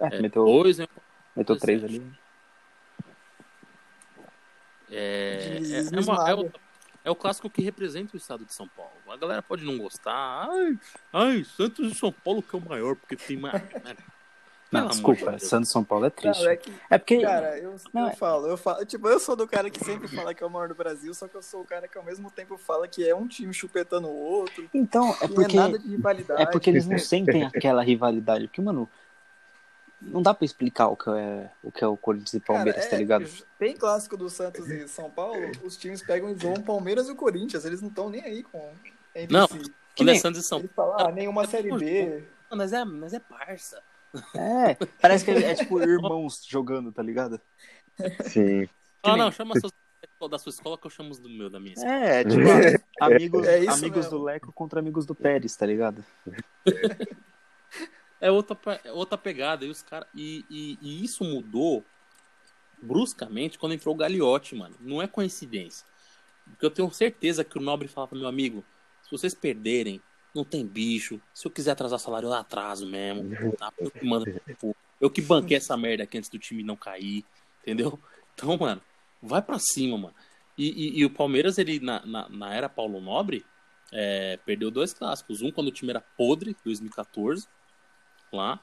Ah, 0.00 0.06
É, 0.10 0.16
É, 0.18 0.22
meteu, 0.22 0.44
dois, 0.44 0.78
né? 0.78 0.86
meteu 1.36 1.56
três 1.58 1.82
17. 1.82 2.02
ali. 2.02 2.16
É, 4.90 5.58
é, 5.62 5.96
é, 5.96 6.00
uma- 6.00 6.30
é 6.30 6.34
o, 6.34 6.52
é 7.04 7.10
o 7.10 7.14
clássico 7.16 7.48
que 7.48 7.62
representa 7.62 8.14
o 8.14 8.16
estado 8.18 8.44
de 8.44 8.52
São 8.52 8.68
Paulo. 8.68 8.92
A 9.08 9.16
galera 9.16 9.42
pode 9.42 9.64
não 9.64 9.78
gostar. 9.78 10.48
Ai, 10.50 10.78
ai 11.12 11.44
Santos 11.44 11.92
e 11.92 11.94
São 11.94 12.12
Paulo 12.12 12.42
que 12.42 12.54
é 12.54 12.58
o 12.58 12.62
maior, 12.68 12.96
porque 12.96 13.16
tem 13.16 13.36
mais. 13.36 13.62
Não, 14.72 14.88
desculpa, 14.88 15.32
de. 15.32 15.44
Santos 15.44 15.70
São 15.70 15.84
Paulo 15.84 16.06
é 16.06 16.10
triste. 16.10 16.42
Não, 16.42 16.50
é 16.50 16.56
que, 16.56 16.72
É 16.90 16.98
porque. 16.98 17.20
cara, 17.20 17.58
eu, 17.58 17.76
Não, 17.92 18.02
eu 18.02 18.08
é- 18.08 18.14
falo, 18.16 18.46
eu 18.48 18.56
falo, 18.56 18.84
tipo, 18.86 19.06
eu 19.08 19.20
sou 19.20 19.36
do 19.36 19.46
cara 19.46 19.68
que 19.68 19.84
sempre 19.84 20.08
fala 20.08 20.32
que 20.32 20.42
é 20.42 20.46
o 20.46 20.50
maior 20.50 20.68
do 20.68 20.74
Brasil, 20.74 21.12
só 21.14 21.28
que 21.28 21.34
eu 21.36 21.42
sou 21.42 21.60
o 21.60 21.64
cara 21.64 21.86
que 21.86 21.98
ao 21.98 22.04
mesmo 22.04 22.30
tempo 22.30 22.56
fala 22.56 22.88
que 22.88 23.06
é 23.06 23.14
um 23.14 23.28
time 23.28 23.52
chupetando 23.52 24.08
o 24.08 24.16
outro, 24.16 24.68
Então, 24.72 25.10
é 25.20 25.28
que 25.28 25.34
porque. 25.34 25.56
não 25.56 25.64
é 25.64 25.66
nada 25.66 25.78
de 25.78 25.88
rivalidade. 25.88 26.42
É 26.42 26.46
porque 26.46 26.70
eles 26.70 26.86
não 26.86 26.98
sentem 26.98 27.44
aquela 27.44 27.82
rivalidade. 27.82 28.46
Porque, 28.48 28.62
mano, 28.62 28.88
não 30.00 30.20
dá 30.22 30.34
pra 30.34 30.44
explicar 30.44 30.88
o 30.88 30.96
que 30.96 31.10
é 31.10 31.50
o, 31.62 31.70
que 31.70 31.84
é 31.84 31.86
o 31.86 31.96
Corinthians 31.96 32.34
e 32.34 32.40
Cara, 32.40 32.56
Palmeiras, 32.58 32.84
é, 32.86 32.88
tá 32.88 32.96
ligado? 32.96 33.24
Tem 33.58 33.76
clássico 33.76 34.16
do 34.16 34.28
Santos 34.28 34.68
e 34.68 34.88
São 34.88 35.08
Paulo, 35.10 35.52
os 35.62 35.76
times 35.76 36.02
pegam 36.02 36.30
e 36.30 36.34
zoam 36.34 36.54
o 36.54 36.62
Palmeiras 36.62 37.08
e 37.08 37.12
o 37.12 37.16
Corinthians, 37.16 37.64
eles 37.64 37.80
não 37.80 37.88
estão 37.88 38.10
nem 38.10 38.20
aí 38.24 38.42
com, 38.42 38.70
entre 39.14 39.32
Não. 39.36 39.46
si. 39.46 39.58
Quando 39.96 40.06
nem- 40.08 40.16
é 40.16 40.20
Santos 40.20 40.40
e 40.40 40.48
São 40.48 40.60
fala, 40.74 41.08
ah, 41.08 41.12
nenhuma 41.12 41.46
série 41.46 41.70
B. 41.76 42.24
Paulo, 42.48 42.62
nós 42.64 42.72
é, 42.72 42.84
nós 42.84 43.12
é 43.12 43.20
parça. 43.20 43.80
É, 44.34 44.74
parece 45.00 45.24
que 45.24 45.30
é 45.30 45.54
tipo 45.54 45.80
irmãos 45.80 46.44
jogando, 46.46 46.92
tá 46.92 47.02
ligado? 47.02 47.40
Sim. 48.24 48.68
Ah, 49.02 49.16
não, 49.16 49.32
chama 49.32 49.54
da 50.28 50.38
sua 50.38 50.50
escola 50.50 50.78
que 50.78 50.86
eu 50.86 50.90
chamo 50.90 51.14
do 51.16 51.28
meu, 51.28 51.50
da 51.50 51.58
minha 51.58 51.74
escola. 51.74 51.92
É, 51.92 52.24
tipo, 52.24 52.40
amigos, 53.00 53.46
É 53.46 53.60
isso 53.60 53.72
amigos 53.72 54.04
mesmo. 54.04 54.10
do 54.18 54.24
Leco 54.24 54.52
contra 54.52 54.80
amigos 54.80 55.04
do 55.04 55.14
Pérez, 55.14 55.56
tá 55.56 55.66
ligado? 55.66 56.04
É 58.20 58.30
outra, 58.30 58.56
é 58.84 58.92
outra 58.92 59.18
pegada. 59.18 59.64
E, 59.64 59.68
os 59.68 59.82
cara, 59.82 60.06
e, 60.14 60.44
e, 60.48 60.78
e 60.80 61.04
isso 61.04 61.24
mudou 61.24 61.84
bruscamente 62.80 63.58
quando 63.58 63.72
entrou 63.72 63.94
o 63.94 63.98
Gagliotti, 63.98 64.54
mano. 64.54 64.76
Não 64.80 65.02
é 65.02 65.08
coincidência. 65.08 65.84
Porque 66.50 66.66
eu 66.66 66.70
tenho 66.70 66.90
certeza 66.92 67.44
que 67.44 67.58
o 67.58 67.60
Nobre 67.60 67.88
fala 67.88 68.06
pro 68.06 68.18
meu 68.18 68.28
amigo: 68.28 68.64
se 69.02 69.10
vocês 69.10 69.34
perderem, 69.34 70.00
não 70.34 70.44
tem 70.44 70.66
bicho. 70.66 71.20
Se 71.34 71.46
eu 71.46 71.50
quiser 71.50 71.72
atrasar 71.72 71.98
salário, 71.98 72.28
eu 72.28 72.32
atraso 72.32 72.86
mesmo. 72.86 73.30
Tá? 73.56 73.72
Eu, 73.78 73.90
que 73.90 74.04
mando, 74.04 74.24
eu 75.00 75.10
que 75.10 75.20
banquei 75.22 75.56
essa 75.56 75.76
merda 75.76 76.04
aqui 76.04 76.18
antes 76.18 76.30
do 76.30 76.38
time 76.38 76.62
não 76.62 76.76
cair. 76.76 77.24
Entendeu? 77.62 77.98
Então, 78.34 78.56
mano, 78.56 78.80
vai 79.22 79.42
pra 79.42 79.58
cima, 79.58 79.96
mano. 79.98 80.14
E, 80.56 80.68
e- 80.68 80.98
e 81.00 81.04
o 81.04 81.10
Palmeiras, 81.10 81.58
ele, 81.58 81.80
na, 81.80 82.04
na, 82.04 82.28
na 82.28 82.54
era 82.54 82.68
Paulo 82.68 83.00
Nobre, 83.00 83.44
é, 83.92 84.38
perdeu 84.44 84.70
dois 84.70 84.92
clássicos. 84.92 85.42
Um 85.42 85.50
quando 85.52 85.68
o 85.68 85.72
time 85.72 85.90
era 85.90 86.00
podre, 86.00 86.56
2014, 86.64 87.46
lá. 88.32 88.60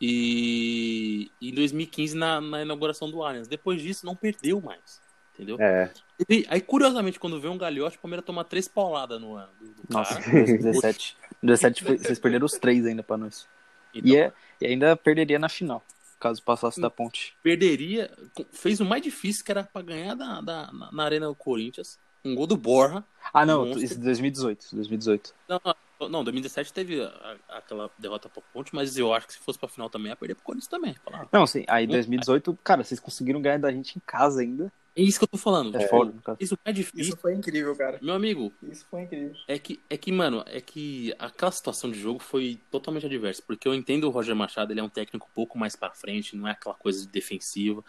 E 0.00 1.30
e 1.40 1.50
em 1.50 1.54
2015 1.54 2.16
na, 2.16 2.40
na 2.40 2.62
inauguração 2.62 3.08
do 3.10 3.22
Allianz. 3.22 3.46
Depois 3.48 3.80
disso, 3.80 4.04
não 4.04 4.16
perdeu 4.16 4.60
mais. 4.60 5.00
Entendeu? 5.42 5.60
É. 5.60 5.90
E 6.28 6.46
aí, 6.48 6.60
curiosamente, 6.60 7.18
quando 7.18 7.40
vê 7.40 7.48
um 7.48 7.58
galhote, 7.58 7.96
o 7.96 8.00
Palmeiras 8.00 8.24
toma 8.24 8.44
três 8.44 8.68
pauladas 8.68 9.20
no 9.20 9.34
ano. 9.36 9.48
Nossa, 9.88 10.14
cara. 10.20 10.30
2017. 10.30 11.16
2017 11.42 11.84
foi- 11.84 11.98
vocês 11.98 12.18
perderam 12.18 12.46
os 12.46 12.52
três 12.52 12.86
ainda 12.86 13.02
pra 13.02 13.16
nós. 13.16 13.46
Então, 13.94 14.10
E, 14.10 14.16
é, 14.16 14.32
e 14.60 14.66
ainda 14.66 14.96
perderia 14.96 15.38
na 15.38 15.48
final, 15.48 15.82
caso 16.20 16.42
passasse 16.42 16.80
da 16.80 16.88
ponte. 16.88 17.34
perderia. 17.42 18.10
Fez 18.52 18.80
o 18.80 18.84
mais 18.84 19.02
difícil, 19.02 19.44
que 19.44 19.50
era 19.50 19.64
pra 19.64 19.82
ganhar 19.82 20.14
da, 20.14 20.40
da- 20.40 20.72
na, 20.72 20.92
na 20.92 21.04
Arena 21.04 21.26
do 21.26 21.34
Corinthians. 21.34 21.98
Um 22.24 22.36
gol 22.36 22.46
do 22.46 22.56
Borra. 22.56 23.04
Ah, 23.34 23.44
não, 23.44 23.64
Monstro. 23.66 23.82
isso 23.84 23.94
é 23.94 23.96
2018. 23.98 24.66
2018. 24.76 25.34
Não, 25.48 25.60
não, 26.00 26.08
não, 26.08 26.22
2017 26.24 26.72
teve 26.72 27.02
a- 27.02 27.36
aquela 27.48 27.90
derrota 27.98 28.28
pra 28.28 28.40
Ponte, 28.52 28.72
mas 28.72 28.96
eu 28.96 29.12
acho 29.12 29.26
que 29.26 29.32
se 29.32 29.40
fosse 29.40 29.58
pra 29.58 29.68
final 29.68 29.90
também, 29.90 30.10
ia 30.10 30.16
perder 30.16 30.36
pro 30.36 30.44
Corinthians 30.44 30.68
também. 30.68 30.94
Não, 31.32 31.44
sim, 31.48 31.64
aí 31.66 31.84
2018, 31.86 32.56
cara, 32.62 32.84
vocês 32.84 33.00
conseguiram 33.00 33.42
ganhar 33.42 33.58
da 33.58 33.72
gente 33.72 33.96
em 33.98 34.02
casa 34.06 34.40
ainda. 34.40 34.72
É 34.94 35.00
isso 35.02 35.18
que 35.18 35.24
eu 35.24 35.28
tô 35.28 35.38
falando. 35.38 35.74
É, 35.74 35.78
tipo, 35.78 35.90
fora, 35.90 36.10
no 36.10 36.20
caso. 36.20 36.38
Isso 36.40 36.58
é 36.64 36.72
difícil. 36.72 37.00
Isso 37.00 37.16
foi 37.16 37.34
incrível, 37.34 37.74
cara. 37.74 37.98
Meu 38.02 38.14
amigo, 38.14 38.52
Isso 38.62 38.86
foi 38.90 39.02
incrível. 39.02 39.34
É 39.48 39.58
que, 39.58 39.80
é 39.88 39.96
que, 39.96 40.12
mano, 40.12 40.44
é 40.46 40.60
que 40.60 41.14
aquela 41.18 41.50
situação 41.50 41.90
de 41.90 41.98
jogo 41.98 42.18
foi 42.18 42.60
totalmente 42.70 43.06
adversa. 43.06 43.42
Porque 43.46 43.66
eu 43.66 43.74
entendo 43.74 44.04
o 44.04 44.10
Roger 44.10 44.36
Machado, 44.36 44.72
ele 44.72 44.80
é 44.80 44.82
um 44.82 44.90
técnico 44.90 45.26
um 45.30 45.34
pouco 45.34 45.58
mais 45.58 45.74
pra 45.74 45.90
frente, 45.90 46.36
não 46.36 46.46
é 46.46 46.50
aquela 46.52 46.74
coisa 46.74 47.00
de 47.00 47.08
defensiva. 47.08 47.82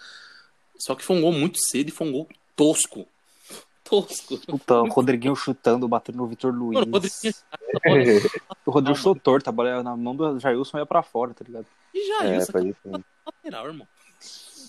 Só 0.78 0.96
que 0.96 1.04
foi 1.04 1.18
um 1.18 1.22
gol 1.22 1.34
muito 1.34 1.60
cedo 1.60 1.90
e 1.90 1.92
foi 1.92 2.08
um 2.08 2.12
gol 2.12 2.30
tosco. 2.56 3.06
Tosco. 3.84 4.38
Puta, 4.48 4.82
o 4.82 4.88
Rodriguinho 4.88 5.36
chutando, 5.36 5.86
batendo 5.90 6.20
no 6.20 6.28
Vitor 6.28 6.54
Luiz. 6.54 6.80
Mano, 6.80 6.88
o 6.88 6.94
Rodriguinho. 6.94 7.34
O 8.66 8.72
Rodrigo 8.72 8.98
chutou 8.98 9.16
torto, 9.16 9.50
a 9.50 9.52
bola 9.52 9.84
na 9.84 9.98
mão 9.98 10.16
do 10.16 10.40
Jailson 10.40 10.78
ia 10.78 10.86
pra 10.86 11.04
fora, 11.04 11.34
tá 11.34 11.44
ligado? 11.46 11.66
E 11.94 12.08
já, 12.08 12.26
É, 12.26 12.38
é 12.38 13.04
lateral, 13.26 13.68
irmão. 13.68 13.86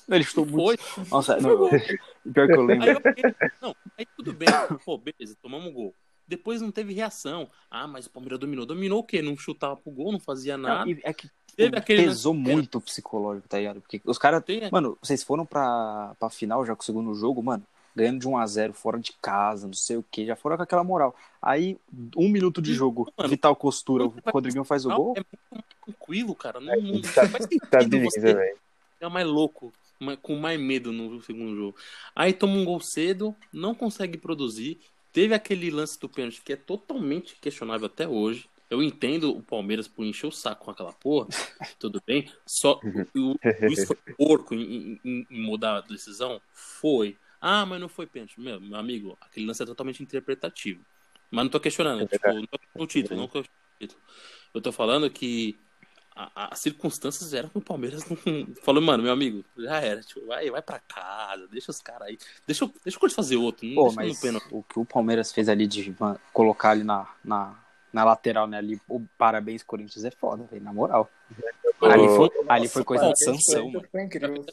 Ele 0.08 0.24
chutou 0.24 0.46
muito. 0.46 0.82
Foi. 0.82 1.04
Nossa, 1.10 1.36
não, 1.38 1.68
pior 2.32 2.46
que 2.46 2.54
eu 2.54 2.62
lembro. 2.64 2.88
Aí, 2.90 2.94
ok. 2.96 3.24
Não, 3.62 3.76
aí 3.98 4.06
tudo 4.16 4.32
bem. 4.32 4.48
Pô, 4.84 4.98
beleza, 4.98 5.36
tomamos 5.42 5.66
um 5.68 5.72
gol. 5.72 5.94
Depois 6.26 6.60
não 6.62 6.70
teve 6.70 6.94
reação. 6.94 7.48
Ah, 7.70 7.86
mas 7.86 8.06
o 8.06 8.10
Palmeiras 8.10 8.38
dominou. 8.38 8.64
Dominou 8.64 9.00
o 9.00 9.04
quê? 9.04 9.20
Não 9.20 9.36
chutava 9.36 9.76
pro 9.76 9.92
gol, 9.92 10.10
não 10.12 10.20
fazia 10.20 10.56
Não, 10.56 10.68
nada. 10.68 10.90
e 10.90 10.98
é 11.04 11.12
que 11.12 11.28
Teve 11.56 11.76
aquele 11.78 12.02
pesou 12.04 12.34
era- 12.34 12.42
muito 12.42 12.78
o 12.78 12.80
psicológico, 12.80 13.46
tá 13.48 13.58
ligado? 13.58 13.80
Porque 13.80 14.00
os 14.04 14.18
caras. 14.18 14.42
Tem- 14.42 14.68
Mano, 14.72 14.98
vocês 15.00 15.22
foram 15.22 15.46
pra, 15.46 16.14
pra 16.18 16.28
final 16.30 16.64
já 16.66 16.74
com 16.74 16.82
o 16.82 16.84
segundo 16.84 17.14
jogo, 17.14 17.40
mano, 17.42 17.62
ganhando 17.94 18.18
de 18.18 18.26
1x0 18.26 18.72
fora 18.72 18.98
de 18.98 19.12
casa, 19.22 19.66
não 19.68 19.74
sei 19.74 19.96
o 19.98 20.04
que, 20.10 20.26
já 20.26 20.34
foram 20.34 20.56
com 20.56 20.64
aquela 20.64 20.82
moral. 20.82 21.14
Aí, 21.40 21.78
um 22.16 22.28
minuto 22.28 22.60
de 22.60 22.74
jogo, 22.74 23.08
Mano, 23.16 23.28
Vital 23.30 23.54
Costura, 23.54 24.04
o 24.06 24.14
Rodriguinho 24.32 24.64
faz 24.64 24.84
o 24.84 24.88
Não, 24.88 24.96
gol. 24.96 25.14
É 25.16 25.20
muito 25.54 25.68
tranquilo, 25.84 26.34
cara. 26.34 26.58
Não, 26.58 26.74
não 26.80 27.00
Tá- 27.02 27.28
faz 27.28 27.44
sentido 27.44 27.62
Estabiliza, 27.64 28.10
você 28.20 28.34
velho. 28.34 28.56
ficar 28.94 29.10
mais 29.10 29.26
louco, 29.26 29.72
com 30.22 30.36
mais 30.36 30.58
medo 30.60 30.92
no 30.92 31.20
segundo 31.22 31.54
jogo. 31.56 31.78
Aí 32.14 32.32
toma 32.32 32.54
um 32.54 32.64
gol 32.64 32.80
cedo, 32.80 33.36
não 33.52 33.74
consegue 33.74 34.18
produzir. 34.18 34.80
Teve 35.12 35.34
aquele 35.34 35.70
lance 35.70 35.98
do 35.98 36.08
pênalti 36.08 36.42
que 36.42 36.52
é 36.52 36.56
totalmente 36.56 37.36
questionável 37.40 37.86
até 37.86 38.08
hoje. 38.08 38.48
Eu 38.70 38.82
entendo 38.82 39.30
o 39.36 39.42
Palmeiras 39.42 39.86
por 39.86 40.04
encher 40.04 40.26
o 40.26 40.32
saco 40.32 40.64
com 40.64 40.70
aquela 40.70 40.92
porra, 40.92 41.28
tudo 41.78 42.02
bem. 42.06 42.30
Só 42.46 42.84
o, 43.14 43.32
o 43.32 43.36
Luiz 43.60 43.84
foi 43.84 43.96
porco 44.16 44.54
em, 44.54 45.00
em- 45.04 45.26
em 45.30 45.40
mudar 45.42 45.78
a 45.78 45.80
decisão? 45.82 46.40
Foi. 46.52 47.16
Ah, 47.40 47.64
mas 47.66 47.80
não 47.80 47.88
foi 47.88 48.06
pênalti. 48.06 48.40
Meu, 48.40 48.60
meu 48.60 48.78
amigo, 48.78 49.16
aquele 49.20 49.46
lance 49.46 49.62
é 49.62 49.66
totalmente 49.66 50.02
interpretativo. 50.02 50.84
Mas 51.30 51.44
não 51.44 51.50
tô 51.50 51.60
questionando, 51.60 52.02
É 52.02 52.06
tipo, 52.06 52.32
não 52.32 52.46
tô 52.46 52.58
o 52.82 52.86
título, 52.86 53.20
não 53.20 53.28
tô 53.28 53.40
o 53.40 53.44
título. 53.78 54.00
Eu 54.52 54.60
tô 54.60 54.72
falando 54.72 55.10
que 55.10 55.63
a- 56.14 56.48
as 56.52 56.60
circunstâncias 56.60 57.34
eram 57.34 57.48
que 57.48 57.58
o 57.58 57.60
Palmeiras 57.62 58.04
não. 58.08 58.16
Falou, 58.62 58.82
mano, 58.82 59.02
meu 59.02 59.12
amigo, 59.12 59.44
já 59.58 59.80
era, 59.80 60.00
tipo, 60.00 60.24
vai, 60.26 60.50
vai 60.50 60.62
pra 60.62 60.78
casa, 60.78 61.46
deixa 61.48 61.70
os 61.70 61.80
caras 61.80 62.08
aí. 62.08 62.18
Deixa, 62.46 62.64
eu- 62.64 62.72
deixa 62.84 62.96
o 62.96 63.00
Corinthians 63.00 63.16
fazer 63.16 63.36
outro. 63.36 63.66
Não 63.66 63.74
Pô, 63.74 63.84
deixa 63.84 63.96
mas 63.96 64.42
o 64.50 64.62
que 64.62 64.78
o 64.78 64.84
Palmeiras 64.84 65.32
fez 65.32 65.48
ali 65.48 65.66
de 65.66 65.94
colocar 66.32 66.70
ali 66.70 66.84
na, 66.84 67.06
na, 67.24 67.58
na 67.92 68.04
lateral, 68.04 68.46
né? 68.46 68.58
Ali, 68.58 68.80
o 68.88 69.00
parabéns, 69.18 69.62
Corinthians, 69.62 70.04
é 70.04 70.10
foda, 70.10 70.44
velho, 70.44 70.62
na 70.62 70.72
moral. 70.72 71.10
Ali 71.82 72.08
foi, 72.08 72.30
ali 72.48 72.68
foi 72.68 72.84
coisa 72.84 73.12
de 73.12 73.24
mano. 73.24 73.82
Foi 73.90 74.02
incrível. 74.02 74.44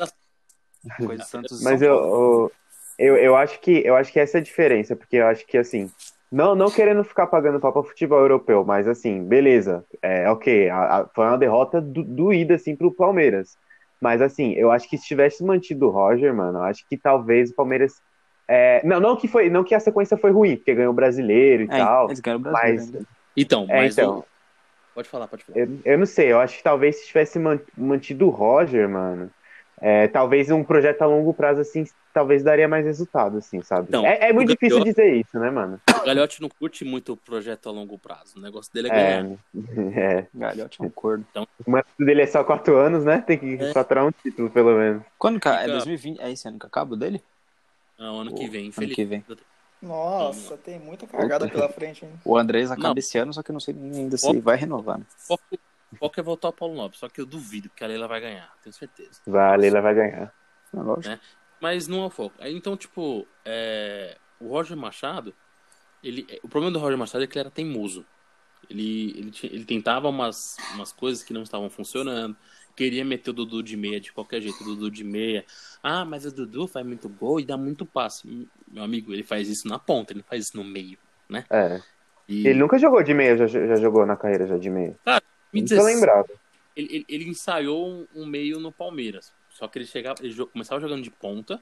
Coisa 0.97 1.23
de 1.23 1.29
Santos. 1.29 1.61
Mas 1.61 1.81
eu, 1.81 2.51
eu, 2.97 3.17
eu 3.17 3.35
acho 3.35 3.59
que 3.59 3.85
eu 3.85 3.95
acho 3.95 4.11
que 4.11 4.19
essa 4.19 4.37
é 4.37 4.41
a 4.41 4.43
diferença, 4.43 4.95
porque 4.95 5.17
eu 5.17 5.27
acho 5.27 5.45
que 5.45 5.57
assim, 5.57 5.91
não, 6.31 6.55
não 6.55 6.71
querendo 6.71 7.03
ficar 7.03 7.27
pagando 7.27 7.59
pau 7.59 7.73
pra 7.73 7.83
futebol 7.83 8.19
europeu, 8.19 8.63
mas 8.63 8.87
assim, 8.87 9.23
beleza, 9.23 9.83
é 10.01 10.29
ok, 10.29 10.69
a- 10.69 10.99
a- 11.01 11.07
foi 11.13 11.25
uma 11.25 11.37
derrota 11.37 11.81
do- 11.81 12.03
doída 12.03 12.55
assim 12.55 12.75
pro 12.75 12.91
Palmeiras. 12.93 13.57
Mas 14.01 14.21
assim, 14.21 14.53
eu 14.53 14.71
acho 14.71 14.89
que 14.89 14.97
se 14.97 15.05
tivesse 15.05 15.43
mantido 15.43 15.87
o 15.87 15.91
Roger, 15.91 16.33
mano, 16.33 16.59
eu 16.59 16.63
acho 16.63 16.83
que 16.89 16.97
talvez 16.97 17.51
o 17.51 17.55
Palmeiras. 17.55 17.93
é, 18.47 18.81
não, 18.85 18.99
não 18.99 19.15
que 19.15 19.27
foi, 19.29 19.49
não 19.49 19.63
que 19.63 19.73
a 19.73 19.79
sequência 19.79 20.17
foi 20.17 20.31
ruim, 20.31 20.57
porque 20.57 20.73
ganhou 20.75 20.91
o 20.91 20.95
brasileiro 20.95 21.63
e 21.63 21.65
É, 21.65 21.77
tal. 21.77 22.07
eles 22.07 22.19
ganharam 22.19 22.39
o 22.39 22.43
Brasil 22.43 22.59
mas- 22.61 22.81
ainda. 22.85 23.05
Então, 23.37 23.65
É, 23.69 23.77
mas. 23.77 23.97
então. 23.97 24.19
o- 24.19 24.25
Pode 24.93 25.07
falar, 25.07 25.27
pode 25.29 25.43
falar. 25.45 25.57
Eu, 25.57 25.69
eu 25.85 25.97
não 25.97 26.05
sei, 26.05 26.33
eu 26.33 26.39
acho 26.39 26.57
que 26.57 26.63
talvez 26.63 26.97
se 26.97 27.07
tivesse 27.07 27.39
man- 27.39 27.61
mantido 27.77 28.27
o 28.27 28.29
Roger, 28.29 28.89
mano, 28.89 29.29
é, 29.79 30.07
talvez 30.09 30.51
um 30.51 30.65
projeto 30.65 31.01
a 31.01 31.05
longo 31.05 31.33
prazo, 31.33 31.61
assim, 31.61 31.85
talvez 32.13 32.43
daria 32.43 32.67
mais 32.67 32.85
resultado, 32.85 33.37
assim, 33.37 33.61
sabe? 33.61 33.87
Então, 33.89 34.05
é, 34.05 34.29
é 34.29 34.33
muito 34.33 34.49
difícil 34.49 34.77
Gagliotti- 34.79 35.01
dizer 35.01 35.15
isso, 35.15 35.39
né, 35.39 35.49
mano? 35.49 35.79
O 36.01 36.05
Galhote 36.05 36.41
não 36.41 36.49
curte 36.49 36.83
muito 36.85 37.13
o 37.13 37.17
projeto 37.17 37.69
a 37.69 37.71
longo 37.71 37.97
prazo. 37.97 38.37
O 38.37 38.41
negócio 38.41 38.73
dele 38.73 38.89
é 38.89 38.91
ganhar. 38.91 39.25
É, 39.25 39.37
é. 40.19 40.27
Galhote 40.33 40.81
é 40.81 40.85
um 40.85 40.89
corno. 40.89 41.25
O 41.65 41.71
mandato 41.71 41.89
dele 41.99 42.21
é 42.21 42.27
só 42.27 42.43
quatro 42.43 42.75
anos, 42.77 43.03
né? 43.03 43.21
Tem 43.21 43.37
que 43.37 43.55
É. 43.55 43.73
faturar 43.73 44.05
um 44.05 44.11
título, 44.11 44.49
pelo 44.49 44.75
menos. 44.77 45.03
Quando 45.17 45.39
que 45.39 45.47
é 45.47 45.57
Fica- 45.57 45.67
2020? 45.73 46.19
É 46.21 46.31
esse 46.31 46.47
ano 46.47 46.59
que 46.59 46.65
acaba 46.65 46.93
o 46.93 46.97
dele? 46.97 47.21
Não, 47.99 48.21
ano 48.21 48.33
que 48.33 48.47
vem, 48.49 48.61
Ano 48.61 48.69
infeliz. 48.69 48.95
que 48.95 49.05
vem. 49.05 49.23
Nossa, 49.81 50.57
tem 50.57 50.79
muita 50.79 51.07
cagada 51.07 51.47
pela 51.49 51.67
frente, 51.69 52.05
hein? 52.05 52.11
O 52.23 52.37
Andrés 52.37 52.69
acaba 52.69 52.89
Não. 52.89 52.97
esse 52.97 53.17
ano, 53.17 53.33
só 53.33 53.41
que 53.41 53.49
eu 53.51 53.53
não 53.53 53.59
sei 53.59 53.73
ainda 53.75 54.15
se 54.17 54.39
vai 54.39 54.55
renovar, 54.55 54.99
né? 54.99 55.05
O 55.09 55.27
foco, 55.27 55.43
foco 55.99 56.19
é 56.19 56.23
voltar 56.23 56.49
ao 56.49 56.53
Paulo 56.53 56.75
Nobre, 56.75 56.97
só 56.97 57.09
que 57.09 57.19
eu 57.19 57.25
duvido 57.25 57.69
que 57.75 57.83
a 57.83 57.87
Leila 57.87 58.07
vai 58.07 58.21
ganhar, 58.21 58.51
tenho 58.63 58.73
certeza. 58.73 59.19
Vai, 59.25 59.53
a 59.53 59.55
Leila 59.55 59.81
vai 59.81 59.93
ganhar. 59.95 60.33
É 60.73 60.79
lógico. 60.79 61.19
Mas 61.61 61.87
não 61.87 62.03
é 62.03 62.05
o 62.07 62.09
foco. 62.09 62.35
Então, 62.41 62.75
tipo, 62.75 63.27
é, 63.45 64.17
o 64.39 64.47
Roger 64.49 64.75
Machado, 64.75 65.33
ele, 66.03 66.25
o 66.43 66.49
problema 66.49 66.73
do 66.73 66.79
Roger 66.79 66.97
Machado 66.97 67.23
é 67.23 67.27
que 67.27 67.33
ele 67.33 67.41
era 67.41 67.51
teimoso. 67.51 68.05
Ele, 68.69 69.11
ele, 69.17 69.31
ele 69.43 69.65
tentava 69.65 70.09
umas, 70.09 70.57
umas 70.73 70.91
coisas 70.91 71.23
que 71.23 71.33
não 71.33 71.43
estavam 71.43 71.69
funcionando. 71.69 72.35
Queria 72.75 73.03
meter 73.05 73.31
o 73.31 73.33
Dudu 73.33 73.61
de 73.61 73.75
meia 73.77 73.99
de 73.99 74.11
qualquer 74.13 74.41
jeito, 74.41 74.61
o 74.63 74.65
Dudu 74.65 74.89
de 74.89 75.03
meia. 75.03 75.45
Ah, 75.83 76.05
mas 76.05 76.25
o 76.25 76.31
Dudu 76.33 76.67
faz 76.67 76.85
muito 76.85 77.09
gol 77.09 77.39
e 77.39 77.45
dá 77.45 77.57
muito 77.57 77.85
passe. 77.85 78.27
Meu 78.67 78.83
amigo, 78.83 79.13
ele 79.13 79.23
faz 79.23 79.49
isso 79.49 79.67
na 79.67 79.77
ponta, 79.77 80.13
ele 80.13 80.19
não 80.21 80.27
faz 80.27 80.45
isso 80.47 80.57
no 80.57 80.63
meio, 80.63 80.97
né? 81.29 81.45
É. 81.49 81.83
E 82.27 82.47
Ele 82.47 82.59
nunca 82.59 82.77
jogou 82.79 83.03
de 83.03 83.13
meia, 83.13 83.35
já, 83.37 83.47
já 83.47 83.75
jogou 83.75 84.05
na 84.05 84.15
carreira 84.17 84.47
já 84.47 84.57
de 84.57 84.69
meia. 84.69 84.97
me 85.53 85.61
Nunca 85.61 85.81
lembrava. 85.83 86.27
ele, 86.75 86.95
ele, 86.95 87.05
ele 87.09 87.29
ensaiou 87.29 88.07
um 88.15 88.25
meio 88.25 88.59
no 88.59 88.71
Palmeiras. 88.71 89.33
Só 89.61 89.67
que 89.67 89.77
ele 89.77 89.85
chegava, 89.85 90.25
ele 90.25 90.33
começava 90.47 90.81
jogando 90.81 91.03
de 91.03 91.11
ponta. 91.11 91.61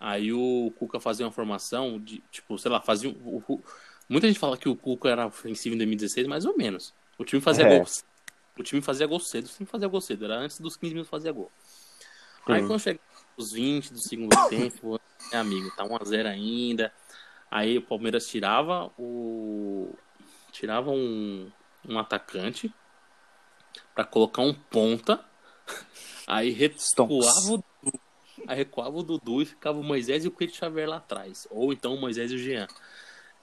Aí 0.00 0.32
o 0.32 0.72
Cuca 0.78 0.98
fazia 0.98 1.26
uma 1.26 1.30
formação 1.30 2.00
de, 2.00 2.24
tipo, 2.30 2.58
sei 2.58 2.70
lá, 2.70 2.80
fazia 2.80 3.10
o, 3.10 3.44
o- 3.46 3.62
muita 4.08 4.26
gente 4.26 4.38
fala 4.38 4.56
que 4.56 4.66
o 4.66 4.74
Cuca 4.74 5.10
era 5.10 5.26
ofensivo 5.26 5.74
em 5.74 5.78
2016, 5.78 6.26
mais 6.26 6.46
ou 6.46 6.56
menos. 6.56 6.94
O 7.18 7.24
time 7.24 7.42
fazia 7.42 7.66
É. 7.66 7.76
gol. 7.76 7.86
O 8.58 8.62
time 8.62 8.80
fazia 8.80 9.06
gol 9.06 9.20
cedo, 9.20 9.46
time 9.46 9.66
fazia 9.66 9.86
gol 9.88 10.00
cedo, 10.00 10.24
era 10.24 10.36
antes 10.38 10.58
dos 10.58 10.74
15 10.74 10.94
minutos 10.94 11.10
fazia 11.10 11.30
gol. 11.32 11.52
Aí 12.46 12.62
Sim. 12.62 12.66
quando 12.66 12.80
chega 12.80 13.00
os 13.36 13.52
20 13.52 13.92
do 13.92 14.00
segundo 14.00 14.30
tempo, 14.48 14.98
é 15.30 15.36
amigo, 15.36 15.70
tá 15.76 15.84
1 15.84 15.96
a 15.96 16.04
0 16.06 16.28
ainda. 16.30 16.90
Aí 17.50 17.76
o 17.76 17.82
Palmeiras 17.82 18.26
tirava 18.26 18.90
o 18.98 19.94
tirava 20.50 20.90
um, 20.90 21.52
um 21.86 21.98
atacante 21.98 22.72
pra 23.94 24.02
colocar 24.02 24.40
um 24.40 24.54
ponta, 24.54 25.22
aí 26.32 26.50
recuava 26.50 27.52
o 27.52 27.56
Dudu, 27.58 28.00
aí 28.46 28.56
recuava 28.56 28.96
o 28.96 29.02
Dudu 29.02 29.42
e 29.42 29.46
ficava 29.46 29.78
o 29.78 29.84
Moisés 29.84 30.24
e 30.24 30.28
o 30.28 30.30
Cleiton 30.30 30.56
Xavier 30.56 30.88
lá 30.88 30.96
atrás. 30.96 31.46
Ou 31.50 31.72
então 31.72 31.94
o 31.94 32.00
Moisés 32.00 32.32
e 32.32 32.36
o 32.36 32.38
Jean. 32.38 32.66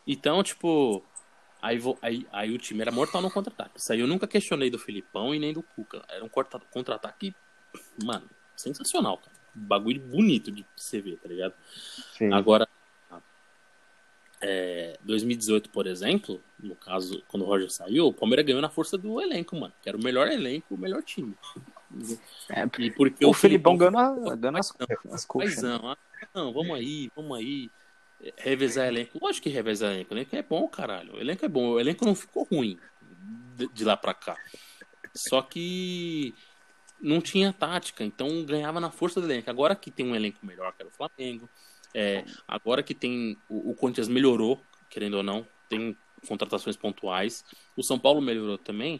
Então, 0.08 0.42
tipo, 0.42 1.04
aí, 1.62 1.80
aí, 2.02 2.28
aí 2.32 2.52
o 2.52 2.58
time 2.58 2.82
era 2.82 2.92
mortal 2.92 3.22
no 3.22 3.30
contra-ataque. 3.30 3.80
Isso 3.80 3.94
aí 3.94 4.00
eu 4.00 4.08
nunca 4.08 4.28
questionei 4.28 4.70
do 4.70 4.80
Filipão 4.80 5.36
e 5.36 5.40
nem 5.40 5.54
do 5.54 5.62
Cuca. 5.62 6.04
Era 6.10 6.26
um 6.26 6.30
contra-ataque, 6.30 7.36
mano, 8.04 8.28
sensacional, 8.56 9.18
cara. 9.18 9.38
Bagulho 9.54 10.02
bonito 10.02 10.52
de 10.52 10.66
você 10.76 11.02
ver, 11.02 11.18
tá 11.18 11.28
ligado? 11.28 11.54
Sim. 12.18 12.32
Agora, 12.34 12.68
é, 14.42 14.98
2018, 15.04 15.70
por 15.70 15.86
exemplo, 15.86 16.42
no 16.60 16.76
caso, 16.76 17.22
quando 17.28 17.44
o 17.44 17.46
Roger 17.46 17.70
saiu, 17.70 18.08
o 18.08 18.14
Palmeiras 18.14 18.46
ganhou 18.46 18.62
na 18.62 18.70
força 18.70 18.98
do 18.98 19.22
elenco, 19.22 19.56
mano. 19.56 19.74
Que 19.82 19.90
era 19.90 19.98
o 19.98 20.04
melhor 20.04 20.28
elenco, 20.28 20.74
o 20.74 20.78
melhor 20.78 21.04
time. 21.04 21.36
É, 22.50 22.66
porque 22.68 23.26
o 23.26 23.34
Felipão 23.34 23.34
Filipão 23.34 23.78
ganhou, 23.78 23.98
a- 24.30 24.36
ganhou 24.36 24.58
as, 24.60 24.74
as 25.12 25.26
coxas. 25.26 25.64
né? 25.64 25.80
Ah, 25.84 25.98
não, 26.34 26.54
vamos 26.54 26.76
aí, 26.76 27.12
vamos 27.16 27.38
aí. 27.38 27.70
é, 28.22 28.34
Revezar 28.38 28.88
elenco. 28.88 29.20
Lógico 29.22 29.44
que 29.44 29.50
revezar 29.50 29.92
elenco. 29.94 30.14
O 30.14 30.18
elenco 30.18 30.36
é 30.36 30.44
bom, 30.44 30.68
caralho. 30.68 31.16
O 31.16 31.20
elenco 31.20 31.46
é 31.46 31.48
bom. 31.48 31.70
O 31.72 31.80
elenco 31.80 32.06
não 32.06 32.14
ficou 32.16 32.44
ruim 32.52 32.78
de, 33.56 33.68
de 33.70 33.84
lá 33.84 33.98
pra 33.98 34.14
cá. 34.14 34.38
Só 35.16 35.42
que 35.42 36.34
não 37.02 37.22
tinha 37.22 37.52
tática, 37.54 38.04
então 38.04 38.44
ganhava 38.46 38.80
na 38.80 38.92
força 38.92 39.20
do 39.20 39.28
elenco. 39.28 39.50
Agora 39.50 39.76
que 39.76 39.90
tem 39.90 40.06
um 40.06 40.16
elenco 40.16 40.46
melhor, 40.46 40.72
que 40.74 40.82
era 40.84 40.90
o 40.90 40.92
Flamengo. 40.94 41.50
é, 41.94 42.24
agora 42.48 42.84
que 42.84 42.94
tem. 42.94 43.38
O, 43.50 43.72
o 43.72 43.76
Corinthians 43.76 44.08
melhorou, 44.08 44.62
querendo 44.90 45.16
ou 45.16 45.24
não, 45.24 45.48
tem 45.68 45.98
contratações 46.28 46.76
pontuais. 46.78 47.44
O 47.76 47.82
São 47.84 47.98
Paulo 47.98 48.22
melhorou 48.22 48.58
também. 48.58 48.98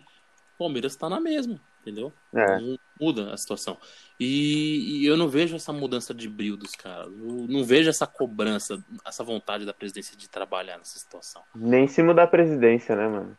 O 0.56 0.58
Palmeiras 0.60 0.96
tá 0.96 1.08
na 1.10 1.20
mesma, 1.20 1.60
entendeu? 1.82 2.12
É. 2.34 2.60
Não 2.60 2.80
muda 3.00 3.34
a 3.34 3.38
situação. 3.38 3.78
E, 4.20 5.02
e 5.02 5.06
eu 5.06 5.16
não 5.16 5.30
vejo 5.30 5.56
essa 5.56 5.72
mudança 5.72 6.14
de 6.14 6.28
brilho 6.28 6.58
dos 6.58 6.72
caras. 6.76 7.08
Eu 7.08 7.48
não 7.48 7.64
vejo 7.64 7.90
essa 7.90 8.06
cobrança, 8.06 8.84
essa 9.06 9.24
vontade 9.24 9.66
da 9.66 9.74
presidência 9.74 10.18
de 10.18 10.30
trabalhar 10.30 10.78
nessa 10.78 11.00
situação. 11.00 11.44
Nem 11.56 11.88
se 11.88 12.04
mudar 12.04 12.24
a 12.24 12.28
presidência, 12.28 12.96
né, 12.96 13.08
mano? 13.08 13.38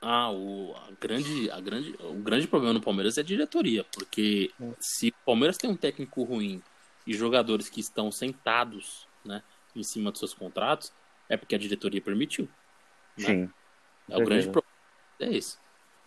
Ah, 0.00 0.30
o, 0.30 0.74
a 0.76 0.90
grande, 1.00 1.50
a 1.50 1.60
grande, 1.60 1.96
o 2.00 2.14
grande 2.14 2.46
problema 2.46 2.74
no 2.74 2.80
Palmeiras 2.80 3.16
é 3.16 3.22
a 3.22 3.24
diretoria. 3.24 3.84
Porque 3.84 4.50
se 4.78 5.08
o 5.08 5.24
Palmeiras 5.24 5.56
tem 5.56 5.70
um 5.70 5.76
técnico 5.76 6.22
ruim 6.24 6.62
e 7.06 7.14
jogadores 7.14 7.70
que 7.70 7.80
estão 7.80 8.12
sentados 8.12 9.08
né, 9.24 9.42
em 9.74 9.82
cima 9.82 10.10
dos 10.10 10.18
seus 10.20 10.34
contratos, 10.34 10.92
é 11.28 11.38
porque 11.38 11.54
a 11.54 11.58
diretoria 11.58 12.02
permitiu. 12.02 12.48
né? 13.16 13.26
Sim. 13.26 13.50
É 14.10 14.18
o 14.18 14.24
grande 14.24 14.50
problema. 14.50 14.74
É 15.20 15.30
isso. 15.30 15.58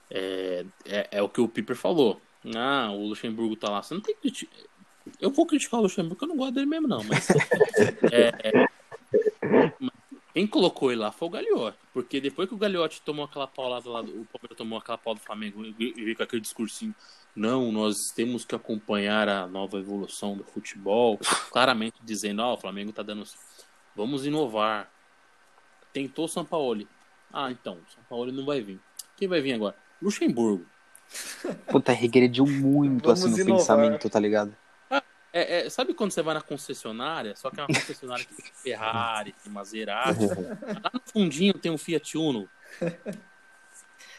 É, 0.09 0.65
é, 0.85 1.07
é 1.11 1.21
o 1.21 1.29
que 1.29 1.41
o 1.41 1.47
Piper 1.47 1.75
falou. 1.75 2.21
Ah, 2.55 2.89
o 2.91 3.07
Luxemburgo 3.07 3.55
tá 3.55 3.69
lá. 3.69 3.81
Você 3.81 3.93
não 3.93 4.01
tem 4.01 4.15
que 4.15 4.21
criticar. 4.21 4.57
Eu 5.21 5.31
vou 5.31 5.45
criticar 5.45 5.79
o 5.79 5.83
Luxemburgo, 5.83 6.23
eu 6.23 6.27
não 6.27 6.37
gosto 6.37 6.53
dele 6.53 6.65
mesmo, 6.65 6.87
não. 6.87 7.03
Mas, 7.03 7.29
é, 8.11 8.31
é, 8.43 8.67
quem 10.33 10.45
colocou 10.45 10.91
ele 10.91 11.01
lá 11.01 11.11
foi 11.11 11.27
o 11.27 11.31
Gagliotti. 11.31 11.77
Porque 11.93 12.21
depois 12.21 12.47
que 12.47 12.53
o 12.53 12.57
Gagliotti 12.57 13.01
tomou 13.01 13.25
aquela 13.25 13.47
paulada 13.47 13.89
lá, 13.89 14.01
o 14.01 14.25
Palmeiras 14.25 14.57
tomou 14.57 14.77
aquela 14.77 14.97
paulada 14.97 15.21
do 15.21 15.25
Flamengo 15.25 15.65
e 15.65 15.93
veio 15.93 16.15
com 16.15 16.23
aquele 16.23 16.41
discursinho. 16.41 16.93
Não, 17.35 17.71
nós 17.71 17.95
temos 18.15 18.45
que 18.45 18.55
acompanhar 18.55 19.29
a 19.29 19.47
nova 19.47 19.77
evolução 19.77 20.35
do 20.35 20.43
futebol. 20.43 21.17
Claramente 21.51 21.97
dizendo, 22.03 22.41
ó, 22.41 22.53
o 22.53 22.57
Flamengo 22.57 22.91
tá 22.91 23.01
dando. 23.01 23.23
Vamos 23.95 24.25
inovar. 24.25 24.91
Tentou 25.91 26.25
o 26.25 26.29
São 26.29 26.45
Paulo. 26.45 26.87
Ah, 27.33 27.51
então, 27.51 27.75
o 27.75 27.91
São 27.91 28.03
Paulo 28.09 28.31
não 28.31 28.45
vai 28.45 28.61
vir. 28.61 28.79
Quem 29.15 29.27
vai 29.27 29.41
vir 29.41 29.53
agora? 29.53 29.75
Luxemburgo. 30.01 30.65
Puta, 31.69 31.91
regrediu 31.91 32.45
muito 32.45 33.03
Vamos 33.03 33.23
assim 33.23 33.31
no 33.31 33.39
inovar. 33.39 33.57
pensamento, 33.57 34.09
tá 34.09 34.19
ligado? 34.19 34.55
É, 35.33 35.65
é, 35.65 35.69
sabe 35.69 35.93
quando 35.93 36.11
você 36.11 36.21
vai 36.21 36.33
na 36.33 36.41
concessionária, 36.41 37.35
só 37.35 37.51
que 37.51 37.59
é 37.59 37.63
uma 37.63 37.67
concessionária 37.67 38.25
que 38.25 38.33
tem 38.33 38.51
Ferrari, 38.53 39.35
tem 39.43 39.51
Maserati. 39.51 40.25
Lá 40.25 40.91
no 40.93 41.01
fundinho 41.05 41.53
tem 41.53 41.71
um 41.71 41.77
Fiat 41.77 42.17
Uno. 42.17 42.49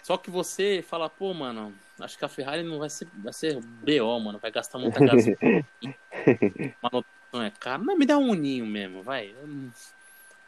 Só 0.03 0.17
que 0.17 0.31
você 0.31 0.83
fala, 0.87 1.11
pô, 1.11 1.35
mano, 1.35 1.75
acho 2.01 2.17
que 2.17 2.25
a 2.25 2.29
Ferrari 2.29 2.63
não 2.63 2.79
vai 2.79 2.89
ser, 2.89 3.09
vai 3.17 3.33
ser 3.33 3.61
BO, 3.61 4.21
mano, 4.21 4.39
vai 4.39 4.51
gastar 4.51 4.79
muita 4.79 5.01
gasolina. 5.05 5.39
Manutenção 6.81 7.43
é 7.43 7.51
cara. 7.51 7.79
Não, 7.79 7.97
me 7.97 8.07
dá 8.07 8.17
um 8.17 8.31
uninho 8.31 8.65
mesmo, 8.65 9.03
vai. 9.03 9.31
Eu 9.31 9.71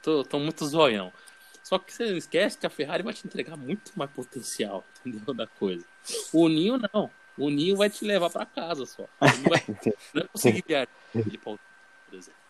tô, 0.03 0.25
tô 0.25 0.39
muito 0.39 0.65
zoião. 0.67 1.13
Só 1.71 1.79
que 1.79 1.93
você 1.93 2.05
não 2.11 2.17
esquece 2.17 2.59
que 2.59 2.67
a 2.67 2.71
Ferrari 2.71 3.05
vai 3.05 3.15
te 3.15 3.25
entregar 3.25 3.57
muito 3.57 3.93
mais 3.95 4.11
potencial, 4.11 4.85
entendeu? 5.07 5.33
Da 5.33 5.47
coisa. 5.47 5.87
O 6.33 6.49
Ninho 6.49 6.81
não. 6.93 7.09
O 7.39 7.49
Ninho 7.49 7.77
vai 7.77 7.89
te 7.89 8.05
levar 8.05 8.29
pra 8.29 8.45
casa 8.45 8.85
só. 8.85 9.05
Ele 9.23 9.37
não 9.43 9.51
vai, 9.51 9.65
não 10.13 10.23
vai 10.23 10.29
conseguir 10.33 10.65
viajar 10.67 10.89
de 11.15 11.39
pau, 11.39 11.57
por 12.09 12.19
exemplo. 12.19 12.41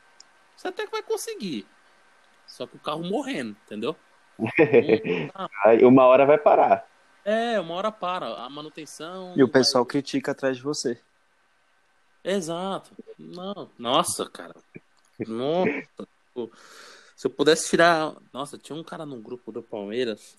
Você 0.57 0.69
até 0.69 0.87
que 0.87 0.91
vai 0.91 1.03
conseguir. 1.03 1.67
Só 2.47 2.67
que 2.67 2.77
o 2.77 2.79
carro 2.81 3.05
morrendo, 3.05 3.55
entendeu? 3.67 3.95
Aí 5.67 5.85
uma 5.85 6.07
hora 6.07 6.25
vai 6.25 6.39
parar. 6.39 6.89
é, 7.23 7.61
uma 7.61 7.75
hora 7.75 7.93
para. 7.93 8.27
A 8.43 8.49
manutenção. 8.49 9.33
E 9.37 9.43
o 9.43 9.47
não 9.47 9.53
vai- 9.53 9.61
pessoal 9.61 9.85
critica 9.85 10.33
atrás 10.33 10.57
de 10.57 10.63
você. 10.63 10.99
Exato. 12.25 12.91
Não, 13.19 13.71
nossa, 13.79 14.29
cara. 14.31 14.55
Nossa. 15.27 15.71
Se 17.21 17.27
eu 17.27 17.31
pudesse 17.31 17.69
tirar. 17.69 18.15
Nossa, 18.33 18.57
tinha 18.57 18.75
um 18.75 18.83
cara 18.83 19.05
no 19.05 19.21
grupo 19.21 19.53
do 19.53 19.63
Palmeiras. 19.63 20.37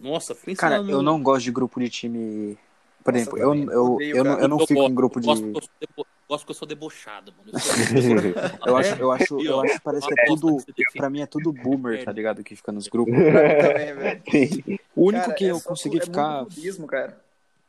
Nossa, 0.00 0.34
pensa 0.34 0.62
Cara, 0.62 0.82
no... 0.82 0.90
eu 0.90 1.02
não 1.02 1.22
gosto 1.22 1.44
de 1.44 1.52
grupo 1.52 1.78
de 1.78 1.90
time. 1.90 2.56
Por 3.04 3.12
Nossa, 3.12 3.22
exemplo, 3.22 3.38
eu, 3.38 3.54
eu, 3.70 4.00
eu, 4.00 4.24
não, 4.24 4.40
eu 4.40 4.48
não 4.48 4.58
Eu 4.58 4.66
fico 4.66 4.80
gosto, 4.80 4.90
em 4.90 4.94
grupo 4.94 5.20
de. 5.20 5.26
Gosto 5.26 5.68
que 5.78 5.86
eu 5.94 6.06
gosto 6.26 6.44
que 6.46 6.50
eu 6.52 6.54
sou 6.54 6.66
debochado, 6.66 7.34
mano. 7.36 7.50
Eu, 7.52 7.60
sou... 7.60 7.74
Eu 8.66 8.76
acho, 8.78 8.94
eu 8.94 9.12
acho, 9.12 9.40
eu 9.42 9.60
acho 9.60 9.74
que 9.74 9.80
parece 9.82 10.06
que 10.06 10.18
é 10.18 10.24
tudo. 10.24 10.56
Pra 10.96 11.10
mim 11.10 11.20
é 11.20 11.26
tudo 11.26 11.52
boomer, 11.52 12.02
tá 12.02 12.12
ligado? 12.12 12.42
Que 12.42 12.56
fica 12.56 12.72
nos 12.72 12.88
grupos. 12.88 13.12
Também. 13.14 14.80
O 14.96 15.08
único 15.08 15.26
Cara, 15.26 15.34
que 15.34 15.44
é 15.44 15.50
eu 15.50 15.60
consegui 15.60 15.98
é 15.98 16.00
ficar. 16.00 16.36
muito 16.40 16.54
clubismo, 16.54 16.86
cara. 16.86 17.20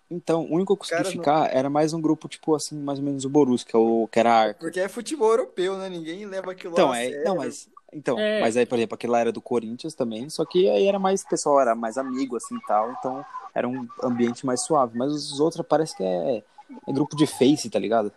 Então, 0.09 0.45
o 0.45 0.53
único 0.55 0.67
que 0.67 0.71
eu 0.71 0.77
consegui 0.77 1.03
Cara, 1.03 1.03
não- 1.03 1.11
ficar 1.11 1.53
era 1.53 1.69
mais 1.69 1.91
um 1.91 1.99
grupo, 1.99 2.29
tipo 2.29 2.55
assim, 2.55 2.77
mais 2.77 2.97
ou 2.99 3.03
menos 3.03 3.25
o 3.25 3.29
Borus, 3.29 3.65
que, 3.65 3.75
é 3.75 3.79
o, 3.79 4.07
que 4.09 4.17
era 4.17 4.31
a 4.31 4.39
Arca. 4.39 4.59
Porque 4.61 4.79
é 4.79 4.87
futebol 4.87 5.31
europeu, 5.31 5.77
né? 5.77 5.89
Ninguém 5.89 6.25
leva 6.25 6.53
aquilo 6.53 6.71
Então, 6.71 6.93
a 6.93 6.97
é. 6.97 7.09
sério. 7.09 7.25
Não, 7.25 7.35
mas. 7.35 7.67
Então, 7.93 8.19
É. 8.19 8.41
mas 8.41 8.57
aí, 8.57 8.65
por 8.65 8.77
exemplo, 8.77 8.95
aquele 8.95 9.11
lá 9.13 9.19
era 9.19 9.31
do 9.31 9.41
Corinthians 9.41 9.95
também, 9.95 10.29
só 10.29 10.45
que 10.45 10.69
aí 10.69 10.87
era 10.87 10.99
mais, 10.99 11.21
o 11.23 11.29
pessoal 11.29 11.59
era 11.61 11.73
mais 11.75 11.97
amigo, 11.97 12.35
assim 12.35 12.55
e 12.55 12.65
tal, 12.67 12.91
então 12.91 13.25
era 13.55 13.67
um 13.67 13.87
ambiente 14.03 14.45
mais 14.45 14.61
suave. 14.63 14.97
Mas 14.97 15.11
os 15.13 15.39
outros 15.39 15.65
parece 15.67 15.95
que 15.95 16.03
é, 16.03 16.43
é 16.87 16.93
grupo 16.93 17.15
de 17.15 17.25
face, 17.25 17.69
tá 17.69 17.79
ligado? 17.79 18.11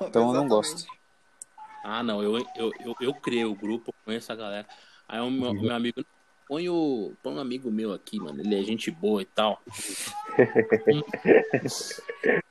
Então 0.00 0.28
eu 0.28 0.34
não 0.34 0.48
gosto. 0.48 0.86
Ah, 1.84 2.02
não, 2.02 2.22
eu, 2.22 2.38
eu, 2.56 2.72
eu, 2.80 2.96
eu 3.00 3.14
criei 3.14 3.44
o 3.44 3.54
grupo, 3.54 3.94
conheço 4.04 4.32
a 4.32 4.36
galera. 4.36 4.66
Aí 5.06 5.20
o 5.20 5.30
meu, 5.30 5.50
Uhum. 5.50 5.62
meu 5.62 5.74
amigo, 5.74 6.02
põe 6.48 6.68
o. 6.68 7.12
Põe 7.22 7.34
um 7.34 7.38
amigo 7.38 7.70
meu 7.70 7.92
aqui, 7.92 8.18
mano. 8.18 8.40
Ele 8.40 8.58
é 8.58 8.62
gente 8.62 8.90
boa 8.90 9.20
e 9.20 9.26
tal. 9.26 9.60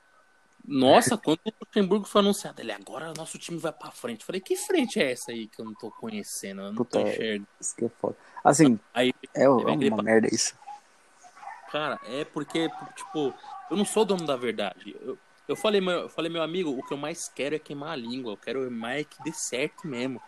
Nossa, 0.65 1.17
quando 1.17 1.39
o 1.45 1.53
Luxemburgo 1.59 2.05
foi 2.05 2.21
anunciado, 2.21 2.61
ele 2.61 2.71
agora 2.71 3.13
nosso 3.17 3.37
time 3.37 3.57
vai 3.57 3.73
pra 3.73 3.91
frente. 3.91 4.21
Eu 4.21 4.25
Falei, 4.25 4.39
que 4.39 4.55
frente 4.55 4.99
é 4.99 5.11
essa 5.11 5.31
aí 5.31 5.47
que 5.47 5.59
eu 5.59 5.65
não 5.65 5.73
tô 5.73 5.91
conhecendo? 5.91 6.61
Eu 6.61 6.67
não 6.67 6.75
Puta, 6.75 7.01
tô 7.01 7.07
enxergando. 7.07 7.47
Isso 7.59 7.75
que 7.75 7.85
é 7.85 7.89
foda. 7.89 8.15
Assim, 8.43 8.79
Aí, 8.93 9.13
é, 9.33 9.43
é 9.43 9.49
uma 9.49 10.03
merda 10.03 10.27
isso. 10.33 10.55
cara, 11.69 11.99
é 12.05 12.23
porque, 12.23 12.69
tipo, 12.95 13.33
eu 13.69 13.75
não 13.75 13.83
sou 13.83 14.05
dono 14.05 14.25
da 14.25 14.37
verdade. 14.37 14.95
Eu, 15.01 15.17
eu 15.47 15.55
falei, 15.55 15.81
meu, 15.81 16.01
eu 16.01 16.09
falei, 16.09 16.31
meu 16.31 16.41
amigo, 16.41 16.69
o 16.69 16.81
que 16.85 16.93
eu 16.93 16.97
mais 16.97 17.27
quero 17.27 17.55
é 17.55 17.59
queimar 17.59 17.91
a 17.91 17.95
língua. 17.95 18.33
Eu 18.33 18.37
quero 18.37 18.71
mais 18.71 19.05
que 19.05 19.21
dê 19.21 19.33
certo 19.33 19.85
mesmo. 19.85 20.21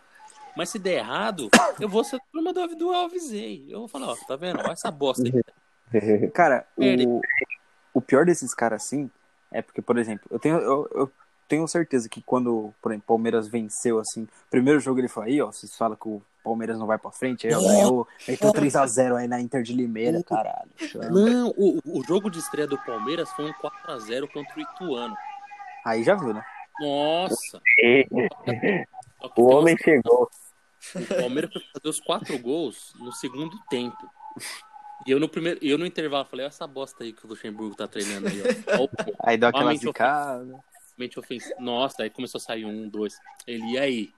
Mas 0.54 0.68
se 0.68 0.78
der 0.78 0.98
errado, 0.98 1.48
eu 1.80 1.88
vou 1.88 2.04
ser 2.04 2.20
turma 2.30 2.52
do, 2.52 2.66
do 2.76 2.92
Alvisei. 2.92 3.64
Eu 3.68 3.80
vou 3.80 3.88
falar, 3.88 4.08
ó, 4.08 4.16
tá 4.26 4.36
vendo? 4.36 4.60
Olha 4.60 4.72
essa 4.72 4.90
bosta 4.90 5.24
aí. 5.24 6.28
Cara, 6.32 6.66
o, 6.76 7.20
o 7.94 8.00
pior 8.02 8.26
desses 8.26 8.52
caras, 8.52 8.84
assim, 8.84 9.10
é 9.56 9.62
porque, 9.62 9.80
por 9.80 9.96
exemplo, 9.96 10.26
eu 10.30 10.38
tenho, 10.38 10.58
eu, 10.58 10.88
eu 10.94 11.12
tenho 11.48 11.66
certeza 11.66 12.08
que 12.08 12.20
quando, 12.20 12.74
por 12.82 12.92
exemplo, 12.92 13.04
o 13.06 13.08
Palmeiras 13.08 13.48
venceu, 13.48 13.98
assim, 13.98 14.28
primeiro 14.50 14.78
jogo 14.80 15.00
ele 15.00 15.08
foi 15.08 15.26
aí, 15.26 15.40
ó, 15.40 15.46
vocês 15.46 15.74
falam 15.74 15.96
que 15.96 16.08
o 16.08 16.20
Palmeiras 16.44 16.78
não 16.78 16.86
vai 16.86 16.98
pra 16.98 17.10
frente, 17.10 17.46
aí 17.46 17.54
ó, 17.54 17.60
ganhou, 17.60 18.08
meteu 18.28 18.52
3x0 18.52 19.16
aí 19.16 19.26
na 19.26 19.40
Inter 19.40 19.62
de 19.62 19.72
Limeira, 19.72 20.22
caralho. 20.22 20.70
chama. 20.76 21.08
Não, 21.08 21.54
o, 21.56 21.80
o 21.86 22.04
jogo 22.04 22.30
de 22.30 22.38
estreia 22.38 22.68
do 22.68 22.76
Palmeiras 22.84 23.30
foi 23.30 23.46
um 23.46 23.54
4x0 23.54 24.30
contra 24.30 24.58
o 24.58 24.60
Ituano. 24.60 25.16
Aí 25.84 26.04
já 26.04 26.14
viu, 26.14 26.34
né? 26.34 26.44
Nossa! 26.78 27.60
O 29.34 29.44
homem 29.46 29.76
chegou. 29.78 30.30
O 30.94 31.06
Palmeiras 31.20 31.50
foi 31.52 31.62
fazer 31.72 31.88
os 31.88 32.00
quatro 32.00 32.38
gols 32.38 32.92
no 32.98 33.10
segundo 33.12 33.58
tempo. 33.68 34.08
E 35.06 35.10
eu 35.10 35.20
no 35.20 35.28
primeiro, 35.28 35.58
eu 35.62 35.76
no 35.76 35.84
intervalo 35.84 36.24
falei, 36.24 36.44
olha 36.44 36.50
essa 36.50 36.66
bosta 36.66 37.04
aí 37.04 37.12
que 37.12 37.24
o 37.26 37.28
Luxemburgo 37.28 37.74
tá 37.74 37.86
treinando 37.86 38.28
aí, 38.28 38.42
ó. 38.42 38.46
Aí 39.28 39.36
deu 39.36 39.48
aquela 39.48 39.74
zicada. 39.74 40.64
mente 40.96 41.18
ofensiva. 41.18 41.54
Nossa, 41.60 42.02
aí 42.02 42.10
começou 42.10 42.38
a 42.38 42.42
sair 42.42 42.64
um, 42.64 42.88
dois. 42.88 43.18
Ele, 43.46 43.72
e 43.72 43.78
aí? 43.78 44.12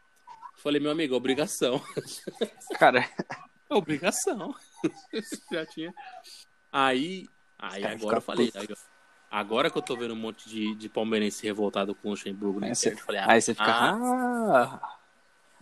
Falei, 0.57 0.81
meu 0.81 0.91
amigo, 0.91 1.15
obrigação. 1.15 1.81
Cara, 2.79 3.09
obrigação. 3.69 4.55
Já 5.53 5.67
tinha. 5.67 5.93
Aí, 6.73 7.27
aí 7.59 7.83
caras 7.83 8.03
agora 8.03 8.17
eu 8.19 8.23
falei. 8.23 8.53
aí, 8.55 8.69
agora 9.31 9.71
que 9.71 9.79
eu 9.79 9.83
tô 9.83 9.97
vendo 9.97 10.15
um 10.15 10.19
monte 10.19 10.49
de, 10.49 10.75
de 10.75 10.89
palmeirense 10.89 11.45
revoltado 11.47 11.95
com 11.95 12.09
o 12.09 12.11
Luxemburgo 12.13 12.61
na 12.61 12.69
Aí 12.69 12.75
você, 12.75 12.97
falei, 12.97 13.21
ah, 13.21 13.33
aí 13.33 13.43
você 13.43 13.55
fica. 13.55 13.67
ah, 13.67 14.81
Ah. 14.81 14.99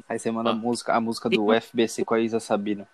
Aí 0.09 0.19
você 0.19 0.31
manda 0.31 0.51
a 0.51 0.55
música, 0.55 0.95
a 0.95 1.01
música 1.01 1.29
do 1.29 1.53
FBC 1.53 2.05
com 2.05 2.15
a 2.15 2.21
Isa 2.21 2.39
Sabino. 2.39 2.87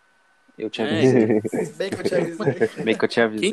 Eu 0.63 0.71
te 0.71 0.81
É. 0.81 0.85
avisei. 0.85 1.41
Bem 1.77 1.91
que 1.91 2.01
eu 2.01 2.05
te 2.05 2.15
avisei. 2.15 2.69
Bem 2.85 2.97
que 2.97 3.05
eu 3.05 3.09
te 3.09 3.21
avisei. 3.21 3.51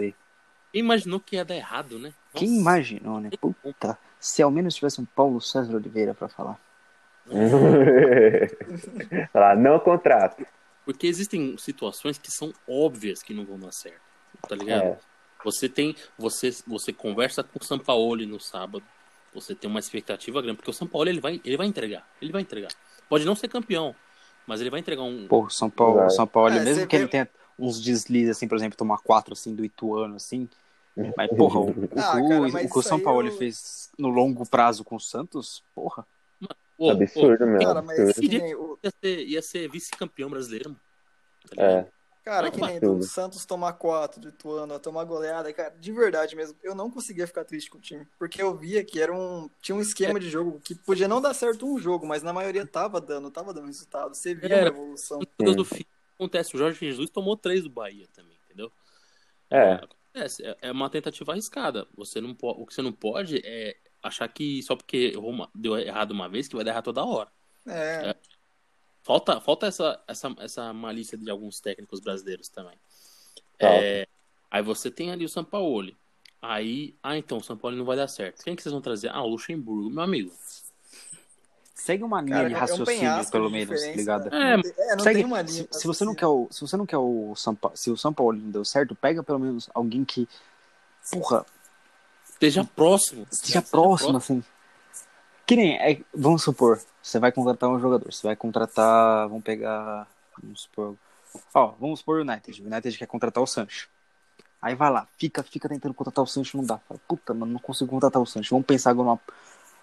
quem 0.72 0.80
imaginou 0.81 1.19
que 1.19 1.36
ia 1.36 1.44
dar 1.44 1.56
errado, 1.56 1.98
né? 1.98 2.14
Quem 2.36 2.48
Nossa. 2.49 2.61
imaginou, 2.61 3.19
né? 3.19 3.31
Puta. 3.64 3.98
Se 4.19 4.44
ao 4.44 4.52
menos 4.52 4.76
tivesse 4.76 5.02
um 5.02 5.06
Paulo 5.06 5.41
César 5.41 5.76
Oliveira 5.76 6.14
pra 6.14 6.27
falar. 6.27 6.60
Falar, 9.31 9.56
não 9.57 9.80
contrato. 9.80 10.45
Porque 10.86 11.07
existem 11.07 11.56
situações 11.57 12.18
que 12.18 12.31
são 12.31 12.53
óbvias 12.68 13.22
que 13.22 13.34
não 13.34 13.45
vão 13.45 13.60
dar 13.60 13.72
certo. 13.72 13.99
Tá 14.48 14.56
ligado? 14.56 14.84
É. 14.84 14.98
Você 15.44 15.69
tem. 15.69 15.95
Você, 16.18 16.49
você 16.68 16.91
conversa 16.91 17.44
com 17.44 17.60
o 17.60 17.64
Sampaoli 17.64 18.26
no 18.26 18.40
sábado. 18.40 18.84
Você 19.34 19.53
tem 19.53 19.69
uma 19.69 19.80
expectativa 19.80 20.41
grande. 20.41 20.57
Porque 20.57 20.72
o 20.72 20.73
Sampaoli 20.73 21.11
ele 21.11 21.22
vai, 21.22 21.40
ele 21.45 21.57
vai 21.57 21.68
entregar. 21.68 22.07
Ele 22.22 22.31
vai 22.31 22.41
entregar. 22.41 22.72
Pode 23.07 23.26
não 23.26 23.36
ser 23.36 23.48
campeão. 23.48 23.95
Mas 24.49 24.61
ele 24.61 24.71
vai 24.71 24.80
entregar 24.80 25.03
um. 25.03 25.27
Pô, 25.27 25.45
o 25.45 25.49
São 25.49 25.69
Paulo, 25.69 25.97
Vai. 25.97 26.07
o 26.07 26.09
São 26.09 26.26
Paulo, 26.26 26.55
É, 26.55 26.65
mesmo 26.65 26.88
que 26.88 26.97
vê- 26.97 27.03
ele 27.03 27.09
tenha 27.09 27.30
uns 27.57 27.80
deslizes, 27.80 28.35
assim, 28.35 28.47
por 28.47 28.57
exemplo, 28.57 28.76
tomar 28.76 28.97
quatro 28.97 29.34
assim 29.34 29.53
do 29.53 29.63
Ituano, 29.63 30.15
assim. 30.15 30.49
Mas, 31.15 31.30
porra, 31.30 31.59
o, 31.59 31.69
o, 31.69 31.69
Ah, 31.99 32.17
o- 32.19 32.27
cara, 32.27 32.47
o 32.47 32.51
mas 32.51 32.71
que 32.71 32.80
o 32.80 32.81
São 32.81 32.99
Paulo 32.99 33.27
eu- 33.27 33.38
fez 33.38 33.91
no 33.97 34.09
longo 34.09 34.43
prazo 34.49 34.84
com 34.84 34.95
o 34.95 34.99
Santos, 34.99 35.63
porra. 35.76 36.03
Pô, 36.76 36.89
Absurdo 36.89 37.39
pô, 37.39 37.45
mesmo. 37.45 37.67
Cara, 37.67 37.81
mas 37.84 37.99
o, 37.99 38.80
ia 38.84 38.91
ser, 39.03 39.27
ia 39.27 39.41
ser 39.43 39.69
vice-campeão 39.69 40.31
brasileiro. 40.31 40.69
mano. 40.69 40.80
Tá 41.55 41.63
É. 41.63 41.98
Cara, 42.30 42.51
que 42.51 42.61
nem 42.61 42.80
do 42.80 43.01
Santos 43.01 43.43
tomar 43.43 43.73
4 43.73 44.22
do 44.22 44.30
Ituano, 44.30 44.80
tomar 44.80 45.03
goleada, 45.03 45.51
cara, 45.51 45.72
de 45.72 45.91
verdade 45.91 46.35
mesmo, 46.35 46.56
eu 46.61 46.76
não 46.76 46.91
conseguia 46.91 47.26
ficar 47.26 47.43
triste 47.43 47.72
com 47.72 47.80
o 47.80 47.81
time, 47.81 48.07
porque 48.19 48.39
eu 48.39 48.56
via 48.56 48.84
que 48.84 49.01
era 49.01 49.11
um 49.11 49.49
tinha 49.60 49.76
um 49.76 49.81
esquema 49.81 50.19
de 50.19 50.30
jogo 50.30 50.61
que 50.64 50.76
podia 50.76 51.07
não 51.07 51.19
dar 51.19 51.34
certo 51.34 51.65
um 51.65 51.80
jogo, 51.80 52.06
mas 52.06 52.22
na 52.22 52.31
maioria 52.31 52.68
tava 52.68 53.01
dando, 53.01 53.31
tava 53.31 53.51
dando 53.51 53.65
resultado, 53.65 54.14
você 54.14 54.35
via 54.35 54.53
Era. 54.57 54.69
uma 54.72 54.77
evolução. 54.77 55.19
Do 55.39 55.65
fim, 55.65 55.84
acontece. 56.14 56.56
O 56.56 56.60
Jorge 56.60 56.77
Jesus 56.80 57.10
tomou 57.10 57.35
três 57.35 57.64
do 57.64 57.69
Bahia 57.72 58.07
também, 58.14 58.38
entendeu? 58.45 58.72
É. 59.49 59.73
Acontece. 59.73 60.45
É- 60.45 60.57
É 60.61 60.72
uma 60.72 60.88
tentativa 60.88 61.31
arriscada. 61.31 61.88
Você 61.95 62.22
não 62.22 62.38
o 62.39 62.65
que 62.68 62.76
você 62.76 62.84
não 62.84 62.93
pode 62.93 63.41
é 63.43 63.76
achar 64.03 64.27
que 64.27 64.61
só 64.61 64.76
porque 64.76 65.14
deu 65.56 65.77
errado 65.80 66.11
uma 66.11 66.30
vez 66.30 66.47
que 66.47 66.56
vai 66.56 66.64
dar 66.64 66.72
errado 66.72 66.85
toda 66.85 67.03
hora. 67.03 67.31
É, 67.65 68.15
Falta, 69.10 69.41
falta 69.41 69.65
essa, 69.65 69.99
essa, 70.07 70.36
essa 70.38 70.72
malícia 70.72 71.18
de 71.18 71.31
alguns 71.31 71.60
técnicos 71.60 71.99
brasileiros 71.99 72.48
também. 72.48 72.76
É, 73.57 74.07
aí 74.52 74.61
você 74.61 74.91
tem 74.91 75.10
ali 75.11 75.26
o 75.26 75.30
Sampaoli. 75.30 75.98
Aí, 76.40 76.94
ah, 77.02 77.18
então, 77.18 77.40
o 77.40 77.44
Sampaoli 77.44 77.76
não 77.76 77.86
vai 77.86 77.98
dar 77.98 78.07
certo. 78.07 78.44
Quem 78.44 78.56
que 78.56 78.61
vocês 78.61 78.72
vão 78.72 78.84
trazer? 78.84 79.10
Ah, 79.10 79.23
o 79.23 79.30
Luxemburgo, 79.30 79.90
meu 79.90 80.03
amigo. 80.03 80.31
Segue 81.73 82.03
uma 82.03 82.22
linha 82.22 82.36
cara, 82.36 82.49
de 82.49 82.53
é 82.53 82.57
um 82.57 82.60
raciocínio, 82.60 83.31
pelo 83.31 83.48
de 83.48 83.52
menos, 83.53 83.69
diferença, 83.80 83.98
ligado? 83.98 84.30
né? 84.30 84.38
É, 84.53 84.91
é, 84.91 84.95
não 84.95 85.03
Segue- 85.03 85.15
tem 85.15 85.26
uma 85.26 85.41
linha. 85.41 85.68
se, 85.72 85.80
se 85.80 85.88
você 85.88 86.06
não 86.06 86.14
quer 86.14 86.27
o, 86.27 86.48
se 86.52 86.61
você 86.61 86.77
não 86.77 86.86
quer 86.86 86.98
o 86.99 87.34
São 87.36 87.56
Paulo, 87.56 87.76
se 87.76 87.90
o 87.90 87.98
São 87.98 88.14
Paulo 88.14 88.38
não 88.38 88.52
deu 88.52 88.64
certo, 88.64 88.94
pega 88.94 89.23
pelo 89.23 89.40
menos 89.40 89.68
alguém 89.73 90.06
que, 90.06 90.30
porra, 91.11 91.44
Esteja 92.30 92.64
próximo. 92.64 93.26
esteja 93.31 93.60
próximo, 93.64 94.18
assim. 94.18 94.44
Que 95.48 95.56
nem, 95.56 95.77
é, 95.80 95.99
vamos 96.14 96.44
supor, 96.44 96.80
você 97.10 97.19
vai 97.19 97.31
contratar 97.31 97.69
um 97.69 97.80
jogador, 97.80 98.11
você 98.11 98.26
vai 98.26 98.36
contratar, 98.36 99.27
vamos 99.27 99.44
pegar, 99.44 100.07
vamos 100.41 100.61
supor, 100.61 100.95
ó, 101.53 101.68
vamos 101.80 101.99
supor 101.99 102.19
o 102.19 102.22
United, 102.22 102.61
o 102.61 102.65
United 102.65 102.98
quer 102.98 103.07
contratar 103.07 103.44
o 103.44 103.48
Sancho. 103.48 103.90
Aí 104.61 104.76
vai 104.76 104.91
lá, 104.91 105.07
fica, 105.18 105.41
fica 105.41 105.69
tentando 105.69 105.94
contratar 105.94 106.23
o 106.23 106.27
Sancho, 106.27 106.57
não 106.57 106.65
dá. 106.65 106.77
Fala, 106.80 106.99
puta, 107.07 107.34
mano, 107.34 107.53
não 107.53 107.60
consigo 107.60 107.90
contratar 107.90 108.22
o 108.22 108.26
Sancho. 108.26 108.49
Vamos 108.52 108.65
pensar 108.68 108.90
agora 108.90 109.07
numa, 109.07 109.19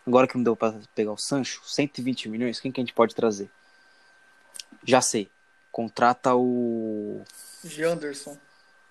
agora 0.07 0.28
que 0.28 0.36
não 0.36 0.44
deu 0.44 0.55
pra 0.55 0.74
pegar 0.94 1.12
o 1.12 1.16
Sancho, 1.19 1.62
120 1.65 2.28
milhões, 2.28 2.61
quem 2.61 2.70
que 2.70 2.81
a 2.81 2.85
gente 2.85 2.93
pode 2.93 3.15
trazer? 3.15 3.51
Já 4.85 5.01
sei. 5.01 5.28
Contrata 5.73 6.35
o 6.35 7.23
Janderson. 7.65 8.36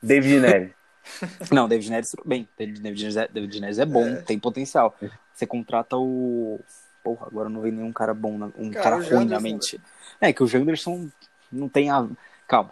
David 0.02 0.40
Neres. 0.40 0.72
Não, 1.52 1.68
David 1.68 1.90
Neres, 1.90 2.12
tudo 2.12 2.28
bem. 2.28 2.48
David, 2.58 2.82
David, 2.82 3.02
Neres, 3.04 3.18
é, 3.18 3.28
David 3.28 3.60
Neres 3.60 3.80
é 3.80 3.86
bom, 3.86 4.06
É. 4.06 4.22
tem 4.22 4.40
potencial. 4.40 4.96
Você 5.34 5.46
contrata 5.48 5.96
o. 5.98 6.60
Porra, 7.06 7.28
agora 7.28 7.48
não 7.50 7.62
vem 7.62 7.72
nenhum 7.72 7.94
cara 7.94 8.16
bom, 8.16 8.36
na- 8.36 8.50
um 8.58 8.72
Cara, 8.72 8.84
cara 8.84 8.98
o 8.98 9.10
ruim 9.20 9.26
na 9.28 9.40
mente. 9.40 9.80
É 10.20 10.34
que 10.34 10.42
o 10.42 10.48
Janderson 10.48 11.08
não 11.52 11.70
tem 11.70 11.92
a. 11.92 12.08
Calma. 12.48 12.72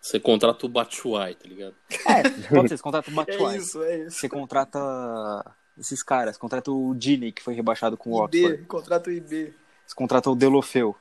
Você 0.00 0.18
contrata 0.18 0.66
o 0.66 0.68
Batshuayi, 0.68 1.36
tá 1.36 1.48
ligado? 1.48 1.76
É, 2.08 2.22
pode 2.48 2.68
ser, 2.70 2.76
você 2.76 2.82
contrata 2.82 3.08
o 3.08 3.12
É 3.14 3.16
Batshuayi. 3.16 3.58
isso, 3.58 3.82
é 3.84 3.98
isso. 3.98 4.18
Você 4.18 4.28
contrata 4.28 4.80
esses 5.78 6.02
caras, 6.02 6.36
contrata 6.36 6.72
o 6.72 6.92
Dini, 6.92 7.30
que 7.30 7.40
foi 7.40 7.54
rebaixado 7.54 7.96
com 7.96 8.10
o 8.10 8.24
IB, 8.24 8.44
Oxford. 8.46 8.66
contrato 8.66 9.10
IB. 9.12 9.54
Você 9.86 9.94
contrata 9.94 10.28
o 10.28 10.34
Delofeu. 10.34 10.96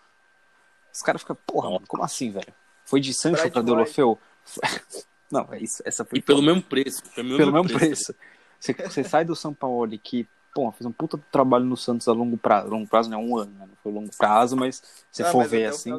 Os 0.94 1.02
caras 1.02 1.22
ficam, 1.22 1.36
porra, 1.48 1.72
mano, 1.72 1.86
como 1.88 2.04
assim, 2.04 2.30
velho? 2.30 2.54
Foi 2.86 3.00
de 3.00 3.12
Sancho 3.12 3.38
Bright 3.42 3.54
pra 3.54 3.62
Delofeu? 3.64 4.20
Não, 5.32 5.48
é 5.52 5.60
isso, 5.60 5.82
essa 5.86 6.06
foi 6.06 6.20
E 6.20 6.22
pelo 6.22 6.42
mesmo 6.44 6.62
preço. 6.62 7.02
Pelo 7.16 7.38
pelo 7.38 7.52
mesmo 7.54 7.70
tá 7.70 7.76
preço. 7.80 8.14
Você, 8.60 8.74
você 8.74 9.04
sai 9.04 9.24
do 9.26 9.36
São 9.36 9.54
Paulo 9.54 9.98
que, 9.98 10.28
pô, 10.54 10.72
fez 10.72 10.86
um 10.86 10.92
puta 10.92 11.18
trabalho 11.32 11.66
no 11.66 11.78
Santos 11.78 12.08
a 12.08 12.14
longo 12.14 12.38
prazo. 12.38 12.70
Longo 12.70 12.88
prazo 12.88 13.10
não 13.10 13.20
é 13.20 13.24
um 13.24 13.38
ano, 13.38 13.52
né? 13.54 13.66
Não 13.68 13.76
foi 13.84 13.92
longo 13.92 14.10
prazo, 14.18 14.56
mas 14.58 14.82
se 15.12 15.24
Ah, 15.24 15.32
for 15.32 15.40
mas 15.40 15.52
ver 15.52 15.66
assim. 15.66 15.92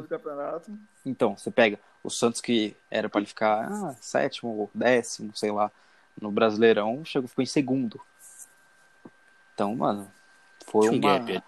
Então, 1.05 1.35
você 1.37 1.49
pega 1.51 1.79
o 2.03 2.09
Santos 2.09 2.41
que 2.41 2.75
era 2.89 3.09
pra 3.09 3.19
ele 3.19 3.27
ficar 3.27 3.71
ah, 3.71 3.95
sétimo 3.99 4.51
ou 4.51 4.71
décimo, 4.73 5.35
sei 5.35 5.51
lá, 5.51 5.71
no 6.19 6.31
Brasileirão, 6.31 7.03
chegou, 7.05 7.27
ficou 7.27 7.43
em 7.43 7.47
segundo. 7.47 7.99
Então, 9.53 9.75
mano, 9.75 10.11
foi 10.65 10.89
um 10.89 10.93
uma. 10.97 11.17
gap 11.19 11.31
ali. 11.31 11.43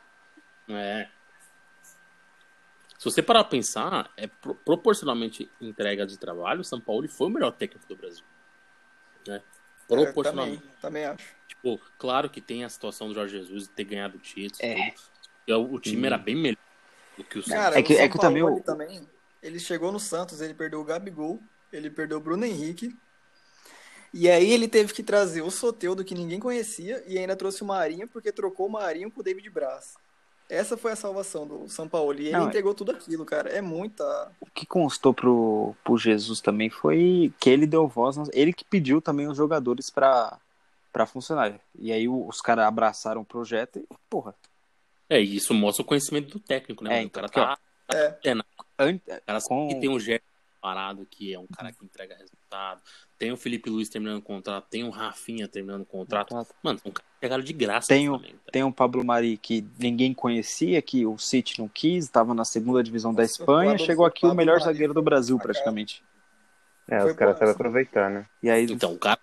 É. 0.69 1.09
Se 2.97 3.05
você 3.05 3.21
parar 3.21 3.43
pra 3.43 3.51
pensar, 3.51 4.09
é 4.15 4.27
pro- 4.27 4.55
proporcionalmente 4.55 5.51
entrega 5.59 6.05
de 6.05 6.17
trabalho, 6.17 6.61
o 6.61 6.63
São 6.63 6.79
Paulo 6.79 7.07
foi 7.09 7.27
o 7.27 7.29
melhor 7.29 7.51
técnico 7.51 7.85
do 7.87 7.95
Brasil. 7.97 8.23
Né? 9.27 9.35
é, 9.35 9.41
Proporcionalmente. 9.87 10.61
também, 10.61 10.75
também 10.81 11.05
acho. 11.05 11.35
Tipo, 11.63 11.79
claro 11.97 12.29
que 12.29 12.41
tem 12.41 12.65
a 12.65 12.69
situação 12.69 13.07
do 13.07 13.13
Jorge 13.13 13.37
Jesus 13.39 13.63
de 13.63 13.69
ter 13.69 13.85
ganhado 13.85 14.17
o 14.17 14.19
título. 14.19 14.59
É. 14.61 14.91
tudo. 15.47 15.59
O, 15.59 15.75
o 15.75 15.79
time 15.79 16.01
Hum. 16.01 16.05
era 16.05 16.17
bem 16.17 16.35
melhor 16.35 16.57
do 17.17 17.23
que 17.23 17.39
o 17.39 17.41
Santos. 17.43 17.53
Cara, 17.61 17.79
É 17.79 17.81
que- 17.83 17.93
o 17.93 17.95
São 17.95 18.05
é 18.05 18.09
que 18.09 18.17
também 18.19 18.43
Paulo 18.43 18.57
o- 18.57 18.63
também, 18.63 19.07
ele 19.41 19.59
chegou 19.59 19.91
no 19.91 19.99
Santos, 19.99 20.41
ele 20.41 20.53
perdeu 20.53 20.79
o 20.81 20.83
Gabigol, 20.85 21.39
ele 21.71 21.89
perdeu 21.89 22.17
o 22.17 22.21
Bruno 22.21 22.45
Henrique. 22.45 22.95
E 24.13 24.29
aí 24.29 24.51
ele 24.51 24.67
teve 24.67 24.93
que 24.93 25.01
trazer 25.03 25.41
o 25.41 25.49
Soteudo 25.49 26.03
que 26.03 26.13
ninguém 26.13 26.39
conhecia 26.39 27.03
e 27.07 27.17
ainda 27.17 27.35
trouxe 27.35 27.63
o 27.63 27.65
Marinho 27.65 28.07
porque 28.07 28.31
trocou 28.31 28.67
o 28.67 28.71
Marinho 28.71 29.09
com 29.09 29.21
o 29.21 29.23
David 29.23 29.49
Braz. 29.49 29.95
Essa 30.49 30.77
foi 30.77 30.91
a 30.91 30.95
salvação 30.95 31.47
do 31.47 31.67
São 31.67 31.87
Paulo. 31.89 32.13
E 32.19 32.23
ele 32.27 32.31
Não, 32.31 32.45
é- 32.45 32.47
entregou 32.47 32.73
tudo 32.75 32.91
aquilo, 32.91 33.25
cara. 33.25 33.49
É 33.49 33.59
muita. 33.61 34.31
O 34.39 34.45
que 34.45 34.65
constou 34.67 35.13
pro, 35.13 35.75
pro 35.83 35.97
Jesus 35.97 36.41
também 36.41 36.69
foi 36.69 37.33
que 37.39 37.49
ele 37.49 37.65
deu 37.65 37.87
voz, 37.87 38.17
ele 38.33 38.53
que 38.53 38.63
pediu 38.63 39.01
também 39.01 39.27
os 39.27 39.35
jogadores 39.35 39.89
pra, 39.89 40.37
pra 40.93 41.05
funcionar. 41.05 41.59
E 41.77 41.91
aí 41.91 42.07
os 42.07 42.39
caras 42.39 42.65
abraçaram 42.65 43.21
o 43.21 43.25
projeto 43.25 43.79
e, 43.79 43.85
porra, 44.09 44.33
É, 45.09 45.19
e 45.21 45.35
isso 45.35 45.53
mostra 45.53 45.81
o 45.83 45.85
conhecimento 45.85 46.29
do 46.29 46.39
técnico, 46.39 46.83
né? 46.83 46.99
É, 46.99 47.01
o 47.01 47.05
então, 47.05 47.27
cara 47.27 47.57
tá. 47.57 47.57
É. 47.93 48.07
antenado. 48.07 48.47
an- 48.79 48.95
O 48.95 49.21
cara 49.25 49.39
sabe 49.41 49.49
com- 49.49 49.67
que 49.67 49.75
tem 49.81 49.89
um 49.89 49.99
Gerson 49.99 50.23
parado, 50.61 51.05
que 51.11 51.33
é 51.33 51.37
um 51.39 51.45
cara 51.47 51.71
que 51.73 51.83
entrega 51.83 52.15
resultado. 52.15 52.81
Tem 53.19 53.31
o 53.31 53.37
Felipe 53.37 53.69
Luiz 53.69 53.89
terminando 53.89 54.19
o 54.19 54.21
contrato. 54.21 54.65
Tem 54.69 54.83
o 54.85 54.89
Rafinha 54.89 55.47
terminando 55.47 55.81
o 55.81 55.85
contrato. 55.85 56.29
contrato. 56.29 56.55
Mano, 56.63 56.79
um 56.85 56.91
cara 56.91 57.05
que 57.05 57.19
pegaram 57.19 57.43
de 57.43 57.53
graça. 57.53 57.87
Tem 57.89 58.09
o- 58.09 58.13
Flamengo, 58.17 58.39
tá? 58.45 58.51
Tem 58.51 58.63
o 58.63 58.71
Pablo 58.71 59.03
Mari 59.03 59.37
que 59.37 59.65
ninguém 59.77 60.13
conhecia, 60.13 60.81
que 60.81 61.05
o 61.05 61.17
City 61.17 61.59
não 61.59 61.67
quis, 61.67 62.05
estava 62.05 62.33
na 62.33 62.45
segunda 62.45 62.81
divisão 62.81 63.13
da 63.13 63.23
Nossa, 63.23 63.33
o 63.33 63.43
Espanha, 63.43 63.77
chegou 63.77 64.05
aqui 64.05 64.25
o 64.25 64.33
melhor 64.33 64.53
Mari 64.59 64.63
zagueiro 64.65 64.93
do 64.93 65.01
Brasil, 65.01 65.37
praticamente. 65.37 66.01
É, 66.87 67.03
os 67.03 67.13
caras 67.13 67.35
sabem 67.35 67.49
assim. 67.49 67.55
aproveitar, 67.59 68.09
né? 68.09 68.25
E 68.41 68.49
aí, 68.49 68.63
Então, 68.65 68.93
o 68.93 68.97
cara, 68.97 69.19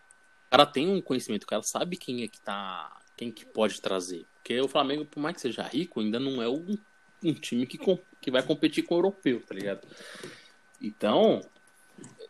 cara 0.50 0.66
tem 0.66 0.88
um 0.88 1.00
conhecimento, 1.00 1.44
o 1.44 1.46
cara 1.46 1.62
sabe 1.62 1.96
quem 1.96 2.22
é 2.22 2.28
que 2.28 2.40
tá. 2.40 2.98
Quem 3.16 3.30
que 3.30 3.44
pode 3.44 3.80
trazer. 3.80 4.26
Porque 4.34 4.60
o 4.60 4.68
Flamengo, 4.68 5.04
por 5.04 5.20
mais 5.20 5.34
que 5.36 5.42
seja 5.42 5.62
rico, 5.62 6.00
ainda 6.00 6.18
não 6.18 6.42
é 6.42 6.48
um, 6.48 6.76
um 7.22 7.34
time 7.34 7.66
que, 7.66 7.78
que 8.20 8.30
vai 8.30 8.42
competir 8.42 8.82
com 8.82 8.94
o 8.94 8.98
europeu, 8.98 9.42
tá 9.46 9.54
ligado? 9.54 9.86
Então, 10.80 11.42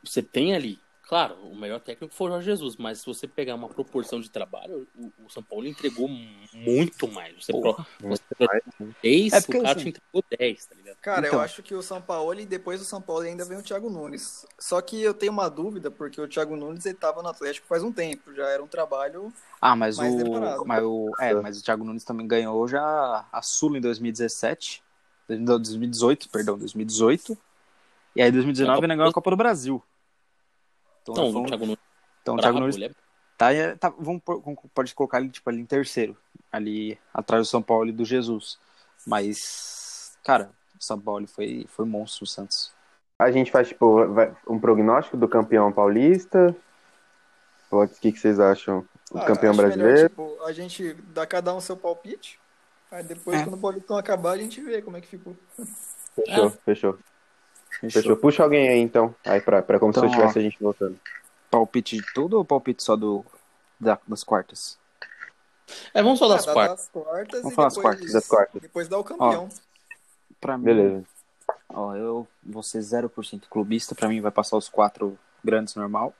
você 0.02 0.20
tem 0.20 0.54
ali. 0.54 0.78
Claro, 1.10 1.34
o 1.42 1.56
melhor 1.56 1.80
técnico 1.80 2.14
foi 2.14 2.28
o 2.28 2.30
Jorge 2.30 2.46
Jesus, 2.46 2.76
mas 2.76 3.00
se 3.00 3.06
você 3.06 3.26
pegar 3.26 3.56
uma 3.56 3.68
proporção 3.68 4.20
de 4.20 4.30
trabalho, 4.30 4.86
o, 4.96 5.26
o 5.26 5.28
São 5.28 5.42
Paulo 5.42 5.66
entregou 5.66 6.08
muito 6.54 7.08
mais. 7.08 7.34
Você, 7.44 7.50
Porra, 7.50 7.84
pro- 7.98 8.08
você 8.10 8.22
mais. 8.38 8.62
10, 9.02 9.32
É 9.32 9.40
porque, 9.40 9.58
o 9.58 9.62
cara 9.62 9.72
assim, 9.72 9.90
te 9.90 9.98
entregou 9.98 10.24
10, 10.38 10.66
tá 10.66 10.74
ligado? 10.76 10.96
Cara, 10.98 11.26
Então. 11.26 11.40
eu 11.40 11.44
acho 11.44 11.64
que 11.64 11.74
o 11.74 11.82
São 11.82 12.00
Paulo 12.00 12.38
e 12.38 12.46
depois 12.46 12.78
do 12.78 12.86
São 12.86 13.02
Paulo 13.02 13.22
ainda 13.22 13.44
vem 13.44 13.58
o 13.58 13.62
Thiago 13.62 13.90
Nunes. 13.90 14.46
Só 14.56 14.80
que 14.80 15.02
eu 15.02 15.12
tenho 15.12 15.32
uma 15.32 15.50
dúvida, 15.50 15.90
porque 15.90 16.20
o 16.20 16.28
Thiago 16.28 16.54
Nunes 16.54 16.86
ele 16.86 16.94
tava 16.94 17.24
no 17.24 17.28
Atlético 17.28 17.66
faz 17.66 17.82
um 17.82 17.90
tempo, 17.90 18.32
já 18.32 18.46
era 18.48 18.62
um 18.62 18.68
trabalho. 18.68 19.32
Ah, 19.60 19.74
mas 19.74 19.96
mais 19.96 20.14
o, 20.14 20.16
demorado. 20.16 20.64
mas 20.64 20.84
o. 20.84 21.10
É, 21.18 21.34
mas 21.34 21.58
o 21.58 21.64
Thiago 21.64 21.82
Nunes 21.82 22.04
também 22.04 22.28
ganhou 22.28 22.68
já 22.68 23.26
a 23.32 23.42
Sula 23.42 23.78
em 23.78 23.80
2017. 23.80 24.80
2018, 25.28 26.28
perdão, 26.28 26.56
2018. 26.56 27.36
E 28.14 28.22
aí 28.22 28.30
2019 28.30 28.84
o 28.84 28.88
Negão 28.88 29.06
é 29.06 29.08
a 29.08 29.12
Copa 29.12 29.30
do 29.30 29.36
Brasil. 29.36 29.82
Então, 31.02 31.14
Então, 31.14 31.32
vamos- 31.32 31.46
o 31.46 31.50
Thiago 31.50 31.66
Nunes 31.66 31.78
então 32.22 32.36
Thiago 32.36 32.60
Nunes 32.60 32.76
é- 32.76 32.90
tá, 33.38 33.52
é, 33.52 33.74
tá- 33.76 33.92
vamos 33.98 34.22
pode 34.74 34.94
colocar 34.94 35.20
ele 35.20 35.30
tipo 35.30 35.48
ali 35.48 35.60
em 35.60 35.66
terceiro, 35.66 36.16
ali 36.52 36.98
atrás 37.12 37.46
do 37.46 37.50
São 37.50 37.62
Paulo 37.62 37.88
e 37.88 37.92
do 37.92 38.04
Jesus. 38.04 38.58
Mas, 39.06 40.16
cara, 40.24 40.50
o 40.78 40.82
São 40.84 41.00
Paulo 41.00 41.26
foi 41.26 41.64
foi 41.68 41.86
monstro 41.86 42.24
o 42.24 42.26
Santos. 42.26 42.72
A 43.18 43.30
gente 43.30 43.50
faz, 43.50 43.68
tipo, 43.68 43.98
um 44.48 44.58
prognóstico 44.58 45.16
do 45.16 45.28
campeão 45.28 45.70
paulista. 45.72 46.54
O 47.70 47.86
que, 47.86 48.12
que 48.12 48.18
vocês 48.18 48.40
acham? 48.40 48.84
O 49.12 49.18
Ah, 49.18 49.24
campeão 49.26 49.50
acho 49.52 49.60
melhor, 49.60 49.74
brasileiro? 49.76 50.08
tipo, 50.08 50.42
a 50.44 50.52
gente 50.52 50.94
dá 51.14 51.26
cada 51.26 51.54
um 51.54 51.60
seu 51.60 51.76
palpite. 51.76 52.38
Aí 52.90 53.02
depois, 53.04 53.40
É. 53.40 53.44
quando 53.44 53.54
o 53.54 53.58
Paulistão 53.60 53.96
acabar, 53.96 54.32
a 54.32 54.36
gente 54.38 54.60
vê 54.60 54.82
como 54.82 54.96
é 54.96 55.00
que 55.00 55.06
ficou. 55.06 55.36
Fechou, 56.16 56.46
É. 56.46 56.50
fechou, 56.64 56.98
fechou. 57.88 58.16
Puxa 58.16 58.42
alguém 58.42 58.68
aí, 58.68 58.78
então. 58.80 59.14
Aí, 59.24 59.40
pra, 59.40 59.62
pra 59.62 59.78
como 59.78 59.92
se 59.92 59.98
Então, 60.00 60.10
eu 60.10 60.14
tivesse 60.16 60.38
a 60.38 60.42
gente 60.42 60.58
voltando. 60.60 60.98
Palpite 61.50 61.96
de 61.96 62.12
tudo 62.12 62.36
ou 62.38 62.44
palpite 62.44 62.82
só 62.82 62.96
do 62.96 63.24
da- 63.78 63.98
das 64.06 64.22
quartas? 64.24 64.78
É, 65.94 66.02
vamos 66.02 66.18
falar 66.18 66.34
das 66.36 66.44
Ah, 66.44 66.46
dá 66.48 66.52
quartas. 66.54 66.78
das 66.92 67.04
quartas 67.04 67.40
Vamos 67.42 67.52
e 67.52 67.54
falar 67.54 67.66
das 67.68 67.74
depois, 67.76 67.96
quartas, 67.96 68.12
das 68.12 68.26
quartas. 68.28 68.62
Depois 68.62 68.88
dá 68.88 68.98
o 68.98 69.04
campeão. 69.04 69.48
Pra 70.40 70.58
mim, 70.58 70.64
Beleza. 70.64 71.04
Ó, 71.68 71.94
eu 71.94 72.26
vou 72.42 72.62
ser 72.62 72.80
0% 72.82 73.48
clubista. 73.48 73.94
Pra 73.94 74.08
mim 74.08 74.20
vai 74.20 74.30
passar 74.32 74.56
os 74.56 74.68
quatro 74.68 75.18
grandes 75.44 75.74
normal. 75.76 76.12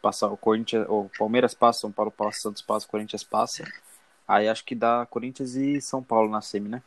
Passar 0.00 0.28
o 0.28 0.36
Corinthians, 0.36 0.86
o 0.88 1.10
Palmeiras 1.18 1.54
passa, 1.54 1.80
São 1.80 1.92
Paulo 1.92 2.10
passa, 2.10 2.40
Santos 2.40 2.62
passa, 2.62 2.86
Corinthians 2.86 3.24
passa. 3.24 3.64
Aí 4.26 4.48
acho 4.48 4.64
que 4.64 4.74
dá 4.74 5.06
Corinthians 5.10 5.54
e 5.54 5.80
São 5.80 6.02
Paulo 6.02 6.30
na 6.30 6.40
semi, 6.40 6.68
né? 6.68 6.82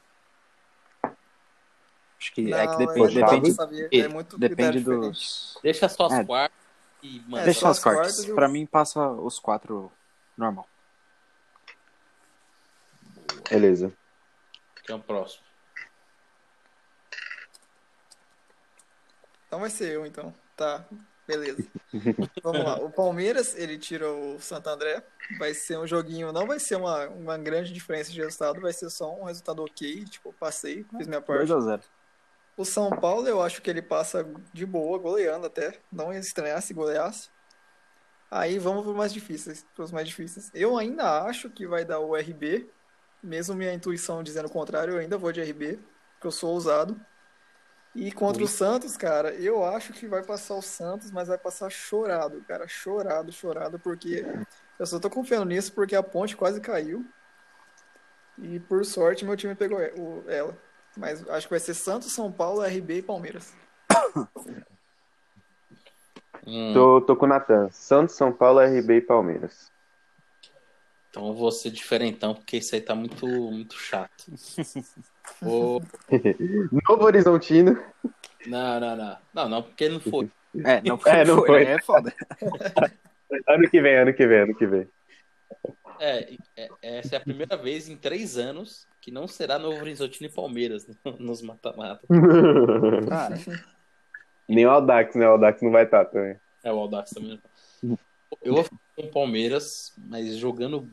Acho 2.21 2.31
que 2.33 2.53
é 2.53 2.67
que 2.67 2.71
Não, 2.73 2.77
depende, 2.77 2.99
eu 2.99 3.21
não 3.21 3.29
depende, 3.31 3.53
sabia, 3.53 3.89
é 3.91 4.07
muito 4.07 4.37
depende 4.37 4.77
diferente. 4.77 5.07
dos. 5.09 5.57
Deixa 5.63 5.89
só 5.89 6.05
as 6.05 6.13
É. 6.13 6.23
quartas 6.23 6.57
e. 7.01 7.17
É, 7.35 7.43
Deixa 7.45 7.59
só 7.61 7.67
as 7.69 7.77
as 7.77 7.83
quartas. 7.83 8.15
quartas 8.17 8.35
Pra 8.35 8.47
mim 8.47 8.65
passa 8.67 9.09
os 9.09 9.39
quatro 9.39 9.91
normal. 10.37 10.67
Beleza. 13.49 13.91
Que 14.85 14.91
é 14.91 14.95
o 14.95 14.99
próximo. 14.99 15.43
Então 19.47 19.59
vai 19.59 19.69
ser 19.71 19.91
eu, 19.91 20.05
então. 20.05 20.31
Tá, 20.55 20.85
beleza. 21.27 21.65
Vamos 22.43 22.63
lá. 22.63 22.75
O 22.75 22.91
Palmeiras, 22.91 23.55
ele 23.55 23.77
tira 23.79 24.07
o 24.11 24.39
Santo 24.39 24.69
André. 24.69 25.03
Vai 25.39 25.53
ser 25.55 25.79
um 25.79 25.87
joguinho, 25.87 26.31
não 26.31 26.45
vai 26.45 26.59
ser 26.59 26.75
uma, 26.75 27.07
uma 27.07 27.37
grande 27.37 27.73
diferença 27.73 28.11
de 28.11 28.19
resultado, 28.21 28.61
vai 28.61 28.73
ser 28.73 28.89
só 28.91 29.11
um 29.13 29.23
resultado 29.23 29.63
ok. 29.63 30.05
Tipo, 30.05 30.31
passei, 30.33 30.85
fiz 30.97 31.07
minha 31.07 31.21
parte. 31.21 31.47
2x0. 31.51 31.81
O 32.61 32.65
São 32.65 32.91
Paulo, 32.91 33.27
eu 33.27 33.41
acho 33.41 33.59
que 33.59 33.71
ele 33.71 33.81
passa 33.81 34.23
de 34.53 34.67
boa, 34.67 34.99
goleando 34.99 35.47
até. 35.47 35.79
Não 35.91 36.13
estranhar 36.13 36.61
se 36.61 36.75
goleasse. 36.75 37.31
Aí 38.29 38.59
vamos 38.59 38.83
para 38.83 38.91
os 38.91 38.95
mais 38.95 39.11
difíceis. 39.11 39.65
Para 39.73 39.83
os 39.83 39.91
mais 39.91 40.07
difíceis. 40.07 40.51
Eu 40.53 40.77
ainda 40.77 41.23
acho 41.23 41.49
que 41.49 41.65
vai 41.65 41.83
dar 41.83 41.99
o 41.99 42.15
RB. 42.15 42.69
Mesmo 43.23 43.55
minha 43.55 43.73
intuição 43.73 44.21
dizendo 44.21 44.45
o 44.45 44.51
contrário, 44.51 44.93
eu 44.93 44.99
ainda 44.99 45.17
vou 45.17 45.31
de 45.31 45.41
RB, 45.41 45.79
porque 46.13 46.27
eu 46.27 46.31
sou 46.31 46.51
ousado. 46.51 47.01
E 47.95 48.11
contra 48.11 48.43
o 48.43 48.47
Santos, 48.47 48.95
cara, 48.95 49.33
eu 49.33 49.65
acho 49.65 49.91
que 49.91 50.07
vai 50.07 50.21
passar 50.21 50.53
o 50.53 50.61
Santos, 50.61 51.09
mas 51.09 51.29
vai 51.29 51.39
passar 51.39 51.67
chorado, 51.71 52.43
cara. 52.47 52.67
Chorado, 52.67 53.31
chorado, 53.31 53.79
porque 53.79 54.23
eu 54.77 54.85
só 54.85 54.99
tô 54.99 55.09
confiando 55.09 55.45
nisso 55.45 55.73
porque 55.73 55.95
a 55.95 56.03
ponte 56.03 56.37
quase 56.37 56.61
caiu. 56.61 57.03
E 58.37 58.59
por 58.59 58.85
sorte 58.85 59.25
meu 59.25 59.35
time 59.35 59.55
pegou 59.55 59.79
ela. 60.27 60.55
Mas 60.97 61.27
acho 61.29 61.47
que 61.47 61.53
vai 61.53 61.59
ser 61.59 61.73
Santos, 61.73 62.11
São 62.11 62.31
Paulo, 62.31 62.61
RB 62.63 62.97
e 62.97 63.01
Palmeiras. 63.01 63.53
Hum, 66.45 66.73
Tô, 66.73 67.01
tô 67.01 67.15
com 67.15 67.25
o 67.25 67.29
Natan. 67.29 67.69
Santos, 67.71 68.15
São 68.15 68.31
Paulo, 68.31 68.59
RB 68.61 68.95
e 68.97 69.01
Palmeiras. 69.01 69.71
Então 71.09 71.27
eu 71.27 71.33
vou 71.33 71.51
ser 71.51 71.71
diferentão, 71.71 72.33
porque 72.33 72.57
isso 72.57 72.73
aí 72.73 72.81
tá 72.81 72.95
muito, 72.95 73.27
muito 73.27 73.77
chato. 73.77 74.25
Vou- 75.41 75.81
Novo 76.89 77.03
Horizontino. 77.05 77.77
Não, 78.47 78.79
não, 78.79 78.95
não. 78.95 79.17
Não, 79.33 79.49
não, 79.49 79.63
porque 79.63 79.87
não 79.89 79.99
foi. 79.99 80.31
É, 80.63 80.81
não 80.81 80.99
É, 81.05 81.25
não 81.25 81.45
foi. 81.45 81.63
É 81.63 81.81
foda. 81.81 82.13
Ano 83.47 83.69
que 83.69 83.81
vem, 83.81 83.95
ano 83.95 84.13
que 84.13 84.27
vem, 84.27 84.39
ano 84.41 84.53
que 84.53 84.67
vem. 84.67 84.89
É, 86.03 86.35
é- 86.57 86.69
essa 86.81 87.15
é 87.15 87.17
a 87.17 87.21
primeira 87.21 87.55
vez 87.55 87.87
em 87.87 87.95
três 87.95 88.37
anos 88.37 88.87
que 88.99 89.11
não 89.11 89.27
será 89.27 89.59
Novo 89.59 89.77
Horizontino 89.79 90.27
e 90.29 90.33
Palmeiras 90.33 90.87
no- 90.87 90.95
nos 91.19 91.41
mata-mata. 91.43 92.01
Cara, 93.07 93.35
Nem 94.49 94.65
o 94.65 94.71
Aldax, 94.71 95.15
né? 95.15 95.27
O 95.27 95.31
Aldax 95.31 95.61
não 95.61 95.71
vai 95.71 95.83
estar 95.85 96.05
também. 96.05 96.35
É 96.63 96.73
o 96.73 96.77
Audax 96.79 97.11
também. 97.11 97.39
Eu 98.41 98.53
vou 98.55 98.63
ficar 98.63 98.77
com 98.95 99.03
o 99.03 99.11
Palmeiras, 99.11 99.93
mas 99.97 100.35
jogando 100.37 100.89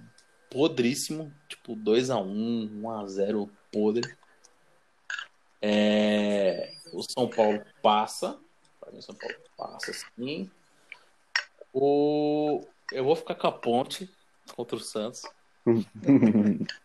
podríssimo, 0.50 1.32
tipo 1.48 1.74
2x1, 1.76 2.70
1x0 2.82 3.48
podre. 3.72 4.14
É, 5.60 6.72
O 6.92 7.02
São 7.02 7.28
Paulo 7.28 7.62
passa. 7.82 8.38
Pra 8.80 8.90
mim, 8.92 8.98
o 8.98 9.02
São 9.02 9.14
Paulo 9.14 9.34
passa 9.56 9.92
sim. 10.16 10.50
O... 11.72 12.64
Eu 12.92 13.04
vou 13.04 13.14
ficar 13.16 13.34
com 13.34 13.46
a 13.46 13.52
ponte 13.52 14.10
contra 14.54 14.76
o 14.76 14.80
Santos. 14.80 15.22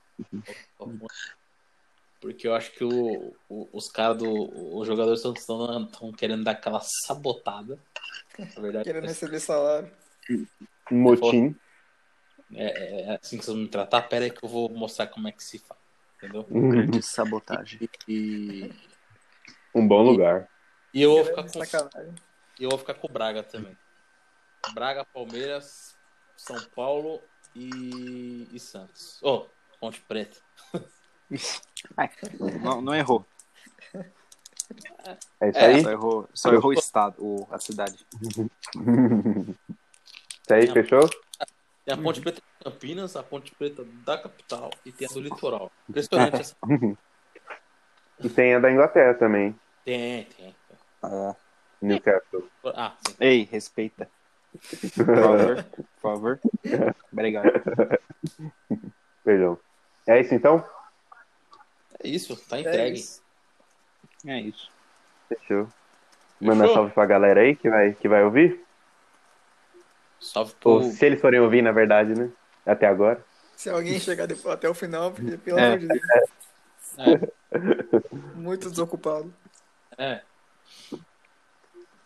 Porque 2.19 2.47
eu 2.47 2.53
acho 2.55 2.71
que 2.71 2.83
o, 2.85 3.35
o- 3.49 3.69
os 3.73 3.89
caras 3.89 4.17
do. 4.17 4.77
Os 4.77 4.87
jogadores 4.87 5.23
estão 5.25 6.11
querendo 6.13 6.43
dar 6.43 6.51
aquela 6.51 6.79
sabotada. 7.05 7.77
Na 8.39 8.61
verdade, 8.61 8.85
Querendo 8.85 9.07
receber 9.07 9.39
salário. 9.39 9.91
Um 10.91 11.01
motim. 11.01 11.55
é, 12.53 13.01
é 13.11 13.19
assim 13.21 13.37
que 13.37 13.43
vocês 13.43 13.53
vão 13.55 13.63
me 13.63 13.69
tratar. 13.69 14.03
Pera 14.03 14.25
aí 14.25 14.31
que 14.31 14.43
eu 14.43 14.47
vou 14.49 14.69
mostrar 14.69 15.07
como 15.07 15.27
é 15.27 15.31
que 15.33 15.43
se 15.43 15.59
faz. 15.59 15.79
Entendeu? 16.17 16.43
grande 16.49 17.01
sabotagem. 17.01 17.89
E, 18.07 18.71
Um 19.75 19.85
bom 19.85 20.01
lugar. 20.01 20.49
e 20.93 21.01
eu 21.01 21.11
vou 21.15 21.25
ficar 21.25 21.43
com 21.43 21.49
sacanagem. 21.65 22.15
e 22.57 22.63
eu 22.63 22.69
vou 22.69 22.79
ficar 22.79 22.93
com 22.93 23.07
o 23.07 23.11
Braga 23.11 23.43
também. 23.43 23.77
Braga, 24.73 25.03
Palmeiras, 25.03 25.97
São 26.37 26.57
Paulo 26.73 27.21
e, 27.55 28.47
e 28.51 28.59
Santos. 28.59 29.19
Oh, 29.21 29.45
Ponte 29.79 30.01
Preta. 30.01 30.37
Ai, 31.97 32.09
não, 32.61 32.81
não 32.81 32.95
errou. 32.95 33.25
É 35.39 35.49
isso 35.49 35.59
É, 35.59 35.65
aí? 35.65 35.83
Só 35.83 35.91
errou, 35.91 36.29
só 36.33 36.53
errou 36.53 36.71
o 36.71 36.73
estado, 36.73 37.15
o, 37.19 37.47
a 37.51 37.59
cidade. 37.59 38.05
Isso 40.43 40.53
aí, 40.53 40.67
fechou? 40.67 41.09
Tem 41.85 41.93
a 41.93 41.97
Ponte 41.97 42.19
Preta 42.19 42.41
de 42.41 42.63
Campinas, 42.63 43.15
a 43.15 43.23
Ponte 43.23 43.55
Preta 43.55 43.83
da 44.05 44.17
capital 44.17 44.69
e 44.85 44.91
tem 44.91 45.07
a 45.09 45.13
do 45.13 45.21
litoral. 45.21 45.71
Impressionante 45.89 46.41
essa. 46.41 46.55
E 48.19 48.29
tem 48.29 48.53
a 48.53 48.59
da 48.59 48.71
Inglaterra 48.71 49.15
também. 49.15 49.53
Tem, 49.83 50.25
tem. 50.25 50.55
Ah, 51.01 51.35
Newcastle. 51.81 52.47
Ah, 52.63 52.95
sim. 53.05 53.15
ei, 53.19 53.43
respeita. 53.43 54.09
Por 54.95 55.05
favor, 55.05 55.63
por 55.73 56.01
favor. 56.01 56.39
Obrigado. 57.11 57.51
Perdão. 59.23 59.57
É 60.07 60.19
isso 60.19 60.33
então? 60.35 60.63
É 62.03 62.07
isso, 62.07 62.35
tá 62.47 62.57
É 62.57 62.61
entregue. 62.61 62.97
isso. 62.99 63.21
É 64.25 64.39
isso. 64.39 64.71
Fechou. 65.29 65.67
Manda 66.39 66.61
Fechou? 66.63 66.75
salve 66.75 66.91
pra 66.93 67.05
galera 67.05 67.41
aí 67.41 67.55
que 67.55 67.69
vai, 67.69 67.93
que 67.93 68.07
vai 68.07 68.23
ouvir. 68.23 68.63
Salve 70.19 70.53
pro. 70.59 70.71
Ou 70.71 70.83
se 70.83 71.05
eles 71.05 71.19
forem 71.21 71.39
ouvir, 71.39 71.61
na 71.61 71.71
verdade, 71.71 72.13
né? 72.17 72.29
Até 72.65 72.87
agora. 72.87 73.23
Se 73.55 73.69
alguém 73.69 73.99
chegar 73.99 74.25
depois, 74.25 74.53
até 74.53 74.67
o 74.69 74.73
final, 74.73 75.11
porque, 75.11 75.35
pelo 75.37 75.59
É. 75.59 75.67
amor 75.67 75.79
de 75.79 75.87
Deus, 75.87 76.01
É, 76.97 77.19
muito 78.35 78.69
desocupado. 78.69 79.33
é. 79.97 80.21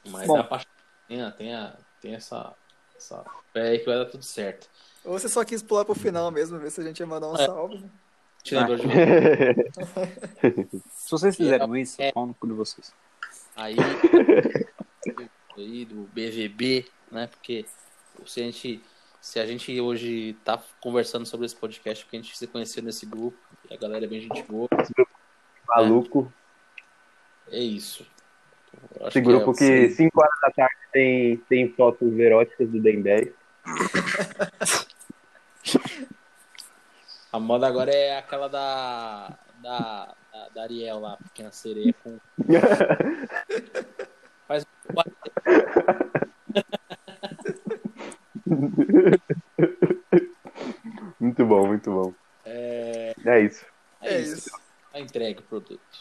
Mas 0.09 0.25
Bom. 0.27 0.37
dá 0.37 0.43
pra... 0.43 0.61
tem, 1.07 1.21
a- 1.21 1.31
tem, 1.31 1.53
a- 1.53 1.77
tem 2.01 2.15
essa, 2.15 2.53
essa 2.95 3.23
fé 3.53 3.69
aí 3.69 3.79
que 3.79 3.85
vai 3.85 3.95
dar 3.97 4.05
tudo 4.05 4.23
certo. 4.23 4.69
Ou 5.05 5.17
você 5.17 5.29
só 5.29 5.43
quis 5.45 5.61
pular 5.63 5.85
pro 5.85 5.95
final 5.95 6.29
mesmo, 6.31 6.59
ver 6.59 6.69
se 6.71 6.81
a 6.81 6.83
gente 6.83 6.99
ia 6.99 7.05
mandar 7.07 7.29
um 7.29 7.35
É. 7.35 7.45
salve. 7.45 7.77
né? 7.79 7.89
Te 8.43 8.55
lembrou 8.55 8.77
de? 8.79 8.87
Se 10.95 11.11
vocês 11.11 11.35
fizeram 11.35 11.75
isso, 11.75 12.01
É. 12.01 12.11
pau 12.11 12.25
no 12.25 12.33
cu 12.33 12.47
de 12.47 12.53
vocês. 12.53 12.93
aí, 13.55 13.75
aí 15.57 15.85
do 15.85 16.03
BVB, 16.13 16.85
né? 17.11 17.27
Porque 17.27 17.65
se 18.25 18.39
a 18.41 18.43
gente, 18.43 18.81
se 19.21 19.39
a 19.39 19.45
gente 19.45 19.79
hoje 19.81 20.33
tá 20.45 20.61
conversando 20.81 21.25
sobre 21.25 21.45
esse 21.45 21.55
podcast, 21.55 22.03
porque 22.05 22.17
a 22.17 22.21
gente 22.21 22.37
se 22.37 22.47
conheceu 22.47 22.83
nesse 22.83 23.05
grupo, 23.05 23.37
e 23.69 23.73
a 23.73 23.77
galera 23.77 24.05
é 24.05 24.07
bem 24.07 24.21
gente 24.21 24.43
boa, 24.43 24.67
Maluco. 25.67 26.31
é 27.49 27.59
isso. 27.59 28.05
Esse 29.01 29.21
grupo 29.21 29.51
é 29.51 29.55
que, 29.55 29.63
assim. 29.63 29.85
é, 29.85 29.89
5 29.89 30.21
horas 30.21 30.39
da 30.41 30.51
tarde 30.51 30.75
tem, 30.91 31.37
tem 31.49 31.69
fotos 31.73 32.17
eróticas 32.17 32.69
do 32.69 32.81
Dendé. 32.81 33.31
a 37.31 37.39
moda 37.39 37.67
agora 37.67 37.91
é 37.91 38.17
aquela 38.17 38.47
da. 38.47 39.37
da. 39.61 40.15
da, 40.31 40.49
da 40.49 40.63
Ariel 40.63 40.99
lá, 40.99 41.17
pequena 41.17 41.51
sereia 41.51 41.93
com. 42.03 42.17
Faz 44.47 44.65
muito 51.19 51.45
bom, 51.45 51.67
muito 51.67 51.91
bom. 51.91 52.13
É, 52.45 53.13
é 53.25 53.41
isso. 53.41 53.65
É, 54.01 54.13
é 54.13 54.21
isso. 54.21 54.37
isso. 54.37 54.49
Tá 54.91 54.99
entregue 54.99 55.41
o 55.41 55.43
produto. 55.43 55.99